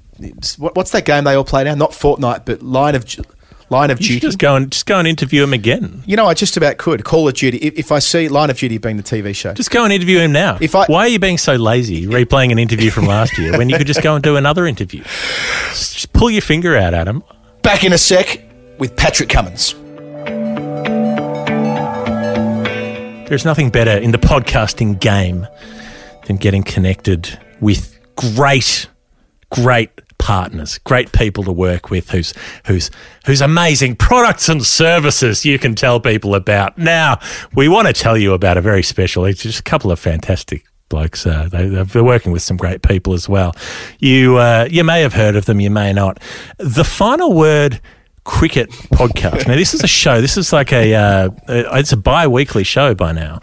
What's 0.58 0.92
that 0.92 1.06
game 1.06 1.26
they 1.26 1.36
all 1.36 1.44
play 1.44 1.64
now? 1.66 1.76
Not 1.76 1.92
Fortnite, 1.92 2.44
but 2.46 2.62
Line 2.64 2.96
of 2.96 3.06
Line 3.70 3.92
of 3.92 4.00
You 4.00 4.08
Duty. 4.08 4.20
just 4.22 4.40
go 4.40 4.56
and 4.56 4.72
just 4.72 4.86
go 4.86 4.98
and 4.98 5.06
interview 5.08 5.44
him 5.44 5.52
again. 5.52 6.02
You 6.06 6.16
know, 6.16 6.26
I 6.26 6.34
just 6.34 6.56
about 6.56 6.78
could. 6.78 7.04
Call 7.04 7.28
of 7.28 7.34
Duty. 7.34 7.58
If, 7.58 7.74
if 7.78 7.92
I 7.92 8.00
see 8.00 8.30
Line 8.30 8.50
of 8.50 8.58
Duty 8.58 8.78
being 8.78 8.96
the 8.96 9.04
TV 9.04 9.36
show. 9.36 9.54
Just 9.54 9.72
go 9.72 9.84
and 9.84 9.92
interview 9.92 10.20
him 10.20 10.32
now. 10.32 10.58
If 10.62 10.74
I- 10.74 10.86
Why 10.86 11.00
are 11.02 11.08
you 11.10 11.20
being 11.20 11.38
so 11.38 11.56
lazy, 11.56 12.06
replaying 12.06 12.52
an 12.54 12.60
interview 12.60 12.92
from 12.92 13.06
last 13.08 13.38
year 13.38 13.58
when 13.58 13.68
you 13.70 13.78
could 13.78 13.88
just 13.88 14.02
go 14.02 14.16
and 14.16 14.24
do 14.24 14.38
another 14.38 14.66
interview? 14.68 15.04
Just 15.72 16.14
pull 16.14 16.30
your 16.32 16.42
finger 16.42 16.78
out, 16.78 16.94
Adam. 16.94 17.24
Back 17.62 17.84
in 17.84 17.92
a 17.92 17.98
sec 17.98 18.42
with 18.80 18.96
Patrick 18.96 19.28
Cummins. 19.28 19.74
There's 23.28 23.44
nothing 23.44 23.70
better 23.70 23.92
in 23.92 24.12
the 24.12 24.18
podcasting 24.18 25.02
game 25.02 25.46
than 26.28 26.38
getting 26.38 26.64
connected 26.64 27.38
with 27.60 28.00
great, 28.16 28.88
great 29.50 29.90
partners, 30.18 30.78
great 30.80 31.12
people 31.12 31.44
to 31.44 31.52
work 31.52 31.90
with 31.90 32.10
whose 32.10 32.34
whose 32.66 32.90
whose 33.26 33.42
amazing 33.42 33.96
products 33.96 34.50
and 34.50 34.66
services 34.66 35.46
you 35.46 35.60
can 35.60 35.76
tell 35.76 36.00
people 36.00 36.36
about. 36.36 36.78
Now, 36.78 37.20
we 37.56 37.68
want 37.68 37.88
to 37.88 37.94
tell 37.94 38.18
you 38.18 38.34
about 38.34 38.58
a 38.58 38.62
very 38.62 38.84
special, 38.84 39.26
it's 39.26 39.44
just 39.44 39.60
a 39.60 39.64
couple 39.64 39.92
of 39.92 40.00
fantastic 40.00 40.66
blokes. 40.90 41.26
Uh, 41.26 41.50
they, 41.52 41.68
they're 41.68 42.04
working 42.04 42.32
with 42.32 42.42
some 42.42 42.58
great 42.58 42.82
people 42.82 43.14
as 43.14 43.30
well. 43.30 43.56
You 44.00 44.38
uh, 44.38 44.68
you 44.70 44.84
may 44.84 45.02
have 45.02 45.14
heard 45.14 45.36
of 45.36 45.46
them, 45.46 45.60
you 45.60 45.70
may 45.70 45.94
not. 45.94 46.20
The 46.58 46.84
final 46.84 47.34
word 47.34 47.80
cricket 48.24 48.70
podcast. 48.92 49.48
Now, 49.48 49.56
this 49.56 49.74
is 49.74 49.84
a 49.84 49.88
show. 49.88 50.20
This 50.20 50.38
is 50.38 50.52
like 50.52 50.74
a 50.74 50.94
uh, 50.94 51.30
it's 51.48 51.94
a 51.94 51.98
bi-weekly 51.98 52.64
show 52.64 52.94
by 52.94 53.14
now, 53.14 53.40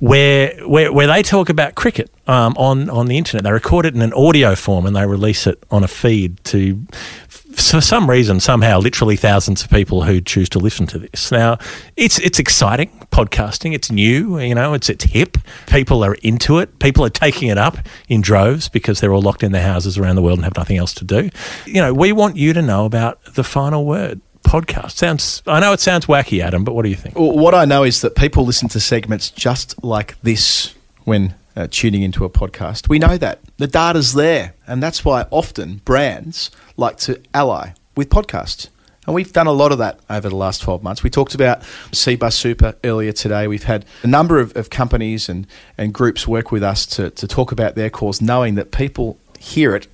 where 0.00 0.54
where 0.66 0.92
where 0.92 1.06
they 1.06 1.22
talk 1.22 1.48
about 1.48 1.74
cricket 1.74 2.10
um, 2.26 2.54
on 2.56 2.88
on 2.90 3.06
the 3.06 3.18
internet. 3.18 3.44
They 3.44 3.52
record 3.52 3.86
it 3.86 3.94
in 3.94 4.02
an 4.02 4.12
audio 4.12 4.54
form 4.54 4.86
and 4.86 4.94
they 4.94 5.06
release 5.06 5.46
it 5.46 5.62
on 5.70 5.84
a 5.84 5.88
feed 5.88 6.42
to. 6.44 6.86
For 7.28 7.80
some 7.80 8.08
reason, 8.08 8.38
somehow, 8.38 8.78
literally 8.78 9.16
thousands 9.16 9.64
of 9.64 9.70
people 9.70 10.04
who 10.04 10.20
choose 10.20 10.48
to 10.50 10.60
listen 10.60 10.86
to 10.88 10.98
this. 10.98 11.32
Now, 11.32 11.58
it's 11.96 12.20
it's 12.20 12.38
exciting 12.38 12.88
podcasting. 13.10 13.74
It's 13.74 13.90
new, 13.90 14.38
you 14.38 14.54
know. 14.54 14.74
It's 14.74 14.88
it's 14.88 15.04
hip. 15.04 15.38
People 15.66 16.04
are 16.04 16.14
into 16.22 16.58
it. 16.58 16.78
People 16.78 17.04
are 17.04 17.10
taking 17.10 17.48
it 17.48 17.58
up 17.58 17.78
in 18.08 18.20
droves 18.20 18.68
because 18.68 19.00
they're 19.00 19.12
all 19.12 19.22
locked 19.22 19.42
in 19.42 19.50
their 19.50 19.62
houses 19.62 19.98
around 19.98 20.14
the 20.14 20.22
world 20.22 20.38
and 20.38 20.44
have 20.44 20.56
nothing 20.56 20.76
else 20.76 20.94
to 20.94 21.04
do. 21.04 21.30
You 21.66 21.80
know, 21.80 21.92
we 21.92 22.12
want 22.12 22.36
you 22.36 22.52
to 22.52 22.62
know 22.62 22.84
about 22.84 23.24
the 23.24 23.42
final 23.42 23.84
word 23.84 24.20
podcast. 24.42 24.92
Sounds. 24.92 25.42
I 25.46 25.60
know 25.60 25.72
it 25.72 25.80
sounds 25.80 26.06
wacky, 26.06 26.40
Adam, 26.42 26.64
but 26.64 26.74
what 26.74 26.82
do 26.82 26.88
you 26.88 26.96
think? 26.96 27.18
Well, 27.18 27.32
What 27.36 27.54
I 27.54 27.64
know 27.64 27.84
is 27.84 28.00
that 28.00 28.14
people 28.14 28.44
listen 28.44 28.68
to 28.70 28.80
segments 28.80 29.30
just 29.30 29.82
like 29.84 30.20
this 30.22 30.74
when 31.04 31.34
uh, 31.56 31.66
tuning 31.70 32.02
into 32.02 32.24
a 32.24 32.30
podcast. 32.30 32.88
We 32.88 32.98
know 32.98 33.16
that. 33.18 33.40
The 33.56 33.66
data's 33.66 34.14
there. 34.14 34.54
And 34.66 34.82
that's 34.82 35.04
why 35.04 35.26
often 35.30 35.78
brands 35.84 36.50
like 36.76 36.96
to 36.98 37.20
ally 37.34 37.70
with 37.96 38.08
podcasts. 38.10 38.68
And 39.06 39.14
we've 39.14 39.32
done 39.32 39.46
a 39.46 39.52
lot 39.52 39.72
of 39.72 39.78
that 39.78 39.98
over 40.10 40.28
the 40.28 40.36
last 40.36 40.60
12 40.60 40.82
months. 40.82 41.02
We 41.02 41.08
talked 41.08 41.34
about 41.34 41.62
Cbus 41.92 42.34
Super 42.34 42.74
earlier 42.84 43.10
today. 43.12 43.48
We've 43.48 43.64
had 43.64 43.86
a 44.02 44.06
number 44.06 44.38
of, 44.38 44.54
of 44.54 44.68
companies 44.68 45.28
and, 45.30 45.46
and 45.78 45.94
groups 45.94 46.28
work 46.28 46.52
with 46.52 46.62
us 46.62 46.84
to, 46.86 47.10
to 47.10 47.26
talk 47.26 47.50
about 47.50 47.74
their 47.74 47.88
cause, 47.88 48.20
knowing 48.20 48.54
that 48.56 48.70
people 48.70 49.18
hear 49.38 49.74
it 49.74 49.86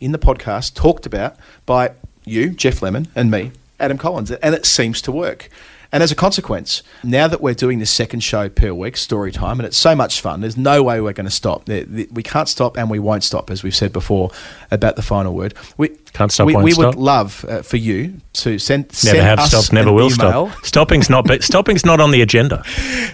in 0.00 0.12
the 0.12 0.18
podcast 0.18 0.74
talked 0.74 1.04
about 1.04 1.36
by 1.66 1.92
you, 2.24 2.50
Geoff 2.50 2.80
Lemon, 2.80 3.08
and 3.16 3.28
me, 3.30 3.50
Adam 3.84 3.98
Collins. 3.98 4.30
And 4.30 4.54
it 4.54 4.66
seems 4.66 5.00
to 5.02 5.12
work. 5.12 5.48
And 5.92 6.02
as 6.02 6.10
a 6.10 6.16
consequence, 6.16 6.82
now 7.04 7.28
that 7.28 7.40
we're 7.40 7.54
doing 7.54 7.78
this 7.78 7.90
second 7.90 8.18
show 8.18 8.48
per 8.48 8.74
week, 8.74 8.96
story 8.96 9.30
time, 9.30 9.60
and 9.60 9.66
it's 9.66 9.76
so 9.76 9.94
much 9.94 10.20
fun, 10.20 10.40
there's 10.40 10.56
no 10.56 10.82
way 10.82 11.00
we're 11.00 11.12
going 11.12 11.26
to 11.28 11.30
stop. 11.30 11.68
We 11.68 12.22
can't 12.24 12.48
stop 12.48 12.76
and 12.76 12.90
we 12.90 12.98
won't 12.98 13.22
stop, 13.22 13.48
as 13.48 13.62
we've 13.62 13.76
said 13.76 13.92
before 13.92 14.32
about 14.72 14.96
the 14.96 15.02
final 15.02 15.34
word. 15.34 15.54
We 15.76 15.90
Can't 16.12 16.32
stop, 16.32 16.48
We, 16.48 16.56
we 16.56 16.72
stop. 16.72 16.96
would 16.96 17.00
love 17.00 17.44
uh, 17.48 17.62
for 17.62 17.76
you 17.76 18.20
to 18.32 18.58
send, 18.58 18.90
send 18.90 19.18
Never 19.18 19.24
have 19.28 19.38
us 19.38 19.50
stopped, 19.50 19.72
never 19.72 19.92
will 19.92 20.10
email. 20.12 20.48
stop. 20.50 20.64
Stopping's 20.66 21.08
not, 21.08 21.26
but 21.28 21.44
stopping's 21.44 21.84
not 21.86 22.00
on 22.00 22.10
the 22.10 22.22
agenda. 22.22 22.64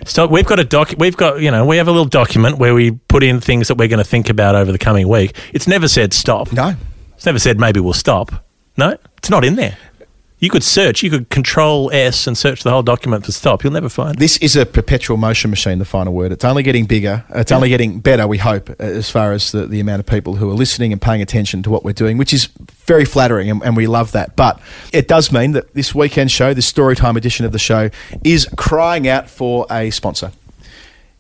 Stop. 0.07 0.31
We've 0.31 0.47
got 0.47 0.59
a 0.59 0.65
doc. 0.65 0.95
We've 0.97 1.17
got 1.19 1.43
you 1.43 1.51
know 1.51 1.67
we 1.67 1.77
have 1.77 1.87
a 1.89 1.91
little 1.93 2.07
document 2.09 2.57
where 2.57 2.73
we 2.73 2.93
put 2.93 3.23
in 3.23 3.41
things 3.43 3.69
that 3.69 3.75
we're 3.75 3.89
going 3.89 4.03
to 4.03 4.09
think 4.09 4.31
about 4.31 4.55
over 4.55 4.73
the 4.73 4.79
coming 4.79 5.07
week. 5.07 5.37
It's 5.53 5.67
never 5.69 5.87
said 5.87 6.15
stop. 6.15 6.51
No, 6.51 6.75
It's 7.19 7.27
never 7.27 7.39
said 7.39 7.61
maybe 7.61 7.79
we'll 7.81 7.93
stop. 7.93 8.33
No, 8.79 8.97
it's 9.19 9.29
not 9.29 9.45
in 9.45 9.57
there. 9.57 9.77
You 10.41 10.49
could 10.49 10.65
search. 10.65 11.03
You 11.03 11.11
could 11.11 11.29
Control 11.29 11.91
S 11.93 12.27
and 12.27 12.37
search 12.37 12.63
the 12.63 12.71
whole 12.71 12.83
document 12.83 13.27
for 13.27 13.33
stop. 13.33 13.63
You'll 13.63 13.75
never 13.75 13.91
find 13.91 14.17
it. 14.17 14.19
This 14.19 14.39
is 14.39 14.57
a 14.57 14.65
perpetual 14.65 15.19
motion 15.19 15.51
machine, 15.51 15.79
the 15.79 15.85
final 15.85 16.15
word. 16.15 16.33
It's 16.33 16.47
only 16.47 16.63
getting 16.63 16.87
bigger. 16.87 17.25
It's 17.35 17.53
only 17.53 17.69
getting 17.69 18.01
better, 18.01 18.27
we 18.27 18.39
hope, 18.39 18.71
as 18.81 19.11
far 19.11 19.33
as 19.33 19.53
the, 19.53 19.67
the 19.67 19.81
amount 19.81 20.01
of 20.01 20.07
people 20.07 20.37
who 20.37 20.51
are 20.51 20.55
listening 20.55 20.93
and 20.93 21.01
paying 21.01 21.21
attention 21.21 21.63
to 21.65 21.71
what 21.71 21.85
we're 21.85 21.93
doing, 21.93 22.17
which 22.17 22.33
is 22.33 22.47
very 22.87 23.05
flattering, 23.05 23.51
and, 23.51 23.63
and 23.63 23.77
we 23.77 23.87
love 23.87 24.13
that. 24.13 24.35
But 24.35 24.59
it 24.95 25.07
does 25.09 25.31
mean 25.31 25.53
that 25.53 25.75
this 25.75 25.95
weekend 25.95 26.31
show, 26.31 26.55
this 26.55 26.73
Storytime 26.73 27.17
edition 27.19 27.45
of 27.45 27.53
the 27.53 27.59
show, 27.59 27.91
is 28.25 28.49
crying 28.57 29.07
out 29.07 29.29
for 29.29 29.67
a 29.71 29.91
sponsor. 29.91 30.33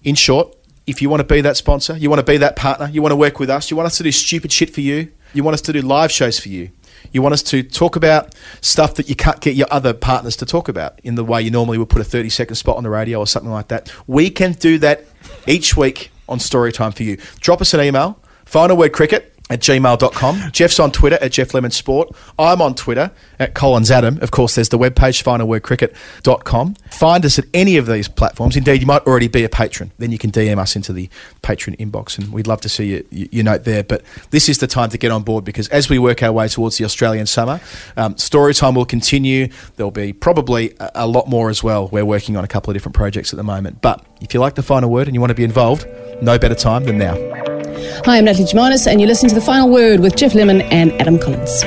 In 0.02 0.14
short, 0.14 0.56
if 0.86 1.02
you 1.02 1.10
want 1.10 1.20
to 1.20 1.24
be 1.24 1.42
that 1.42 1.58
sponsor, 1.58 1.94
you 1.94 2.08
want 2.08 2.20
to 2.20 2.32
be 2.32 2.38
that 2.38 2.56
partner, 2.56 2.88
you 2.88 3.02
want 3.02 3.12
to 3.12 3.16
work 3.16 3.38
with 3.38 3.50
us, 3.50 3.70
you 3.70 3.76
want 3.76 3.86
us 3.86 3.98
to 3.98 4.02
do 4.02 4.10
stupid 4.10 4.50
shit 4.50 4.70
for 4.70 4.80
you, 4.80 5.12
you 5.34 5.44
want 5.44 5.54
us 5.54 5.60
to 5.60 5.72
do 5.74 5.82
live 5.82 6.10
shows 6.10 6.40
for 6.40 6.48
you, 6.48 6.70
you 7.12 7.22
want 7.22 7.32
us 7.32 7.42
to 7.44 7.62
talk 7.62 7.96
about 7.96 8.34
stuff 8.60 8.94
that 8.94 9.08
you 9.08 9.14
can't 9.14 9.40
get 9.40 9.56
your 9.56 9.68
other 9.70 9.92
partners 9.92 10.36
to 10.36 10.46
talk 10.46 10.68
about 10.68 11.00
in 11.02 11.14
the 11.14 11.24
way 11.24 11.42
you 11.42 11.50
normally 11.50 11.78
would 11.78 11.88
put 11.88 12.00
a 12.00 12.04
30 12.04 12.28
second 12.28 12.56
spot 12.56 12.76
on 12.76 12.82
the 12.82 12.90
radio 12.90 13.18
or 13.18 13.26
something 13.26 13.50
like 13.50 13.68
that. 13.68 13.92
We 14.06 14.30
can 14.30 14.52
do 14.52 14.78
that 14.78 15.04
each 15.46 15.76
week 15.76 16.10
on 16.28 16.38
Storytime 16.38 16.94
for 16.94 17.02
you. 17.02 17.18
Drop 17.40 17.60
us 17.60 17.74
an 17.74 17.80
email, 17.80 18.18
final 18.44 18.76
word 18.76 18.92
cricket 18.92 19.30
at 19.50 19.60
gmail.com. 19.60 20.52
Geoff's 20.52 20.78
on 20.78 20.92
Twitter 20.92 21.18
at 21.20 21.32
Geoff 21.32 21.52
Lemon 21.52 21.72
Sport. 21.72 22.10
I'm 22.38 22.62
on 22.62 22.74
Twitter 22.74 23.10
at 23.38 23.52
Collins 23.54 23.90
Adam. 23.90 24.18
Of 24.22 24.30
course, 24.30 24.54
there's 24.54 24.68
the 24.68 24.78
webpage, 24.78 25.22
finalwordcricket.com. 25.22 26.74
Find 26.90 27.24
us 27.26 27.38
at 27.38 27.44
any 27.52 27.76
of 27.76 27.86
these 27.86 28.08
platforms. 28.08 28.56
Indeed, 28.56 28.80
you 28.80 28.86
might 28.86 29.02
already 29.06 29.28
be 29.28 29.42
a 29.44 29.48
patron. 29.48 29.90
Then 29.98 30.12
you 30.12 30.18
can 30.18 30.30
DM 30.30 30.58
us 30.58 30.76
into 30.76 30.92
the 30.92 31.10
patron 31.42 31.76
inbox, 31.76 32.16
and 32.16 32.32
we'd 32.32 32.46
love 32.46 32.60
to 32.62 32.68
see 32.68 33.04
your, 33.10 33.44
note 33.44 33.64
there. 33.64 33.82
But 33.82 34.02
this 34.30 34.48
is 34.48 34.58
the 34.58 34.68
time 34.68 34.90
to 34.90 34.98
get 34.98 35.10
on 35.10 35.22
board 35.24 35.44
because 35.44 35.68
as 35.68 35.90
we 35.90 35.98
work 35.98 36.22
our 36.22 36.32
way 36.32 36.46
towards 36.46 36.78
the 36.78 36.84
Australian 36.84 37.26
summer, 37.26 37.60
um, 37.96 38.16
story 38.16 38.54
time 38.54 38.76
will 38.76 38.84
continue. 38.84 39.48
There'll 39.76 39.90
be 39.90 40.12
probably 40.12 40.74
a, 40.78 40.90
a 40.94 41.06
lot 41.06 41.28
more 41.28 41.50
as 41.50 41.62
well. 41.62 41.88
We're 41.88 42.04
working 42.04 42.36
on 42.36 42.44
a 42.44 42.48
couple 42.48 42.70
of 42.70 42.76
different 42.76 42.94
projects 42.94 43.32
at 43.32 43.36
the 43.36 43.42
moment. 43.42 43.82
But 43.82 44.04
if 44.20 44.32
you 44.32 44.40
like 44.40 44.54
the 44.54 44.62
final 44.62 44.90
word 44.90 45.08
and 45.08 45.14
you 45.14 45.20
want 45.20 45.30
to 45.30 45.34
be 45.34 45.44
involved, 45.44 45.86
no 46.22 46.38
better 46.38 46.54
time 46.54 46.84
than 46.84 46.98
now. 46.98 47.59
Hi, 48.04 48.18
I'm 48.18 48.24
Natalie 48.24 48.46
Jamanis, 48.46 48.86
and 48.86 49.00
you're 49.00 49.08
listening 49.08 49.30
to 49.30 49.34
The 49.34 49.40
Final 49.40 49.70
Word 49.70 50.00
with 50.00 50.16
Geoff 50.16 50.34
Lemon 50.34 50.60
and 50.62 50.92
Adam 51.00 51.18
Collins. 51.18 51.64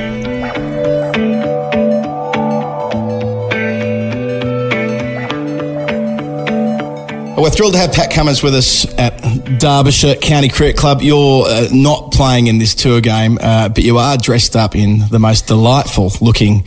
We're 7.36 7.49
thrilled 7.49 7.74
to 7.74 7.80
have 7.80 7.91
Pat 7.91 8.11
Cummins 8.11 8.41
with 8.41 8.55
us 8.55 8.86
at 8.97 9.18
Derbyshire 9.59 10.16
County 10.16 10.49
Cricket 10.49 10.78
Club. 10.78 11.01
You're 11.01 11.45
uh, 11.45 11.68
not 11.72 12.11
playing 12.11 12.47
in 12.47 12.57
this 12.57 12.76
tour 12.76 13.01
game, 13.01 13.38
uh, 13.41 13.70
but 13.70 13.84
you 13.84 13.97
are 13.97 14.16
dressed 14.16 14.55
up 14.55 14.76
in 14.76 14.99
the 15.09 15.20
most 15.20 15.47
delightful 15.47 16.11
looking 16.22 16.66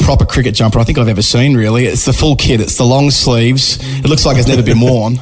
proper 0.00 0.26
cricket 0.26 0.54
jumper 0.54 0.80
I 0.80 0.84
think 0.84 0.98
I've 0.98 1.08
ever 1.08 1.22
seen, 1.22 1.56
really. 1.56 1.86
It's 1.86 2.04
the 2.04 2.12
full 2.12 2.36
kit, 2.36 2.60
it's 2.60 2.76
the 2.76 2.84
long 2.84 3.10
sleeves. 3.10 3.78
It 4.00 4.06
looks 4.06 4.26
like 4.26 4.36
it's 4.38 4.48
never 4.48 4.62
been 4.62 4.80
worn. 4.80 5.20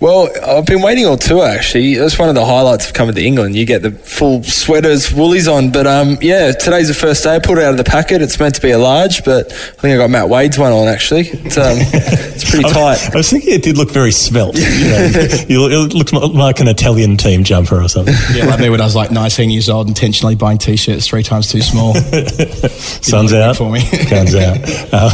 Well, 0.00 0.28
I've 0.44 0.66
been 0.66 0.82
waiting 0.82 1.06
all 1.06 1.16
tour 1.16 1.46
actually. 1.46 1.94
That's 1.94 2.18
one 2.18 2.28
of 2.28 2.34
the 2.34 2.44
highlights 2.44 2.86
of 2.86 2.94
coming 2.94 3.14
to 3.14 3.22
England. 3.24 3.56
You 3.56 3.64
get 3.64 3.82
the 3.82 3.90
full 3.90 4.42
sweaters, 4.42 5.12
woolies 5.12 5.48
on. 5.48 5.70
But 5.70 5.86
um, 5.86 6.18
yeah, 6.20 6.52
today's 6.52 6.88
the 6.88 6.94
first 6.94 7.24
day. 7.24 7.36
I 7.36 7.38
pulled 7.38 7.58
it 7.58 7.64
out 7.64 7.72
of 7.72 7.78
the 7.78 7.84
packet. 7.84 8.22
It's 8.22 8.38
meant 8.38 8.54
to 8.56 8.60
be 8.60 8.70
a 8.70 8.78
large, 8.78 9.24
but 9.24 9.46
I 9.46 9.80
think 9.80 9.94
I 9.94 9.96
got 9.96 10.10
Matt 10.10 10.28
Wade's 10.28 10.58
one 10.58 10.72
on 10.72 10.88
actually. 10.88 11.22
It's, 11.28 11.56
um, 11.56 11.76
it's 11.78 12.48
pretty 12.50 12.68
tight. 12.70 12.98
I 13.12 13.16
was 13.16 13.30
thinking 13.30 13.54
it 13.54 13.62
did 13.62 13.76
look 13.76 13.90
very 13.90 14.10
svelte. 14.12 14.56
You 14.56 15.58
know, 15.58 15.68
it 15.86 15.94
looked 15.94 16.12
like 16.12 16.60
an 16.60 16.68
Italian 16.68 17.16
team 17.16 17.44
jumper 17.44 17.80
or 17.80 17.88
something. 17.88 18.14
Yeah, 18.34 18.46
like 18.46 18.60
me 18.60 18.70
when 18.70 18.80
I 18.80 18.84
was 18.84 18.96
like 18.96 19.10
19 19.10 19.50
years 19.50 19.68
old, 19.68 19.88
intentionally 19.88 20.34
buying 20.34 20.58
t-shirts 20.58 21.06
three 21.06 21.22
times 21.22 21.50
too 21.50 21.62
small. 21.62 21.94
Sun's 23.04 23.32
out. 23.32 23.56
for 23.56 23.70
me. 23.70 23.80
Sun's 23.80 24.34
out. 24.34 24.58
Uh, 24.92 25.10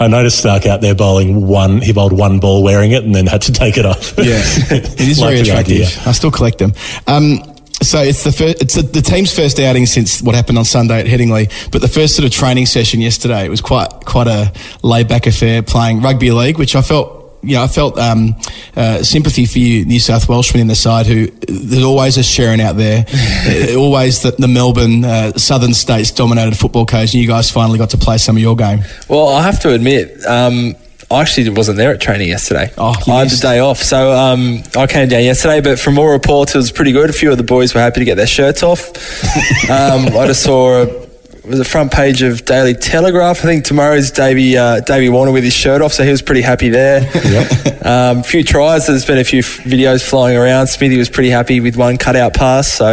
I 0.00 0.08
noticed 0.08 0.44
Starc 0.44 0.66
out 0.66 0.80
there 0.80 0.94
bowling 0.94 1.46
one. 1.46 1.80
He 1.80 1.92
bowled 1.92 2.12
one 2.12 2.38
ball 2.40 2.62
wearing 2.62 2.92
it 2.92 3.04
and 3.04 3.14
then 3.14 3.26
had 3.26 3.42
to 3.42 3.52
take 3.52 3.76
it 3.76 3.81
off. 3.86 4.14
Yeah, 4.18 4.40
it 4.70 5.00
is 5.00 5.18
Like 5.20 5.30
very 5.30 5.40
attractive. 5.40 5.76
idea. 5.76 5.86
I 6.06 6.12
still 6.12 6.30
collect 6.30 6.58
them. 6.58 6.72
Um, 7.06 7.38
so 7.82 8.00
it's 8.00 8.22
the 8.22 8.30
first, 8.32 8.62
it's 8.62 8.74
the 8.74 8.82
the 8.82 9.02
team's 9.02 9.34
first 9.34 9.58
outing 9.58 9.86
since 9.86 10.22
what 10.22 10.34
happened 10.36 10.56
on 10.58 10.64
Sunday 10.64 11.00
at 11.00 11.06
Headingley, 11.06 11.50
but 11.72 11.80
the 11.80 11.88
first 11.88 12.14
sort 12.16 12.24
of 12.26 12.30
training 12.32 12.66
session 12.66 13.00
yesterday. 13.00 13.44
It 13.44 13.48
was 13.50 13.60
quite 13.60 13.88
quite 14.04 14.28
a 14.28 14.52
laid 14.82 15.08
back 15.08 15.26
affair 15.26 15.62
playing 15.62 16.00
rugby 16.00 16.30
league, 16.30 16.58
which 16.58 16.76
I 16.76 16.82
felt. 16.82 17.20
You 17.44 17.56
know, 17.56 17.64
I 17.64 17.66
felt 17.66 17.98
um, 17.98 18.36
uh, 18.76 19.02
sympathy 19.02 19.46
for 19.46 19.58
you, 19.58 19.84
New 19.84 19.98
South 19.98 20.28
Welshmen 20.28 20.60
in 20.60 20.68
the 20.68 20.76
side, 20.76 21.06
who 21.06 21.26
there's 21.48 21.82
always 21.82 22.16
a 22.16 22.22
sharing 22.22 22.60
out 22.60 22.76
there. 22.76 23.04
Always 23.76 24.22
the, 24.22 24.30
the 24.30 24.46
Melbourne 24.46 25.04
uh, 25.04 25.32
Southern 25.32 25.74
States 25.74 26.12
dominated 26.12 26.56
football 26.56 26.86
coach, 26.86 27.14
and 27.14 27.20
you 27.20 27.26
guys 27.26 27.50
finally 27.50 27.78
got 27.78 27.90
to 27.90 27.98
play 27.98 28.18
some 28.18 28.36
of 28.36 28.42
your 28.42 28.54
game. 28.54 28.84
Well, 29.08 29.26
I 29.30 29.42
have 29.42 29.58
to 29.62 29.70
admit, 29.72 30.24
um, 30.24 30.76
I 31.12 31.20
actually 31.20 31.50
wasn't 31.50 31.78
there 31.78 31.92
at 31.92 32.00
training 32.00 32.28
yesterday. 32.28 32.72
Oh, 32.78 32.94
I 33.06 33.20
had 33.20 33.30
the 33.30 33.36
day 33.36 33.58
off, 33.58 33.78
so 33.78 34.12
um, 34.12 34.62
I 34.76 34.86
came 34.86 35.08
down 35.08 35.24
yesterday. 35.24 35.60
But 35.60 35.78
from 35.78 35.98
all 35.98 36.08
reports, 36.08 36.54
it 36.54 36.58
was 36.58 36.72
pretty 36.72 36.92
good. 36.92 37.10
A 37.10 37.12
few 37.12 37.30
of 37.30 37.38
the 37.38 37.44
boys 37.44 37.74
were 37.74 37.80
happy 37.80 38.00
to 38.00 38.04
get 38.04 38.16
their 38.16 38.26
shirts 38.26 38.62
off. 38.62 38.88
um, 39.70 40.06
I 40.16 40.26
just 40.26 40.42
saw. 40.42 40.82
A, 40.82 41.02
it 41.42 41.50
was 41.50 41.58
a 41.58 41.64
front 41.64 41.90
page 41.90 42.22
of 42.22 42.44
Daily 42.44 42.72
Telegraph. 42.72 43.38
I 43.38 43.42
think 43.42 43.64
tomorrow's 43.64 44.12
Davey 44.12 44.56
uh, 44.56 44.78
Davey 44.78 45.08
Warner 45.08 45.32
with 45.32 45.42
his 45.42 45.52
shirt 45.52 45.82
off, 45.82 45.92
so 45.92 46.04
he 46.04 46.10
was 46.10 46.22
pretty 46.22 46.40
happy 46.40 46.68
there. 46.68 47.00
um, 47.84 48.18
a 48.18 48.22
few 48.22 48.44
tries. 48.44 48.86
There's 48.86 49.04
been 49.04 49.18
a 49.18 49.24
few 49.24 49.40
f- 49.40 49.58
videos 49.64 50.08
flying 50.08 50.36
around. 50.36 50.68
Smithy 50.68 50.96
was 50.98 51.10
pretty 51.10 51.30
happy 51.30 51.58
with 51.58 51.74
one 51.76 51.96
cutout 51.96 52.34
pass. 52.34 52.68
So 52.68 52.92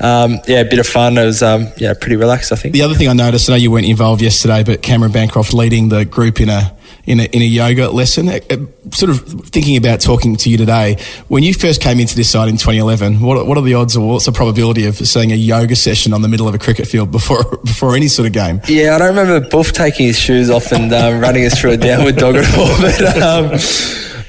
um, 0.00 0.40
yeah, 0.48 0.62
a 0.62 0.68
bit 0.68 0.80
of 0.80 0.88
fun. 0.88 1.16
It 1.16 1.24
was 1.24 1.40
um, 1.40 1.68
yeah 1.76 1.94
pretty 1.94 2.16
relaxed. 2.16 2.50
I 2.50 2.56
think. 2.56 2.74
The 2.74 2.82
other 2.82 2.94
thing 2.94 3.06
I 3.06 3.12
noticed, 3.12 3.48
I 3.48 3.52
know 3.52 3.58
you 3.58 3.70
weren't 3.70 3.86
involved 3.86 4.22
yesterday, 4.22 4.64
but 4.64 4.82
Cameron 4.82 5.12
Bancroft 5.12 5.54
leading 5.54 5.88
the 5.88 6.04
group 6.04 6.40
in 6.40 6.48
a 6.48 6.74
in 7.06 7.20
a, 7.20 7.24
in 7.24 7.42
a 7.42 7.44
yoga 7.44 7.90
lesson. 7.90 8.28
Uh, 8.28 8.40
uh, 8.50 8.56
sort 8.92 9.10
of 9.10 9.20
thinking 9.48 9.76
about 9.76 10.00
talking 10.00 10.36
to 10.36 10.50
you 10.50 10.56
today. 10.56 10.96
When 11.28 11.42
you 11.42 11.54
first 11.54 11.80
came 11.80 12.00
into 12.00 12.16
this 12.16 12.30
site 12.30 12.48
in 12.48 12.56
2011, 12.56 13.20
what, 13.20 13.46
what 13.46 13.58
are 13.58 13.62
the 13.62 13.74
odds 13.74 13.96
or 13.96 14.08
what's 14.08 14.26
the 14.26 14.32
probability 14.32 14.86
of 14.86 14.96
seeing 14.96 15.32
a 15.32 15.36
yoga 15.36 15.76
session 15.76 16.12
on 16.12 16.22
the 16.22 16.28
middle 16.28 16.48
of 16.48 16.54
a 16.54 16.58
cricket 16.58 16.86
field 16.86 17.10
before 17.10 17.58
before 17.64 17.96
any 17.96 18.08
sort 18.08 18.26
of 18.26 18.32
game? 18.32 18.60
Yeah, 18.68 18.94
I 18.94 18.98
don't 18.98 19.16
remember 19.16 19.48
Buff 19.48 19.72
taking 19.72 20.06
his 20.06 20.18
shoes 20.18 20.50
off 20.50 20.72
and 20.72 20.92
um, 20.92 21.20
running 21.20 21.44
us 21.44 21.58
through 21.58 21.72
a 21.72 21.76
downward 21.76 22.16
dog 22.16 22.36
at 22.36 22.58
all. 22.58 22.64
But 22.84 23.22
um, 23.22 23.58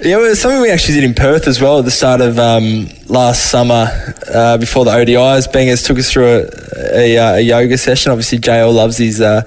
yeah, 0.05 0.17
it 0.17 0.21
was 0.21 0.39
something 0.39 0.61
we 0.61 0.69
actually 0.69 0.95
did 0.95 1.03
in 1.03 1.15
Perth 1.15 1.47
as 1.47 1.59
well 1.59 1.79
at 1.79 1.85
the 1.85 1.91
start 1.91 2.21
of 2.21 2.37
um, 2.37 2.87
last 3.07 3.49
summer 3.49 3.87
uh, 4.31 4.55
before 4.57 4.85
the 4.85 4.91
ODIs. 4.91 5.51
Bangers 5.51 5.81
took 5.81 5.97
us 5.97 6.11
through 6.11 6.27
a, 6.27 6.49
a, 6.93 7.17
uh, 7.17 7.33
a 7.33 7.39
yoga 7.39 7.75
session. 7.75 8.11
Obviously, 8.11 8.37
JL 8.37 8.73
loves 8.73 8.97
his 8.97 9.19
uh, 9.19 9.41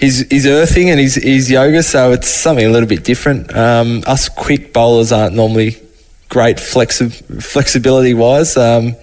his, 0.00 0.26
his 0.28 0.44
earthing 0.44 0.90
and 0.90 0.98
his, 0.98 1.14
his 1.14 1.48
yoga, 1.48 1.84
so 1.84 2.10
it's 2.10 2.26
something 2.26 2.66
a 2.66 2.70
little 2.70 2.88
bit 2.88 3.04
different. 3.04 3.54
Um, 3.56 4.02
us 4.06 4.28
quick 4.28 4.72
bowlers 4.72 5.12
aren't 5.12 5.36
normally 5.36 5.76
great 6.28 6.56
flexi- 6.56 7.42
flexibility 7.42 8.12
wise. 8.12 8.56
Um, 8.56 8.96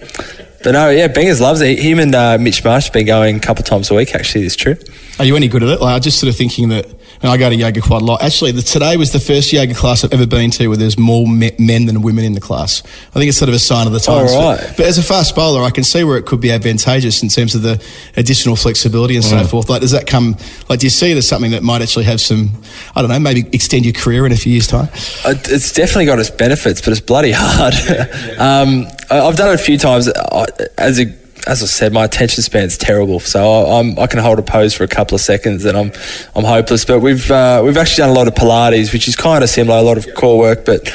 but 0.64 0.72
no, 0.72 0.90
yeah, 0.90 1.06
Bangers 1.08 1.40
loves 1.40 1.60
it. 1.60 1.78
Him 1.78 1.98
and 2.00 2.14
uh, 2.14 2.38
Mitch 2.40 2.64
Marsh 2.64 2.84
have 2.84 2.92
been 2.92 3.06
going 3.06 3.36
a 3.36 3.40
couple 3.40 3.62
of 3.62 3.66
times 3.68 3.90
a 3.90 3.94
week, 3.94 4.14
actually, 4.14 4.44
it's 4.46 4.56
true. 4.56 4.76
Are 5.18 5.24
you 5.24 5.36
any 5.36 5.46
good 5.46 5.62
at 5.62 5.68
it? 5.68 5.80
Like, 5.80 5.92
I 5.92 5.94
was 5.96 6.04
just 6.04 6.18
sort 6.18 6.28
of 6.30 6.36
thinking 6.36 6.70
that, 6.70 6.86
and 6.86 7.30
I 7.30 7.36
go 7.36 7.48
to 7.48 7.54
yoga 7.54 7.80
quite 7.80 8.02
a 8.02 8.04
lot. 8.04 8.20
Actually, 8.22 8.50
the, 8.50 8.62
today 8.62 8.96
was 8.96 9.12
the 9.12 9.20
first 9.20 9.52
yoga 9.52 9.72
class 9.72 10.02
I've 10.02 10.12
ever 10.12 10.26
been 10.26 10.50
to 10.52 10.66
where 10.68 10.76
there's 10.76 10.98
more 10.98 11.26
me- 11.28 11.54
men 11.58 11.86
than 11.86 12.02
women 12.02 12.24
in 12.24 12.32
the 12.32 12.40
class. 12.40 12.82
I 13.10 13.18
think 13.20 13.28
it's 13.28 13.38
sort 13.38 13.48
of 13.48 13.54
a 13.54 13.58
sign 13.60 13.86
of 13.86 13.92
the 13.92 14.00
times. 14.00 14.30
Oh, 14.32 14.40
But- 14.56 14.60
right. 14.60 14.76
But, 14.76 14.86
as 14.86 14.98
a 14.98 15.02
fast 15.04 15.36
bowler, 15.36 15.62
I 15.62 15.70
can 15.70 15.84
see 15.84 16.02
where 16.02 16.16
it 16.16 16.26
could 16.26 16.40
be 16.40 16.50
advantageous 16.50 17.22
in 17.22 17.28
terms 17.28 17.54
of 17.54 17.62
the 17.62 17.80
additional 18.16 18.56
flexibility 18.56 19.14
and 19.14 19.24
so 19.24 19.36
Mm. 19.36 19.46
forth. 19.48 19.68
Like, 19.70 19.82
does 19.82 19.92
that 19.92 20.06
come, 20.08 20.36
like, 20.68 20.80
do 20.80 20.86
you 20.86 20.90
see 20.90 21.12
it 21.12 21.16
as 21.16 21.28
something 21.28 21.52
that 21.52 21.62
might 21.62 21.80
actually 21.82 22.04
have 22.06 22.20
some, 22.20 22.50
I 22.96 23.00
don't 23.00 23.10
know, 23.10 23.20
maybe 23.20 23.44
extend 23.52 23.84
your 23.84 23.94
career 23.94 24.26
in 24.26 24.32
a 24.32 24.36
few 24.36 24.52
years' 24.52 24.66
time? 24.66 24.88
Uh, 25.24 25.34
It's 25.44 25.72
definitely 25.72 26.06
got 26.06 26.18
its 26.18 26.30
benefits, 26.30 26.80
but 26.80 26.90
it's 26.90 27.00
bloody 27.00 27.32
hard. 27.32 27.74
um, 28.38 28.86
I've 29.10 29.36
done 29.36 29.50
it 29.50 29.54
a 29.54 29.58
few 29.58 29.78
times. 29.78 30.08
I- 30.08 30.46
As 30.78 30.98
a 31.00 31.06
as 31.46 31.62
I 31.62 31.66
said, 31.66 31.92
my 31.92 32.06
attention 32.06 32.42
span's 32.42 32.78
terrible, 32.78 33.20
so 33.20 33.66
I, 33.66 34.02
I 34.02 34.06
can 34.06 34.18
hold 34.20 34.38
a 34.38 34.42
pose 34.42 34.72
for 34.72 34.82
a 34.84 34.88
couple 34.88 35.14
of 35.14 35.20
seconds 35.20 35.66
and 35.66 35.76
I'm 35.76 35.92
I'm 36.34 36.44
hopeless. 36.44 36.86
But 36.86 37.00
we've 37.00 37.30
uh, 37.30 37.60
we've 37.62 37.76
actually 37.76 38.02
done 38.06 38.10
a 38.10 38.14
lot 38.14 38.28
of 38.28 38.34
Pilates, 38.34 38.94
which 38.94 39.08
is 39.08 39.14
kind 39.16 39.44
of 39.44 39.50
similar, 39.50 39.78
a 39.78 39.82
lot 39.82 39.98
of 39.98 40.06
core 40.14 40.38
work, 40.38 40.64
but 40.64 40.88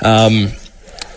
um, 0.00 0.52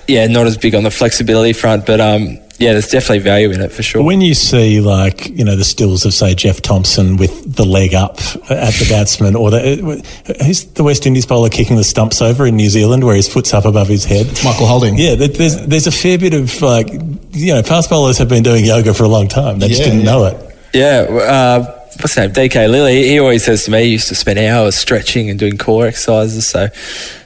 yeah, 0.06 0.28
not 0.28 0.48
as 0.48 0.58
big 0.58 0.76
on 0.76 0.84
the 0.84 0.92
flexibility 0.92 1.54
front. 1.54 1.86
But 1.86 2.02
um, 2.02 2.40
yeah, 2.60 2.74
there's 2.74 2.88
definitely 2.88 3.20
value 3.20 3.52
in 3.52 3.62
it 3.62 3.72
for 3.72 3.82
sure. 3.82 4.04
When 4.04 4.22
you 4.22 4.36
see 4.36 4.80
like 4.80 5.28
you 5.30 5.44
know 5.44 5.56
the 5.56 5.64
stills 5.64 6.06
of 6.06 6.14
say 6.14 6.36
Jeff 6.36 6.62
Thomson 6.62 7.18
with 7.18 7.56
the 7.56 7.66
leg 7.66 7.94
up 7.94 8.20
at 8.50 8.74
the 8.76 8.86
batsman, 8.90 9.36
or 9.36 9.50
the 9.50 10.06
who's 10.46 10.66
the 10.66 10.84
West 10.84 11.06
Indies 11.06 11.26
bowler 11.26 11.50
kicking 11.50 11.78
the 11.78 11.84
stumps 11.84 12.22
over 12.22 12.46
in 12.46 12.56
New 12.56 12.70
Zealand 12.70 13.04
where 13.04 13.16
his 13.16 13.32
foot's 13.32 13.54
up 13.54 13.66
above 13.66 13.88
his 13.88 14.06
head, 14.06 14.28
It's 14.28 14.44
Michael 14.44 14.68
Holding. 14.68 14.98
Yeah, 14.98 15.16
there's 15.16 15.66
there's 15.66 15.88
a 15.88 15.92
fair 15.92 16.18
bit 16.18 16.34
of 16.34 16.62
like 16.62 16.90
you 17.32 17.54
know 17.54 17.64
fast 17.64 17.90
bowlers 17.90 18.20
have 18.20 18.30
been 18.30 18.44
doing 18.44 18.66
yoga 18.66 18.94
for 18.94 19.04
a 19.04 19.10
long 19.10 19.28
time. 19.28 19.60
They 19.60 19.70
just 19.70 19.84
didn't 19.84 20.00
yeah. 20.00 20.06
know 20.06 20.26
it. 20.26 20.58
Yeah, 20.74 21.06
uh, 21.10 21.84
what's 21.98 22.16
his 22.16 22.18
name? 22.18 22.32
DK 22.32 22.70
Lillee. 22.70 23.04
He 23.04 23.20
always 23.20 23.44
says 23.44 23.64
to 23.66 23.72
me, 23.72 23.84
he 23.84 23.92
used 23.92 24.08
to 24.10 24.16
spend 24.16 24.40
hours 24.40 24.76
stretching 24.76 25.30
and 25.30 25.40
doing 25.40 25.58
core 25.58 25.88
exercises. 25.88 26.48
So 26.48 26.64
uh, 26.66 26.70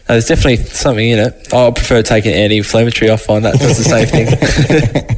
there's 0.07 0.25
definitely 0.25 0.57
something 0.65 1.07
in 1.09 1.19
it. 1.19 1.53
I 1.53 1.71
prefer 1.71 2.01
taking 2.01 2.33
anti-inflammatory. 2.33 3.11
I 3.11 3.17
find 3.17 3.45
that 3.45 3.59
does 3.59 3.77
the 3.77 3.83
same 3.83 4.07
thing. 4.07 5.13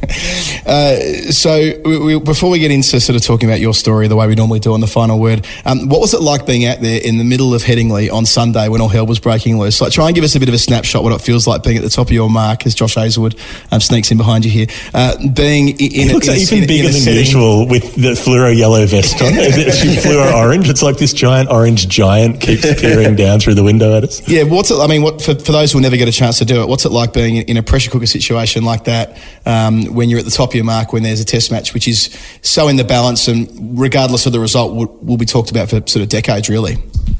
Uh, 0.66 0.96
so, 1.32 1.58
we, 1.84 1.98
we, 1.98 2.20
before 2.20 2.50
we 2.50 2.58
get 2.58 2.70
into 2.70 3.00
sort 3.00 3.16
of 3.16 3.22
talking 3.22 3.48
about 3.48 3.60
your 3.60 3.74
story 3.74 4.06
the 4.08 4.14
way 4.16 4.26
we 4.26 4.34
normally 4.34 4.60
do 4.60 4.72
on 4.72 4.80
the 4.80 4.86
final 4.86 5.18
word, 5.18 5.44
um, 5.64 5.88
what 5.88 6.00
was 6.00 6.14
it 6.14 6.20
like 6.20 6.46
being 6.46 6.64
out 6.64 6.80
there 6.80 7.00
in 7.02 7.18
the 7.18 7.24
middle 7.24 7.54
of 7.54 7.62
Headingley 7.62 8.12
on 8.12 8.26
Sunday 8.26 8.68
when 8.68 8.80
all 8.80 8.88
hell 8.88 9.06
was 9.06 9.18
breaking 9.18 9.58
loose? 9.58 9.80
Like, 9.80 9.92
try 9.92 10.06
and 10.06 10.14
give 10.14 10.22
us 10.22 10.34
a 10.36 10.38
bit 10.40 10.48
of 10.48 10.54
a 10.54 10.58
snapshot 10.58 11.02
what 11.02 11.12
it 11.12 11.20
feels 11.20 11.46
like 11.46 11.62
being 11.64 11.76
at 11.76 11.82
the 11.82 11.88
top 11.90 12.08
of 12.08 12.12
your 12.12 12.28
mark 12.30 12.66
as 12.66 12.74
Josh 12.74 12.94
Hazlewood 12.94 13.36
um, 13.72 13.80
sneaks 13.80 14.10
in 14.10 14.18
behind 14.18 14.44
you 14.44 14.50
here. 14.50 14.66
Uh, 14.94 15.16
being 15.28 15.68
in, 15.70 15.76
It 16.10 16.12
looks 16.12 16.28
in 16.28 16.34
a- 16.34 16.38
even 16.38 16.58
in 16.58 16.66
bigger 16.68 16.84
in 16.84 16.90
a 16.90 16.92
than 16.92 17.00
setting- 17.02 17.18
usual 17.20 17.66
with 17.66 17.94
the 17.94 18.12
fluoro 18.12 18.56
yellow 18.56 18.84
vest 18.86 19.20
on. 19.22 19.28
It's 19.34 20.04
fluoro 20.06 20.32
orange. 20.34 20.68
It's 20.68 20.82
like 20.82 20.98
this 20.98 21.12
giant 21.12 21.50
orange 21.50 21.88
giant 21.88 22.40
keeps 22.40 22.62
peering 22.80 23.16
down 23.16 23.40
through 23.40 23.54
the 23.54 23.64
window 23.64 23.96
at 23.96 24.04
us. 24.04 24.26
Yeah, 24.28 24.42
what's 24.44 24.70
it? 24.70 24.74
I 24.80 24.86
mean, 24.86 25.02
what 25.02 25.20
for, 25.22 25.34
for 25.34 25.52
those 25.52 25.72
who 25.72 25.78
will 25.78 25.82
never 25.82 25.96
get 25.96 26.08
a 26.08 26.12
chance 26.12 26.38
to 26.38 26.44
do 26.44 26.62
it, 26.62 26.68
what's 26.68 26.84
it 26.84 26.90
like 26.92 27.12
being 27.12 27.36
in, 27.36 27.42
in 27.44 27.56
a 27.56 27.62
pressure 27.62 27.90
cooker 27.90 28.06
situation 28.06 28.64
like 28.64 28.84
that 28.84 29.18
um, 29.46 29.94
when 29.94 30.08
you're 30.08 30.18
at 30.18 30.24
the 30.24 30.30
top 30.30 30.50
of 30.50 30.54
your 30.54 30.64
mark 30.64 30.92
when 30.92 31.02
there's 31.02 31.20
a 31.20 31.24
test 31.24 31.50
match, 31.50 31.74
which 31.74 31.86
is 31.86 32.16
so 32.42 32.68
in 32.68 32.76
the 32.76 32.84
balance 32.84 33.28
and 33.28 33.78
regardless 33.78 34.26
of 34.26 34.32
the 34.32 34.40
result, 34.40 34.74
will, 34.74 34.86
will 35.02 35.16
be 35.16 35.26
talked 35.26 35.50
about 35.50 35.68
for 35.70 35.76
sort 35.86 36.02
of 36.02 36.08
decades, 36.08 36.48
really. 36.48 36.76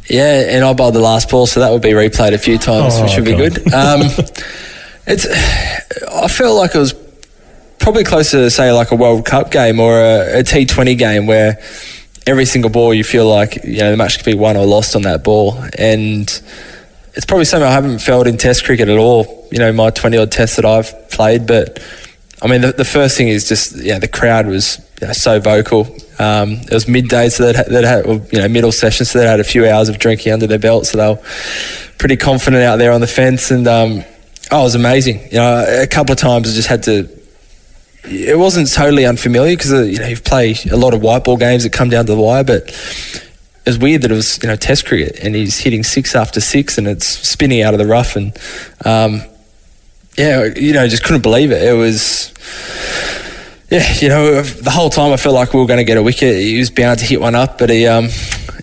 Yeah, 0.08 0.56
and 0.56 0.64
I 0.64 0.72
bowled 0.72 0.94
the 0.94 1.00
last 1.00 1.30
ball, 1.30 1.46
so 1.46 1.60
that 1.60 1.70
would 1.70 1.82
be 1.82 1.90
replayed 1.90 2.32
a 2.32 2.38
few 2.38 2.58
times, 2.58 2.94
Oh, 2.96 3.04
which 3.04 3.16
would 3.16 3.24
be 3.24 3.36
good. 3.36 3.58
Um, 3.72 4.00
it's. 5.06 5.26
I 6.08 6.28
felt 6.28 6.56
like 6.56 6.74
it 6.74 6.78
was 6.78 6.94
probably 7.78 8.04
closer 8.04 8.38
to 8.38 8.50
say 8.50 8.72
like 8.72 8.90
a 8.90 8.96
World 8.96 9.24
Cup 9.24 9.50
game 9.50 9.80
or 9.80 9.98
a 9.98 10.40
a 10.40 10.42
T20 10.42 10.98
game 10.98 11.26
where 11.26 11.60
every 12.26 12.44
single 12.44 12.70
ball 12.70 12.92
you 12.92 13.04
feel 13.04 13.28
like 13.28 13.64
you 13.64 13.78
know 13.78 13.90
the 13.90 13.96
match 13.96 14.16
could 14.18 14.26
be 14.26 14.34
won 14.34 14.56
or 14.56 14.66
lost 14.66 14.96
on 14.96 15.02
that 15.02 15.22
ball, 15.24 15.62
and 15.78 16.42
it's 17.14 17.26
probably 17.26 17.44
something 17.44 17.68
I 17.68 17.72
haven't 17.72 18.00
felt 18.00 18.26
in 18.26 18.36
Test 18.36 18.64
cricket 18.64 18.88
at 18.88 18.98
all. 18.98 19.48
You 19.50 19.58
know, 19.58 19.72
my 19.72 19.90
20 19.90 20.16
odd 20.16 20.30
tests 20.30 20.56
that 20.56 20.64
I've 20.64 21.10
played, 21.10 21.46
but 21.46 21.82
I 22.42 22.46
mean, 22.46 22.62
the, 22.62 22.72
the 22.72 22.84
first 22.84 23.16
thing 23.16 23.28
is 23.28 23.48
just 23.48 23.76
yeah, 23.76 23.98
the 23.98 24.08
crowd 24.08 24.46
was 24.46 24.78
you 25.00 25.06
know, 25.06 25.12
so 25.12 25.40
vocal. 25.40 25.86
Um, 26.18 26.52
it 26.52 26.72
was 26.72 26.88
midday, 26.88 27.28
so 27.28 27.52
that 27.52 27.68
that 27.68 27.84
had 27.84 28.32
you 28.32 28.38
know 28.38 28.48
middle 28.48 28.72
session, 28.72 29.04
so 29.04 29.18
they 29.18 29.26
had 29.26 29.40
a 29.40 29.44
few 29.44 29.68
hours 29.68 29.88
of 29.88 29.98
drinking 29.98 30.32
under 30.32 30.46
their 30.46 30.58
belt, 30.58 30.86
so 30.86 30.98
they 30.98 31.06
were 31.06 31.28
pretty 31.98 32.16
confident 32.16 32.62
out 32.62 32.76
there 32.76 32.92
on 32.92 33.00
the 33.00 33.06
fence, 33.06 33.50
and 33.50 33.66
um, 33.66 34.04
oh, 34.50 34.60
it 34.60 34.62
was 34.62 34.74
amazing. 34.74 35.20
You 35.30 35.38
know, 35.38 35.82
a 35.82 35.86
couple 35.86 36.12
of 36.12 36.18
times 36.18 36.50
I 36.50 36.54
just 36.54 36.68
had 36.68 36.82
to. 36.84 37.08
It 38.04 38.38
wasn't 38.38 38.72
totally 38.72 39.04
unfamiliar 39.04 39.54
because 39.54 39.72
you 39.88 39.98
know 39.98 40.06
you 40.06 40.16
play 40.16 40.54
a 40.70 40.76
lot 40.76 40.94
of 40.94 41.02
white 41.02 41.24
ball 41.24 41.36
games 41.36 41.64
that 41.64 41.72
come 41.72 41.90
down 41.90 42.06
to 42.06 42.14
the 42.14 42.20
wire, 42.20 42.44
but 42.44 42.70
it 43.64 43.68
was 43.68 43.78
weird 43.78 44.02
that 44.02 44.10
it 44.10 44.14
was 44.14 44.42
you 44.42 44.48
know 44.48 44.56
Test 44.56 44.86
cricket 44.86 45.18
and 45.22 45.34
he's 45.34 45.58
hitting 45.58 45.82
six 45.82 46.14
after 46.14 46.40
six 46.40 46.78
and 46.78 46.86
it's 46.86 47.06
spinning 47.06 47.62
out 47.62 47.74
of 47.74 47.78
the 47.78 47.86
rough 47.86 48.16
and 48.16 48.36
um, 48.84 49.22
yeah, 50.16 50.44
you 50.56 50.72
know, 50.72 50.86
just 50.86 51.04
couldn't 51.04 51.22
believe 51.22 51.50
it. 51.50 51.62
It 51.62 51.72
was, 51.72 52.32
yeah, 53.70 53.92
you 54.00 54.08
know, 54.08 54.42
the 54.42 54.70
whole 54.70 54.90
time 54.90 55.12
I 55.12 55.16
felt 55.16 55.36
like 55.36 55.54
we 55.54 55.60
were 55.60 55.66
going 55.66 55.78
to 55.78 55.84
get 55.84 55.96
a 55.96 56.02
wicket. 56.02 56.36
He 56.36 56.58
was 56.58 56.70
bound 56.70 56.98
to 56.98 57.04
hit 57.04 57.20
one 57.20 57.36
up, 57.36 57.56
but 57.56 57.70
he, 57.70 57.86
um, 57.86 58.08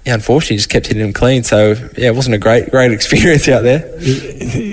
yeah, 0.06 0.14
unfortunately, 0.14 0.58
just 0.58 0.70
kept 0.70 0.88
hitting 0.88 1.04
him 1.04 1.14
clean. 1.14 1.44
So 1.44 1.76
yeah, 1.98 2.10
it 2.10 2.16
wasn't 2.16 2.36
a 2.36 2.38
great, 2.38 2.72
great 2.72 2.92
experience 2.94 3.48
out 3.48 3.64
there. 3.64 3.90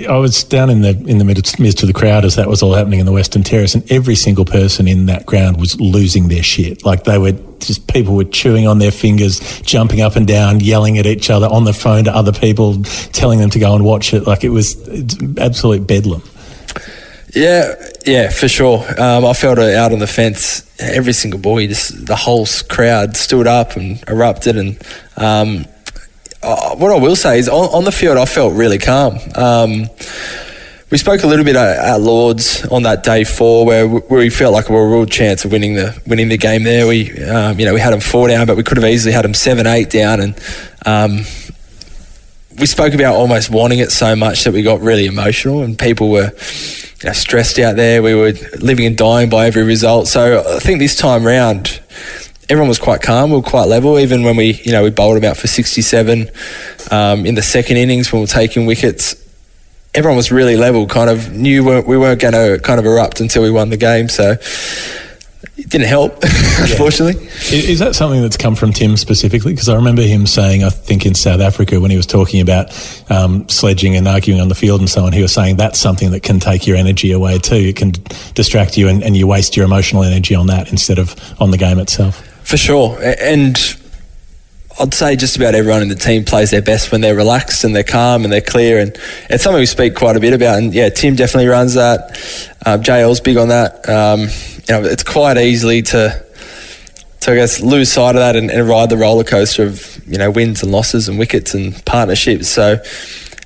I 0.09 0.17
was 0.17 0.43
down 0.43 0.69
in 0.69 0.81
the 0.81 0.89
in 1.07 1.19
the 1.19 1.25
midst 1.25 1.57
midst 1.57 1.83
of 1.83 1.87
the 1.87 1.93
crowd 1.93 2.25
as 2.25 2.35
that 2.35 2.49
was 2.49 2.61
all 2.61 2.73
happening 2.73 2.99
in 2.99 3.05
the 3.05 3.13
Western 3.13 3.43
Terrace, 3.43 3.75
and 3.75 3.89
every 3.89 4.15
single 4.15 4.43
person 4.43 4.89
in 4.89 5.05
that 5.05 5.25
ground 5.25 5.57
was 5.57 5.79
losing 5.79 6.27
their 6.27 6.43
shit. 6.43 6.83
Like 6.83 7.05
they 7.05 7.17
were 7.17 7.33
just 7.59 7.87
people 7.87 8.15
were 8.15 8.25
chewing 8.25 8.67
on 8.67 8.79
their 8.79 8.91
fingers, 8.91 9.39
jumping 9.61 10.01
up 10.01 10.17
and 10.17 10.27
down, 10.27 10.59
yelling 10.59 10.97
at 10.97 11.05
each 11.05 11.29
other 11.29 11.47
on 11.47 11.63
the 11.63 11.73
phone 11.73 12.03
to 12.05 12.13
other 12.13 12.33
people, 12.33 12.83
telling 13.13 13.39
them 13.39 13.49
to 13.51 13.59
go 13.59 13.73
and 13.73 13.85
watch 13.85 14.13
it. 14.13 14.27
Like 14.27 14.43
it 14.43 14.49
was 14.49 14.75
absolute 15.37 15.87
bedlam. 15.87 16.23
Yeah, 17.33 17.73
yeah, 18.05 18.29
for 18.29 18.47
sure. 18.47 18.79
Um, 19.01 19.25
I 19.25 19.33
felt 19.33 19.57
it 19.57 19.75
out 19.75 19.91
on 19.91 19.99
the 19.99 20.07
fence. 20.07 20.63
Every 20.79 21.13
single 21.13 21.39
boy, 21.39 21.67
just 21.67 22.05
the 22.05 22.15
whole 22.15 22.45
crowd 22.69 23.15
stood 23.17 23.47
up 23.47 23.75
and 23.75 24.03
erupted. 24.07 24.57
And 24.57 24.81
um, 25.17 25.65
uh, 26.43 26.75
what 26.75 26.91
I 26.91 26.99
will 26.99 27.15
say 27.15 27.39
is, 27.39 27.49
on, 27.49 27.69
on 27.73 27.83
the 27.83 27.91
field, 27.91 28.17
I 28.17 28.25
felt 28.25 28.53
really 28.53 28.77
calm. 28.77 29.17
Um, 29.35 29.89
we 30.91 30.99
spoke 30.99 31.23
a 31.23 31.27
little 31.27 31.43
bit 31.43 31.55
at, 31.55 31.77
at 31.77 32.01
Lords 32.01 32.65
on 32.67 32.83
that 32.83 33.03
day 33.03 33.23
four, 33.23 33.65
where, 33.65 33.87
where 33.87 34.19
we 34.19 34.29
felt 34.29 34.53
like 34.53 34.69
we 34.69 34.75
were 34.75 34.85
a 34.85 34.89
real 34.89 35.05
chance 35.05 35.43
of 35.43 35.51
winning 35.51 35.73
the 35.73 35.99
winning 36.05 36.29
the 36.29 36.37
game. 36.37 36.63
There, 36.63 36.87
we 36.87 37.11
um, 37.23 37.59
you 37.59 37.65
know 37.65 37.73
we 37.73 37.79
had 37.79 37.91
them 37.91 37.99
four 38.01 38.27
down, 38.27 38.45
but 38.45 38.55
we 38.55 38.63
could 38.63 38.77
have 38.77 38.85
easily 38.85 39.11
had 39.11 39.25
them 39.25 39.33
seven 39.33 39.65
eight 39.65 39.89
down, 39.89 40.19
and 40.19 40.39
um, 40.85 41.25
we 42.59 42.65
spoke 42.65 42.93
about 42.93 43.15
almost 43.15 43.49
wanting 43.49 43.79
it 43.79 43.91
so 43.91 44.15
much 44.15 44.43
that 44.45 44.53
we 44.53 44.61
got 44.61 44.79
really 44.81 45.05
emotional 45.05 45.61
and 45.61 45.77
people 45.77 46.09
were 46.09 46.31
you 47.01 47.05
know, 47.05 47.13
stressed 47.13 47.59
out 47.59 47.75
there. 47.75 48.01
We 48.01 48.15
were 48.15 48.31
living 48.59 48.85
and 48.85 48.97
dying 48.97 49.29
by 49.29 49.47
every 49.47 49.63
result. 49.63 50.07
So 50.07 50.43
I 50.55 50.59
think 50.59 50.79
this 50.79 50.95
time 50.95 51.25
round, 51.25 51.81
everyone 52.47 52.69
was 52.69 52.79
quite 52.79 53.01
calm. 53.01 53.31
We 53.31 53.37
were 53.37 53.43
quite 53.43 53.67
level, 53.67 53.99
even 53.99 54.23
when 54.23 54.37
we, 54.37 54.53
you 54.63 54.71
know, 54.71 54.83
we 54.83 54.89
bowled 54.89 55.17
about 55.17 55.35
for 55.37 55.47
67 55.47 56.29
um, 56.91 57.25
in 57.25 57.35
the 57.35 57.41
second 57.41 57.77
innings 57.77 58.11
when 58.11 58.21
we 58.21 58.23
were 58.23 58.27
taking 58.27 58.65
wickets. 58.65 59.21
Everyone 59.93 60.17
was 60.17 60.31
really 60.31 60.55
level, 60.55 60.87
kind 60.87 61.09
of 61.09 61.33
knew 61.33 61.63
we 61.63 61.69
weren't, 61.69 61.87
we 61.87 61.97
weren't 61.97 62.21
going 62.21 62.33
to 62.33 62.59
kind 62.63 62.79
of 62.79 62.85
erupt 62.85 63.19
until 63.19 63.43
we 63.43 63.51
won 63.51 63.69
the 63.69 63.77
game. 63.77 64.07
So 64.07 64.35
it 65.65 65.71
didn't 65.71 65.87
help, 65.87 66.13
unfortunately. 66.59 67.25
Is 67.51 67.79
that 67.79 67.95
something 67.95 68.21
that's 68.21 68.37
come 68.37 68.55
from 68.55 68.71
Tim 68.71 68.95
specifically? 68.97 69.51
Because 69.51 69.67
I 69.67 69.75
remember 69.75 70.03
him 70.03 70.27
saying, 70.27 70.63
I 70.63 70.69
think 70.69 71.07
in 71.07 71.15
South 71.15 71.41
Africa, 71.41 71.81
when 71.81 71.89
he 71.89 71.97
was 71.97 72.05
talking 72.05 72.39
about 72.39 72.69
um, 73.09 73.49
sledging 73.49 73.95
and 73.95 74.07
arguing 74.07 74.39
on 74.39 74.47
the 74.47 74.53
field 74.53 74.79
and 74.79 74.87
so 74.87 75.05
on, 75.05 75.11
he 75.11 75.23
was 75.23 75.33
saying 75.33 75.55
that's 75.55 75.79
something 75.79 76.11
that 76.11 76.21
can 76.21 76.39
take 76.39 76.67
your 76.67 76.77
energy 76.77 77.11
away 77.11 77.39
too. 77.39 77.55
It 77.55 77.77
can 77.77 77.93
distract 78.35 78.77
you 78.77 78.87
and, 78.87 79.01
and 79.03 79.17
you 79.17 79.25
waste 79.25 79.57
your 79.57 79.65
emotional 79.65 80.03
energy 80.03 80.35
on 80.35 80.45
that 80.47 80.69
instead 80.69 80.99
of 80.99 81.15
on 81.41 81.49
the 81.49 81.57
game 81.57 81.79
itself. 81.79 82.23
For 82.43 82.57
sure. 82.57 82.99
And 83.19 83.57
I'd 84.77 84.93
say 84.93 85.15
just 85.15 85.37
about 85.37 85.55
everyone 85.55 85.81
in 85.81 85.87
the 85.87 85.95
team 85.95 86.25
plays 86.25 86.51
their 86.51 86.61
best 86.61 86.91
when 86.91 86.99
they're 86.99 87.15
relaxed 87.15 87.63
and 87.63 87.73
they're 87.73 87.83
calm 87.83 88.25
and 88.25 88.33
they're 88.33 88.41
clear. 88.41 88.79
And 88.79 88.97
it's 89.29 89.43
something 89.43 89.59
we 89.59 89.65
speak 89.65 89.95
quite 89.95 90.17
a 90.17 90.19
bit 90.19 90.33
about. 90.33 90.57
And 90.57 90.73
yeah, 90.73 90.89
Tim 90.89 91.15
definitely 91.15 91.47
runs 91.47 91.75
that. 91.75 92.17
Um, 92.65 92.81
JL's 92.81 93.21
big 93.21 93.37
on 93.37 93.47
that. 93.49 93.87
Um, 93.87 94.21
you 94.21 94.27
know, 94.69 94.83
it's 94.83 95.03
quite 95.03 95.37
easily 95.37 95.81
to, 95.83 96.25
to 97.21 97.31
I 97.31 97.35
guess, 97.35 97.61
lose 97.61 97.89
sight 97.89 98.15
of 98.15 98.19
that 98.19 98.35
and, 98.35 98.51
and 98.51 98.67
ride 98.67 98.89
the 98.89 98.97
roller 98.97 99.23
coaster 99.23 99.63
of, 99.63 100.05
you 100.05 100.17
know, 100.17 100.29
wins 100.29 100.61
and 100.61 100.73
losses 100.73 101.07
and 101.07 101.17
wickets 101.17 101.53
and 101.53 101.83
partnerships. 101.85 102.49
So 102.49 102.73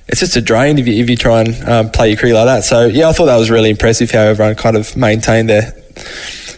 it's 0.08 0.18
just 0.18 0.34
a 0.34 0.40
drain 0.40 0.78
if 0.78 0.88
you, 0.88 1.00
if 1.00 1.08
you 1.08 1.16
try 1.16 1.42
and 1.42 1.68
um, 1.68 1.90
play 1.90 2.08
your 2.08 2.18
career 2.18 2.34
like 2.34 2.46
that. 2.46 2.64
So 2.64 2.86
yeah, 2.86 3.08
I 3.08 3.12
thought 3.12 3.26
that 3.26 3.36
was 3.36 3.50
really 3.50 3.70
impressive 3.70 4.10
how 4.10 4.22
everyone 4.22 4.56
kind 4.56 4.76
of 4.76 4.96
maintained 4.96 5.48
their, 5.48 5.72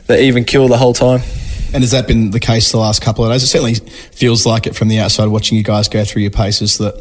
their 0.06 0.22
even 0.22 0.44
kill 0.44 0.68
the 0.68 0.78
whole 0.78 0.94
time. 0.94 1.20
And 1.74 1.82
has 1.82 1.92
that 1.92 2.06
been 2.06 2.30
the 2.30 2.40
case 2.40 2.70
the 2.70 2.78
last 2.78 3.00
couple 3.00 3.24
of 3.24 3.32
days? 3.32 3.42
It 3.42 3.46
certainly 3.46 3.74
feels 3.74 4.44
like 4.44 4.66
it 4.66 4.76
from 4.76 4.88
the 4.88 4.98
outside 4.98 5.28
watching 5.28 5.56
you 5.56 5.64
guys 5.64 5.88
go 5.88 6.04
through 6.04 6.22
your 6.22 6.30
paces 6.30 6.78
that 6.78 6.94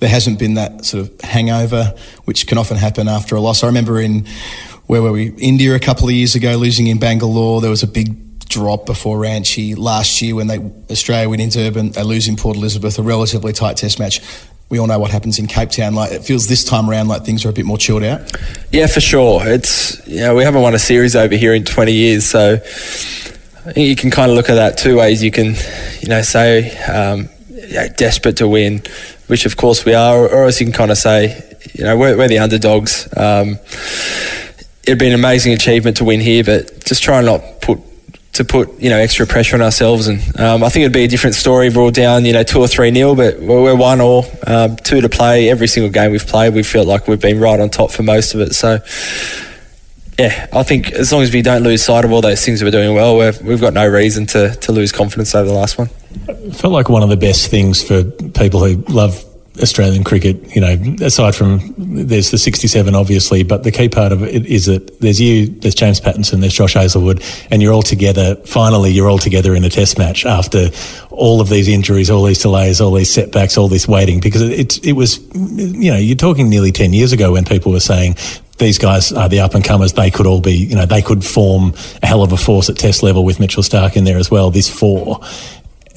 there 0.00 0.08
hasn't 0.08 0.38
been 0.38 0.54
that 0.54 0.84
sort 0.84 1.06
of 1.06 1.20
hangover, 1.22 1.94
which 2.24 2.46
can 2.46 2.58
often 2.58 2.76
happen 2.76 3.08
after 3.08 3.36
a 3.36 3.40
loss. 3.40 3.64
I 3.64 3.66
remember 3.68 4.00
in, 4.00 4.26
where 4.86 5.00
were 5.00 5.12
we? 5.12 5.28
India 5.36 5.74
a 5.74 5.78
couple 5.78 6.08
of 6.08 6.14
years 6.14 6.34
ago, 6.34 6.56
losing 6.56 6.88
in 6.88 6.98
Bangalore. 6.98 7.60
There 7.60 7.70
was 7.70 7.82
a 7.82 7.86
big 7.86 8.28
drop 8.48 8.86
before 8.86 9.18
Ranchi. 9.18 9.76
Last 9.76 10.20
year 10.20 10.34
when 10.34 10.46
they 10.46 10.58
Australia 10.90 11.28
went 11.28 11.42
into 11.42 11.58
Durban, 11.58 11.92
they 11.92 12.02
lose 12.02 12.28
in 12.28 12.36
Port 12.36 12.56
Elizabeth, 12.56 12.98
a 12.98 13.02
relatively 13.02 13.52
tight 13.52 13.76
test 13.76 13.98
match. 13.98 14.20
We 14.70 14.78
all 14.78 14.86
know 14.86 14.98
what 14.98 15.10
happens 15.10 15.38
in 15.38 15.46
Cape 15.46 15.70
Town. 15.70 15.94
Like 15.94 16.12
it 16.12 16.24
feels 16.24 16.48
this 16.48 16.64
time 16.64 16.90
around 16.90 17.08
like 17.08 17.24
things 17.24 17.44
are 17.44 17.48
a 17.48 17.52
bit 17.52 17.64
more 17.64 17.78
chilled 17.78 18.02
out. 18.02 18.30
Yeah, 18.70 18.86
for 18.86 19.00
sure. 19.00 19.46
It's 19.46 20.06
know 20.06 20.34
we 20.34 20.44
haven't 20.44 20.60
won 20.60 20.74
a 20.74 20.78
series 20.78 21.16
over 21.16 21.34
here 21.34 21.54
in 21.54 21.64
20 21.64 21.92
years, 21.92 22.26
so 22.26 22.58
I 23.68 23.72
think 23.72 23.88
you 23.88 23.96
can 23.96 24.10
kind 24.10 24.30
of 24.30 24.36
look 24.36 24.48
at 24.48 24.54
that 24.54 24.78
two 24.78 24.96
ways. 24.96 25.22
You 25.22 25.30
can, 25.30 25.54
you 26.00 26.08
know, 26.08 26.22
say 26.22 26.74
um, 26.86 27.28
know, 27.50 27.88
desperate 27.88 28.38
to 28.38 28.48
win, 28.48 28.82
which 29.26 29.46
of 29.46 29.56
course 29.56 29.84
we 29.84 29.94
are, 29.94 30.26
or 30.26 30.44
else 30.44 30.58
you 30.58 30.66
can 30.66 30.72
kind 30.72 30.90
of 30.90 30.96
say, 30.96 31.56
you 31.74 31.84
know, 31.84 31.96
we're, 31.96 32.16
we're 32.16 32.28
the 32.28 32.38
underdogs. 32.38 33.08
Um, 33.16 33.58
it'd 34.84 34.98
be 34.98 35.08
an 35.08 35.14
amazing 35.14 35.52
achievement 35.52 35.98
to 35.98 36.04
win 36.04 36.20
here, 36.20 36.44
but 36.44 36.82
just 36.84 37.02
try 37.02 37.18
and 37.18 37.26
not 37.26 37.60
put 37.60 37.78
to 38.34 38.44
put 38.44 38.78
you 38.78 38.88
know 38.88 38.96
extra 38.96 39.26
pressure 39.26 39.56
on 39.56 39.62
ourselves. 39.62 40.06
And 40.06 40.40
um, 40.40 40.64
I 40.64 40.70
think 40.70 40.84
it'd 40.84 40.92
be 40.92 41.04
a 41.04 41.08
different 41.08 41.34
story 41.34 41.66
if 41.66 41.76
we're 41.76 41.82
all 41.82 41.90
down 41.90 42.24
you 42.24 42.32
know 42.32 42.44
two 42.44 42.60
or 42.60 42.68
three 42.68 42.90
nil, 42.90 43.16
but 43.16 43.38
we're, 43.38 43.64
we're 43.64 43.76
one 43.76 44.00
all, 44.00 44.24
um, 44.46 44.76
two 44.76 45.02
to 45.02 45.10
play. 45.10 45.50
Every 45.50 45.66
single 45.66 45.90
game 45.90 46.12
we've 46.12 46.26
played, 46.26 46.54
we 46.54 46.62
felt 46.62 46.86
like 46.86 47.06
we've 47.06 47.20
been 47.20 47.38
right 47.38 47.60
on 47.60 47.68
top 47.68 47.90
for 47.90 48.02
most 48.02 48.34
of 48.34 48.40
it. 48.40 48.54
So. 48.54 48.78
Yeah, 50.18 50.48
I 50.52 50.64
think 50.64 50.90
as 50.92 51.12
long 51.12 51.22
as 51.22 51.32
we 51.32 51.42
don't 51.42 51.62
lose 51.62 51.84
sight 51.84 52.04
of 52.04 52.10
all 52.10 52.20
those 52.20 52.44
things 52.44 52.62
we're 52.62 52.72
doing 52.72 52.92
well, 52.94 53.16
we've, 53.16 53.40
we've 53.40 53.60
got 53.60 53.72
no 53.72 53.86
reason 53.86 54.26
to, 54.26 54.54
to 54.56 54.72
lose 54.72 54.90
confidence 54.90 55.32
over 55.32 55.48
the 55.48 55.54
last 55.54 55.78
one. 55.78 55.90
It 56.26 56.56
felt 56.56 56.72
like 56.72 56.88
one 56.88 57.04
of 57.04 57.08
the 57.08 57.16
best 57.16 57.50
things 57.50 57.82
for 57.82 58.02
people 58.02 58.64
who 58.64 58.82
love 58.92 59.24
Australian 59.60 60.04
cricket, 60.04 60.54
you 60.54 60.60
know, 60.60 60.76
aside 61.00 61.34
from 61.34 61.74
there's 61.76 62.30
the 62.30 62.38
67 62.38 62.94
obviously, 62.94 63.42
but 63.42 63.62
the 63.62 63.70
key 63.70 63.88
part 63.88 64.12
of 64.12 64.22
it 64.22 64.46
is 64.46 64.66
that 64.66 65.00
there's 65.00 65.20
you, 65.20 65.46
there's 65.46 65.74
James 65.74 66.00
Pattinson, 66.00 66.40
there's 66.40 66.54
Josh 66.54 66.74
Hazlewood, 66.74 67.22
and 67.50 67.62
you're 67.62 67.72
all 67.72 67.82
together. 67.82 68.36
Finally, 68.46 68.90
you're 68.90 69.08
all 69.08 69.18
together 69.18 69.54
in 69.54 69.64
a 69.64 69.70
test 69.70 69.98
match 69.98 70.24
after 70.26 70.68
all 71.10 71.40
of 71.40 71.48
these 71.48 71.68
injuries, 71.68 72.10
all 72.10 72.24
these 72.24 72.40
delays, 72.40 72.80
all 72.80 72.92
these 72.92 73.12
setbacks, 73.12 73.58
all 73.58 73.68
this 73.68 73.88
waiting, 73.88 74.20
because 74.20 74.42
it, 74.42 74.84
it 74.84 74.92
was, 74.92 75.18
you 75.34 75.90
know, 75.90 75.98
you're 75.98 76.16
talking 76.16 76.48
nearly 76.48 76.72
10 76.72 76.92
years 76.92 77.12
ago 77.12 77.32
when 77.32 77.44
people 77.44 77.72
were 77.72 77.80
saying, 77.80 78.16
these 78.58 78.78
guys 78.78 79.12
are 79.12 79.28
the 79.28 79.40
up 79.40 79.54
and 79.54 79.64
comers. 79.64 79.92
They 79.92 80.10
could 80.10 80.26
all 80.26 80.40
be, 80.40 80.52
you 80.52 80.74
know, 80.74 80.86
they 80.86 81.02
could 81.02 81.24
form 81.24 81.74
a 82.02 82.06
hell 82.06 82.22
of 82.22 82.32
a 82.32 82.36
force 82.36 82.68
at 82.68 82.76
test 82.76 83.02
level 83.02 83.24
with 83.24 83.40
Mitchell 83.40 83.62
Starc 83.62 83.96
in 83.96 84.04
there 84.04 84.18
as 84.18 84.30
well. 84.30 84.50
This 84.50 84.68
four 84.68 85.20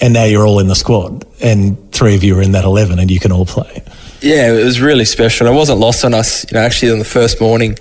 and 0.01 0.13
now 0.13 0.23
you're 0.23 0.45
all 0.45 0.59
in 0.59 0.67
the 0.67 0.75
squad, 0.75 1.25
and 1.41 1.91
three 1.91 2.15
of 2.15 2.23
you 2.23 2.37
are 2.37 2.41
in 2.41 2.53
that 2.53 2.65
eleven, 2.65 2.99
and 2.99 3.09
you 3.09 3.19
can 3.19 3.31
all 3.31 3.45
play. 3.45 3.83
Yeah, 4.21 4.51
it 4.51 4.63
was 4.63 4.81
really 4.81 5.05
special. 5.05 5.47
It 5.47 5.53
wasn't 5.53 5.79
lost 5.79 6.03
on 6.03 6.13
us. 6.13 6.45
You 6.51 6.57
know, 6.57 6.63
actually, 6.63 6.91
on 6.91 6.99
the 6.99 7.05
first 7.05 7.39
morning, 7.39 7.77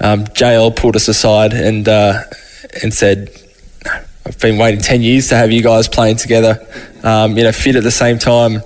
um, 0.00 0.24
JL 0.26 0.76
pulled 0.76 0.94
us 0.94 1.08
aside 1.08 1.52
and 1.52 1.88
uh, 1.88 2.22
and 2.82 2.92
said, 2.92 3.30
"I've 4.26 4.38
been 4.40 4.58
waiting 4.58 4.80
ten 4.80 5.02
years 5.02 5.28
to 5.28 5.36
have 5.36 5.50
you 5.50 5.62
guys 5.62 5.88
playing 5.88 6.16
together. 6.16 6.64
Um, 7.02 7.36
you 7.36 7.44
know, 7.44 7.52
fit 7.52 7.76
at 7.76 7.82
the 7.82 7.90
same 7.90 8.18
time." 8.18 8.62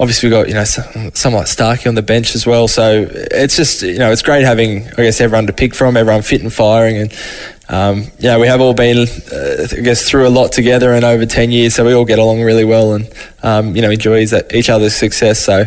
Obviously, 0.00 0.28
we've 0.28 0.38
got 0.38 0.48
you 0.48 0.54
know 0.54 1.10
someone 1.14 1.40
like 1.40 1.48
Starkey 1.48 1.88
on 1.88 1.96
the 1.96 2.02
bench 2.02 2.36
as 2.36 2.46
well. 2.46 2.68
So 2.68 3.08
it's 3.10 3.56
just 3.56 3.82
you 3.82 3.98
know 3.98 4.12
it's 4.12 4.22
great 4.22 4.44
having 4.44 4.86
I 4.92 5.02
guess 5.02 5.20
everyone 5.20 5.48
to 5.48 5.52
pick 5.52 5.74
from, 5.74 5.96
everyone 5.96 6.22
fit 6.22 6.40
and 6.40 6.52
firing, 6.52 6.98
and 6.98 7.12
um, 7.68 8.06
yeah, 8.18 8.38
we 8.38 8.46
have 8.46 8.60
all 8.60 8.74
been, 8.74 9.06
uh, 9.32 9.66
I 9.70 9.80
guess, 9.80 10.08
through 10.08 10.26
a 10.26 10.30
lot 10.30 10.52
together 10.52 10.92
and 10.92 11.04
over 11.04 11.26
10 11.26 11.50
years, 11.50 11.74
so 11.74 11.84
we 11.84 11.92
all 11.92 12.04
get 12.04 12.18
along 12.18 12.42
really 12.42 12.64
well 12.64 12.94
and, 12.94 13.12
um, 13.42 13.76
you 13.76 13.82
know, 13.82 13.90
enjoy 13.90 14.20
each 14.20 14.70
other's 14.70 14.96
success. 14.96 15.44
So, 15.44 15.58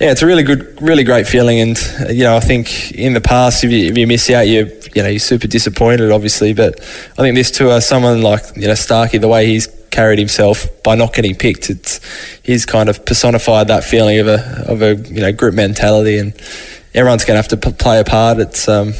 yeah, 0.00 0.10
it's 0.10 0.22
a 0.22 0.26
really 0.26 0.42
good, 0.42 0.80
really 0.82 1.04
great 1.04 1.26
feeling. 1.26 1.60
And, 1.60 1.78
uh, 2.00 2.08
you 2.10 2.24
know, 2.24 2.36
I 2.36 2.40
think 2.40 2.92
in 2.92 3.14
the 3.14 3.20
past, 3.20 3.62
if 3.62 3.70
you, 3.70 3.86
if 3.86 3.96
you 3.96 4.06
miss 4.06 4.28
out, 4.30 4.48
you 4.48 4.80
you 4.94 5.02
know, 5.02 5.08
you're 5.08 5.18
super 5.18 5.46
disappointed, 5.46 6.10
obviously. 6.10 6.54
But 6.54 6.80
I 6.80 7.22
think 7.22 7.34
this 7.36 7.50
tour, 7.50 7.80
someone 7.80 8.22
like, 8.22 8.42
you 8.56 8.68
know, 8.68 8.74
Starkey, 8.74 9.18
the 9.18 9.28
way 9.28 9.46
he's 9.46 9.66
carried 9.90 10.18
himself 10.18 10.66
by 10.82 10.94
not 10.94 11.12
getting 11.12 11.34
picked, 11.34 11.70
it's, 11.70 12.00
he's 12.42 12.64
kind 12.64 12.88
of 12.88 13.04
personified 13.04 13.68
that 13.68 13.84
feeling 13.84 14.18
of 14.20 14.28
a, 14.28 14.64
of 14.68 14.82
a, 14.82 14.94
you 14.94 15.20
know, 15.20 15.32
group 15.32 15.54
mentality 15.54 16.18
and 16.18 16.32
everyone's 16.94 17.24
going 17.24 17.34
to 17.34 17.42
have 17.42 17.48
to 17.48 17.56
p- 17.56 17.72
play 17.72 18.00
a 18.00 18.04
part. 18.04 18.38
It's, 18.38 18.68
um, 18.68 18.94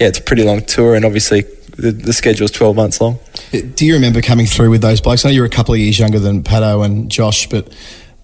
yeah, 0.00 0.08
it's 0.08 0.18
a 0.18 0.22
pretty 0.22 0.42
long 0.42 0.64
tour, 0.64 0.94
and 0.94 1.04
obviously 1.04 1.42
the, 1.76 1.92
the 1.92 2.14
schedule 2.14 2.46
is 2.46 2.50
12 2.50 2.74
months 2.74 3.00
long. 3.00 3.18
Do 3.52 3.84
you 3.84 3.94
remember 3.94 4.22
coming 4.22 4.46
through 4.46 4.70
with 4.70 4.80
those 4.80 5.00
blokes? 5.00 5.24
I 5.24 5.28
know 5.28 5.34
you're 5.34 5.44
a 5.44 5.50
couple 5.50 5.74
of 5.74 5.80
years 5.80 5.98
younger 5.98 6.18
than 6.18 6.42
Pato 6.42 6.84
and 6.84 7.10
Josh, 7.10 7.48
but 7.48 7.70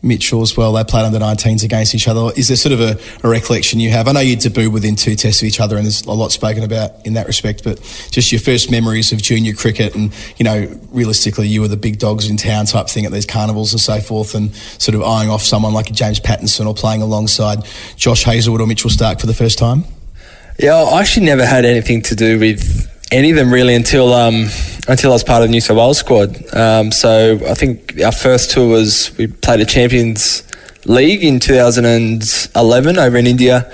Mitchell 0.03 0.41
as 0.41 0.57
well. 0.57 0.73
They 0.73 0.85
played 0.85 1.05
under 1.05 1.19
19s 1.19 1.65
against 1.65 1.95
each 1.95 2.09
other. 2.09 2.31
Is 2.37 2.49
there 2.49 2.57
sort 2.57 2.73
of 2.73 2.81
a, 2.81 2.99
a, 3.27 3.29
recollection 3.29 3.81
you 3.81 3.91
have? 3.91 4.09
I 4.09 4.13
know 4.13 4.21
you 4.21 4.37
debut 4.37 4.71
within 4.71 4.95
two 4.97 5.17
tests 5.17 5.43
of 5.43 5.49
each 5.49 5.61
other, 5.61 5.77
and 5.77 5.85
there's 5.85 6.03
a 6.07 6.13
lot 6.13 6.33
spoken 6.33 6.63
about 6.63 7.05
in 7.05 7.15
that 7.15 7.27
respect. 7.27 7.63
But 7.63 7.79
just 8.11 8.33
your 8.33 8.41
first 8.41 8.71
memories 8.71 9.13
of 9.13 9.21
junior 9.21 9.53
cricket, 9.53 9.95
and 9.95 10.15
you 10.39 10.45
know, 10.45 10.81
realistically, 10.91 11.49
you 11.49 11.61
were 11.61 11.69
the 11.69 11.77
big 11.77 11.99
dogs 11.99 12.31
in 12.31 12.37
town 12.37 12.67
type 12.67 12.89
thing 12.89 13.05
at 13.05 13.13
these 13.13 13.27
carnivals 13.27 13.73
and 13.73 13.81
so 13.81 14.01
forth, 14.01 14.35
and 14.35 14.55
sort 14.55 14.95
of 14.95 15.03
eyeing 15.03 15.29
off 15.29 15.43
someone 15.43 15.75
like 15.75 15.93
James 15.93 16.21
Pattinson 16.21 16.67
or 16.67 16.75
playing 16.75 17.03
alongside 17.03 17.67
Josh 17.97 18.23
Hazlewood 18.23 18.61
or 18.61 18.67
Mitchell 18.67 18.91
Starc 18.91 19.21
for 19.21 19.27
the 19.27 19.35
first 19.35 19.59
time. 19.59 19.85
Yeah, 20.59 20.75
I 20.75 21.01
actually 21.01 21.27
never 21.27 21.45
had 21.45 21.65
anything 21.67 22.01
to 22.03 22.17
do 22.17 22.39
with 22.39 22.91
any 23.13 23.31
of 23.31 23.37
them 23.37 23.53
really 23.53 23.75
until 23.75 24.15
um, 24.15 24.47
until 24.89 25.11
I 25.11 25.15
was 25.15 25.23
part 25.23 25.43
of 25.43 25.49
the 25.49 25.53
New 25.53 25.61
South 25.61 25.77
Wales 25.77 25.99
squad. 25.99 26.55
Um, 26.55 26.91
so 26.91 27.39
I 27.47 27.55
think 27.55 28.01
our 28.03 28.13
first 28.13 28.53
tour 28.53 28.67
was 28.67 29.17
we 29.19 29.27
played 29.27 29.61
a 29.61 29.67
Champions 29.67 30.43
League 30.87 31.23
in 31.25 31.41
2011 31.41 32.99
over 32.99 33.17
in 33.17 33.27
India. 33.27 33.71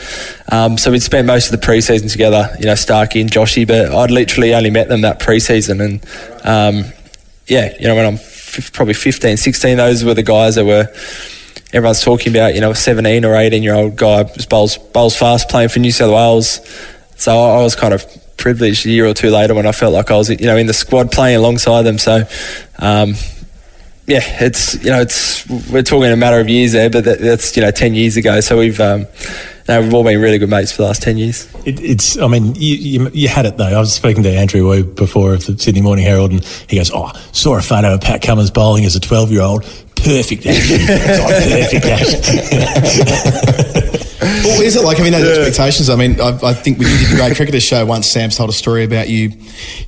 Um, 0.51 0.77
so 0.77 0.91
we'd 0.91 1.03
spent 1.03 1.27
most 1.27 1.53
of 1.53 1.61
the 1.61 1.65
preseason 1.65 2.11
together, 2.11 2.55
you 2.59 2.67
know, 2.67 2.75
Starkey 2.75 3.21
and 3.21 3.31
Joshy, 3.31 3.67
but 3.67 3.93
I'd 3.93 4.11
literally 4.11 4.55
only 4.55 4.71
met 4.71 4.89
them 4.89 5.03
that 5.03 5.21
preseason. 5.21 5.81
And 5.85 6.05
um, 6.45 6.93
yeah, 7.47 7.75
you 7.79 7.87
know, 7.87 7.95
when 7.95 8.07
I'm 8.07 8.15
f- 8.15 8.73
probably 8.73 8.95
15, 8.95 9.37
16, 9.37 9.77
those 9.77 10.05
were 10.05 10.15
the 10.15 10.23
guys 10.23 10.57
that 10.57 10.65
were 10.65 10.89
everyone's 11.73 12.03
talking 12.03 12.33
about, 12.33 12.55
you 12.55 12.61
know, 12.61 12.71
a 12.71 12.75
17 12.75 13.25
or 13.25 13.35
18 13.35 13.63
year 13.63 13.75
old 13.75 13.97
guy 13.97 14.25
bowls, 14.49 14.79
bowls 14.79 15.17
fast 15.17 15.49
playing 15.49 15.71
for 15.71 15.79
New 15.79 15.93
South 15.93 16.13
Wales. 16.13 16.61
So 17.17 17.33
I 17.39 17.63
was 17.63 17.77
kind 17.77 17.95
of 17.95 18.05
privileged 18.37 18.85
a 18.87 18.91
year 18.91 19.07
or 19.07 19.15
two 19.15 19.31
later 19.31 19.55
when 19.55 19.67
I 19.67 19.73
felt 19.73 19.93
like 19.95 20.11
I 20.11 20.17
was, 20.17 20.29
you 20.29 20.47
know, 20.47 20.57
in 20.57 20.67
the 20.67 20.75
squad 20.75 21.13
playing 21.13 21.37
alongside 21.37 21.83
them. 21.83 21.99
So, 21.99 22.25
um, 22.79 23.15
yeah, 24.07 24.21
it's 24.45 24.75
you 24.83 24.91
know, 24.91 25.01
it's 25.01 25.49
we're 25.71 25.83
talking 25.83 26.11
a 26.11 26.17
matter 26.17 26.41
of 26.41 26.49
years 26.49 26.73
there, 26.73 26.91
but 26.91 27.05
that, 27.05 27.21
that's 27.21 27.57
you 27.57 27.63
know, 27.63 27.71
ten 27.71 27.95
years 27.95 28.17
ago. 28.17 28.41
So 28.41 28.59
we've 28.59 28.81
um, 28.81 29.07
no, 29.69 29.81
we've 29.81 29.95
all 29.95 30.03
been 30.03 30.21
really 30.21 30.39
good 30.39 30.51
mates 30.51 30.73
for 30.73 30.83
the 30.83 30.89
last 30.89 31.03
10 31.03 31.19
years. 31.19 31.49
It, 31.65 31.81
it's, 31.81 32.19
I 32.19 32.27
mean, 32.27 32.57
you, 32.57 32.75
you, 32.75 33.11
you, 33.15 33.29
had 33.29 33.47
it 33.47 33.57
though. 33.59 33.65
I 33.65 33.79
was 33.79 33.95
speaking 33.95 34.25
to 34.25 34.29
Andrew 34.29 34.69
Wu 34.69 34.83
before 34.83 35.35
of 35.35 35.47
the 35.47 35.57
Sydney 35.57 35.83
Morning 35.83 36.05
Herald, 36.05 36.33
and 36.33 36.45
he 36.69 36.77
goes, 36.77 36.91
Oh, 36.93 37.13
saw 37.31 37.57
a 37.57 37.63
photo 37.63 37.95
of 37.95 38.01
Pat 38.01 38.23
Cummins 38.23 38.51
bowling 38.51 38.85
as 38.85 38.97
a 38.97 39.01
12 39.01 39.31
year 39.31 39.43
old 39.43 39.65
perfect 40.05 40.47
action. 40.47 40.79
perfect 40.87 41.87
action. 41.87 44.03
well, 44.23 44.63
is 44.63 44.77
it 44.77 44.85
like 44.85 44.99
having 44.99 45.13
those 45.13 45.25
yeah. 45.25 45.45
expectations? 45.45 45.91
I 45.91 45.97
mean, 45.97 46.21
I, 46.21 46.39
I 46.43 46.55
think 46.55 46.79
we 46.79 46.85
did 46.85 47.11
the 47.11 47.17
Grade 47.17 47.37
Cricketer 47.37 47.61
show 47.61 47.85
once, 47.85 48.07
Sam's 48.07 48.37
told 48.37 48.51
a 48.51 48.53
story 48.53 48.85
about 48.85 49.09
you 49.09 49.31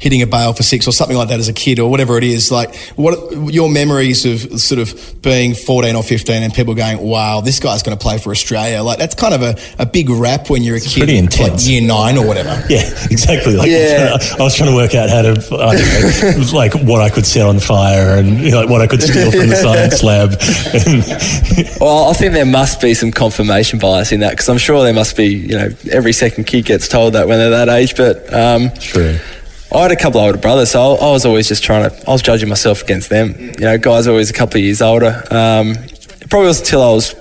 hitting 0.01 0.23
a 0.23 0.27
bail 0.27 0.53
for 0.53 0.62
six 0.62 0.89
or 0.89 0.93
something 0.93 1.17
like 1.17 1.29
that 1.29 1.39
as 1.39 1.49
a 1.49 1.53
kid 1.53 1.79
or 1.79 1.91
whatever 1.91 2.19
it 2.19 2.25
is. 2.25 2.51
Like, 2.51 2.75
what 2.97 3.53
your 3.53 3.71
memories 3.71 4.27
of 4.27 4.61
sort 4.61 4.81
of 4.81 5.23
being 5.23 5.55
14 5.55 5.95
or 5.95 6.03
15 6.03 6.43
and 6.43 6.53
people 6.53 6.75
going, 6.75 6.99
wow, 6.99 7.41
this 7.41 7.61
guy's 7.61 7.83
going 7.83 7.97
to 7.97 8.03
play 8.03 8.19
for 8.19 8.31
Australia? 8.31 8.83
Like, 8.83 8.99
that's 8.99 9.15
kind 9.15 9.35
of 9.35 9.43
a, 9.43 9.57
a 9.79 9.87
big 9.87 10.11
rap 10.11 10.51
when 10.51 10.62
you're 10.62 10.75
a 10.75 10.79
it's 10.79 10.95
kid. 10.95 11.01
Pretty 11.01 11.19
intense. 11.19 11.65
Like 11.65 11.71
year 11.71 11.83
nine 11.83 12.19
or 12.19 12.27
whatever. 12.27 12.62
Yeah, 12.75 12.91
exactly. 13.11 13.57
Like, 13.57 13.69
yeah. 13.69 14.17
I 14.39 14.43
was 14.43 14.57
trying 14.57 14.71
to 14.71 14.75
work 14.75 14.95
out 14.95 15.09
how 15.09 15.23
to, 15.23 15.31
I 15.31 15.77
don't 15.77 16.39
know, 16.39 16.59
like 16.59 16.75
what 16.75 17.03
I 17.03 17.11
could 17.11 17.27
set 17.27 17.47
on 17.47 17.61
fire 17.61 18.17
and 18.17 18.41
you 18.41 18.51
know, 18.51 18.62
like 18.62 18.71
what 18.71 18.81
I 18.81 18.87
could 18.87 19.03
steal 19.03 19.31
from 19.31 19.49
the 19.49 19.57
science 19.57 20.03
lab. 20.05 20.30
well, 21.80 22.11
I 22.11 22.12
think 22.12 22.32
there 22.32 22.46
must 22.46 22.80
be 22.80 22.94
some 22.94 23.11
confirmation 23.11 23.78
bias 23.78 24.12
in 24.12 24.20
that 24.20 24.30
because 24.30 24.48
I'm 24.48 24.59
sure 24.59 24.82
there 24.84 24.94
must 24.94 25.16
be, 25.16 25.26
you 25.26 25.57
know, 25.57 25.70
every 25.90 26.12
second 26.12 26.44
kid 26.44 26.66
gets 26.66 26.86
told 26.86 27.14
that 27.14 27.26
when 27.26 27.38
they're 27.38 27.50
that 27.50 27.68
age. 27.68 27.96
But 27.96 28.32
um, 28.32 28.70
true. 28.78 29.18
I 29.74 29.82
had 29.82 29.90
a 29.90 29.96
couple 29.96 30.20
of 30.20 30.26
older 30.26 30.38
brothers, 30.38 30.70
so 30.70 30.94
I 30.94 31.11
was 31.11 31.26
always 31.26 31.48
just 31.48 31.64
trying 31.64 31.90
to. 31.90 32.09
I 32.09 32.12
was 32.12 32.22
judging 32.22 32.48
myself 32.48 32.82
against 32.82 33.09
them. 33.09 33.34
You 33.40 33.64
know, 33.64 33.78
guys 33.78 34.07
always 34.07 34.30
a 34.30 34.32
couple 34.32 34.59
of 34.59 34.64
years 34.64 34.80
older. 34.80 35.24
Um, 35.30 35.70
it 35.70 36.30
probably 36.30 36.46
was 36.46 36.61
until 36.61 36.82
I 36.82 36.92
was, 36.92 37.14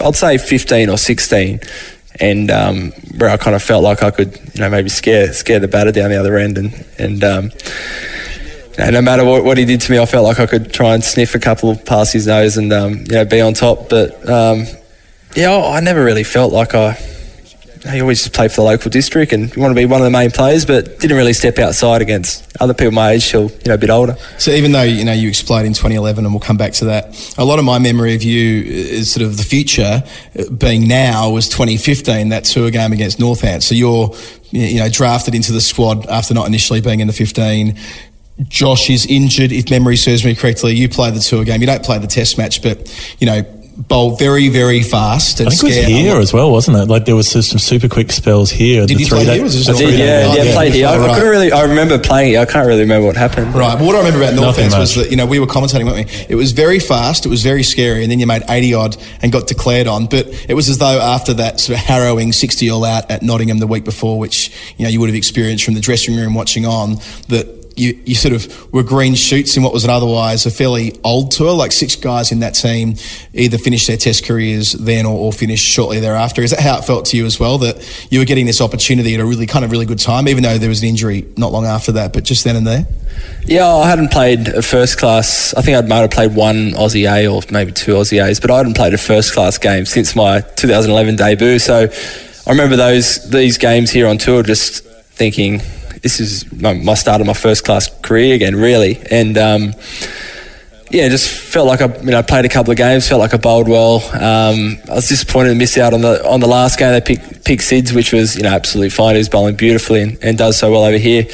I'd 0.00 0.14
say, 0.14 0.38
fifteen 0.38 0.88
or 0.88 0.96
sixteen, 0.98 1.58
and 2.20 2.48
um, 2.50 2.92
where 3.18 3.28
I 3.28 3.36
kind 3.36 3.56
of 3.56 3.62
felt 3.62 3.82
like 3.82 4.04
I 4.04 4.12
could, 4.12 4.36
you 4.54 4.60
know, 4.60 4.70
maybe 4.70 4.88
scare 4.88 5.32
scare 5.32 5.58
the 5.58 5.66
batter 5.66 5.90
down 5.90 6.10
the 6.10 6.16
other 6.16 6.36
end, 6.36 6.58
and 6.58 6.86
and 6.96 7.24
um, 7.24 7.50
know, 8.78 8.90
no 8.90 9.02
matter 9.02 9.24
what, 9.24 9.44
what, 9.44 9.58
he 9.58 9.64
did 9.64 9.80
to 9.82 9.92
me, 9.92 9.98
I 9.98 10.06
felt 10.06 10.24
like 10.24 10.38
I 10.38 10.46
could 10.46 10.72
try 10.72 10.94
and 10.94 11.02
sniff 11.02 11.34
a 11.34 11.38
couple 11.38 11.76
past 11.76 12.12
his 12.12 12.26
nose 12.26 12.56
and 12.56 12.72
um, 12.72 12.98
you 12.98 13.12
know 13.12 13.24
be 13.24 13.40
on 13.40 13.54
top. 13.54 13.88
But 13.88 14.28
um, 14.28 14.64
yeah, 15.34 15.50
I, 15.52 15.76
I, 15.76 15.80
never 15.80 16.04
really 16.04 16.24
felt 16.24 16.52
like 16.52 16.74
I. 16.74 16.92
He 17.90 18.02
always 18.02 18.18
just 18.18 18.34
played 18.34 18.50
for 18.50 18.56
the 18.56 18.66
local 18.66 18.90
district 18.90 19.32
and 19.32 19.56
you 19.56 19.62
want 19.62 19.70
to 19.70 19.74
be 19.74 19.86
one 19.86 20.02
of 20.02 20.04
the 20.04 20.10
main 20.10 20.30
players, 20.30 20.66
but 20.66 20.98
didn't 21.00 21.16
really 21.16 21.32
step 21.32 21.58
outside 21.58 22.02
against 22.02 22.46
other 22.60 22.74
people 22.74 22.92
my 22.92 23.12
age 23.12 23.30
till 23.30 23.50
you 23.50 23.68
know 23.68 23.74
a 23.74 23.78
bit 23.78 23.88
older. 23.88 24.16
So 24.36 24.50
even 24.50 24.72
though 24.72 24.82
you 24.82 25.02
know 25.02 25.14
you 25.14 25.28
exploded 25.28 25.66
in 25.66 25.72
2011, 25.72 26.26
and 26.26 26.34
we'll 26.34 26.40
come 26.40 26.58
back 26.58 26.74
to 26.74 26.84
that, 26.86 27.34
a 27.38 27.44
lot 27.44 27.58
of 27.58 27.64
my 27.64 27.78
memory 27.78 28.14
of 28.14 28.22
you 28.22 28.62
is 28.64 29.10
sort 29.10 29.24
of 29.24 29.38
the 29.38 29.42
future 29.42 30.02
being 30.58 30.88
now 30.88 31.30
was 31.30 31.48
2015, 31.48 32.28
that 32.28 32.44
tour 32.44 32.70
game 32.70 32.92
against 32.92 33.18
Northants. 33.18 33.62
So 33.62 33.74
you're 33.74 34.14
you 34.50 34.80
know 34.80 34.90
drafted 34.90 35.34
into 35.34 35.52
the 35.52 35.60
squad 35.60 36.06
after 36.06 36.34
not 36.34 36.46
initially 36.46 36.82
being 36.82 37.00
in 37.00 37.06
the 37.06 37.14
15 37.14 37.78
Josh 38.48 38.90
is 38.90 39.06
injured, 39.06 39.52
if 39.52 39.70
memory 39.70 39.96
serves 39.96 40.24
me 40.24 40.34
correctly. 40.34 40.74
You 40.74 40.88
play 40.88 41.10
the 41.10 41.20
tour 41.20 41.44
game. 41.44 41.60
You 41.60 41.66
don't 41.66 41.84
play 41.84 41.98
the 41.98 42.06
test 42.06 42.38
match, 42.38 42.62
but, 42.62 42.88
you 43.18 43.26
know, 43.26 43.42
bowl 43.88 44.16
very, 44.16 44.48
very 44.48 44.82
fast. 44.82 45.40
And 45.40 45.48
I 45.48 45.52
think 45.52 45.72
it 45.72 45.76
was 45.78 45.86
here 45.86 46.16
as 46.18 46.32
well, 46.32 46.50
wasn't 46.50 46.76
it? 46.76 46.86
Like 46.86 47.04
there 47.06 47.16
was 47.16 47.28
some 47.28 47.58
super 47.58 47.88
quick 47.88 48.12
spells 48.12 48.50
here. 48.50 48.86
Did 48.86 49.00
you 49.00 49.06
play 49.06 49.24
day, 49.24 49.34
here? 49.34 49.42
Was 49.42 49.68
oh, 49.68 49.72
I 49.72 49.78
did, 49.78 49.98
yeah, 49.98 50.34
yeah, 50.34 50.42
yeah, 50.42 50.54
played 50.54 50.72
here. 50.74 50.86
I, 50.86 50.98
right. 50.98 51.10
I, 51.10 51.14
couldn't 51.14 51.30
really. 51.30 51.52
I 51.52 51.62
remember 51.62 51.98
playing. 51.98 52.36
I 52.36 52.44
can't 52.44 52.66
really 52.66 52.82
remember 52.82 53.06
what 53.06 53.16
happened. 53.16 53.54
Right. 53.54 53.78
But 53.78 53.84
what 53.84 53.94
I 53.94 53.98
remember 53.98 54.22
about 54.22 54.34
Northants 54.34 54.78
was 54.78 54.94
that 54.96 55.10
you 55.10 55.16
know 55.16 55.26
we 55.26 55.40
were 55.40 55.46
commentating, 55.46 55.86
weren't 55.86 56.08
we? 56.08 56.26
It 56.28 56.34
was 56.34 56.52
very 56.52 56.78
fast. 56.78 57.24
It 57.24 57.30
was 57.30 57.42
very 57.42 57.62
scary, 57.62 58.02
and 58.02 58.10
then 58.10 58.18
you 58.18 58.26
made 58.26 58.42
eighty 58.48 58.74
odd 58.74 58.96
and 59.22 59.32
got 59.32 59.46
declared 59.46 59.86
on. 59.86 60.06
But 60.06 60.26
it 60.48 60.54
was 60.54 60.68
as 60.68 60.78
though 60.78 61.00
after 61.00 61.34
that 61.34 61.60
sort 61.60 61.78
of 61.78 61.84
harrowing 61.84 62.32
sixty 62.32 62.70
all 62.70 62.84
out 62.84 63.10
at 63.10 63.22
Nottingham 63.22 63.58
the 63.58 63.66
week 63.66 63.84
before, 63.84 64.18
which 64.18 64.50
you 64.76 64.84
know 64.84 64.90
you 64.90 65.00
would 65.00 65.08
have 65.08 65.16
experienced 65.16 65.64
from 65.64 65.74
the 65.74 65.80
dressing 65.80 66.16
room 66.16 66.34
watching 66.34 66.66
on, 66.66 66.96
that 67.28 67.59
you, 67.80 68.00
you 68.04 68.14
sort 68.14 68.34
of 68.34 68.72
were 68.72 68.82
green 68.82 69.14
shoots 69.14 69.56
in 69.56 69.62
what 69.62 69.72
was 69.72 69.84
an 69.84 69.90
otherwise 69.90 70.46
a 70.46 70.50
fairly 70.50 70.98
old 71.02 71.30
tour. 71.32 71.52
Like 71.52 71.72
six 71.72 71.96
guys 71.96 72.30
in 72.30 72.40
that 72.40 72.54
team 72.54 72.94
either 73.32 73.58
finished 73.58 73.86
their 73.88 73.96
Test 73.96 74.24
careers 74.24 74.72
then 74.72 75.06
or, 75.06 75.16
or 75.16 75.32
finished 75.32 75.66
shortly 75.66 76.00
thereafter. 76.00 76.42
Is 76.42 76.50
that 76.50 76.60
how 76.60 76.78
it 76.78 76.84
felt 76.84 77.06
to 77.06 77.16
you 77.16 77.26
as 77.26 77.40
well? 77.40 77.58
That 77.58 78.06
you 78.10 78.18
were 78.18 78.24
getting 78.24 78.46
this 78.46 78.60
opportunity 78.60 79.14
at 79.14 79.20
a 79.20 79.24
really 79.24 79.46
kind 79.46 79.64
of 79.64 79.70
really 79.70 79.86
good 79.86 79.98
time, 79.98 80.28
even 80.28 80.42
though 80.42 80.58
there 80.58 80.68
was 80.68 80.82
an 80.82 80.88
injury 80.88 81.26
not 81.36 81.52
long 81.52 81.66
after 81.66 81.92
that, 81.92 82.12
but 82.12 82.24
just 82.24 82.44
then 82.44 82.56
and 82.56 82.66
there. 82.66 82.86
Yeah, 83.46 83.66
I 83.66 83.88
hadn't 83.88 84.12
played 84.12 84.48
a 84.48 84.62
first 84.62 84.98
class. 84.98 85.54
I 85.54 85.62
think 85.62 85.76
I 85.76 85.86
might 85.86 86.00
have 86.00 86.10
played 86.10 86.34
one 86.34 86.72
Aussie 86.72 87.10
A 87.10 87.26
or 87.26 87.42
maybe 87.50 87.72
two 87.72 87.92
Aussie 87.92 88.22
A's, 88.24 88.40
but 88.40 88.50
I 88.50 88.58
hadn't 88.58 88.74
played 88.74 88.94
a 88.94 88.98
first 88.98 89.32
class 89.32 89.58
game 89.58 89.86
since 89.86 90.14
my 90.14 90.40
2011 90.40 91.16
debut. 91.16 91.58
So 91.58 91.88
I 92.46 92.50
remember 92.50 92.76
those 92.76 93.28
these 93.30 93.58
games 93.58 93.90
here 93.90 94.06
on 94.06 94.18
tour, 94.18 94.42
just 94.42 94.84
thinking 94.84 95.60
this 96.02 96.20
is 96.20 96.50
my, 96.52 96.94
start 96.94 97.20
of 97.20 97.26
my 97.26 97.34
first 97.34 97.64
class 97.64 97.88
career 98.02 98.34
again, 98.34 98.56
really, 98.56 99.00
and. 99.10 99.38
Um, 99.38 99.74
yeah, 100.92 101.08
just 101.08 101.30
felt 101.30 101.68
like 101.68 101.80
I, 101.80 101.96
you 102.00 102.10
know, 102.10 102.22
played 102.22 102.44
a 102.44 102.48
couple 102.48 102.72
of 102.72 102.76
games. 102.76 103.08
Felt 103.08 103.20
like 103.20 103.32
I 103.32 103.36
bowled 103.36 103.68
well. 103.68 103.98
Um, 104.12 104.76
I 104.90 104.94
was 104.94 105.08
disappointed 105.08 105.50
to 105.50 105.54
miss 105.54 105.78
out 105.78 105.94
on 105.94 106.00
the 106.00 106.28
on 106.28 106.40
the 106.40 106.48
last 106.48 106.80
game. 106.80 106.90
They 106.90 107.00
picked, 107.00 107.44
picked 107.44 107.62
Sids, 107.62 107.94
which 107.94 108.12
was 108.12 108.34
you 108.34 108.42
know 108.42 108.48
absolutely 108.48 108.90
fine. 108.90 109.14
He 109.14 109.18
was 109.18 109.28
bowling 109.28 109.54
beautifully 109.54 110.02
and, 110.02 110.18
and 110.20 110.36
does 110.36 110.58
so 110.58 110.72
well 110.72 110.82
over 110.82 110.98
here. 110.98 111.26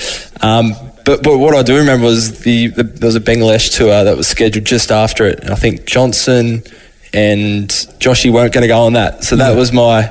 Um, 0.42 0.74
but 1.06 1.22
but 1.22 1.38
what 1.38 1.54
I 1.54 1.62
do 1.62 1.76
remember 1.76 2.04
was 2.04 2.40
the, 2.40 2.66
the 2.66 2.82
there 2.82 3.06
was 3.06 3.16
a 3.16 3.20
Bangladesh 3.20 3.74
tour 3.74 4.04
that 4.04 4.14
was 4.16 4.28
scheduled 4.28 4.66
just 4.66 4.92
after 4.92 5.24
it, 5.24 5.40
and 5.40 5.50
I 5.50 5.54
think 5.54 5.86
Johnson 5.86 6.62
and 7.12 7.68
Joshy 7.98 8.32
weren't 8.32 8.52
going 8.52 8.62
to 8.62 8.68
go 8.68 8.80
on 8.80 8.94
that. 8.94 9.24
So 9.24 9.36
that 9.36 9.56
was 9.56 9.72
my. 9.72 10.10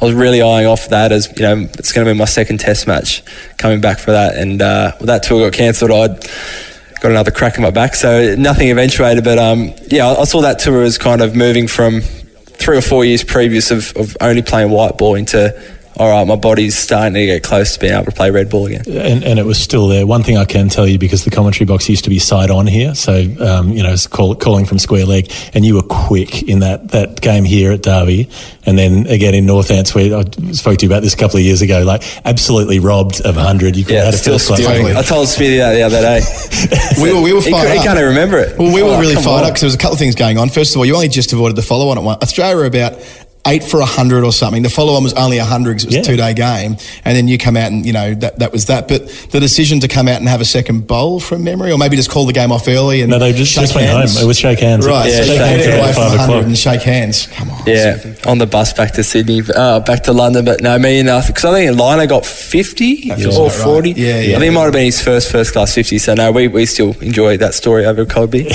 I 0.00 0.04
was 0.04 0.14
really 0.14 0.42
eyeing 0.42 0.66
off 0.66 0.88
that 0.88 1.12
as 1.12 1.32
you 1.36 1.42
know 1.42 1.68
it's 1.78 1.92
going 1.92 2.06
to 2.06 2.12
be 2.12 2.18
my 2.18 2.24
second 2.24 2.58
Test 2.58 2.86
match 2.86 3.22
coming 3.58 3.80
back 3.80 3.98
for 3.98 4.10
that, 4.10 4.36
and 4.36 4.60
uh, 4.60 4.92
when 4.98 5.06
that 5.06 5.22
tour 5.22 5.48
got 5.48 5.56
cancelled, 5.56 5.90
I'd 5.90 6.20
got 7.00 7.10
another 7.10 7.30
crack 7.30 7.56
in 7.56 7.62
my 7.62 7.70
back. 7.70 7.94
So 7.94 8.34
nothing 8.36 8.70
eventuated, 8.70 9.24
but 9.24 9.38
um, 9.38 9.72
yeah, 9.88 10.08
I, 10.08 10.22
I 10.22 10.24
saw 10.24 10.40
that 10.42 10.58
tour 10.58 10.82
as 10.82 10.98
kind 10.98 11.20
of 11.20 11.36
moving 11.36 11.68
from 11.68 12.00
three 12.00 12.78
or 12.78 12.82
four 12.82 13.04
years 13.04 13.22
previous 13.22 13.70
of, 13.70 13.94
of 13.96 14.16
only 14.20 14.42
playing 14.42 14.70
white 14.70 14.96
ball 14.96 15.14
into 15.14 15.52
all 15.96 16.10
right, 16.10 16.26
my 16.26 16.36
body's 16.36 16.76
starting 16.76 17.14
to 17.14 17.24
get 17.26 17.42
close 17.42 17.74
to 17.74 17.80
being 17.80 17.92
able 17.92 18.06
to 18.06 18.10
play 18.12 18.30
red 18.30 18.50
ball 18.50 18.66
again. 18.66 18.82
And, 18.88 19.22
and 19.22 19.38
it 19.38 19.44
was 19.46 19.58
still 19.60 19.86
there. 19.88 20.06
One 20.06 20.22
thing 20.24 20.36
I 20.36 20.44
can 20.44 20.68
tell 20.68 20.86
you, 20.88 20.98
because 20.98 21.24
the 21.24 21.30
commentary 21.30 21.66
box 21.66 21.88
used 21.88 22.04
to 22.04 22.10
be 22.10 22.18
side 22.18 22.50
on 22.50 22.66
here, 22.66 22.94
so 22.94 23.14
um, 23.40 23.70
you 23.70 23.82
know, 23.82 23.92
it's 23.92 24.06
call, 24.06 24.34
calling 24.34 24.64
from 24.66 24.78
square 24.78 25.04
leg, 25.06 25.30
and 25.54 25.64
you 25.64 25.76
were 25.76 25.82
quick 25.82 26.42
in 26.42 26.58
that 26.60 26.88
that 26.88 27.20
game 27.20 27.44
here 27.44 27.70
at 27.72 27.82
Derby, 27.82 28.28
and 28.66 28.76
then 28.78 29.06
again 29.06 29.34
in 29.34 29.46
Northants, 29.46 29.94
where 29.94 30.16
I 30.18 30.24
spoke 30.52 30.78
to 30.78 30.86
you 30.86 30.90
about 30.92 31.02
this 31.02 31.14
a 31.14 31.16
couple 31.16 31.36
of 31.36 31.42
years 31.44 31.62
ago, 31.62 31.82
like 31.84 32.02
absolutely 32.26 32.78
robbed 32.80 33.20
of 33.20 33.36
hundred. 33.36 33.76
You 33.76 33.84
could 33.84 33.92
Yeah, 33.94 34.04
have 34.04 34.06
had 34.06 34.14
a 34.14 34.18
still 34.18 34.34
first 34.34 34.46
class 34.48 34.60
stealing. 34.60 34.84
record. 34.86 34.96
I 34.98 35.02
told 35.02 35.28
Smithy 35.28 35.58
that 35.58 35.74
the 35.74 35.82
other 35.82 36.00
day. 36.00 36.20
we 37.02 37.12
were, 37.14 37.22
we 37.22 37.32
were 37.32 37.40
fired 37.40 37.66
cou- 37.68 37.72
he 37.72 37.78
up. 37.78 37.84
can't 37.84 37.98
even 37.98 38.08
remember 38.08 38.38
it. 38.38 38.58
Well, 38.58 38.72
we 38.74 38.82
were 38.82 38.88
Oh, 38.90 39.00
really 39.00 39.14
fired 39.14 39.26
on. 39.26 39.44
up 39.44 39.48
because 39.50 39.60
there 39.60 39.68
was 39.68 39.74
a 39.74 39.78
couple 39.78 39.94
of 39.94 39.98
things 40.00 40.14
going 40.16 40.38
on. 40.38 40.48
First 40.48 40.74
of 40.74 40.78
all, 40.78 40.86
you 40.86 40.94
only 40.94 41.08
just 41.08 41.32
avoided 41.32 41.56
the 41.56 41.62
follow 41.62 41.88
on 41.90 41.98
at 41.98 42.04
one. 42.04 42.18
Australia 42.20 42.56
were 42.56 42.64
about 42.66 42.94
eight 43.46 43.62
for 43.62 43.80
a 43.80 43.84
hundred 43.86 44.24
or 44.24 44.32
something. 44.32 44.62
The 44.62 44.70
follow 44.70 44.94
on 44.94 45.02
was 45.02 45.12
only 45.14 45.38
a 45.38 45.44
hundred 45.44 45.74
because 45.74 45.84
it 45.84 45.86
was 45.88 45.94
Yeah. 45.96 46.00
a 46.00 46.04
two 46.04 46.16
day 46.16 46.34
game, 46.34 46.76
and 47.04 47.16
then 47.16 47.28
you 47.28 47.36
come 47.38 47.56
out 47.56 47.70
and 47.70 47.84
you 47.84 47.92
know 47.92 48.14
that 48.14 48.38
that 48.38 48.52
was 48.52 48.66
that. 48.66 48.88
But 48.88 49.08
the 49.30 49.40
decision 49.40 49.80
to 49.80 49.88
come 49.88 50.08
out 50.08 50.16
and 50.20 50.28
have 50.28 50.40
a 50.40 50.44
second 50.46 50.86
bowl 50.86 51.20
from 51.20 51.44
memory, 51.44 51.70
or 51.72 51.78
maybe 51.78 51.96
just 51.96 52.10
call 52.10 52.26
the 52.26 52.32
game 52.32 52.50
off 52.52 52.66
early 52.68 53.02
and 53.02 53.10
No, 53.10 53.18
they 53.18 53.32
just, 53.32 53.52
shake 53.52 53.62
just 53.64 53.74
went 53.74 53.86
hands. 53.88 54.14
home. 54.16 54.24
It 54.24 54.26
was 54.28 54.38
shake 54.38 54.60
hands. 54.60 54.86
Right, 54.86 55.10
Yeah, 55.10 55.16
so 55.18 55.24
shake 55.24 55.38
hands 55.40 55.66
away 55.66 55.92
from 55.92 55.94
five 55.94 56.10
100 56.12 56.24
o'clock. 56.24 56.44
and 56.46 56.58
shake 56.58 56.82
hands. 56.82 57.26
Come 57.28 57.50
on. 57.50 57.62
Yeah, 57.66 58.14
on 58.26 58.38
the 58.38 58.46
bus 58.46 58.72
back 58.72 58.92
to 58.94 59.04
Sydney, 59.04 59.42
uh, 59.54 59.80
back 59.80 60.04
to 60.04 60.12
London. 60.12 60.44
But 60.44 60.60
no, 60.62 60.78
me 60.78 61.00
and 61.00 61.08
because 61.26 61.44
I 61.44 61.52
think 61.52 61.78
Liner 61.78 62.06
got 62.06 62.24
fifty 62.26 63.10
or 63.10 63.16
right. 63.16 63.52
forty. 63.52 63.90
Yeah, 63.92 64.20
yeah. 64.20 64.36
I 64.36 64.40
think 64.40 64.52
it 64.52 64.54
might 64.54 64.64
have 64.64 64.72
been 64.72 64.84
his 64.86 65.00
first 65.02 65.30
first 65.30 65.52
class 65.52 65.74
fifty. 65.74 65.98
So 65.98 66.14
no, 66.14 66.32
we, 66.32 66.48
we 66.48 66.66
still 66.66 66.92
enjoy 67.00 67.36
that 67.38 67.54
story 67.54 67.84
over 67.84 68.04
Colby. 68.06 68.48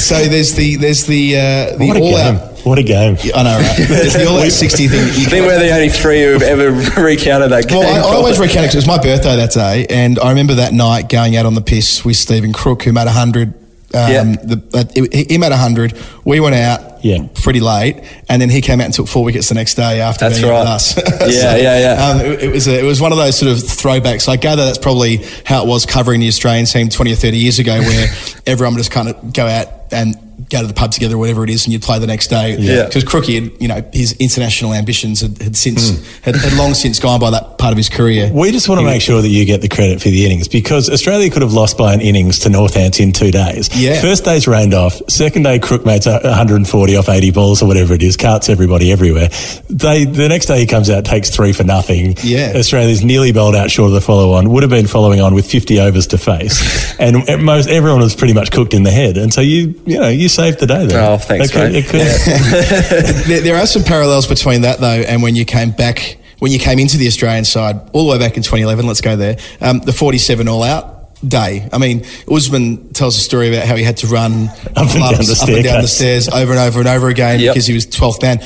So 0.00 0.14
there's 0.24 0.54
the 0.54 0.76
there's 0.76 1.06
the 1.06 1.36
uh, 1.36 1.76
the 1.76 1.88
all 1.90 1.94
game. 1.94 2.36
out. 2.36 2.59
What 2.64 2.78
a 2.78 2.82
game. 2.82 3.16
I 3.34 3.42
know, 3.42 3.58
right? 3.58 3.76
There's 3.88 4.12
the 4.14 4.26
all 4.28 4.38
out 4.38 4.50
60 4.50 4.88
thing. 4.88 4.98
you 4.98 5.26
I 5.26 5.30
think 5.30 5.46
we're 5.46 5.58
the 5.58 5.70
only 5.72 5.88
three 5.88 6.22
who've 6.22 6.42
ever 6.42 6.70
recounted 7.02 7.50
that 7.52 7.68
game. 7.68 7.78
Well, 7.78 8.06
I, 8.06 8.12
I 8.12 8.16
always 8.16 8.38
recount 8.40 8.64
it 8.64 8.68
'cause 8.68 8.74
it 8.74 8.78
was 8.78 8.86
my 8.86 8.98
birthday 8.98 9.36
that 9.36 9.50
day, 9.52 9.86
and 9.88 10.18
I 10.18 10.28
remember 10.30 10.54
that 10.56 10.72
night 10.72 11.08
going 11.08 11.36
out 11.36 11.46
on 11.46 11.54
the 11.54 11.62
piss 11.62 12.04
with 12.04 12.16
Steven 12.16 12.52
Crook, 12.52 12.82
who 12.82 12.92
made 12.92 13.06
100. 13.06 13.54
Um, 13.92 14.10
Yeah. 14.12 14.22
the, 14.44 14.62
uh, 14.72 14.84
he, 15.12 15.24
he 15.30 15.38
made 15.38 15.50
100. 15.50 15.94
We 16.24 16.38
went 16.38 16.54
out 16.54 17.02
Yeah. 17.04 17.26
pretty 17.34 17.58
late, 17.60 17.96
and 18.28 18.40
then 18.40 18.48
he 18.50 18.60
came 18.60 18.80
out 18.80 18.84
and 18.84 18.94
took 18.94 19.08
four 19.08 19.24
wickets 19.24 19.48
the 19.48 19.54
next 19.56 19.74
day 19.74 20.00
after 20.00 20.28
That's 20.28 20.40
being 20.40 20.52
right. 20.52 20.60
with 20.60 20.68
us. 20.68 20.96
Yeah, 21.34 21.56
yeah, 21.56 21.78
yeah. 21.96 22.06
Um, 22.06 22.20
it, 22.20 22.42
it 22.44 22.52
was 22.52 22.68
a, 22.68 22.78
it 22.78 22.84
was 22.84 23.00
one 23.00 23.10
of 23.10 23.18
those 23.18 23.36
sort 23.36 23.50
of 23.50 23.58
throwbacks. 23.58 24.28
I 24.28 24.36
gather 24.36 24.64
that's 24.64 24.78
probably 24.78 25.24
how 25.44 25.62
it 25.64 25.66
was 25.66 25.86
covering 25.86 26.20
the 26.20 26.28
Australian 26.28 26.66
team 26.66 26.88
20 26.88 27.12
or 27.12 27.16
30 27.16 27.36
years 27.38 27.58
ago, 27.58 27.80
where 27.80 28.06
everyone 28.46 28.74
would 28.74 28.80
just 28.80 28.92
kind 28.92 29.08
of 29.08 29.32
go 29.32 29.46
out 29.46 29.66
and 29.90 30.14
go 30.50 30.60
to 30.60 30.66
the 30.66 30.74
pub 30.74 30.90
together, 30.92 31.14
or 31.14 31.18
whatever 31.18 31.44
it 31.44 31.50
is, 31.50 31.64
and 31.64 31.72
you'd 31.72 31.82
play 31.82 31.98
the 31.98 32.06
next 32.06 32.26
day. 32.28 32.56
Yeah. 32.58 32.86
Because 32.86 33.04
Crookie, 33.04 33.42
had, 33.42 33.62
you 33.62 33.68
know, 33.68 33.82
his 33.92 34.12
international 34.18 34.74
ambitions 34.74 35.20
had, 35.20 35.40
had 35.40 35.56
since 35.56 35.90
Hmm. 35.90 36.04
had, 36.22 36.36
had 36.36 36.52
long 36.54 36.74
since 36.74 36.98
gone 36.98 37.20
by 37.20 37.30
that 37.30 37.56
part 37.58 37.72
of 37.72 37.76
his 37.76 37.88
career. 37.88 38.30
We 38.32 38.50
just 38.52 38.68
want 38.68 38.80
to 38.80 38.84
make 38.86 39.00
sure 39.02 39.22
that 39.22 39.28
you 39.28 39.44
get 39.44 39.60
the 39.62 39.68
credit 39.68 40.00
for 40.02 40.08
the 40.08 40.26
innings 40.26 40.48
because 40.48 40.90
Australia 40.90 41.30
could 41.30 41.42
have 41.42 41.52
lost 41.52 41.78
by 41.78 41.94
an 41.94 42.00
innings 42.00 42.40
to 42.40 42.48
Northants 42.48 43.00
in 43.00 43.12
two 43.12 43.30
days. 43.30 43.68
Yeah. 43.74 44.00
First 44.00 44.24
day's 44.24 44.46
rained 44.48 44.74
off. 44.74 45.00
Second 45.08 45.44
day, 45.44 45.58
Crook 45.58 45.86
mates 45.86 46.06
a- 46.06 46.20
140 46.22 46.96
off 46.96 47.08
80 47.08 47.30
balls 47.30 47.62
or 47.62 47.66
whatever 47.66 47.94
it 47.94 48.02
is, 48.02 48.16
carts 48.16 48.48
everybody 48.48 48.90
everywhere. 48.92 49.28
They, 49.68 50.04
the 50.04 50.28
next 50.28 50.46
day 50.46 50.60
he 50.60 50.66
comes 50.66 50.90
out, 50.90 51.04
takes 51.04 51.30
three 51.30 51.52
for 51.52 51.64
nothing. 51.64 52.16
Yeah. 52.22 52.52
Australia's 52.56 53.04
nearly 53.04 53.32
bowled 53.32 53.54
out 53.54 53.70
short 53.70 53.88
of 53.88 53.92
the 53.94 54.00
follow 54.00 54.32
on, 54.32 54.50
would 54.50 54.62
have 54.62 54.70
been 54.70 54.86
following 54.86 55.20
on 55.20 55.34
with 55.34 55.46
50 55.50 55.78
overs 55.80 56.06
to 56.08 56.18
face. 56.18 56.94
and 56.98 57.24
most, 57.44 57.68
everyone 57.68 58.00
was 58.00 58.14
pretty 58.16 58.34
much 58.34 58.50
cooked 58.50 58.74
in 58.74 58.82
the 58.82 58.90
head. 58.90 59.16
And 59.16 59.32
so 59.32 59.40
you, 59.40 59.80
you 59.86 59.98
know, 59.98 60.08
you 60.08 60.28
saved 60.40 60.60
the 60.60 60.66
day 60.66 60.86
there. 60.86 61.02
Oh, 61.10 61.18
thanks, 61.18 61.48
It 61.48 61.52
could- 61.52 61.72
mate. 61.72 61.84
it 61.84 61.88
could- 61.88 63.26
there, 63.26 63.40
there 63.42 63.56
are 63.56 63.66
some 63.66 63.82
parallels 63.84 64.26
between 64.26 64.62
that 64.62 64.80
though, 64.80 64.86
and 65.06 65.22
when 65.22 65.34
you 65.36 65.44
came 65.44 65.70
back, 65.70 66.16
when 66.38 66.52
you 66.52 66.58
came 66.58 66.78
into 66.78 66.96
the 66.96 67.06
Australian 67.06 67.44
side, 67.44 67.80
all 67.92 68.06
the 68.06 68.12
way 68.12 68.18
back 68.18 68.36
in 68.36 68.42
2011. 68.42 68.86
Let's 68.86 69.00
go 69.02 69.14
there. 69.16 69.36
Um, 69.60 69.80
the 69.80 69.92
47 69.92 70.48
all 70.48 70.62
out. 70.62 70.96
Day. 71.26 71.68
I 71.70 71.76
mean, 71.76 72.06
Usman 72.32 72.94
tells 72.94 73.14
a 73.18 73.20
story 73.20 73.54
about 73.54 73.66
how 73.66 73.76
he 73.76 73.82
had 73.84 73.98
to 73.98 74.06
run 74.06 74.48
Up 74.48 74.54
and 74.76 74.88
down 74.88 75.12
the 75.20 75.38
up 75.42 75.48
and 75.50 75.62
down 75.62 75.82
the 75.82 75.86
stairs 75.86 76.30
over 76.30 76.52
and 76.52 76.58
over 76.58 76.78
and 76.78 76.88
over 76.88 77.08
again 77.10 77.40
Yep. 77.40 77.52
because 77.52 77.66
he 77.66 77.74
was 77.74 77.86
12th 77.86 78.22
man. 78.22 78.40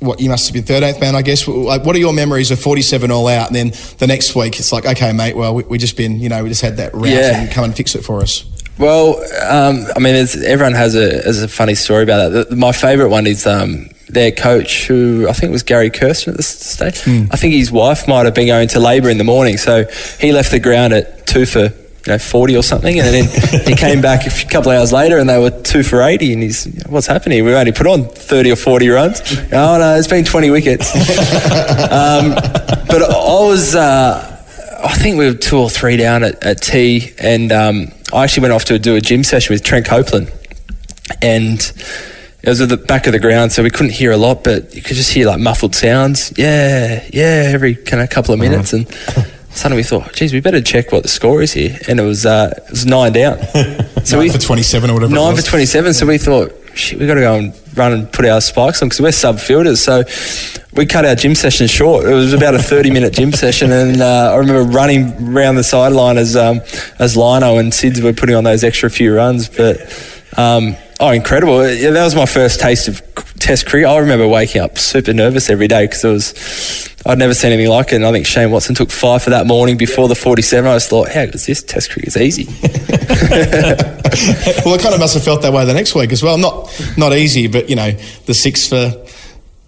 What 0.00 0.20
you 0.20 0.28
must 0.28 0.46
have 0.46 0.52
been 0.52 0.64
13th 0.82 1.00
man, 1.00 1.14
I 1.16 1.22
guess. 1.22 1.48
Like, 1.48 1.82
what 1.86 1.96
are 1.96 1.98
your 1.98 2.12
memories 2.12 2.50
of 2.50 2.60
47 2.60 3.10
all 3.10 3.26
out? 3.26 3.46
And 3.46 3.56
then 3.56 3.72
the 3.96 4.06
next 4.06 4.36
week, 4.36 4.58
it's 4.58 4.70
like, 4.70 4.84
okay, 4.84 5.12
mate. 5.14 5.34
Well, 5.34 5.54
we, 5.54 5.62
we 5.64 5.78
just 5.78 5.96
been, 5.96 6.20
you 6.20 6.28
know, 6.28 6.42
we 6.42 6.50
just 6.50 6.60
had 6.60 6.76
that 6.76 6.92
route 6.92 7.06
Yeah. 7.08 7.40
and 7.40 7.50
come 7.50 7.64
and 7.64 7.74
fix 7.74 7.94
it 7.94 8.04
for 8.04 8.20
us. 8.20 8.44
Well, 8.78 9.16
um, 9.46 9.86
I 9.94 9.98
mean, 9.98 10.14
it's, 10.14 10.36
everyone 10.36 10.74
has 10.74 10.94
a 10.94 11.22
has 11.22 11.42
a 11.42 11.48
funny 11.48 11.74
story 11.74 12.02
about 12.02 12.30
that. 12.32 12.50
The- 12.50 12.56
my 12.56 12.72
favourite 12.72 13.10
one 13.10 13.26
is 13.26 13.46
um, 13.46 13.90
their 14.08 14.32
coach, 14.32 14.86
who 14.86 15.26
I 15.28 15.32
think 15.32 15.52
was 15.52 15.62
Gary 15.62 15.90
Kirsten 15.90 16.32
at 16.32 16.36
this 16.38 16.48
stage. 16.48 17.02
I 17.06 17.36
think 17.36 17.54
his 17.54 17.70
wife 17.70 18.08
might 18.08 18.24
have 18.24 18.34
been 18.34 18.46
going 18.46 18.68
to 18.68 18.80
labour 18.80 19.10
in 19.10 19.18
the 19.18 19.24
morning, 19.24 19.56
so 19.58 19.84
he 20.18 20.32
left 20.32 20.50
the 20.50 20.60
ground 20.60 20.94
at 20.94 21.26
two 21.26 21.44
for 21.44 21.64
you 21.64 21.72
know 22.06 22.18
forty 22.18 22.56
or 22.56 22.62
something, 22.62 22.98
and 22.98 23.08
then 23.14 23.64
he 23.66 23.74
came 23.74 24.00
back 24.00 24.26
a 24.26 24.30
couple 24.48 24.72
of 24.72 24.78
hours 24.78 24.92
later, 24.94 25.18
and 25.18 25.28
they 25.28 25.38
were 25.38 25.50
two 25.50 25.82
for 25.82 26.00
eighty. 26.00 26.32
And 26.32 26.42
he's, 26.42 26.64
what's 26.88 27.06
happening? 27.06 27.44
We've 27.44 27.54
only 27.54 27.72
put 27.72 27.86
on 27.86 28.04
thirty 28.08 28.50
or 28.50 28.56
forty 28.56 28.88
runs. 28.88 29.20
oh 29.52 29.78
no, 29.78 29.94
it's 29.96 30.08
been 30.08 30.24
twenty 30.24 30.48
wickets. 30.48 30.94
um, 30.96 32.30
but 32.88 33.02
I 33.02 33.14
was. 33.44 33.74
Uh, 33.74 34.38
I 34.82 34.94
think 34.94 35.18
we 35.18 35.26
were 35.26 35.34
two 35.34 35.58
or 35.58 35.68
three 35.68 35.98
down 35.98 36.24
at, 36.24 36.42
at 36.42 36.62
tea, 36.62 37.12
and 37.18 37.52
um, 37.52 37.88
I 38.12 38.24
actually 38.24 38.42
went 38.42 38.52
off 38.54 38.64
to 38.66 38.78
do 38.78 38.96
a 38.96 39.00
gym 39.00 39.22
session 39.24 39.54
with 39.54 39.62
Trent 39.62 39.86
Copeland, 39.86 40.32
and 41.22 41.58
it 42.42 42.48
was 42.48 42.60
at 42.60 42.68
the 42.68 42.76
back 42.76 43.06
of 43.06 43.12
the 43.12 43.18
ground, 43.18 43.52
so 43.52 43.62
we 43.62 43.70
couldn't 43.70 43.92
hear 43.92 44.12
a 44.12 44.16
lot, 44.16 44.42
but 44.44 44.74
you 44.74 44.82
could 44.82 44.96
just 44.96 45.12
hear 45.12 45.26
like 45.26 45.38
muffled 45.40 45.74
sounds. 45.74 46.32
Yeah, 46.36 47.04
yeah, 47.12 47.50
every 47.52 47.74
kind 47.76 48.02
of 48.02 48.10
couple 48.10 48.34
of 48.34 48.40
minutes, 48.40 48.72
and 48.72 48.86
suddenly 49.50 49.80
we 49.80 49.82
thought, 49.84 50.12
geez, 50.14 50.32
we 50.32 50.40
better 50.40 50.60
check 50.60 50.90
what 50.92 51.02
the 51.02 51.08
score 51.08 51.42
is 51.42 51.52
here, 51.52 51.78
and 51.88 52.00
it 52.00 52.04
was 52.04 52.26
uh, 52.26 52.52
it 52.56 52.70
was 52.70 52.86
nine 52.86 53.12
down. 53.12 53.38
So 54.02 54.16
Nine 54.16 54.28
we 54.28 54.32
for 54.32 54.38
27 54.38 54.88
or 54.88 54.94
whatever. 54.94 55.12
it 55.12 55.14
nine 55.14 55.36
for 55.36 55.42
27. 55.42 55.92
So 55.92 56.06
we 56.06 56.16
thought, 56.16 56.52
shit, 56.74 56.98
we 56.98 57.06
got 57.06 57.14
to 57.14 57.20
go 57.20 57.34
and 57.36 57.52
run 57.74 57.92
and 57.92 58.12
put 58.12 58.24
our 58.26 58.40
spikes 58.40 58.82
on 58.82 58.88
because 58.88 59.00
we're 59.00 59.12
sub 59.12 59.38
fielders. 59.38 59.80
So 59.82 60.04
we 60.74 60.86
cut 60.86 61.04
our 61.04 61.14
gym 61.14 61.34
session 61.34 61.66
short. 61.66 62.06
It 62.06 62.14
was 62.14 62.32
about 62.32 62.54
a 62.54 62.58
30 62.58 62.90
minute 62.90 63.12
gym 63.12 63.32
session. 63.32 63.72
And 63.72 64.00
uh, 64.00 64.32
I 64.32 64.36
remember 64.36 64.62
running 64.62 65.36
around 65.36 65.56
the 65.56 65.64
sideline 65.64 66.18
as, 66.18 66.36
um, 66.36 66.60
as 66.98 67.16
Lino 67.16 67.58
and 67.58 67.72
Sids 67.72 68.02
were 68.02 68.12
putting 68.12 68.34
on 68.34 68.44
those 68.44 68.64
extra 68.64 68.90
few 68.90 69.14
runs. 69.14 69.48
But, 69.48 69.80
um, 70.36 70.76
oh, 71.00 71.10
incredible. 71.10 71.68
Yeah, 71.68 71.90
that 71.90 72.04
was 72.04 72.14
my 72.14 72.26
first 72.26 72.60
taste 72.60 72.86
of 72.88 73.02
test 73.38 73.66
cricket. 73.66 73.88
I 73.88 73.98
remember 73.98 74.28
waking 74.28 74.62
up 74.62 74.78
super 74.78 75.12
nervous 75.12 75.50
every 75.50 75.66
day 75.66 75.86
because 75.86 76.04
it 76.04 76.08
was. 76.08 76.88
I'd 77.06 77.18
never 77.18 77.32
seen 77.32 77.52
anything 77.52 77.70
like 77.70 77.92
it, 77.92 77.96
and 77.96 78.06
I 78.06 78.12
think 78.12 78.26
Shane 78.26 78.50
Watson 78.50 78.74
took 78.74 78.90
five 78.90 79.22
for 79.22 79.30
that 79.30 79.46
morning 79.46 79.78
before 79.78 80.06
the 80.06 80.14
47. 80.14 80.70
I 80.70 80.74
just 80.76 80.90
thought, 80.90 81.08
how 81.08 81.24
good 81.24 81.34
is 81.34 81.46
this? 81.46 81.62
Test 81.62 81.90
cricket 81.90 82.08
is 82.08 82.16
easy. 82.18 82.44
well, 84.64 84.74
it 84.74 84.82
kind 84.82 84.94
of 84.94 85.00
must 85.00 85.14
have 85.14 85.24
felt 85.24 85.40
that 85.42 85.52
way 85.52 85.64
the 85.64 85.72
next 85.72 85.94
week 85.94 86.12
as 86.12 86.22
well. 86.22 86.36
Not 86.36 86.68
not 86.96 87.12
easy, 87.14 87.46
but 87.46 87.70
you 87.70 87.76
know, 87.76 87.92
the 88.26 88.34
six 88.34 88.68
for 88.68 88.92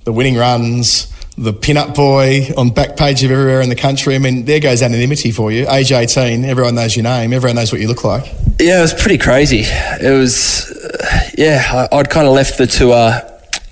the 0.04 0.12
winning 0.12 0.36
runs, 0.36 1.12
the 1.38 1.52
pin-up 1.52 1.94
boy 1.94 2.48
on 2.56 2.70
back 2.70 2.96
page 2.96 3.24
of 3.24 3.30
everywhere 3.30 3.62
in 3.62 3.68
the 3.68 3.76
country. 3.76 4.14
I 4.14 4.18
mean, 4.18 4.44
there 4.44 4.60
goes 4.60 4.82
anonymity 4.82 5.30
for 5.30 5.50
you. 5.50 5.68
Age 5.70 5.90
18, 5.92 6.44
everyone 6.44 6.74
knows 6.74 6.94
your 6.94 7.04
name, 7.04 7.32
everyone 7.32 7.56
knows 7.56 7.72
what 7.72 7.80
you 7.80 7.88
look 7.88 8.04
like. 8.04 8.24
Yeah, 8.60 8.78
it 8.78 8.82
was 8.82 8.94
pretty 8.94 9.18
crazy. 9.18 9.62
It 9.64 10.16
was, 10.16 10.70
uh, 10.70 11.30
yeah, 11.36 11.88
I, 11.90 11.96
I'd 11.96 12.10
kind 12.10 12.26
of 12.26 12.34
left 12.34 12.58
the 12.58 12.66
tour. 12.66 13.12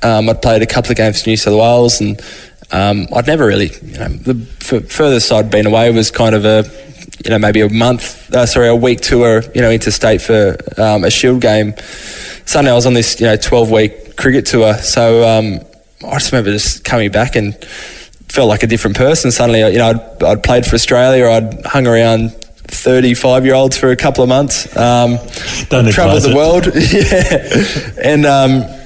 Um, 0.02 0.30
I'd 0.30 0.40
played 0.40 0.62
a 0.62 0.66
couple 0.66 0.90
of 0.90 0.96
games 0.96 1.22
for 1.22 1.28
New 1.28 1.36
South 1.36 1.54
Wales, 1.54 2.00
and 2.00 2.20
um, 2.72 3.06
I'd 3.14 3.26
never 3.26 3.46
really, 3.46 3.70
you 3.82 3.98
know, 3.98 4.08
the 4.08 4.46
f- 4.60 4.90
furthest 4.90 5.30
I'd 5.30 5.50
been 5.50 5.66
away 5.66 5.92
was 5.92 6.10
kind 6.10 6.34
of 6.34 6.46
a, 6.46 6.64
you 7.22 7.30
know, 7.30 7.38
maybe 7.38 7.60
a 7.60 7.68
month, 7.68 8.32
uh, 8.34 8.46
sorry, 8.46 8.68
a 8.68 8.74
week 8.74 9.02
tour, 9.02 9.42
you 9.54 9.60
know, 9.60 9.70
interstate 9.70 10.22
for 10.22 10.56
um, 10.78 11.04
a 11.04 11.10
Shield 11.10 11.42
game. 11.42 11.74
Suddenly 12.46 12.70
I 12.70 12.74
was 12.74 12.86
on 12.86 12.94
this, 12.94 13.20
you 13.20 13.26
know, 13.26 13.36
12 13.36 13.70
week 13.70 14.16
cricket 14.16 14.46
tour. 14.46 14.74
So 14.78 15.28
um, 15.28 15.60
I 16.04 16.14
just 16.14 16.32
remember 16.32 16.50
just 16.50 16.84
coming 16.84 17.10
back 17.10 17.36
and 17.36 17.54
felt 18.28 18.48
like 18.48 18.62
a 18.62 18.66
different 18.66 18.96
person. 18.96 19.30
Suddenly, 19.30 19.60
you 19.72 19.78
know, 19.78 19.90
I'd, 19.90 20.22
I'd 20.22 20.42
played 20.42 20.64
for 20.64 20.74
Australia, 20.74 21.28
I'd 21.28 21.66
hung 21.66 21.86
around 21.86 22.30
35 22.32 23.44
year 23.44 23.54
olds 23.54 23.76
for 23.76 23.90
a 23.90 23.96
couple 23.96 24.22
of 24.22 24.28
months. 24.28 24.74
Um, 24.76 25.18
traveled 25.92 26.22
the 26.22 26.30
it. 26.30 26.36
world. 26.36 26.66
yeah. 28.04 28.10
And, 28.10 28.26
um, 28.26 28.80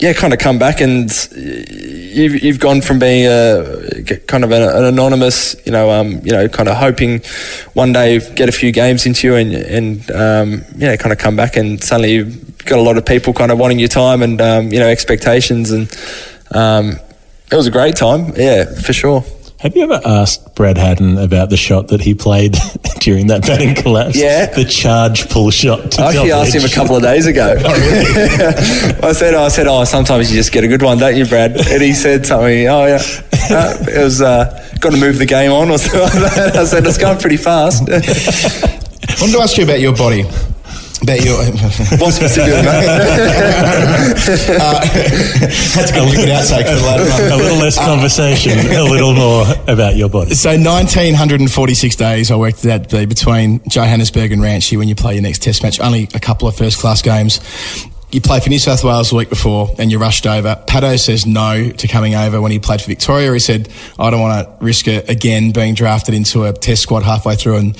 yeah, 0.00 0.12
kind 0.12 0.32
of 0.32 0.38
come 0.38 0.58
back 0.60 0.80
and 0.80 1.10
you've, 1.34 2.42
you've 2.42 2.60
gone 2.60 2.80
from 2.80 3.00
being 3.00 3.26
a 3.26 4.02
kind 4.28 4.44
of 4.44 4.52
an, 4.52 4.62
an 4.62 4.84
anonymous, 4.84 5.56
you 5.66 5.72
know, 5.72 5.90
um, 5.90 6.20
you 6.24 6.30
know, 6.30 6.48
kind 6.48 6.68
of 6.68 6.76
hoping 6.76 7.20
one 7.72 7.92
day 7.92 8.20
get 8.34 8.48
a 8.48 8.52
few 8.52 8.70
games 8.70 9.06
into 9.06 9.26
you 9.26 9.34
and 9.34 9.52
and 9.52 10.10
um, 10.12 10.64
yeah, 10.76 10.94
kind 10.94 11.12
of 11.12 11.18
come 11.18 11.34
back 11.34 11.56
and 11.56 11.82
suddenly 11.82 12.30
got 12.68 12.78
a 12.78 12.82
lot 12.82 12.96
of 12.96 13.06
people 13.06 13.32
kind 13.32 13.50
of 13.50 13.58
wanting 13.58 13.78
your 13.78 13.88
time 13.88 14.22
and 14.22 14.40
um, 14.40 14.72
you 14.72 14.78
know 14.78 14.88
expectations 14.88 15.70
and 15.70 15.90
um, 16.52 16.98
it 17.50 17.56
was 17.56 17.66
a 17.66 17.70
great 17.70 17.96
time, 17.96 18.34
yeah, 18.36 18.64
for 18.64 18.92
sure. 18.92 19.24
Have 19.60 19.74
you 19.74 19.82
ever 19.82 20.00
asked 20.04 20.54
Brad 20.54 20.78
Haddin 20.78 21.18
about 21.18 21.50
the 21.50 21.56
shot 21.56 21.88
that 21.88 22.00
he 22.00 22.14
played 22.14 22.52
during 23.00 23.26
that 23.26 23.42
batting 23.42 23.74
collapse? 23.74 24.16
Yeah. 24.16 24.46
The 24.46 24.64
charge 24.64 25.28
pull 25.30 25.50
shot. 25.50 25.90
To 25.92 26.02
I 26.02 26.08
actually 26.08 26.28
top 26.28 26.46
asked 26.46 26.54
him 26.54 26.64
a 26.64 26.72
couple 26.72 26.94
of 26.94 27.02
days 27.02 27.26
ago. 27.26 27.56
I 29.02 29.12
said, 29.12 29.34
I 29.34 29.48
said, 29.48 29.66
oh, 29.66 29.82
sometimes 29.82 30.30
you 30.30 30.36
just 30.36 30.52
get 30.52 30.62
a 30.62 30.68
good 30.68 30.82
one, 30.82 30.98
don't 30.98 31.16
you, 31.16 31.26
Brad? 31.26 31.56
And 31.56 31.82
he 31.82 31.92
said 31.92 32.24
something. 32.24 32.68
Oh 32.68 32.86
yeah, 32.86 33.02
uh, 33.50 33.76
it 33.88 34.04
was 34.04 34.22
uh, 34.22 34.76
got 34.78 34.90
to 34.90 34.96
move 34.96 35.18
the 35.18 35.26
game 35.26 35.50
on 35.50 35.70
or 35.70 35.78
something 35.78 36.22
like 36.22 36.34
that. 36.34 36.56
I 36.56 36.64
said 36.64 36.86
it's 36.86 36.98
going 36.98 37.18
pretty 37.18 37.38
fast. 37.38 37.82
I 37.88 39.20
wanted 39.20 39.32
to 39.32 39.40
ask 39.40 39.56
you 39.56 39.64
about 39.64 39.80
your 39.80 39.96
body. 39.96 40.24
What 42.00 42.12
specifically, 42.12 42.58
uh, 42.58 42.98
That's 45.74 45.90
a 45.90 45.94
good 45.94 46.28
outtake 46.28 46.66
for 46.66 46.74
the 46.74 46.82
later 46.86 47.10
on. 47.12 47.32
a 47.32 47.36
little 47.42 47.58
less 47.58 47.78
conversation, 47.78 48.52
a 48.58 48.82
little 48.82 49.14
more 49.14 49.46
about 49.68 49.96
your 49.96 50.08
body. 50.08 50.34
So 50.34 50.50
1946 50.50 51.96
days 51.96 52.30
I 52.30 52.36
worked 52.36 52.62
that 52.62 52.90
be 52.90 53.06
between 53.06 53.60
Johannesburg 53.68 54.32
and 54.32 54.42
Ranchi 54.42 54.76
when 54.76 54.88
you 54.88 54.94
play 54.94 55.14
your 55.14 55.22
next 55.22 55.42
test 55.42 55.62
match. 55.62 55.78
Only 55.80 56.08
a 56.14 56.20
couple 56.20 56.48
of 56.48 56.56
first 56.56 56.78
class 56.78 57.00
games. 57.00 57.40
You 58.10 58.20
play 58.22 58.40
for 58.40 58.48
New 58.48 58.58
South 58.58 58.82
Wales 58.82 59.10
the 59.10 59.16
week 59.16 59.28
before 59.28 59.68
and 59.78 59.90
you're 59.90 60.00
rushed 60.00 60.26
over. 60.26 60.56
Pato 60.66 60.98
says 60.98 61.26
no 61.26 61.70
to 61.70 61.88
coming 61.88 62.14
over 62.14 62.40
when 62.40 62.50
he 62.50 62.58
played 62.58 62.80
for 62.80 62.88
Victoria. 62.88 63.32
He 63.32 63.38
said, 63.38 63.68
I 63.98 64.08
don't 64.10 64.20
want 64.20 64.48
to 64.48 64.64
risk 64.64 64.88
it 64.88 65.10
again 65.10 65.52
being 65.52 65.74
drafted 65.74 66.14
into 66.14 66.44
a 66.44 66.52
test 66.52 66.82
squad 66.82 67.02
halfway 67.02 67.36
through 67.36 67.58
and 67.58 67.78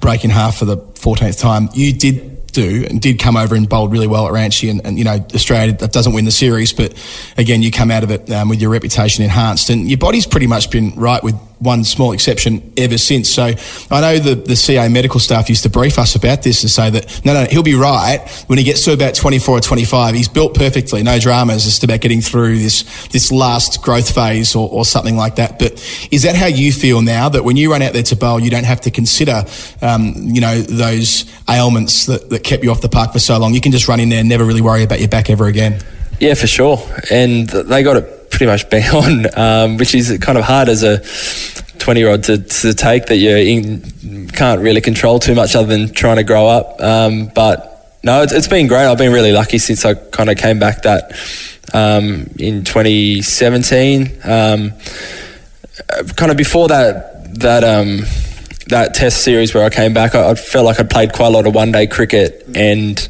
breaking 0.00 0.28
half 0.30 0.58
for 0.58 0.66
the 0.66 0.76
14th 0.76 1.40
time. 1.40 1.70
You 1.72 1.94
did 1.94 2.33
do 2.54 2.86
and 2.88 3.00
did 3.00 3.18
come 3.18 3.36
over 3.36 3.54
and 3.54 3.68
bowled 3.68 3.92
really 3.92 4.06
well 4.06 4.26
at 4.26 4.32
Ranchi 4.32 4.70
and, 4.70 4.84
and 4.86 4.98
you 4.98 5.04
know 5.04 5.24
Australia 5.34 5.72
that 5.74 5.92
doesn't 5.92 6.14
win 6.14 6.24
the 6.24 6.30
series 6.30 6.72
but 6.72 6.94
again 7.36 7.62
you 7.62 7.70
come 7.70 7.90
out 7.90 8.02
of 8.04 8.10
it 8.10 8.30
um, 8.30 8.48
with 8.48 8.60
your 8.60 8.70
reputation 8.70 9.24
enhanced 9.24 9.70
and 9.70 9.88
your 9.88 9.98
body's 9.98 10.26
pretty 10.26 10.46
much 10.46 10.70
been 10.70 10.94
right 10.94 11.22
with 11.22 11.34
one 11.64 11.84
small 11.84 12.12
exception 12.12 12.72
ever 12.76 12.98
since. 12.98 13.28
So 13.28 13.52
I 13.90 14.00
know 14.00 14.18
the, 14.18 14.34
the 14.34 14.56
CA 14.56 14.88
medical 14.88 15.18
staff 15.18 15.48
used 15.48 15.62
to 15.64 15.70
brief 15.70 15.98
us 15.98 16.14
about 16.14 16.42
this 16.42 16.62
and 16.62 16.70
say 16.70 16.90
that 16.90 17.24
no 17.24 17.32
no 17.32 17.44
he'll 17.46 17.62
be 17.62 17.74
right 17.74 18.20
when 18.46 18.58
he 18.58 18.64
gets 18.64 18.84
to 18.84 18.92
about 18.92 19.14
24 19.14 19.58
or 19.58 19.60
25 19.60 20.14
he's 20.14 20.28
built 20.28 20.54
perfectly. 20.54 21.02
No 21.02 21.18
dramas 21.18 21.56
it's 21.56 21.64
just 21.64 21.84
about 21.84 22.00
getting 22.00 22.20
through 22.20 22.58
this 22.58 23.08
this 23.08 23.32
last 23.32 23.82
growth 23.82 24.14
phase 24.14 24.54
or, 24.54 24.68
or 24.70 24.84
something 24.84 25.16
like 25.16 25.36
that. 25.36 25.58
But 25.58 25.72
is 26.10 26.22
that 26.22 26.36
how 26.36 26.46
you 26.46 26.72
feel 26.72 27.02
now 27.02 27.28
that 27.28 27.44
when 27.44 27.56
you 27.56 27.72
run 27.72 27.82
out 27.82 27.92
there 27.92 28.02
to 28.04 28.16
bowl 28.16 28.40
you 28.40 28.50
don't 28.50 28.64
have 28.64 28.82
to 28.82 28.90
consider 28.90 29.44
um, 29.82 30.12
you 30.16 30.40
know 30.40 30.60
those 30.60 31.24
ailments 31.48 32.06
that, 32.06 32.30
that 32.30 32.44
kept 32.44 32.62
you 32.62 32.70
off 32.70 32.80
the 32.80 32.88
park 32.88 33.12
for 33.12 33.18
so 33.18 33.38
long? 33.38 33.54
You 33.54 33.60
can 33.60 33.72
just 33.72 33.88
run 33.88 34.00
in 34.00 34.08
there 34.10 34.20
and 34.20 34.28
never 34.28 34.44
really 34.44 34.60
worry 34.60 34.82
about 34.82 35.00
your 35.00 35.08
back 35.08 35.30
ever 35.30 35.46
again. 35.46 35.80
Yeah, 36.20 36.34
for 36.34 36.46
sure. 36.46 36.78
And 37.10 37.48
they 37.48 37.82
got 37.82 37.96
it 37.96 38.13
pretty 38.34 38.46
much 38.46 38.68
bang 38.68 38.90
on, 38.92 39.26
um, 39.38 39.76
which 39.76 39.94
is 39.94 40.18
kind 40.20 40.36
of 40.36 40.44
hard 40.44 40.68
as 40.68 40.82
a 40.82 40.98
20 41.78 42.00
year 42.00 42.10
old 42.10 42.24
to, 42.24 42.38
to 42.38 42.74
take 42.74 43.06
that 43.06 43.16
you 43.16 43.80
can't 44.32 44.60
really 44.60 44.80
control 44.80 45.18
too 45.20 45.34
much 45.34 45.54
other 45.54 45.68
than 45.68 45.92
trying 45.94 46.16
to 46.16 46.24
grow 46.24 46.46
up. 46.46 46.80
Um, 46.80 47.30
but 47.34 47.98
no, 48.02 48.22
it's, 48.22 48.32
it's 48.32 48.48
been 48.48 48.66
great. 48.66 48.86
I've 48.86 48.98
been 48.98 49.12
really 49.12 49.32
lucky 49.32 49.58
since 49.58 49.84
I 49.84 49.94
kind 49.94 50.28
of 50.28 50.36
came 50.36 50.58
back 50.58 50.82
that 50.82 51.12
um, 51.72 52.26
in 52.38 52.64
2017. 52.64 54.18
Um, 54.24 54.72
kind 56.16 56.30
of 56.30 56.36
before 56.36 56.68
that, 56.68 57.38
that, 57.40 57.62
um, 57.62 58.00
that 58.68 58.94
test 58.94 59.22
series 59.22 59.54
where 59.54 59.64
I 59.64 59.70
came 59.70 59.94
back, 59.94 60.14
I, 60.14 60.30
I 60.30 60.34
felt 60.34 60.66
like 60.66 60.80
I'd 60.80 60.90
played 60.90 61.12
quite 61.12 61.28
a 61.28 61.30
lot 61.30 61.46
of 61.46 61.54
one 61.54 61.70
day 61.70 61.86
cricket 61.86 62.44
and 62.54 63.08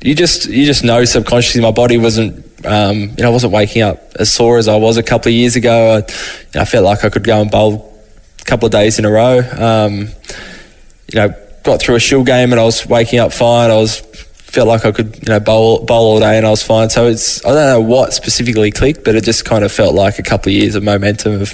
you 0.00 0.16
just 0.16 0.46
you 0.46 0.66
just 0.66 0.82
know 0.82 1.04
subconsciously 1.04 1.62
my 1.62 1.70
body 1.70 1.96
wasn't 1.96 2.51
um, 2.64 2.98
you 2.98 3.16
know 3.18 3.28
I 3.28 3.32
wasn't 3.32 3.52
waking 3.52 3.82
up 3.82 4.00
as 4.18 4.32
sore 4.32 4.58
as 4.58 4.68
I 4.68 4.76
was 4.76 4.96
a 4.96 5.02
couple 5.02 5.30
of 5.30 5.34
years 5.34 5.56
ago. 5.56 5.90
I, 5.90 5.96
you 5.98 6.04
know, 6.54 6.60
I 6.62 6.64
felt 6.64 6.84
like 6.84 7.04
I 7.04 7.10
could 7.10 7.24
go 7.24 7.40
and 7.40 7.50
bowl 7.50 7.98
a 8.40 8.44
couple 8.44 8.66
of 8.66 8.72
days 8.72 8.98
in 8.98 9.04
a 9.04 9.10
row. 9.10 9.38
Um, 9.38 10.08
you 11.08 11.20
know, 11.20 11.34
got 11.64 11.80
through 11.80 11.96
a 11.96 12.00
shield 12.00 12.26
game 12.26 12.52
and 12.52 12.60
I 12.60 12.64
was 12.64 12.86
waking 12.86 13.18
up 13.18 13.32
fine. 13.32 13.70
I 13.70 13.76
was 13.76 14.00
felt 14.52 14.68
like 14.68 14.84
I 14.84 14.92
could 14.92 15.16
you 15.16 15.32
know 15.32 15.40
bowl 15.40 15.82
bowl 15.86 16.12
all 16.12 16.20
day 16.20 16.36
and 16.36 16.46
I 16.46 16.50
was 16.50 16.62
fine. 16.62 16.90
So 16.90 17.06
it's 17.06 17.44
I 17.44 17.48
don't 17.48 17.66
know 17.66 17.80
what 17.80 18.12
specifically 18.12 18.70
clicked, 18.70 19.04
but 19.04 19.14
it 19.14 19.24
just 19.24 19.44
kind 19.44 19.64
of 19.64 19.72
felt 19.72 19.94
like 19.94 20.18
a 20.18 20.22
couple 20.22 20.50
of 20.50 20.54
years 20.54 20.74
of 20.74 20.82
momentum 20.82 21.40
of 21.40 21.52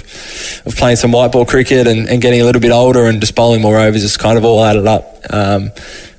of 0.65 0.75
playing 0.75 0.97
some 0.97 1.11
white 1.11 1.31
ball 1.31 1.45
cricket 1.45 1.87
and, 1.87 2.09
and 2.09 2.21
getting 2.21 2.41
a 2.41 2.43
little 2.43 2.61
bit 2.61 2.71
older 2.71 3.05
and 3.05 3.21
just 3.21 3.35
bowling 3.35 3.61
more 3.61 3.79
overs. 3.79 4.01
Just 4.01 4.19
kind 4.19 4.37
of 4.37 4.43
all 4.43 4.63
added 4.63 4.85
up. 4.85 5.17
Um, 5.29 5.71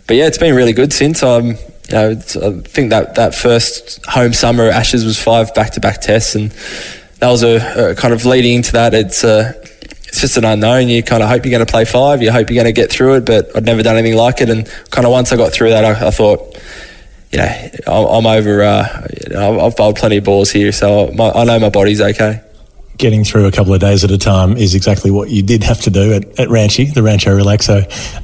but 0.06 0.16
yeah, 0.16 0.26
it's 0.26 0.38
been 0.38 0.54
really 0.54 0.72
good 0.72 0.92
since 0.92 1.22
I'm 1.22 1.56
you 1.90 1.96
know, 1.96 2.10
I 2.10 2.60
think 2.68 2.90
that, 2.90 3.16
that 3.16 3.34
first 3.34 4.04
home 4.06 4.32
summer 4.32 4.64
at 4.64 4.74
Ashes 4.74 5.04
was 5.04 5.20
five 5.20 5.52
back 5.54 5.72
to 5.72 5.80
back 5.80 6.00
tests, 6.00 6.36
and 6.36 6.50
that 7.18 7.28
was 7.28 7.42
a, 7.42 7.90
a 7.90 7.94
kind 7.96 8.14
of 8.14 8.24
leading 8.24 8.54
into 8.54 8.72
that. 8.72 8.94
It's 8.94 9.24
uh, 9.24 9.52
it's 10.04 10.20
just 10.20 10.36
an 10.36 10.44
unknown. 10.44 10.88
You 10.88 11.02
kind 11.02 11.22
of 11.22 11.28
hope 11.28 11.44
you're 11.44 11.50
going 11.50 11.66
to 11.66 11.70
play 11.70 11.84
five, 11.84 12.22
you 12.22 12.30
hope 12.30 12.48
you're 12.48 12.62
going 12.62 12.72
to 12.72 12.80
get 12.80 12.90
through 12.90 13.16
it, 13.16 13.24
but 13.24 13.56
I'd 13.56 13.64
never 13.64 13.82
done 13.82 13.96
anything 13.96 14.16
like 14.16 14.40
it. 14.40 14.50
And 14.50 14.66
kind 14.90 15.04
of 15.04 15.10
once 15.10 15.32
I 15.32 15.36
got 15.36 15.52
through 15.52 15.70
that, 15.70 15.84
I, 15.84 16.08
I 16.08 16.10
thought, 16.10 16.56
you 17.32 17.38
know, 17.38 17.70
I'm, 17.86 18.06
I'm 18.06 18.26
over. 18.26 18.62
Uh, 18.62 19.06
I've 19.66 19.76
bowled 19.76 19.96
plenty 19.96 20.18
of 20.18 20.24
balls 20.24 20.50
here, 20.50 20.70
so 20.70 21.10
my, 21.12 21.30
I 21.30 21.44
know 21.44 21.58
my 21.58 21.70
body's 21.70 22.00
okay. 22.00 22.42
Getting 23.00 23.24
through 23.24 23.46
a 23.46 23.50
couple 23.50 23.72
of 23.72 23.80
days 23.80 24.04
at 24.04 24.10
a 24.10 24.18
time 24.18 24.58
is 24.58 24.74
exactly 24.74 25.10
what 25.10 25.30
you 25.30 25.42
did 25.42 25.62
have 25.64 25.80
to 25.82 25.90
do 25.90 26.12
at, 26.12 26.38
at 26.38 26.48
Ranchi, 26.48 26.92
the 26.92 27.02
Rancho 27.02 27.34
Relaxo. 27.34 27.78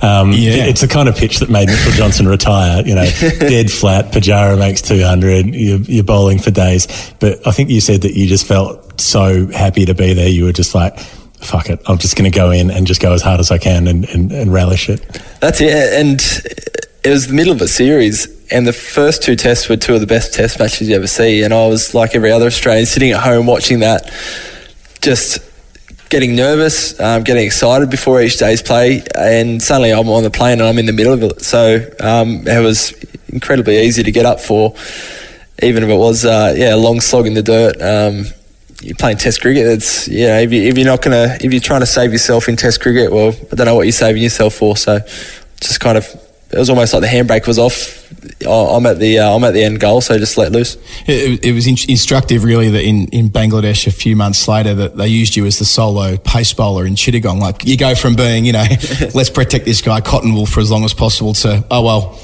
Um, 0.05 0.33
Yeah. 0.33 0.67
It's 0.67 0.83
the 0.83 0.87
kind 0.87 1.09
of 1.09 1.17
pitch 1.17 1.39
that 1.39 1.49
made 1.49 1.69
Mitchell 1.69 1.93
Johnson 1.93 2.29
retire. 2.29 2.83
You 2.87 2.95
know, 2.97 3.05
dead 3.39 3.71
flat, 3.71 4.13
Pujara 4.13 4.59
makes 4.59 4.83
200, 4.83 5.47
you're, 5.55 5.79
you're 5.79 6.05
bowling 6.05 6.39
for 6.39 6.51
days. 6.51 6.87
But 7.21 7.47
I 7.47 7.53
think 7.53 7.71
you 7.71 7.81
said 7.81 8.03
that 8.03 8.13
you 8.13 8.27
just 8.27 8.47
felt 8.47 9.01
so 9.01 9.47
happy 9.47 9.87
to 9.87 9.95
be 9.95 10.13
there. 10.13 10.29
You 10.29 10.45
were 10.45 10.53
just 10.53 10.75
like, 10.75 10.99
fuck 10.99 11.71
it, 11.71 11.81
I'm 11.87 11.97
just 11.97 12.15
going 12.15 12.31
to 12.31 12.37
go 12.37 12.51
in 12.51 12.71
and 12.71 12.87
just 12.87 13.01
go 13.01 13.15
as 13.15 13.23
hard 13.23 13.41
as 13.41 13.51
I 13.51 13.57
can 13.57 13.89
and, 13.89 14.05
and, 14.11 14.31
and 14.31 14.53
relish 14.53 14.91
it. 14.91 15.01
That's 15.41 15.63
it. 15.63 15.71
And 15.73 16.21
it 17.03 17.11
was 17.11 17.29
the 17.29 17.35
middle 17.35 17.55
of 17.55 17.63
a 17.63 17.69
series, 17.69 18.27
and 18.51 18.67
the 18.67 18.75
first 18.75 19.23
two 19.23 19.37
tests 19.37 19.71
were 19.71 19.77
two 19.77 19.95
of 19.95 20.01
the 20.01 20.07
best 20.07 20.35
test 20.35 20.59
matches 20.59 20.89
you 20.89 20.97
ever 20.97 21.07
see. 21.07 21.43
And 21.43 21.55
I 21.55 21.67
was 21.67 21.95
like 21.95 22.15
every 22.15 22.31
other 22.31 22.47
Australian, 22.47 22.85
sitting 22.85 23.13
at 23.13 23.23
home 23.23 23.47
watching 23.47 23.81
that, 23.81 24.13
just 25.07 25.39
getting 26.09 26.35
nervous, 26.35 26.99
um, 26.99 27.23
getting 27.23 27.47
excited 27.47 27.89
before 27.91 28.21
each 28.21 28.39
day's 28.39 28.61
play, 28.61 29.05
and 29.15 29.63
suddenly 29.63 29.93
I'm 29.93 30.09
on 30.09 30.25
the 30.25 30.31
plane 30.31 30.59
and 30.59 30.69
I'm 30.69 30.79
in 30.79 30.87
the 30.87 30.93
middle 30.93 31.13
of 31.13 31.23
it. 31.23 31.43
So 31.43 31.77
um, 32.01 32.47
it 32.47 32.61
was 32.61 32.93
incredibly 33.29 33.79
easy 33.79 34.03
to 34.03 34.11
get 34.11 34.27
up 34.27 34.41
for, 34.41 34.75
even 35.63 35.85
if 35.85 35.89
it 35.89 35.97
was 35.97 36.25
uh, 36.25 36.55
yeah 36.57 36.75
a 36.75 36.77
long 36.77 37.01
slog 37.01 37.29
in 37.29 37.35
the 37.35 37.43
dirt. 37.43 37.81
Um, 37.81 38.27
you're 38.83 38.97
playing 38.97 39.19
Test 39.19 39.41
cricket. 39.41 39.65
It's 39.67 40.09
yeah. 40.09 40.41
If, 40.41 40.53
you, 40.53 40.63
if 40.63 40.77
you're 40.77 40.87
not 40.87 41.03
gonna, 41.03 41.39
if 41.41 41.53
you're 41.53 41.61
trying 41.61 41.81
to 41.81 41.87
save 41.87 42.11
yourself 42.11 42.49
in 42.49 42.57
Test 42.57 42.81
cricket, 42.81 43.13
well, 43.13 43.33
I 43.53 43.55
don't 43.55 43.67
know 43.67 43.77
what 43.77 43.87
you're 43.87 43.93
saving 43.93 44.23
yourself 44.25 44.55
for. 44.55 44.77
So, 44.77 44.99
just 45.61 45.79
kind 45.79 45.97
of, 45.97 46.05
it 46.51 46.59
was 46.59 46.71
almost 46.71 46.93
like 46.93 47.03
the 47.03 47.09
handbrake 47.09 47.47
was 47.47 47.59
off. 47.59 48.05
I'm 48.47 48.87
at 48.87 48.99
the, 48.99 49.19
uh, 49.19 49.35
I'm 49.35 49.43
at 49.45 49.53
the 49.53 49.65
end 49.65 49.81
goal, 49.81 50.01
so 50.01 50.17
just 50.19 50.39
let 50.39 50.53
loose. 50.53 50.77
It, 51.07 51.45
it 51.45 51.53
was 51.53 51.67
in- 51.67 51.91
instructive, 51.91 52.45
really, 52.45 52.71
that 52.71 52.85
in, 52.85 53.09
in 53.09 53.31
Bangladesh 53.31 53.87
a 53.87 53.91
few 53.91 54.15
months 54.15 54.47
later 54.47 54.75
that 54.75 54.97
they 54.97 55.09
used 55.09 55.37
you 55.37 55.47
as 55.47 55.59
the 55.59 55.65
solo 55.65 56.17
pace 56.17 56.53
bowler 56.53 56.87
in 56.87 56.95
Chittagong. 56.95 57.41
Like 57.41 57.65
you 57.65 57.77
go 57.77 57.95
from 57.95 58.15
being, 58.15 58.45
you 58.45 58.53
know, 58.53 58.65
let's 59.15 59.31
protect 59.31 59.65
this 59.65 59.83
guy 59.83 60.01
Cotton 60.01 60.35
Wool 60.35 60.47
for 60.47 60.61
as 60.61 60.71
long 60.71 60.85
as 60.85 60.95
possible 60.95 61.35
to, 61.35 61.65
oh 61.71 61.83
well, 61.83 62.21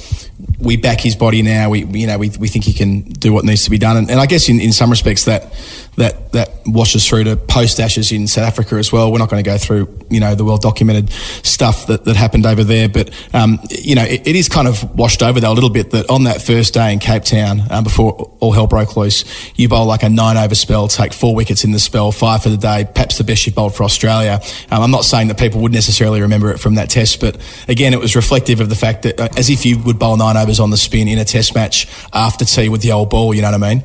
we 0.59 0.77
back 0.77 1.01
his 1.01 1.17
body 1.17 1.43
now. 1.43 1.71
We 1.71 1.85
you 1.85 2.07
know 2.07 2.19
we, 2.19 2.31
we 2.31 2.49
think 2.49 2.65
he 2.65 2.73
can 2.73 3.03
do 3.03 3.33
what 3.33 3.45
needs 3.45 3.65
to 3.65 3.71
be 3.71 3.79
done, 3.79 3.97
and, 3.97 4.11
and 4.11 4.21
I 4.21 4.27
guess 4.27 4.49
in, 4.49 4.61
in 4.61 4.73
some 4.73 4.91
respects 4.91 5.25
that 5.25 5.53
that 5.97 6.33
that 6.33 6.51
washes 6.65 7.07
through 7.07 7.25
to 7.25 7.37
post 7.37 7.79
Ashes 7.79 8.13
in 8.13 8.27
South 8.27 8.47
Africa 8.47 8.77
as 8.77 8.91
well. 8.91 9.13
We're 9.13 9.19
not 9.19 9.29
going 9.29 9.45
to 9.45 9.51
go 9.51 9.59
through 9.59 10.07
you 10.09 10.21
know 10.21 10.35
the 10.35 10.45
well 10.45 10.57
documented 10.57 11.11
stuff 11.11 11.87
that, 11.89 12.05
that 12.07 12.17
happened 12.17 12.47
over 12.47 12.65
there, 12.65 12.89
but 12.89 13.11
um, 13.35 13.59
you 13.71 13.95
know 13.95 14.03
it, 14.03 14.27
it 14.27 14.35
is 14.35 14.49
kind 14.49 14.67
of 14.67 14.97
washed 14.97 15.23
over 15.23 15.39
though 15.39 15.53
a 15.53 15.55
little 15.55 15.71
bit 15.71 15.91
that 15.91 16.09
on 16.09 16.25
that 16.25 16.41
first 16.41 16.73
day 16.73 16.93
in 16.93 16.99
Cape 16.99 17.25
Town 17.25 17.63
um, 17.71 17.85
before 17.85 18.13
all 18.41 18.53
hell 18.53 18.67
broke 18.67 18.97
loose, 18.97 19.25
you 19.57 19.69
bowl 19.69 19.85
like 19.85 20.03
a 20.03 20.09
nine 20.09 20.37
over 20.37 20.55
spell, 20.55 20.89
take 20.89 21.13
four 21.13 21.35
wickets 21.35 21.65
in 21.65 21.73
the 21.73 21.79
spell, 21.79 22.11
five 22.11 22.43
for 22.43 22.49
the 22.49 22.57
day, 22.57 22.89
perhaps 22.93 23.19
the 23.19 23.25
best 23.25 23.45
you've 23.47 23.55
bowled 23.55 23.75
for 23.75 23.85
Australia. 23.85 24.41
Um, 24.71 24.83
I'm 24.83 24.91
not 24.91 25.05
saying 25.05 25.29
that 25.29 25.39
people 25.39 25.61
would 25.61 25.73
necessarily 25.73 26.23
remember 26.23 26.51
it 26.51 26.59
from 26.59 26.77
that 26.77 26.89
test, 26.89 27.21
but 27.21 27.37
again 27.69 27.93
it 27.93 28.01
was 28.01 28.17
reflective 28.17 28.61
of 28.61 28.71
the 28.71 28.77
fact 28.77 29.03
that 29.03 29.21
uh, 29.21 29.29
as 29.37 29.51
if 29.51 29.67
you 29.67 29.79
would 29.81 29.99
bowl 29.99 30.17
nine 30.17 30.39
overs 30.39 30.59
on 30.59 30.71
the 30.71 30.79
spin 30.79 31.07
in 31.09 31.19
a 31.19 31.25
test 31.25 31.55
match 31.55 31.87
after 32.15 32.47
tea 32.47 32.71
with 32.71 32.81
the 32.81 32.93
old 32.93 33.11
ball. 33.11 33.35
You 33.35 33.43
know 33.43 33.51
what 33.51 33.63
I 33.63 33.75
mean? 33.75 33.85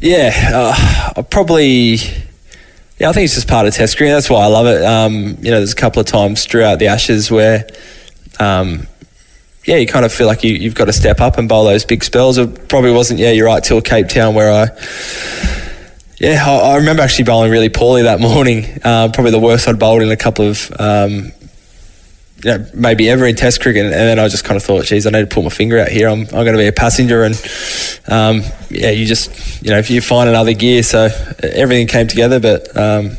Yeah, 0.00 0.50
uh, 0.54 1.12
I 1.16 1.22
probably. 1.22 1.96
Yeah, 2.98 3.10
I 3.10 3.12
think 3.12 3.24
it's 3.24 3.34
just 3.34 3.48
part 3.48 3.66
of 3.66 3.74
test 3.74 3.96
cricket. 3.96 4.14
That's 4.14 4.28
why 4.28 4.42
I 4.42 4.46
love 4.46 4.66
it. 4.66 4.84
Um, 4.84 5.36
you 5.40 5.50
know, 5.50 5.58
there's 5.58 5.72
a 5.72 5.76
couple 5.76 6.00
of 6.00 6.06
times 6.06 6.44
throughout 6.44 6.80
the 6.80 6.88
Ashes 6.88 7.30
where, 7.30 7.64
um, 8.40 8.88
yeah, 9.64 9.76
you 9.76 9.86
kind 9.86 10.04
of 10.04 10.12
feel 10.12 10.26
like 10.26 10.42
you, 10.42 10.52
you've 10.52 10.74
got 10.74 10.86
to 10.86 10.92
step 10.92 11.20
up 11.20 11.38
and 11.38 11.48
bowl 11.48 11.64
those 11.64 11.84
big 11.84 12.02
spells. 12.02 12.38
It 12.38 12.68
probably 12.68 12.90
wasn't, 12.90 13.20
yeah, 13.20 13.30
you're 13.30 13.46
right, 13.46 13.62
till 13.62 13.80
Cape 13.80 14.08
Town 14.08 14.34
where 14.34 14.50
I, 14.50 14.68
yeah, 16.18 16.42
I, 16.44 16.72
I 16.72 16.76
remember 16.78 17.02
actually 17.02 17.26
bowling 17.26 17.52
really 17.52 17.68
poorly 17.68 18.02
that 18.02 18.18
morning. 18.20 18.64
Uh, 18.82 19.10
probably 19.14 19.30
the 19.30 19.38
worst 19.38 19.68
I'd 19.68 19.78
bowled 19.78 20.02
in 20.02 20.10
a 20.10 20.16
couple 20.16 20.48
of 20.48 20.68
um, 20.80 21.30
you 22.44 22.58
know, 22.58 22.66
maybe 22.74 23.08
ever 23.08 23.26
in 23.26 23.34
Test 23.34 23.60
cricket. 23.60 23.84
And 23.86 23.92
then 23.92 24.18
I 24.18 24.28
just 24.28 24.44
kind 24.44 24.56
of 24.56 24.62
thought, 24.62 24.84
geez, 24.84 25.06
I 25.06 25.10
need 25.10 25.28
to 25.28 25.34
pull 25.34 25.42
my 25.42 25.50
finger 25.50 25.78
out 25.78 25.88
here. 25.88 26.08
I'm, 26.08 26.20
I'm 26.20 26.28
going 26.28 26.52
to 26.52 26.58
be 26.58 26.66
a 26.66 26.72
passenger. 26.72 27.22
And 27.22 27.34
um, 28.08 28.42
yeah, 28.70 28.90
you 28.90 29.06
just, 29.06 29.62
you 29.62 29.70
know, 29.70 29.78
if 29.78 29.90
you 29.90 30.00
find 30.00 30.28
another 30.28 30.54
gear, 30.54 30.82
so 30.82 31.08
everything 31.42 31.86
came 31.86 32.06
together. 32.06 32.40
But 32.40 32.76
um, 32.76 33.16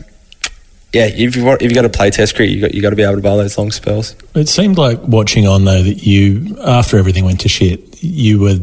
yeah, 0.94 1.06
if 1.06 1.36
you 1.36 1.46
want, 1.46 1.62
if 1.62 1.70
you 1.70 1.76
got 1.76 1.84
to 1.84 1.90
play 1.90 2.10
Test 2.10 2.36
cricket, 2.36 2.56
you 2.56 2.62
got 2.62 2.74
you 2.74 2.82
got 2.82 2.90
to 2.92 2.96
be 2.96 3.04
able 3.04 3.16
to 3.16 3.22
bowl 3.22 3.38
those 3.38 3.58
long 3.58 3.72
spells. 3.72 4.16
It 4.36 4.50
seemed 4.50 4.78
like 4.78 5.00
watching 5.04 5.48
on 5.48 5.66
though 5.66 5.84
that 5.84 6.06
you, 6.06 6.58
after 6.66 6.98
everything 6.98 7.26
went 7.26 7.42
to 7.42 7.50
shit, 7.50 8.02
you 8.02 8.40
were 8.40 8.56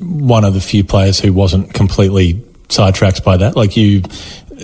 one 0.00 0.44
of 0.44 0.54
the 0.54 0.60
few 0.60 0.84
players 0.84 1.20
who 1.20 1.32
wasn't 1.32 1.74
completely 1.74 2.42
sidetracked 2.68 3.24
by 3.24 3.36
that. 3.36 3.56
Like 3.56 3.76
you, 3.76 4.02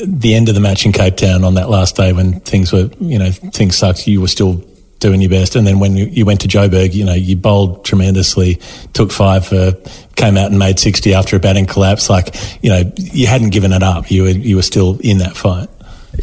the 0.05 0.35
end 0.35 0.49
of 0.49 0.55
the 0.55 0.61
match 0.61 0.86
in 0.86 0.93
Cape 0.93 1.16
Town 1.16 1.45
on 1.45 1.55
that 1.55 1.69
last 1.69 1.97
day 1.97 2.12
when 2.12 2.40
things 2.40 2.73
were, 2.73 2.90
you 3.01 3.19
know, 3.19 3.31
things 3.31 3.77
sucked, 3.77 4.07
you 4.07 4.20
were 4.20 4.28
still 4.28 4.65
doing 5.01 5.20
your 5.20 5.31
best. 5.31 5.57
And 5.57 5.66
then 5.66 5.79
when 5.79 5.97
you, 5.97 6.25
went 6.25 6.41
to 6.41 6.49
Joburg, 6.49 6.95
you 6.95 7.05
know, 7.05 7.15
you 7.15 7.37
bowled 7.37 7.85
tremendously, 7.85 8.61
took 8.93 9.12
five 9.12 9.47
for, 9.47 9.73
came 10.16 10.37
out 10.37 10.51
and 10.51 10.59
made 10.59 10.79
60 10.79 11.15
after 11.15 11.37
a 11.37 11.41
batting 11.41 11.66
collapse. 11.66 12.11
Like, 12.11 12.35
you 12.62 12.70
know, 12.70 12.93
you 12.97 13.27
hadn't 13.27 13.51
given 13.51 13.73
it 13.73 13.83
up. 13.83 14.11
You 14.11 14.25
were, 14.25 14.31
you 14.31 14.57
were 14.57 14.62
still 14.62 14.99
in 15.01 15.19
that 15.19 15.37
fight. 15.37 15.69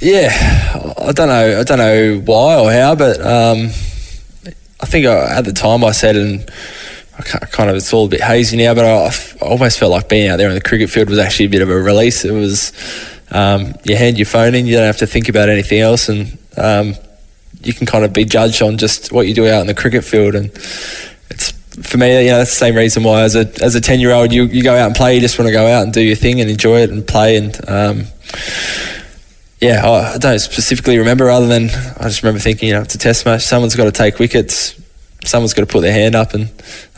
Yeah, 0.01 0.29
I 0.99 1.13
don't 1.13 1.29
know. 1.29 1.59
I 1.59 1.63
don't 1.63 1.77
know 1.77 2.21
why 2.25 2.59
or 2.59 2.71
how, 2.71 2.95
but 2.95 3.21
um, 3.21 3.67
I 4.81 4.85
think 4.85 5.05
I, 5.05 5.37
at 5.37 5.45
the 5.45 5.53
time 5.53 5.85
I 5.85 5.91
said, 5.91 6.17
and 6.17 6.49
I 7.17 7.21
kind 7.21 7.69
of 7.69 7.77
it's 7.77 7.93
all 7.93 8.05
a 8.05 8.09
bit 8.09 8.21
hazy 8.21 8.57
now, 8.57 8.73
but 8.73 8.83
I, 8.83 9.05
I, 9.05 9.49
almost 9.49 9.79
felt 9.79 9.91
like 9.91 10.09
being 10.09 10.29
out 10.29 10.35
there 10.37 10.49
in 10.49 10.55
the 10.55 10.61
cricket 10.61 10.89
field 10.89 11.09
was 11.09 11.17
actually 11.17 11.45
a 11.45 11.49
bit 11.49 11.61
of 11.61 11.69
a 11.69 11.81
release. 11.81 12.25
It 12.25 12.33
was 12.33 12.73
um, 13.31 13.73
you 13.85 13.95
hand 13.95 14.17
your 14.17 14.25
phone 14.25 14.53
in, 14.53 14.65
you 14.65 14.75
don't 14.75 14.85
have 14.85 14.97
to 14.97 15.07
think 15.07 15.29
about 15.29 15.47
anything 15.47 15.79
else, 15.79 16.09
and 16.09 16.37
um, 16.57 16.95
you 17.65 17.73
can 17.73 17.85
kind 17.85 18.05
of 18.05 18.13
be 18.13 18.25
judged 18.25 18.61
on 18.61 18.77
just 18.77 19.11
what 19.11 19.27
you 19.27 19.33
do 19.33 19.47
out 19.47 19.61
in 19.61 19.67
the 19.67 19.73
cricket 19.73 20.03
field, 20.03 20.35
and 20.35 20.47
it's 21.29 21.51
for 21.83 21.97
me, 21.97 22.25
you 22.25 22.31
know, 22.31 22.37
that's 22.37 22.51
the 22.51 22.55
same 22.55 22.75
reason 22.75 23.03
why 23.03 23.23
as 23.23 23.35
a 23.35 23.51
as 23.61 23.75
a 23.75 23.81
ten 23.81 23.99
year 23.99 24.11
old 24.11 24.31
you, 24.31 24.43
you 24.45 24.63
go 24.63 24.75
out 24.75 24.87
and 24.87 24.95
play. 24.95 25.15
You 25.15 25.21
just 25.21 25.37
want 25.37 25.47
to 25.47 25.53
go 25.53 25.67
out 25.67 25.83
and 25.83 25.93
do 25.93 26.01
your 26.01 26.15
thing 26.15 26.41
and 26.41 26.49
enjoy 26.49 26.81
it 26.81 26.89
and 26.89 27.05
play. 27.05 27.37
And 27.37 27.69
um, 27.69 28.03
yeah, 29.59 29.85
I, 29.85 30.13
I 30.13 30.17
don't 30.17 30.39
specifically 30.39 30.97
remember 30.97 31.29
other 31.29 31.47
than 31.47 31.65
I 31.65 32.03
just 32.03 32.23
remember 32.23 32.39
thinking, 32.39 32.69
you 32.69 32.75
know, 32.75 32.81
it's 32.81 32.95
a 32.95 32.97
test 32.97 33.25
match. 33.25 33.43
Someone's 33.43 33.75
got 33.75 33.85
to 33.85 33.91
take 33.91 34.19
wickets 34.19 34.79
someone's 35.25 35.53
got 35.53 35.61
to 35.61 35.71
put 35.71 35.81
their 35.81 35.91
hand 35.91 36.15
up, 36.15 36.33
and 36.33 36.51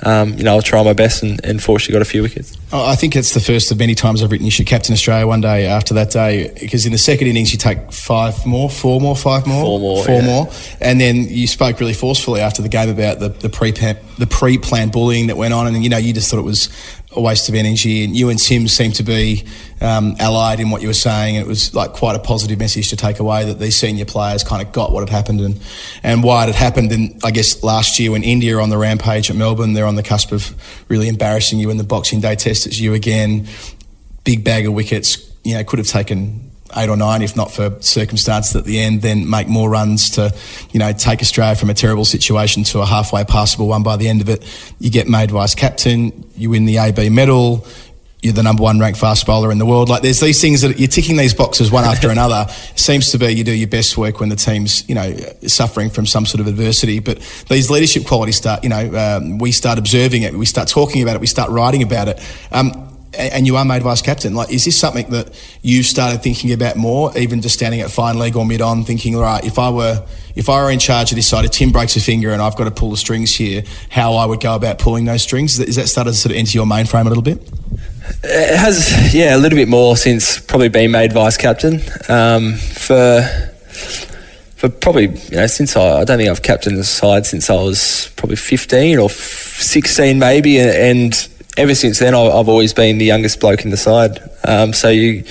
um, 0.03 0.33
you 0.37 0.43
know 0.43 0.55
I'll 0.55 0.61
try 0.61 0.83
my 0.83 0.93
best 0.93 1.23
and, 1.23 1.43
and 1.43 1.61
fortunately 1.61 1.93
got 1.93 2.01
a 2.01 2.09
few 2.09 2.21
wickets. 2.21 2.57
I 2.71 2.95
think 2.95 3.15
it's 3.15 3.33
the 3.33 3.39
first 3.39 3.71
of 3.71 3.79
many 3.79 3.95
times 3.95 4.21
I've 4.21 4.31
written 4.31 4.45
you 4.45 4.51
should 4.51 4.67
captain 4.67 4.93
Australia 4.93 5.25
one 5.25 5.41
day 5.41 5.67
after 5.67 5.93
that 5.95 6.11
day 6.11 6.53
because 6.59 6.85
in 6.85 6.91
the 6.91 6.97
second 6.97 7.27
innings 7.27 7.51
you 7.53 7.57
take 7.57 7.91
five 7.91 8.45
more, 8.45 8.69
four 8.69 8.99
more, 8.99 9.15
five 9.15 9.47
more, 9.47 9.63
four 9.63 9.79
more, 9.79 10.03
four 10.03 10.19
yeah. 10.19 10.25
more, 10.25 10.51
and 10.81 10.99
then 10.99 11.27
you 11.27 11.47
spoke 11.47 11.79
really 11.79 11.93
forcefully 11.93 12.41
after 12.41 12.61
the 12.61 12.69
game 12.69 12.89
about 12.89 13.19
the 13.19 13.29
the 13.29 13.49
pre 13.49 13.71
the 13.71 14.27
pre 14.29 14.57
planned 14.57 14.91
bullying 14.91 15.27
that 15.27 15.37
went 15.37 15.53
on, 15.53 15.67
and 15.67 15.83
you 15.83 15.89
know 15.89 15.97
you 15.97 16.13
just 16.13 16.29
thought 16.29 16.39
it 16.39 16.43
was 16.43 16.69
a 17.15 17.21
waste 17.21 17.47
of 17.47 17.55
energy. 17.55 18.03
And 18.03 18.15
you 18.15 18.29
and 18.29 18.37
Tim 18.37 18.67
seemed 18.67 18.95
to 18.95 19.03
be 19.03 19.45
um, 19.79 20.15
allied 20.19 20.59
in 20.59 20.69
what 20.69 20.81
you 20.81 20.87
were 20.87 20.93
saying. 20.93 21.35
It 21.35 21.47
was 21.47 21.73
like 21.73 21.93
quite 21.93 22.15
a 22.15 22.19
positive 22.19 22.59
message 22.59 22.89
to 22.89 22.97
take 22.97 23.19
away 23.19 23.45
that 23.45 23.59
these 23.59 23.75
senior 23.75 24.05
players 24.05 24.43
kind 24.43 24.65
of 24.65 24.71
got 24.73 24.91
what 24.91 25.01
had 25.01 25.09
happened 25.09 25.41
and, 25.41 25.59
and 26.03 26.23
why 26.23 26.43
it 26.43 26.47
had 26.47 26.55
happened. 26.55 26.91
And 26.91 27.21
I 27.23 27.31
guess 27.31 27.63
last 27.63 27.99
year 27.99 28.11
when 28.11 28.23
India 28.23 28.57
on 28.57 28.69
the 28.69 28.77
rampage 28.77 29.29
at 29.29 29.35
Melbourne, 29.35 29.73
they're 29.73 29.85
on 29.85 29.95
the 29.95 30.03
cusp 30.03 30.31
of 30.31 30.53
really 30.89 31.07
embarrassing 31.07 31.59
you 31.59 31.69
in 31.69 31.77
the 31.77 31.83
Boxing 31.83 32.19
Day 32.19 32.35
test. 32.35 32.67
It's 32.67 32.79
you 32.79 32.93
again, 32.93 33.47
big 34.23 34.43
bag 34.43 34.67
of 34.67 34.73
wickets. 34.73 35.31
You 35.43 35.55
know, 35.55 35.63
could 35.63 35.79
have 35.79 35.87
taken 35.87 36.46
eight 36.77 36.89
or 36.89 36.97
nine, 36.97 37.21
if 37.21 37.35
not 37.35 37.51
for 37.51 37.75
circumstances 37.81 38.55
at 38.55 38.65
the 38.65 38.79
end, 38.79 39.01
then 39.01 39.29
make 39.29 39.47
more 39.47 39.69
runs 39.69 40.11
to, 40.11 40.33
you 40.71 40.79
know, 40.79 40.93
take 40.93 41.21
Australia 41.21 41.55
from 41.55 41.69
a 41.69 41.73
terrible 41.73 42.05
situation 42.05 42.63
to 42.65 42.79
a 42.79 42.85
halfway 42.85 43.23
passable 43.23 43.67
one 43.67 43.83
by 43.83 43.97
the 43.97 44.07
end 44.07 44.21
of 44.21 44.29
it. 44.29 44.43
You 44.79 44.89
get 44.89 45.07
made 45.07 45.31
vice 45.31 45.55
captain, 45.55 46.29
you 46.35 46.49
win 46.49 46.65
the 46.65 46.77
AB 46.77 47.09
medal, 47.09 47.65
you're 48.21 48.33
the 48.33 48.43
number 48.43 48.63
one 48.63 48.79
ranked 48.79 48.99
fast 48.99 49.25
bowler 49.27 49.51
in 49.51 49.57
the 49.57 49.65
world. 49.65 49.89
Like 49.89 50.01
there's 50.01 50.19
these 50.19 50.41
things 50.41 50.61
that 50.61 50.79
you're 50.79 50.87
ticking 50.87 51.17
these 51.17 51.33
boxes 51.33 51.71
one 51.71 51.83
after 51.83 52.09
another. 52.09 52.45
It 52.49 52.51
seems 52.79 53.11
to 53.11 53.19
be 53.19 53.27
you 53.27 53.43
do 53.43 53.53
your 53.53 53.67
best 53.67 53.97
work 53.97 54.19
when 54.19 54.29
the 54.29 54.35
team's 54.35 54.87
you 54.89 54.95
know 54.95 55.15
suffering 55.45 55.89
from 55.89 56.05
some 56.05 56.25
sort 56.25 56.41
of 56.41 56.47
adversity. 56.47 56.99
But 56.99 57.19
these 57.47 57.69
leadership 57.69 58.05
qualities 58.05 58.37
start 58.37 58.63
you 58.63 58.69
know 58.69 58.95
um, 58.95 59.37
we 59.37 59.51
start 59.51 59.77
observing 59.77 60.23
it, 60.23 60.33
we 60.33 60.45
start 60.45 60.67
talking 60.67 61.03
about 61.03 61.15
it, 61.15 61.21
we 61.21 61.27
start 61.27 61.51
writing 61.51 61.83
about 61.83 62.07
it. 62.07 62.19
Um, 62.51 62.86
and 63.17 63.45
you 63.47 63.57
are 63.57 63.65
made 63.65 63.83
vice 63.83 64.01
captain. 64.01 64.33
Like, 64.33 64.51
is 64.51 64.65
this 64.65 64.77
something 64.77 65.09
that 65.09 65.29
you've 65.61 65.85
started 65.85 66.21
thinking 66.21 66.51
about 66.53 66.75
more, 66.75 67.15
even 67.17 67.41
just 67.41 67.55
standing 67.55 67.81
at 67.81 67.91
fine 67.91 68.17
leg 68.17 68.35
or 68.35 68.45
mid 68.45 68.61
on, 68.61 68.83
thinking, 68.83 69.15
all 69.15 69.21
right, 69.21 69.43
if 69.43 69.59
I 69.59 69.69
were 69.69 70.05
if 70.35 70.49
I 70.49 70.63
were 70.63 70.69
in 70.69 70.79
charge 70.79 71.11
of 71.11 71.15
this 71.15 71.27
side, 71.27 71.45
if 71.45 71.51
Tim 71.51 71.71
breaks 71.71 71.95
a 71.95 71.99
finger 71.99 72.31
and 72.31 72.41
I've 72.41 72.55
got 72.55 72.65
to 72.65 72.71
pull 72.71 72.91
the 72.91 72.97
strings 72.97 73.35
here, 73.35 73.63
how 73.89 74.13
I 74.13 74.25
would 74.25 74.39
go 74.39 74.55
about 74.55 74.77
pulling 74.77 75.05
those 75.05 75.23
strings? 75.23 75.59
Is 75.59 75.77
that 75.77 75.87
started 75.87 76.11
to 76.11 76.17
sort 76.17 76.31
of 76.31 76.37
enter 76.37 76.51
your 76.51 76.67
mainframe 76.67 77.05
a 77.05 77.09
little 77.09 77.23
bit? 77.23 77.41
It 78.23 78.57
has, 78.57 79.13
yeah, 79.13 79.35
a 79.35 79.39
little 79.39 79.57
bit 79.57 79.67
more 79.67 79.97
since 79.97 80.39
probably 80.39 80.69
being 80.69 80.91
made 80.91 81.11
vice 81.11 81.37
captain. 81.37 81.81
Um, 82.07 82.53
for 82.53 83.21
for 84.57 84.69
probably 84.69 85.07
you 85.07 85.37
know 85.37 85.47
since 85.47 85.75
I, 85.75 86.01
I 86.01 86.03
don't 86.03 86.17
think 86.17 86.29
I've 86.29 86.41
captained 86.41 86.77
the 86.77 86.83
side 86.83 87.25
since 87.25 87.49
I 87.49 87.55
was 87.55 88.11
probably 88.15 88.37
15 88.37 88.99
or 88.99 89.09
16 89.09 90.19
maybe, 90.19 90.59
and 90.59 91.13
ever 91.57 91.75
since 91.75 91.99
then 91.99 92.13
I've 92.13 92.47
always 92.47 92.73
been 92.73 92.97
the 92.97 93.05
youngest 93.05 93.39
bloke 93.39 93.65
in 93.65 93.71
the 93.71 93.77
side. 93.77 94.19
Um, 94.43 94.73
so 94.73 94.89
you 94.89 95.23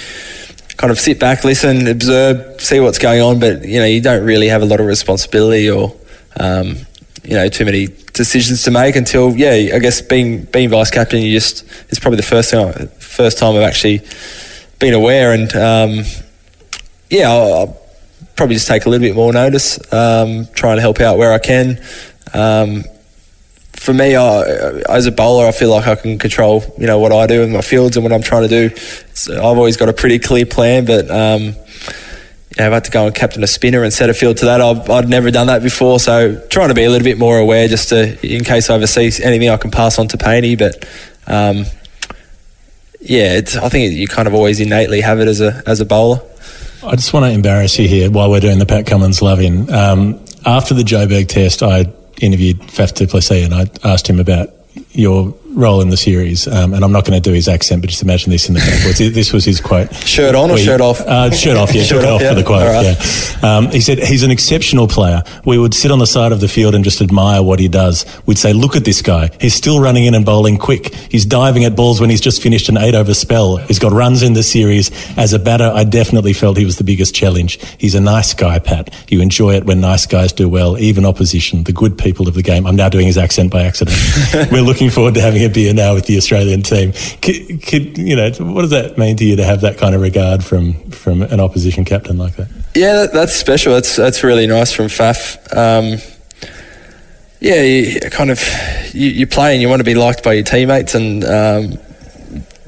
kind 0.76 0.90
of 0.90 0.98
sit 0.98 1.18
back, 1.18 1.44
listen, 1.44 1.86
observe, 1.86 2.60
see 2.60 2.80
what's 2.80 2.98
going 2.98 3.22
on, 3.22 3.40
but 3.40 3.64
you 3.64 3.78
know 3.78 3.86
you 3.86 4.00
don't 4.00 4.24
really 4.24 4.48
have 4.48 4.62
a 4.62 4.66
lot 4.66 4.80
of 4.80 4.86
responsibility 4.86 5.70
or 5.70 5.96
um, 6.38 6.76
you 7.22 7.34
know 7.34 7.48
too 7.48 7.64
many 7.64 7.88
decisions 8.12 8.62
to 8.62 8.70
make 8.70 8.96
until 8.96 9.34
yeah 9.36 9.74
I 9.74 9.78
guess 9.78 10.00
being 10.00 10.44
being 10.44 10.70
vice 10.70 10.90
captain 10.90 11.20
you 11.20 11.32
just 11.32 11.64
it's 11.88 11.98
probably 11.98 12.16
the 12.16 12.22
first 12.22 12.50
time 12.50 12.88
first 12.98 13.38
time 13.38 13.56
I've 13.56 13.62
actually 13.62 14.00
been 14.78 14.94
aware 14.94 15.32
and 15.32 15.54
um, 15.54 16.04
yeah 17.10 17.30
I'll, 17.30 17.54
I'll, 17.54 17.82
probably 18.36 18.54
just 18.54 18.68
take 18.68 18.84
a 18.84 18.90
little 18.90 19.06
bit 19.06 19.14
more 19.14 19.32
notice 19.32 19.78
um, 19.94 20.46
try 20.54 20.72
and 20.72 20.80
help 20.80 21.00
out 21.00 21.16
where 21.16 21.32
I 21.32 21.38
can 21.38 21.82
um, 22.34 22.84
for 23.86 23.94
me, 23.94 24.16
I, 24.16 24.42
as 24.88 25.06
a 25.06 25.12
bowler, 25.12 25.46
I 25.46 25.52
feel 25.52 25.70
like 25.70 25.86
I 25.86 25.94
can 25.94 26.18
control, 26.18 26.64
you 26.76 26.88
know, 26.88 26.98
what 26.98 27.12
I 27.12 27.28
do 27.28 27.42
in 27.42 27.52
my 27.52 27.60
fields 27.60 27.96
and 27.96 28.02
what 28.02 28.12
I'm 28.12 28.20
trying 28.20 28.42
to 28.42 28.48
do. 28.48 28.76
So 29.14 29.36
I've 29.36 29.56
always 29.56 29.76
got 29.76 29.88
a 29.88 29.92
pretty 29.92 30.18
clear 30.18 30.44
plan, 30.44 30.84
but 30.86 31.08
um, 31.08 31.42
you 31.42 31.52
know, 32.58 32.66
I've 32.66 32.72
had 32.72 32.84
to 32.86 32.90
go 32.90 33.06
and 33.06 33.14
captain 33.14 33.44
a 33.44 33.46
spinner 33.46 33.84
and 33.84 33.92
set 33.92 34.10
a 34.10 34.14
field 34.14 34.38
to 34.38 34.46
that. 34.46 34.60
I've, 34.60 34.90
I'd 34.90 35.08
never 35.08 35.30
done 35.30 35.46
that 35.46 35.62
before, 35.62 36.00
so 36.00 36.44
trying 36.48 36.68
to 36.68 36.74
be 36.74 36.82
a 36.82 36.90
little 36.90 37.04
bit 37.04 37.16
more 37.16 37.38
aware, 37.38 37.68
just 37.68 37.90
to 37.90 38.18
in 38.26 38.42
case 38.42 38.68
I 38.70 38.74
ever 38.74 38.88
see 38.88 39.08
anything 39.22 39.50
I 39.50 39.56
can 39.56 39.70
pass 39.70 40.00
on 40.00 40.08
to 40.08 40.16
Painey. 40.16 40.58
But 40.58 40.84
um, 41.28 41.64
yeah, 43.00 43.40
I 43.62 43.68
think 43.68 43.94
you 43.94 44.08
kind 44.08 44.26
of 44.26 44.34
always 44.34 44.58
innately 44.58 45.00
have 45.00 45.20
it 45.20 45.28
as 45.28 45.40
a 45.40 45.62
as 45.64 45.80
a 45.80 45.84
bowler. 45.84 46.20
I 46.82 46.96
just 46.96 47.12
want 47.12 47.24
to 47.26 47.30
embarrass 47.30 47.78
you 47.78 47.86
here 47.86 48.10
while 48.10 48.30
we're 48.30 48.40
doing 48.40 48.58
the 48.58 48.66
Pat 48.66 48.86
Cummins 48.86 49.22
love 49.22 49.40
in. 49.40 49.72
Um, 49.72 50.24
after 50.44 50.74
the 50.74 50.82
Joburg 50.82 51.28
test, 51.28 51.62
I 51.62 51.84
interviewed 52.20 52.58
Faf 52.70 52.92
du 52.94 53.06
Plessis 53.06 53.44
and 53.44 53.54
I 53.54 53.66
asked 53.84 54.08
him 54.08 54.20
about 54.20 54.48
your 54.92 55.34
role 55.56 55.80
in 55.80 55.88
the 55.88 55.96
series, 55.96 56.46
um, 56.46 56.74
and 56.74 56.84
I'm 56.84 56.92
not 56.92 57.04
going 57.04 57.20
to 57.20 57.30
do 57.30 57.34
his 57.34 57.48
accent, 57.48 57.80
but 57.82 57.90
just 57.90 58.02
imagine 58.02 58.30
this 58.30 58.48
in 58.48 58.54
the 58.54 58.60
backwards. 58.60 58.98
this 58.98 59.32
was 59.32 59.44
his 59.44 59.60
quote. 59.60 59.92
Shirt 59.94 60.34
on 60.34 60.50
or 60.50 60.58
shirt 60.58 60.80
off? 60.80 61.00
Uh, 61.00 61.30
shirt 61.30 61.56
off, 61.56 61.74
yeah. 61.74 61.82
Shirt 61.82 62.04
off, 62.04 62.16
off 62.16 62.20
yeah. 62.20 62.28
for 62.28 62.34
the 62.34 62.44
quote, 62.44 62.66
right. 62.66 62.84
yeah. 63.42 63.56
Um, 63.56 63.70
he 63.70 63.80
said, 63.80 63.98
he's 63.98 64.22
an 64.22 64.30
exceptional 64.30 64.86
player. 64.86 65.22
We 65.44 65.58
would 65.58 65.74
sit 65.74 65.90
on 65.90 65.98
the 65.98 66.06
side 66.06 66.32
of 66.32 66.40
the 66.40 66.48
field 66.48 66.74
and 66.74 66.84
just 66.84 67.00
admire 67.00 67.42
what 67.42 67.58
he 67.58 67.68
does. 67.68 68.04
We'd 68.26 68.38
say, 68.38 68.52
look 68.52 68.76
at 68.76 68.84
this 68.84 69.02
guy. 69.02 69.30
He's 69.40 69.54
still 69.54 69.80
running 69.80 70.04
in 70.04 70.14
and 70.14 70.24
bowling 70.24 70.58
quick. 70.58 70.94
He's 70.94 71.24
diving 71.24 71.64
at 71.64 71.74
balls 71.74 72.00
when 72.00 72.10
he's 72.10 72.20
just 72.20 72.42
finished 72.42 72.68
an 72.68 72.76
eight 72.76 72.94
over 72.94 73.14
spell. 73.14 73.56
He's 73.56 73.78
got 73.78 73.92
runs 73.92 74.22
in 74.22 74.34
the 74.34 74.42
series. 74.42 74.90
As 75.16 75.32
a 75.32 75.38
batter, 75.38 75.70
I 75.74 75.84
definitely 75.84 76.34
felt 76.34 76.58
he 76.58 76.64
was 76.64 76.76
the 76.76 76.84
biggest 76.84 77.14
challenge. 77.14 77.58
He's 77.78 77.94
a 77.94 78.00
nice 78.00 78.34
guy, 78.34 78.58
Pat. 78.58 78.94
You 79.08 79.20
enjoy 79.20 79.54
it 79.54 79.64
when 79.64 79.80
nice 79.80 80.06
guys 80.06 80.32
do 80.32 80.48
well, 80.48 80.78
even 80.78 81.06
opposition, 81.06 81.64
the 81.64 81.72
good 81.72 81.96
people 81.96 82.28
of 82.28 82.34
the 82.34 82.42
game. 82.42 82.66
I'm 82.66 82.76
now 82.76 82.88
doing 82.88 83.06
his 83.06 83.16
accent 83.16 83.50
by 83.50 83.62
accident. 83.62 83.96
We're 84.52 84.62
looking 84.62 84.90
forward 84.90 85.14
to 85.14 85.20
having 85.20 85.45
beer 85.48 85.74
now 85.74 85.94
with 85.94 86.06
the 86.06 86.16
Australian 86.16 86.62
team. 86.62 86.92
Could, 87.22 87.62
could, 87.62 87.98
you 87.98 88.16
know, 88.16 88.30
what 88.52 88.62
does 88.62 88.70
that 88.70 88.98
mean 88.98 89.16
to 89.16 89.24
you 89.24 89.36
to 89.36 89.44
have 89.44 89.60
that 89.62 89.78
kind 89.78 89.94
of 89.94 90.00
regard 90.00 90.44
from, 90.44 90.90
from 90.90 91.22
an 91.22 91.40
opposition 91.40 91.84
captain 91.84 92.18
like 92.18 92.36
that? 92.36 92.48
Yeah, 92.74 92.92
that, 92.92 93.12
that's 93.12 93.32
special. 93.32 93.72
That's 93.72 93.96
that's 93.96 94.22
really 94.22 94.46
nice 94.46 94.72
from 94.72 94.86
Faf. 94.86 95.36
Um, 95.56 95.98
yeah, 97.40 97.62
you 97.62 98.00
kind 98.10 98.30
of 98.30 98.42
you, 98.92 99.08
you 99.08 99.26
play 99.26 99.54
and 99.54 99.62
you 99.62 99.68
want 99.68 99.80
to 99.80 99.84
be 99.84 99.94
liked 99.94 100.22
by 100.22 100.34
your 100.34 100.44
teammates, 100.44 100.94
and 100.94 101.24
um, 101.24 101.62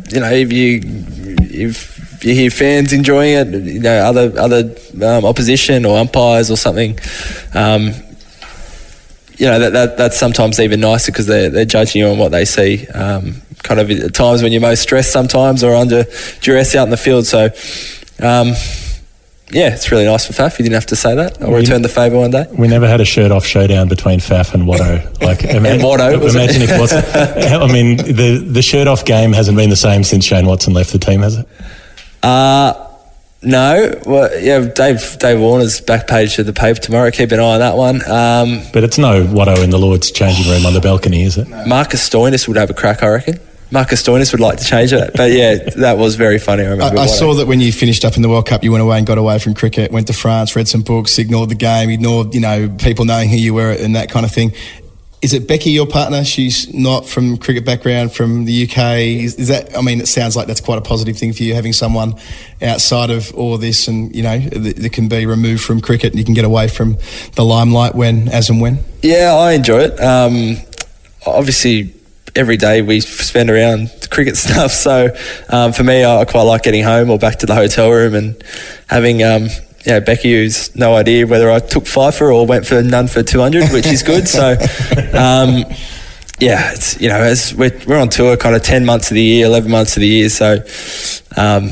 you 0.09 0.20
know 0.20 0.30
if 0.30 0.50
you 0.50 0.80
if 0.82 2.24
you 2.24 2.34
hear 2.34 2.50
fans 2.50 2.92
enjoying 2.92 3.34
it, 3.34 3.48
you 3.48 3.80
know 3.80 3.98
other 3.98 4.32
other 4.38 4.74
um, 5.05 5.24
opposition 5.24 5.84
or 5.84 5.98
umpires 5.98 6.50
or 6.50 6.56
something. 6.56 6.98
Um, 7.55 7.92
you 9.39 9.47
know 9.47 9.59
that, 9.60 9.73
that 9.73 9.97
that's 9.97 10.19
sometimes 10.19 10.60
even 10.60 10.81
nicer 10.81 11.10
because 11.12 11.27
they're 11.27 11.48
they're 11.51 11.65
judging 11.65 12.01
you 12.02 12.09
on 12.09 12.19
what 12.19 12.31
they 12.32 12.44
see. 12.44 12.86
Um, 12.89 13.43
kind 13.62 13.81
of 13.81 13.90
at 13.90 14.15
times 14.15 14.43
when 14.43 14.52
you're 14.52 14.60
most 14.60 14.82
stressed, 14.82 15.12
sometimes 15.12 15.65
or 15.65 15.74
under 15.74 16.05
duress 16.40 16.74
out 16.74 16.85
in 16.85 16.90
the 16.90 16.97
field. 16.97 17.27
So, 17.27 17.47
um, 18.20 18.52
yeah, 19.51 19.73
it's 19.74 19.90
really 19.90 20.05
nice 20.05 20.27
for 20.27 20.32
Faf. 20.35 20.59
You 20.59 20.62
didn't 20.65 20.74
have 20.74 20.86
to 20.86 20.97
say 20.97 21.15
that. 21.15 21.40
I'll 21.40 21.48
We- 21.51 21.56
return 21.60 21.82
the 21.82 21.89
favour 21.89 22.19
one 22.19 22.31
day. 22.31 22.47
We 22.52 22.69
never 22.69 22.86
had 22.86 23.01
a 23.01 23.05
shirt 23.05 23.31
off 23.32 23.47
showdown 23.47 23.89
between 23.89 24.20
Faf 24.20 24.52
and 24.55 24.65
Watto. 24.65 25.23
Like, 25.23 25.43
ima- 25.44 25.69
And 25.70 25.82
Watto, 25.82 26.20
was 26.20 26.35
it? 26.35 26.39
imagine 26.43 26.62
if 26.62 26.70
it 26.70 26.81
was. 26.81 26.93
I 27.69 27.73
mean, 27.73 27.97
the 27.97 28.39
the 28.47 28.62
shirt 28.62 28.86
off 28.89 29.05
game 29.05 29.32
hasn't 29.32 29.56
been 29.56 29.70
the 29.70 29.77
same 29.77 30.05
since 30.05 30.24
Shane 30.24 30.47
Watson 30.47 30.74
left 30.74 30.93
the 30.93 30.98
team, 30.98 31.23
has 31.23 31.36
it? 31.36 31.47
Uh 32.23 32.74
no. 33.43 33.94
Well, 34.05 34.40
yeah, 34.40 34.60
Dave 34.60 35.19
Dave 35.19 35.39
Warner's 35.40 35.81
back 35.81 36.06
page 36.06 36.39
of 36.39 36.47
the 36.47 36.52
paper 36.52 36.81
tomorrow. 36.81 37.10
Keep 37.10 37.32
an 37.32 37.40
eye 37.40 37.55
on 37.55 37.59
that 37.60 37.77
one. 37.77 37.97
Um, 38.10 38.62
But 38.73 38.85
it's 38.85 38.98
no 38.98 39.24
Watto 39.24 39.62
in 39.62 39.70
the 39.70 39.78
Lord's 39.78 40.10
changing 40.10 40.51
room 40.51 40.66
on 40.66 40.74
the 40.74 40.81
balcony, 40.81 41.23
is 41.23 41.39
it? 41.39 41.48
Marcus 41.66 42.09
Stoinis 42.09 42.48
would 42.48 42.56
have 42.56 42.70
a 42.70 42.74
crack, 42.74 43.02
I 43.02 43.09
reckon. 43.09 43.40
Marcus 43.70 44.02
Stoinis 44.02 44.32
would 44.32 44.40
like 44.40 44.56
to 44.59 44.65
change 44.65 44.94
it, 44.94 45.10
but 45.15 45.31
yeah, 45.31 45.56
that 45.77 45.98
was 45.98 46.15
very 46.16 46.39
funny. 46.39 46.62
I 46.62 46.66
I, 46.66 46.70
remember. 46.70 46.98
I 46.98 47.02
what 47.02 47.10
saw 47.10 47.35
that 47.35 47.47
when 47.47 47.60
you 47.60 47.70
finished 47.70 48.02
up 48.02 48.16
in 48.16 48.23
the 48.23 48.28
World 48.28 48.47
Cup, 48.47 48.65
you 48.65 48.73
went 48.73 48.82
away 48.82 48.97
and 48.97 49.06
got 49.06 49.19
away 49.19 49.39
from 49.39 49.52
cricket, 49.52 49.93
went 49.93 50.06
to 50.06 50.15
France, 50.15 50.56
read 50.56 50.66
some 50.69 50.81
books, 50.81 51.19
ignored 51.19 51.51
the 51.51 51.55
game, 51.55 51.90
ignored 51.90 52.35
you 52.35 52.40
know 52.40 52.70
people 52.78 53.05
knowing 53.05 53.28
who 53.28 53.36
you 53.36 53.52
were 53.52 53.70
and 53.70 53.94
that 53.94 54.10
kind 54.10 54.24
of 54.24 54.32
thing. 54.32 54.52
Is 55.20 55.32
it 55.32 55.48
Becky, 55.48 55.70
your 55.70 55.86
partner? 55.86 56.22
She's 56.24 56.72
not 56.72 57.04
from 57.04 57.38
cricket 57.38 57.64
background, 57.64 58.12
from 58.12 58.44
the 58.44 58.64
UK. 58.64 58.78
Is, 58.98 59.34
is 59.34 59.48
that? 59.48 59.76
I 59.76 59.82
mean, 59.82 60.00
it 60.00 60.06
sounds 60.06 60.36
like 60.36 60.46
that's 60.46 60.60
quite 60.60 60.78
a 60.78 60.80
positive 60.80 61.16
thing 61.16 61.32
for 61.32 61.42
you, 61.42 61.54
having 61.54 61.72
someone 61.72 62.14
outside 62.62 63.10
of 63.10 63.34
all 63.34 63.58
this, 63.58 63.88
and 63.88 64.14
you 64.14 64.22
know 64.22 64.38
that, 64.38 64.76
that 64.76 64.92
can 64.92 65.08
be 65.08 65.26
removed 65.26 65.64
from 65.64 65.80
cricket, 65.80 66.12
and 66.12 66.20
you 66.20 66.24
can 66.24 66.34
get 66.34 66.44
away 66.44 66.68
from 66.68 66.98
the 67.34 67.44
limelight 67.44 67.96
when, 67.96 68.28
as 68.28 68.48
and 68.48 68.60
when. 68.60 68.78
Yeah, 69.02 69.34
I 69.34 69.52
enjoy 69.54 69.80
it. 69.80 70.00
Um, 70.00 70.56
obviously, 71.26 71.92
every 72.36 72.56
day 72.56 72.82
we 72.82 73.00
spend 73.00 73.50
around 73.50 73.90
cricket 74.10 74.36
stuff. 74.36 74.70
So 74.70 75.08
um, 75.48 75.72
for 75.72 75.82
me, 75.82 76.04
I 76.04 76.24
quite 76.26 76.42
like 76.42 76.62
getting 76.62 76.84
home 76.84 77.10
or 77.10 77.18
back 77.18 77.40
to 77.40 77.46
the 77.46 77.56
hotel 77.56 77.90
room 77.90 78.14
and 78.14 78.44
having. 78.88 79.24
Um, 79.24 79.48
you 79.89 79.94
know, 79.94 80.01
Becky, 80.02 80.32
who's 80.32 80.77
no 80.77 80.94
idea 80.97 81.27
whether 81.27 81.51
I 81.51 81.60
took 81.60 81.86
five 81.86 82.15
for 82.15 82.31
or 82.31 82.44
went 82.44 82.66
for 82.66 82.82
none 82.82 83.09
for 83.09 83.23
200, 83.23 83.70
which 83.70 83.86
is 83.86 84.02
good. 84.02 84.28
So, 84.28 84.51
um, 85.15 85.65
yeah, 86.39 86.73
it's, 86.73 87.01
you 87.01 87.09
know, 87.09 87.16
as 87.16 87.55
we're, 87.55 87.73
we're 87.86 87.98
on 87.98 88.10
tour 88.10 88.36
kind 88.36 88.55
of 88.55 88.62
10 88.62 88.85
months 88.85 89.10
of 89.10 89.15
the 89.15 89.23
year, 89.23 89.47
11 89.47 89.70
months 89.70 89.97
of 89.97 90.02
the 90.02 90.06
year. 90.06 90.28
So, 90.28 90.59
um, 91.39 91.70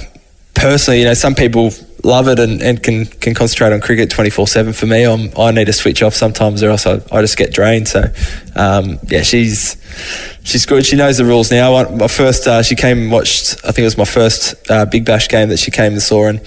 personally, 0.55 1.01
you 1.01 1.05
know, 1.05 1.13
some 1.13 1.35
people 1.35 1.73
love 2.05 2.27
it 2.29 2.39
and, 2.39 2.63
and 2.63 2.83
can, 2.83 3.05
can 3.05 3.35
concentrate 3.35 3.75
on 3.75 3.83
cricket 3.83 4.09
24 4.09 4.49
7. 4.49 4.73
For 4.73 4.87
me, 4.87 5.05
I'm, 5.05 5.29
I 5.39 5.51
need 5.51 5.67
to 5.67 5.75
switch 5.75 6.03
off 6.03 6.15
sometimes 6.15 6.63
or 6.63 6.71
else 6.71 6.87
I, 6.87 7.03
I 7.13 7.21
just 7.21 7.37
get 7.37 7.53
drained. 7.53 7.87
So, 7.87 8.03
um, 8.55 8.99
yeah, 9.09 9.21
she's 9.21 9.77
she's 10.47 10.65
good. 10.65 10.87
She 10.87 10.97
knows 10.97 11.19
the 11.19 11.25
rules 11.25 11.51
now. 11.51 11.75
I- 11.75 11.91
My 11.95 12.09
first, 12.09 12.47
uh, 12.47 12.63
she 12.63 12.75
came 12.75 12.99
and 12.99 13.13
watched, 13.13 13.57
I 13.65 13.69
think 13.73 13.81
it 13.81 13.85
was 13.85 13.99
my 13.99 14.05
first 14.05 14.55
uh, 14.71 14.85
Big 14.87 15.05
Bash 15.05 15.29
game 15.29 15.49
that 15.51 15.59
she 15.59 15.71
came 15.71 15.93
and 15.93 16.01
saw. 16.03 16.29
And 16.29 16.41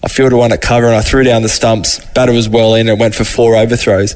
I 0.00 0.06
fielded 0.06 0.36
one 0.36 0.52
at 0.52 0.60
cover 0.60 0.86
and 0.86 0.94
I 0.94 1.00
threw 1.00 1.24
down 1.24 1.42
the 1.42 1.48
stumps. 1.48 1.98
Batter 2.14 2.32
was 2.32 2.48
well 2.48 2.76
in 2.76 2.88
and 2.88 3.00
went 3.00 3.16
for 3.16 3.24
four 3.24 3.56
overthrows. 3.56 4.14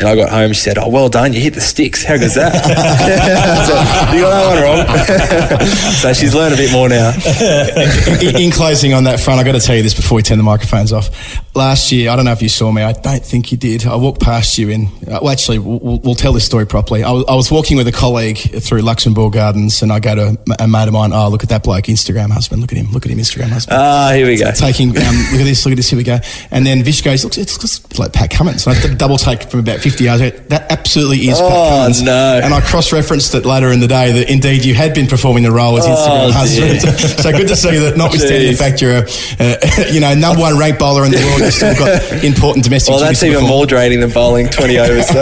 And 0.00 0.08
I 0.08 0.16
got 0.16 0.28
home. 0.30 0.52
She 0.52 0.60
said, 0.60 0.76
"Oh, 0.78 0.88
well 0.88 1.08
done! 1.08 1.32
You 1.34 1.40
hit 1.40 1.54
the 1.54 1.60
sticks. 1.60 2.02
How 2.04 2.16
good's 2.16 2.34
that?" 2.34 2.52
so, 3.68 4.16
you 4.16 4.22
got 4.22 4.30
that 4.30 4.48
one 4.48 5.58
wrong. 5.58 5.66
so 6.00 6.12
she's 6.14 6.34
learned 6.34 6.54
a 6.54 6.56
bit 6.56 6.72
more 6.72 6.88
now. 6.88 7.12
in, 8.20 8.44
in 8.46 8.50
closing 8.50 8.92
on 8.94 9.04
that 9.04 9.20
front, 9.20 9.38
I 9.40 9.44
got 9.44 9.52
to 9.52 9.60
tell 9.60 9.76
you 9.76 9.82
this 9.82 9.94
before 9.94 10.16
we 10.16 10.22
turn 10.22 10.38
the 10.38 10.42
microphones 10.44 10.92
off. 10.92 11.10
Last 11.54 11.92
year, 11.92 12.10
I 12.10 12.16
don't 12.16 12.24
know 12.24 12.32
if 12.32 12.42
you 12.42 12.48
saw 12.48 12.72
me. 12.72 12.82
I 12.82 12.92
don't 12.92 13.24
think 13.24 13.52
you 13.52 13.58
did. 13.58 13.86
I 13.86 13.96
walked 13.96 14.20
past 14.20 14.56
you 14.58 14.70
in. 14.70 14.86
Uh, 14.86 15.20
well, 15.22 15.28
actually, 15.30 15.58
we'll, 15.58 15.98
we'll 15.98 16.14
tell 16.14 16.32
this 16.32 16.46
story 16.46 16.66
properly. 16.66 17.04
I 17.04 17.10
was, 17.12 17.24
I 17.28 17.34
was 17.34 17.50
walking 17.52 17.76
with 17.76 17.86
a 17.86 17.92
colleague 17.92 18.38
through 18.70 18.82
Luxembourg 18.82 19.32
Gardens, 19.32 19.82
and 19.82 19.90
I 19.90 19.98
go 19.98 20.14
to 20.14 20.38
a 20.60 20.68
mate 20.68 20.86
of 20.86 20.92
mine. 20.94 21.12
Oh, 21.12 21.28
look 21.28 21.42
at 21.42 21.48
that 21.48 21.64
bloke, 21.64 21.86
Instagram 21.86 22.30
husband. 22.30 22.60
Look 22.62 22.70
at 22.70 22.78
him. 22.78 22.86
Look 22.92 23.04
at 23.04 23.10
him, 23.10 23.18
Instagram 23.18 23.48
husband. 23.48 23.76
Ah, 23.76 24.12
here 24.14 24.28
we 24.28 24.36
go. 24.38 24.48
Taking. 24.52 24.90
Um, 24.90 24.94
look 25.32 25.40
at 25.40 25.44
this. 25.50 25.66
Look 25.66 25.72
at 25.72 25.76
this. 25.76 25.90
Here 25.90 25.96
we 25.96 26.04
go. 26.04 26.18
And 26.52 26.64
then 26.64 26.84
Vish 26.84 27.02
goes, 27.02 27.24
looks. 27.24 27.36
It 27.36 27.50
looks 27.50 27.98
like 27.98 28.12
Pat 28.12 28.30
Cummins. 28.30 28.68
And 28.68 28.76
I 28.76 28.80
a 28.80 28.94
double 28.94 29.18
take 29.18 29.42
from 29.50 29.58
about 29.58 29.80
fifty 29.80 30.04
yards. 30.04 30.22
That 30.48 30.70
absolutely 30.70 31.18
is 31.28 31.40
Pat 31.40 31.50
Oh, 31.50 31.68
Cummins. 31.80 32.02
no. 32.02 32.40
And 32.44 32.54
I 32.54 32.60
cross-referenced 32.60 33.34
it 33.34 33.44
later 33.44 33.72
in 33.72 33.80
the 33.80 33.88
day 33.88 34.12
that 34.12 34.30
indeed 34.30 34.64
you 34.64 34.74
had 34.74 34.94
been 34.94 35.08
performing 35.08 35.42
the 35.42 35.50
role 35.50 35.76
as 35.76 35.84
Instagram 35.84 36.28
Oh, 36.28 36.32
husband. 36.32 36.80
dear. 36.80 36.92
so 37.26 37.32
good 37.32 37.48
to 37.48 37.56
see 37.56 37.76
that, 37.76 37.96
notwithstanding 37.96 38.52
the 38.52 38.56
fact 38.56 38.80
you're 38.80 39.02
a, 39.02 39.06
uh, 39.42 39.90
you 39.92 39.98
know, 39.98 40.14
number 40.14 40.40
one 40.42 40.56
ranked 40.56 40.78
bowler 40.78 41.04
in 41.04 41.10
the 41.10 41.18
world, 41.18 41.40
you've 41.40 41.52
still 41.52 41.74
got 41.74 42.24
important 42.24 42.62
domestic 42.64 42.92
Well, 42.92 43.00
that's 43.00 43.20
even 43.24 43.40
perform. 43.40 43.50
more 43.50 43.66
draining 43.66 43.98
than 43.98 44.10
bowling 44.10 44.48
20 44.48 44.78
overs. 44.78 45.08
So. 45.08 45.20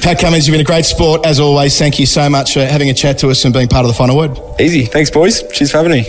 Pat 0.00 0.18
Cummins, 0.18 0.46
you've 0.46 0.54
been 0.54 0.62
a 0.62 0.64
great 0.64 0.86
sport 0.86 1.26
as 1.26 1.38
always. 1.38 1.78
Thank 1.78 1.97
you 1.97 1.97
so 2.06 2.28
much 2.28 2.54
for 2.54 2.64
having 2.64 2.90
a 2.90 2.94
chat 2.94 3.18
to 3.18 3.30
us 3.30 3.44
and 3.44 3.52
being 3.54 3.68
part 3.68 3.84
of 3.84 3.88
the 3.88 3.96
final 3.96 4.16
word. 4.16 4.38
Easy. 4.60 4.84
Thanks, 4.84 5.10
boys. 5.10 5.42
Cheers 5.52 5.70
for 5.70 5.78
having 5.78 5.92
me. 5.92 6.08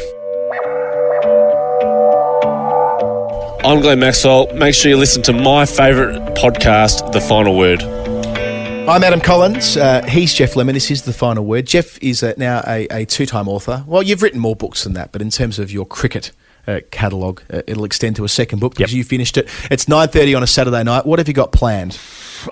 I'm 3.62 3.82
Glenn 3.82 4.00
Maxwell. 4.00 4.52
Make 4.54 4.74
sure 4.74 4.90
you 4.90 4.98
listen 4.98 5.22
to 5.24 5.34
my 5.34 5.66
favourite 5.66 6.36
podcast, 6.36 7.12
The 7.12 7.22
Final 7.22 7.58
Word. 7.58 7.84
I'm 7.84 9.04
Adam 9.04 9.22
Collins. 9.22 9.78
Uh, 9.78 10.04
he's 10.08 10.34
Geoff 10.34 10.56
Lemon. 10.56 10.74
This 10.74 10.90
is 10.90 11.04
the 11.04 11.14
final 11.14 11.46
word. 11.46 11.68
Geoff 11.68 12.02
is 12.02 12.24
uh, 12.24 12.34
now 12.38 12.64
a, 12.66 12.88
a 12.90 13.06
two-time 13.06 13.48
author. 13.48 13.84
Well, 13.86 14.02
you've 14.02 14.24
written 14.24 14.40
more 14.40 14.56
books 14.56 14.86
than 14.86 14.94
that, 14.94 15.12
but 15.12 15.22
in 15.22 15.30
terms 15.30 15.60
of 15.60 15.70
your 15.70 15.86
cricket 15.86 16.32
uh, 16.66 16.80
catalogue, 16.90 17.44
uh, 17.54 17.62
it'll 17.68 17.84
extend 17.84 18.16
to 18.16 18.24
a 18.24 18.30
second 18.30 18.60
book 18.60 18.76
because 18.76 18.94
you 18.94 19.04
finished 19.04 19.38
it. 19.38 19.48
It's 19.70 19.88
nine 19.88 20.08
thirty 20.08 20.34
on 20.34 20.42
a 20.42 20.48
Saturday 20.48 20.84
night. 20.84 21.06
What 21.06 21.20
have 21.20 21.28
you 21.28 21.36
got 21.36 21.52
planned? 21.52 22.00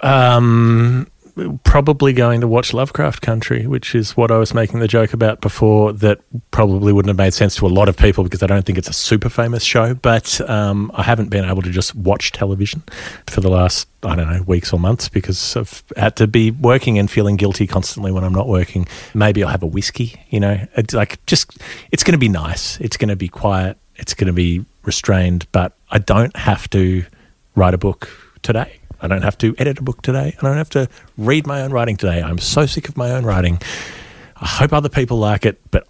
Um, 0.03 1.07
probably 1.64 2.14
going 2.14 2.41
to 2.41 2.47
watch 2.47 2.73
Lovecraft 2.73 3.22
Country, 3.22 3.68
which 3.68 3.95
is 3.95 4.18
what 4.18 4.31
I 4.31 4.38
was 4.38 4.53
making 4.53 4.80
the 4.80 4.88
joke 4.88 5.14
about 5.14 5.41
before. 5.41 5.93
That 5.93 6.19
probably 6.51 6.93
wouldn't 6.93 7.09
have 7.09 7.18
made 7.18 7.34
sense 7.34 7.55
to 7.57 7.68
a 7.68 7.69
lot 7.69 7.89
of 7.89 7.97
people 7.97 8.23
because 8.23 8.43
I 8.43 8.47
don't 8.47 8.65
think 8.65 8.77
it's 8.77 8.89
a 8.89 8.93
super 8.93 9.30
famous 9.30 9.64
show. 9.64 9.93
But 9.93 10.41
um, 10.49 10.91
I 10.93 11.03
haven't 11.03 11.30
been 11.30 11.45
able 11.45 11.61
to 11.61 11.72
just 11.72 11.95
watch 11.95 12.31
television 12.31 12.84
for 13.27 13.41
the 13.41 13.49
last 13.49 13.88
I 14.03 14.15
don't 14.15 14.30
know 14.30 14.43
weeks 14.43 14.72
or 14.72 14.80
months 14.80 15.09
because 15.09 15.57
I've 15.57 15.84
had 15.95 16.15
to 16.18 16.27
be 16.27 16.51
working 16.51 16.99
and 16.99 17.09
feeling 17.09 17.35
guilty 17.35 17.68
constantly 17.68 18.11
when 18.11 18.23
I'm 18.23 18.34
not 18.34 18.47
working. 18.47 18.88
Maybe 19.14 19.43
I'll 19.43 19.49
have 19.49 19.64
a 19.64 19.68
whiskey. 19.68 20.22
You 20.30 20.39
know, 20.39 20.68
it's 20.76 20.93
like 20.93 21.23
just 21.26 21.57
it's 21.91 22.03
going 22.03 22.14
to 22.14 22.19
be 22.19 22.30
nice. 22.30 22.80
It's 22.80 22.97
going 22.97 23.09
to 23.09 23.15
be 23.15 23.27
quiet. 23.27 23.77
It's 23.95 24.14
going 24.14 24.27
to 24.27 24.34
be 24.34 24.65
restrained, 24.84 25.47
but 25.51 25.73
I 25.89 25.99
don't 25.99 26.35
have 26.35 26.69
to 26.72 27.05
write 27.55 27.73
a 27.73 27.77
book 27.77 28.09
today. 28.43 28.77
I 29.02 29.07
don't 29.07 29.22
have 29.22 29.38
to 29.40 29.56
edit 29.57 29.80
a 29.80 29.84
book 29.84 30.02
today. 30.02 30.36
I 30.38 30.41
don't 30.41 30.57
have 30.57 30.69
to 30.72 30.90
read 31.18 31.45
my 31.45 31.61
own 31.61 31.72
writing 31.72 31.98
today. 31.98 32.22
I'm 32.22 32.38
so 32.40 32.65
sick 32.65 32.90
of 32.90 32.98
my 32.98 33.11
own 33.11 33.26
writing. 33.26 33.61
I 34.36 34.48
hope 34.48 34.74
other 34.74 34.90
people 34.90 35.18
like 35.18 35.45
it, 35.45 35.60
but 35.72 35.88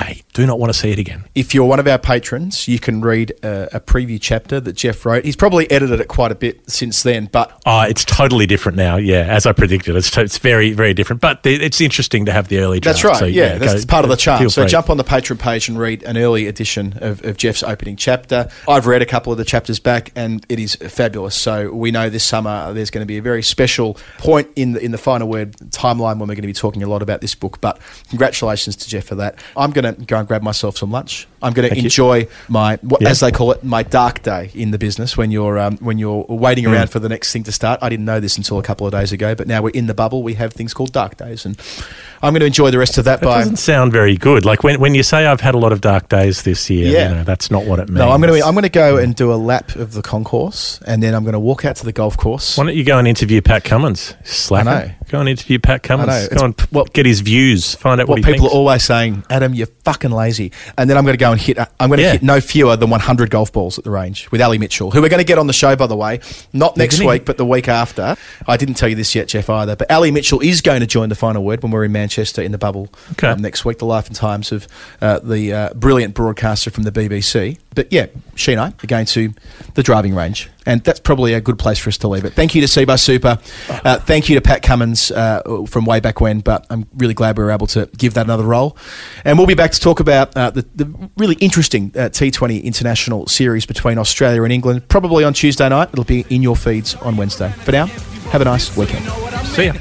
I 0.00 0.22
do 0.32 0.46
not 0.46 0.60
want 0.60 0.72
to 0.72 0.78
see 0.78 0.92
it 0.92 0.98
again. 1.00 1.24
If 1.34 1.54
you're 1.54 1.64
one 1.64 1.80
of 1.80 1.88
our 1.88 1.98
patrons, 1.98 2.68
you 2.68 2.78
can 2.78 3.00
read 3.00 3.32
a, 3.42 3.76
a 3.76 3.80
preview 3.80 4.18
chapter 4.20 4.60
that 4.60 4.74
Geoff 4.74 5.04
wrote. 5.04 5.24
He's 5.24 5.34
probably 5.34 5.68
edited 5.72 5.98
it 5.98 6.06
quite 6.06 6.30
a 6.30 6.36
bit 6.36 6.70
since 6.70 7.02
then, 7.02 7.26
but 7.32 7.60
Oh, 7.66 7.80
it's 7.80 8.04
totally 8.04 8.46
different 8.46 8.78
now. 8.78 8.96
Yeah, 8.96 9.22
as 9.26 9.44
I 9.44 9.52
predicted, 9.52 9.96
it's 9.96 10.10
to- 10.12 10.20
it's 10.20 10.38
very 10.38 10.72
very 10.72 10.94
different. 10.94 11.20
But 11.20 11.40
it's 11.44 11.80
interesting 11.80 12.26
to 12.26 12.32
have 12.32 12.46
the 12.46 12.60
early. 12.60 12.78
That's 12.78 13.02
right. 13.02 13.16
so, 13.16 13.24
yeah, 13.24 13.58
that's 13.58 13.84
go- 13.84 13.88
part 13.88 14.04
of 14.04 14.10
the 14.10 14.16
charm. 14.16 14.48
So 14.48 14.66
jump 14.66 14.88
on 14.88 14.98
the 14.98 15.04
Patreon 15.04 15.40
page 15.40 15.68
and 15.68 15.76
read 15.78 16.04
an 16.04 16.16
early 16.16 16.46
edition 16.46 16.96
of, 17.00 17.24
of 17.24 17.36
Geoff's 17.36 17.64
opening 17.64 17.96
chapter. 17.96 18.48
I've 18.68 18.86
read 18.86 19.02
a 19.02 19.06
couple 19.06 19.32
of 19.32 19.38
the 19.38 19.44
chapters 19.44 19.80
back, 19.80 20.12
and 20.14 20.46
it 20.48 20.60
is 20.60 20.76
fabulous. 20.76 21.34
So 21.34 21.72
we 21.72 21.90
know 21.90 22.08
this 22.08 22.22
summer 22.24 22.72
there's 22.72 22.90
going 22.90 23.02
to 23.02 23.06
be 23.08 23.18
a 23.18 23.22
very 23.22 23.42
special 23.42 23.96
point 24.18 24.48
in 24.54 24.72
the 24.74 24.80
in 24.84 24.92
the 24.92 24.98
final 24.98 25.28
word 25.28 25.56
timeline 25.70 26.18
when 26.18 26.28
we're 26.28 26.36
going 26.36 26.42
to 26.42 26.46
be 26.46 26.52
talking 26.52 26.84
a 26.84 26.88
lot 26.88 27.02
about 27.02 27.20
this 27.20 27.34
book. 27.34 27.60
But 27.60 27.80
congratulations 28.10 28.76
to 28.76 28.88
Jeff 28.88 29.04
for 29.04 29.16
that. 29.16 29.38
I'm 29.56 29.72
going 29.72 29.84
to 29.84 29.87
go 29.92 30.18
and 30.18 30.26
grab 30.28 30.42
myself 30.42 30.76
some 30.76 30.90
lunch. 30.90 31.26
I'm 31.40 31.52
going 31.52 31.68
to 31.68 31.74
Thank 31.74 31.82
you. 31.82 31.86
enjoy 31.86 32.26
my 32.48 32.76
what, 32.82 33.00
Yeah. 33.00 33.10
as 33.10 33.20
they 33.20 33.30
call 33.30 33.52
it 33.52 33.62
my 33.62 33.82
dark 33.84 34.22
day 34.22 34.50
in 34.54 34.72
the 34.72 34.78
business 34.78 35.16
when 35.16 35.30
you're 35.30 35.58
um, 35.58 35.76
when 35.78 35.98
you're 35.98 36.24
waiting 36.28 36.64
Mm. 36.64 36.72
around 36.72 36.90
for 36.90 36.98
the 36.98 37.08
next 37.08 37.32
thing 37.32 37.44
to 37.44 37.52
start. 37.52 37.78
I 37.80 37.88
didn't 37.88 38.04
know 38.06 38.18
this 38.20 38.36
until 38.36 38.58
a 38.58 38.62
couple 38.62 38.86
of 38.86 38.92
days 38.92 39.12
ago, 39.12 39.34
but 39.36 39.46
now 39.46 39.62
we're 39.62 39.70
in 39.70 39.86
the 39.86 39.94
bubble. 39.94 40.22
We 40.22 40.34
have 40.34 40.52
things 40.52 40.74
called 40.74 40.92
dark 40.92 41.16
days, 41.16 41.44
and 41.46 41.56
I'm 42.22 42.32
going 42.32 42.40
to 42.40 42.46
enjoy 42.46 42.70
the 42.72 42.78
rest 42.78 42.98
of 42.98 43.04
that, 43.04 43.20
That 43.20 43.26
by 43.26 43.38
doesn't 43.38 43.56
sound 43.58 43.92
very 43.92 44.16
good. 44.16 44.44
Like 44.44 44.64
when, 44.64 44.80
when 44.80 44.94
you 44.96 45.04
say 45.04 45.26
I've 45.26 45.40
had 45.40 45.54
a 45.54 45.58
lot 45.58 45.72
of 45.72 45.80
dark 45.80 46.08
days 46.08 46.42
this 46.42 46.68
year, 46.68 46.90
Yeah. 46.92 47.08
you 47.10 47.14
know, 47.16 47.24
that's 47.24 47.50
not 47.50 47.64
what 47.66 47.78
it 47.78 47.88
means. 47.88 47.98
No, 48.00 48.10
I'm 48.10 48.20
going 48.20 48.34
to 48.40 48.44
I'm 48.46 48.54
going 48.54 48.62
to 48.64 48.68
go 48.68 48.96
and 48.96 49.14
do 49.14 49.32
a 49.32 49.36
lap 49.36 49.76
of 49.76 49.92
the 49.92 50.02
concourse, 50.02 50.80
and 50.86 51.02
then 51.02 51.14
I'm 51.14 51.22
going 51.22 51.34
to 51.34 51.38
walk 51.40 51.64
out 51.64 51.76
to 51.76 51.84
the 51.84 51.92
golf 51.92 52.16
course. 52.16 52.58
Why 52.58 52.64
don't 52.64 52.74
you 52.76 52.84
go 52.84 52.98
and 52.98 53.06
interview 53.06 53.40
Pat 53.40 53.62
Cummins? 53.62 54.14
Slacker. 54.24 54.68
I 54.68 54.72
know. 54.86 54.90
Go 55.08 55.20
and 55.20 55.28
interview 55.28 55.58
Pat 55.58 55.82
Cummins. 55.82 56.28
Go 56.28 56.44
and 56.44 56.92
get 56.92 57.06
his 57.06 57.20
views. 57.20 57.74
Find 57.74 58.00
out 58.00 58.08
what, 58.08 58.18
What 58.18 58.24
people 58.26 58.40
thinks. 58.40 58.52
are 58.54 58.56
always 58.56 58.84
saying, 58.84 59.24
Adam, 59.30 59.54
you're 59.54 59.66
fucking 59.84 60.10
lazy. 60.10 60.52
And 60.76 60.88
then 60.90 60.96
I'm 60.98 61.04
going 61.04 61.14
to 61.16 61.18
go 61.20 61.32
and 61.32 61.40
hit. 61.40 61.58
I'm 61.58 61.88
going 61.88 61.96
to 61.98 62.02
Yeah. 62.02 62.12
hit 62.12 62.22
no 62.22 62.40
fewer 62.40 62.76
than 62.76 62.90
100 62.90 63.30
golf 63.30 63.52
balls 63.52 63.78
at 63.78 63.84
the 63.84 63.90
range 63.90 64.30
with 64.30 64.42
Ali 64.42 64.58
Mitchell, 64.58 64.90
who 64.90 65.00
we're 65.00 65.08
going 65.08 65.18
to 65.20 65.24
get 65.24 65.38
on 65.38 65.46
the 65.46 65.52
show, 65.54 65.74
by 65.76 65.86
the 65.86 65.96
way, 65.96 66.20
not 66.52 66.76
next 66.76 67.00
week, 67.02 67.24
but 67.24 67.38
the 67.38 67.46
week 67.46 67.68
after. 67.68 68.16
I 68.46 68.56
didn't 68.58 68.74
tell 68.74 68.88
you 68.88 68.96
this 68.96 69.14
yet, 69.14 69.28
Geoff, 69.28 69.48
either. 69.48 69.76
But 69.76 69.90
Ali 69.90 70.10
Mitchell 70.10 70.40
is 70.40 70.60
going 70.60 70.80
to 70.80 70.86
join 70.86 71.08
the 71.08 71.14
final 71.14 71.42
word 71.42 71.62
when 71.62 71.72
we're 71.72 71.84
in 71.84 71.92
Manchester 71.92 72.42
in 72.42 72.52
the 72.52 72.58
bubble 72.58 72.88
Okay. 73.12 73.28
um, 73.28 73.40
next 73.40 73.64
week. 73.64 73.78
The 73.78 73.86
life 73.86 74.08
and 74.08 74.16
times 74.16 74.52
of 74.52 74.68
uh, 75.00 75.20
the 75.20 75.52
uh, 75.52 75.74
brilliant 75.74 76.14
broadcaster 76.14 76.70
from 76.70 76.84
the 76.84 76.92
BBC. 76.92 77.58
But 77.78 77.92
yeah, 77.92 78.06
she 78.34 78.50
and 78.50 78.60
I 78.60 78.70
are 78.70 78.86
going 78.88 79.06
to 79.06 79.32
the 79.74 79.84
driving 79.84 80.12
range, 80.12 80.50
and 80.66 80.82
that's 80.82 80.98
probably 80.98 81.32
a 81.32 81.40
good 81.40 81.60
place 81.60 81.78
for 81.78 81.90
us 81.90 81.98
to 81.98 82.08
leave 82.08 82.24
it. 82.24 82.32
Thank 82.32 82.56
you 82.56 82.60
to 82.60 82.66
CBUS 82.66 82.98
Super. 82.98 83.38
Uh, 83.68 84.00
thank 84.00 84.28
you 84.28 84.34
to 84.34 84.40
Pat 84.40 84.62
Cummins 84.62 85.12
uh, 85.12 85.64
from 85.68 85.84
way 85.84 86.00
back 86.00 86.20
when, 86.20 86.40
but 86.40 86.66
I'm 86.70 86.88
really 86.96 87.14
glad 87.14 87.38
we 87.38 87.44
were 87.44 87.52
able 87.52 87.68
to 87.68 87.88
give 87.96 88.14
that 88.14 88.26
another 88.26 88.42
roll. 88.42 88.76
And 89.24 89.38
we'll 89.38 89.46
be 89.46 89.54
back 89.54 89.70
to 89.70 89.78
talk 89.78 90.00
about 90.00 90.36
uh, 90.36 90.50
the, 90.50 90.66
the, 90.74 91.10
really 91.16 91.36
interesting 91.36 91.92
uh, 91.94 92.08
T20 92.08 92.64
international 92.64 93.28
series 93.28 93.64
between 93.64 93.96
Australia 93.96 94.42
and 94.42 94.52
England, 94.52 94.88
probably 94.88 95.22
on 95.22 95.34
Tuesday 95.34 95.68
night. 95.68 95.90
It'll 95.92 96.02
be 96.02 96.26
in 96.30 96.42
your 96.42 96.56
feeds 96.56 96.96
on 96.96 97.16
Wednesday. 97.16 97.52
For 97.62 97.70
now, 97.70 97.86
have 98.32 98.40
a 98.40 98.44
nice 98.44 98.76
weekend. 98.76 99.04
See 99.54 99.66
ya. 99.66 99.74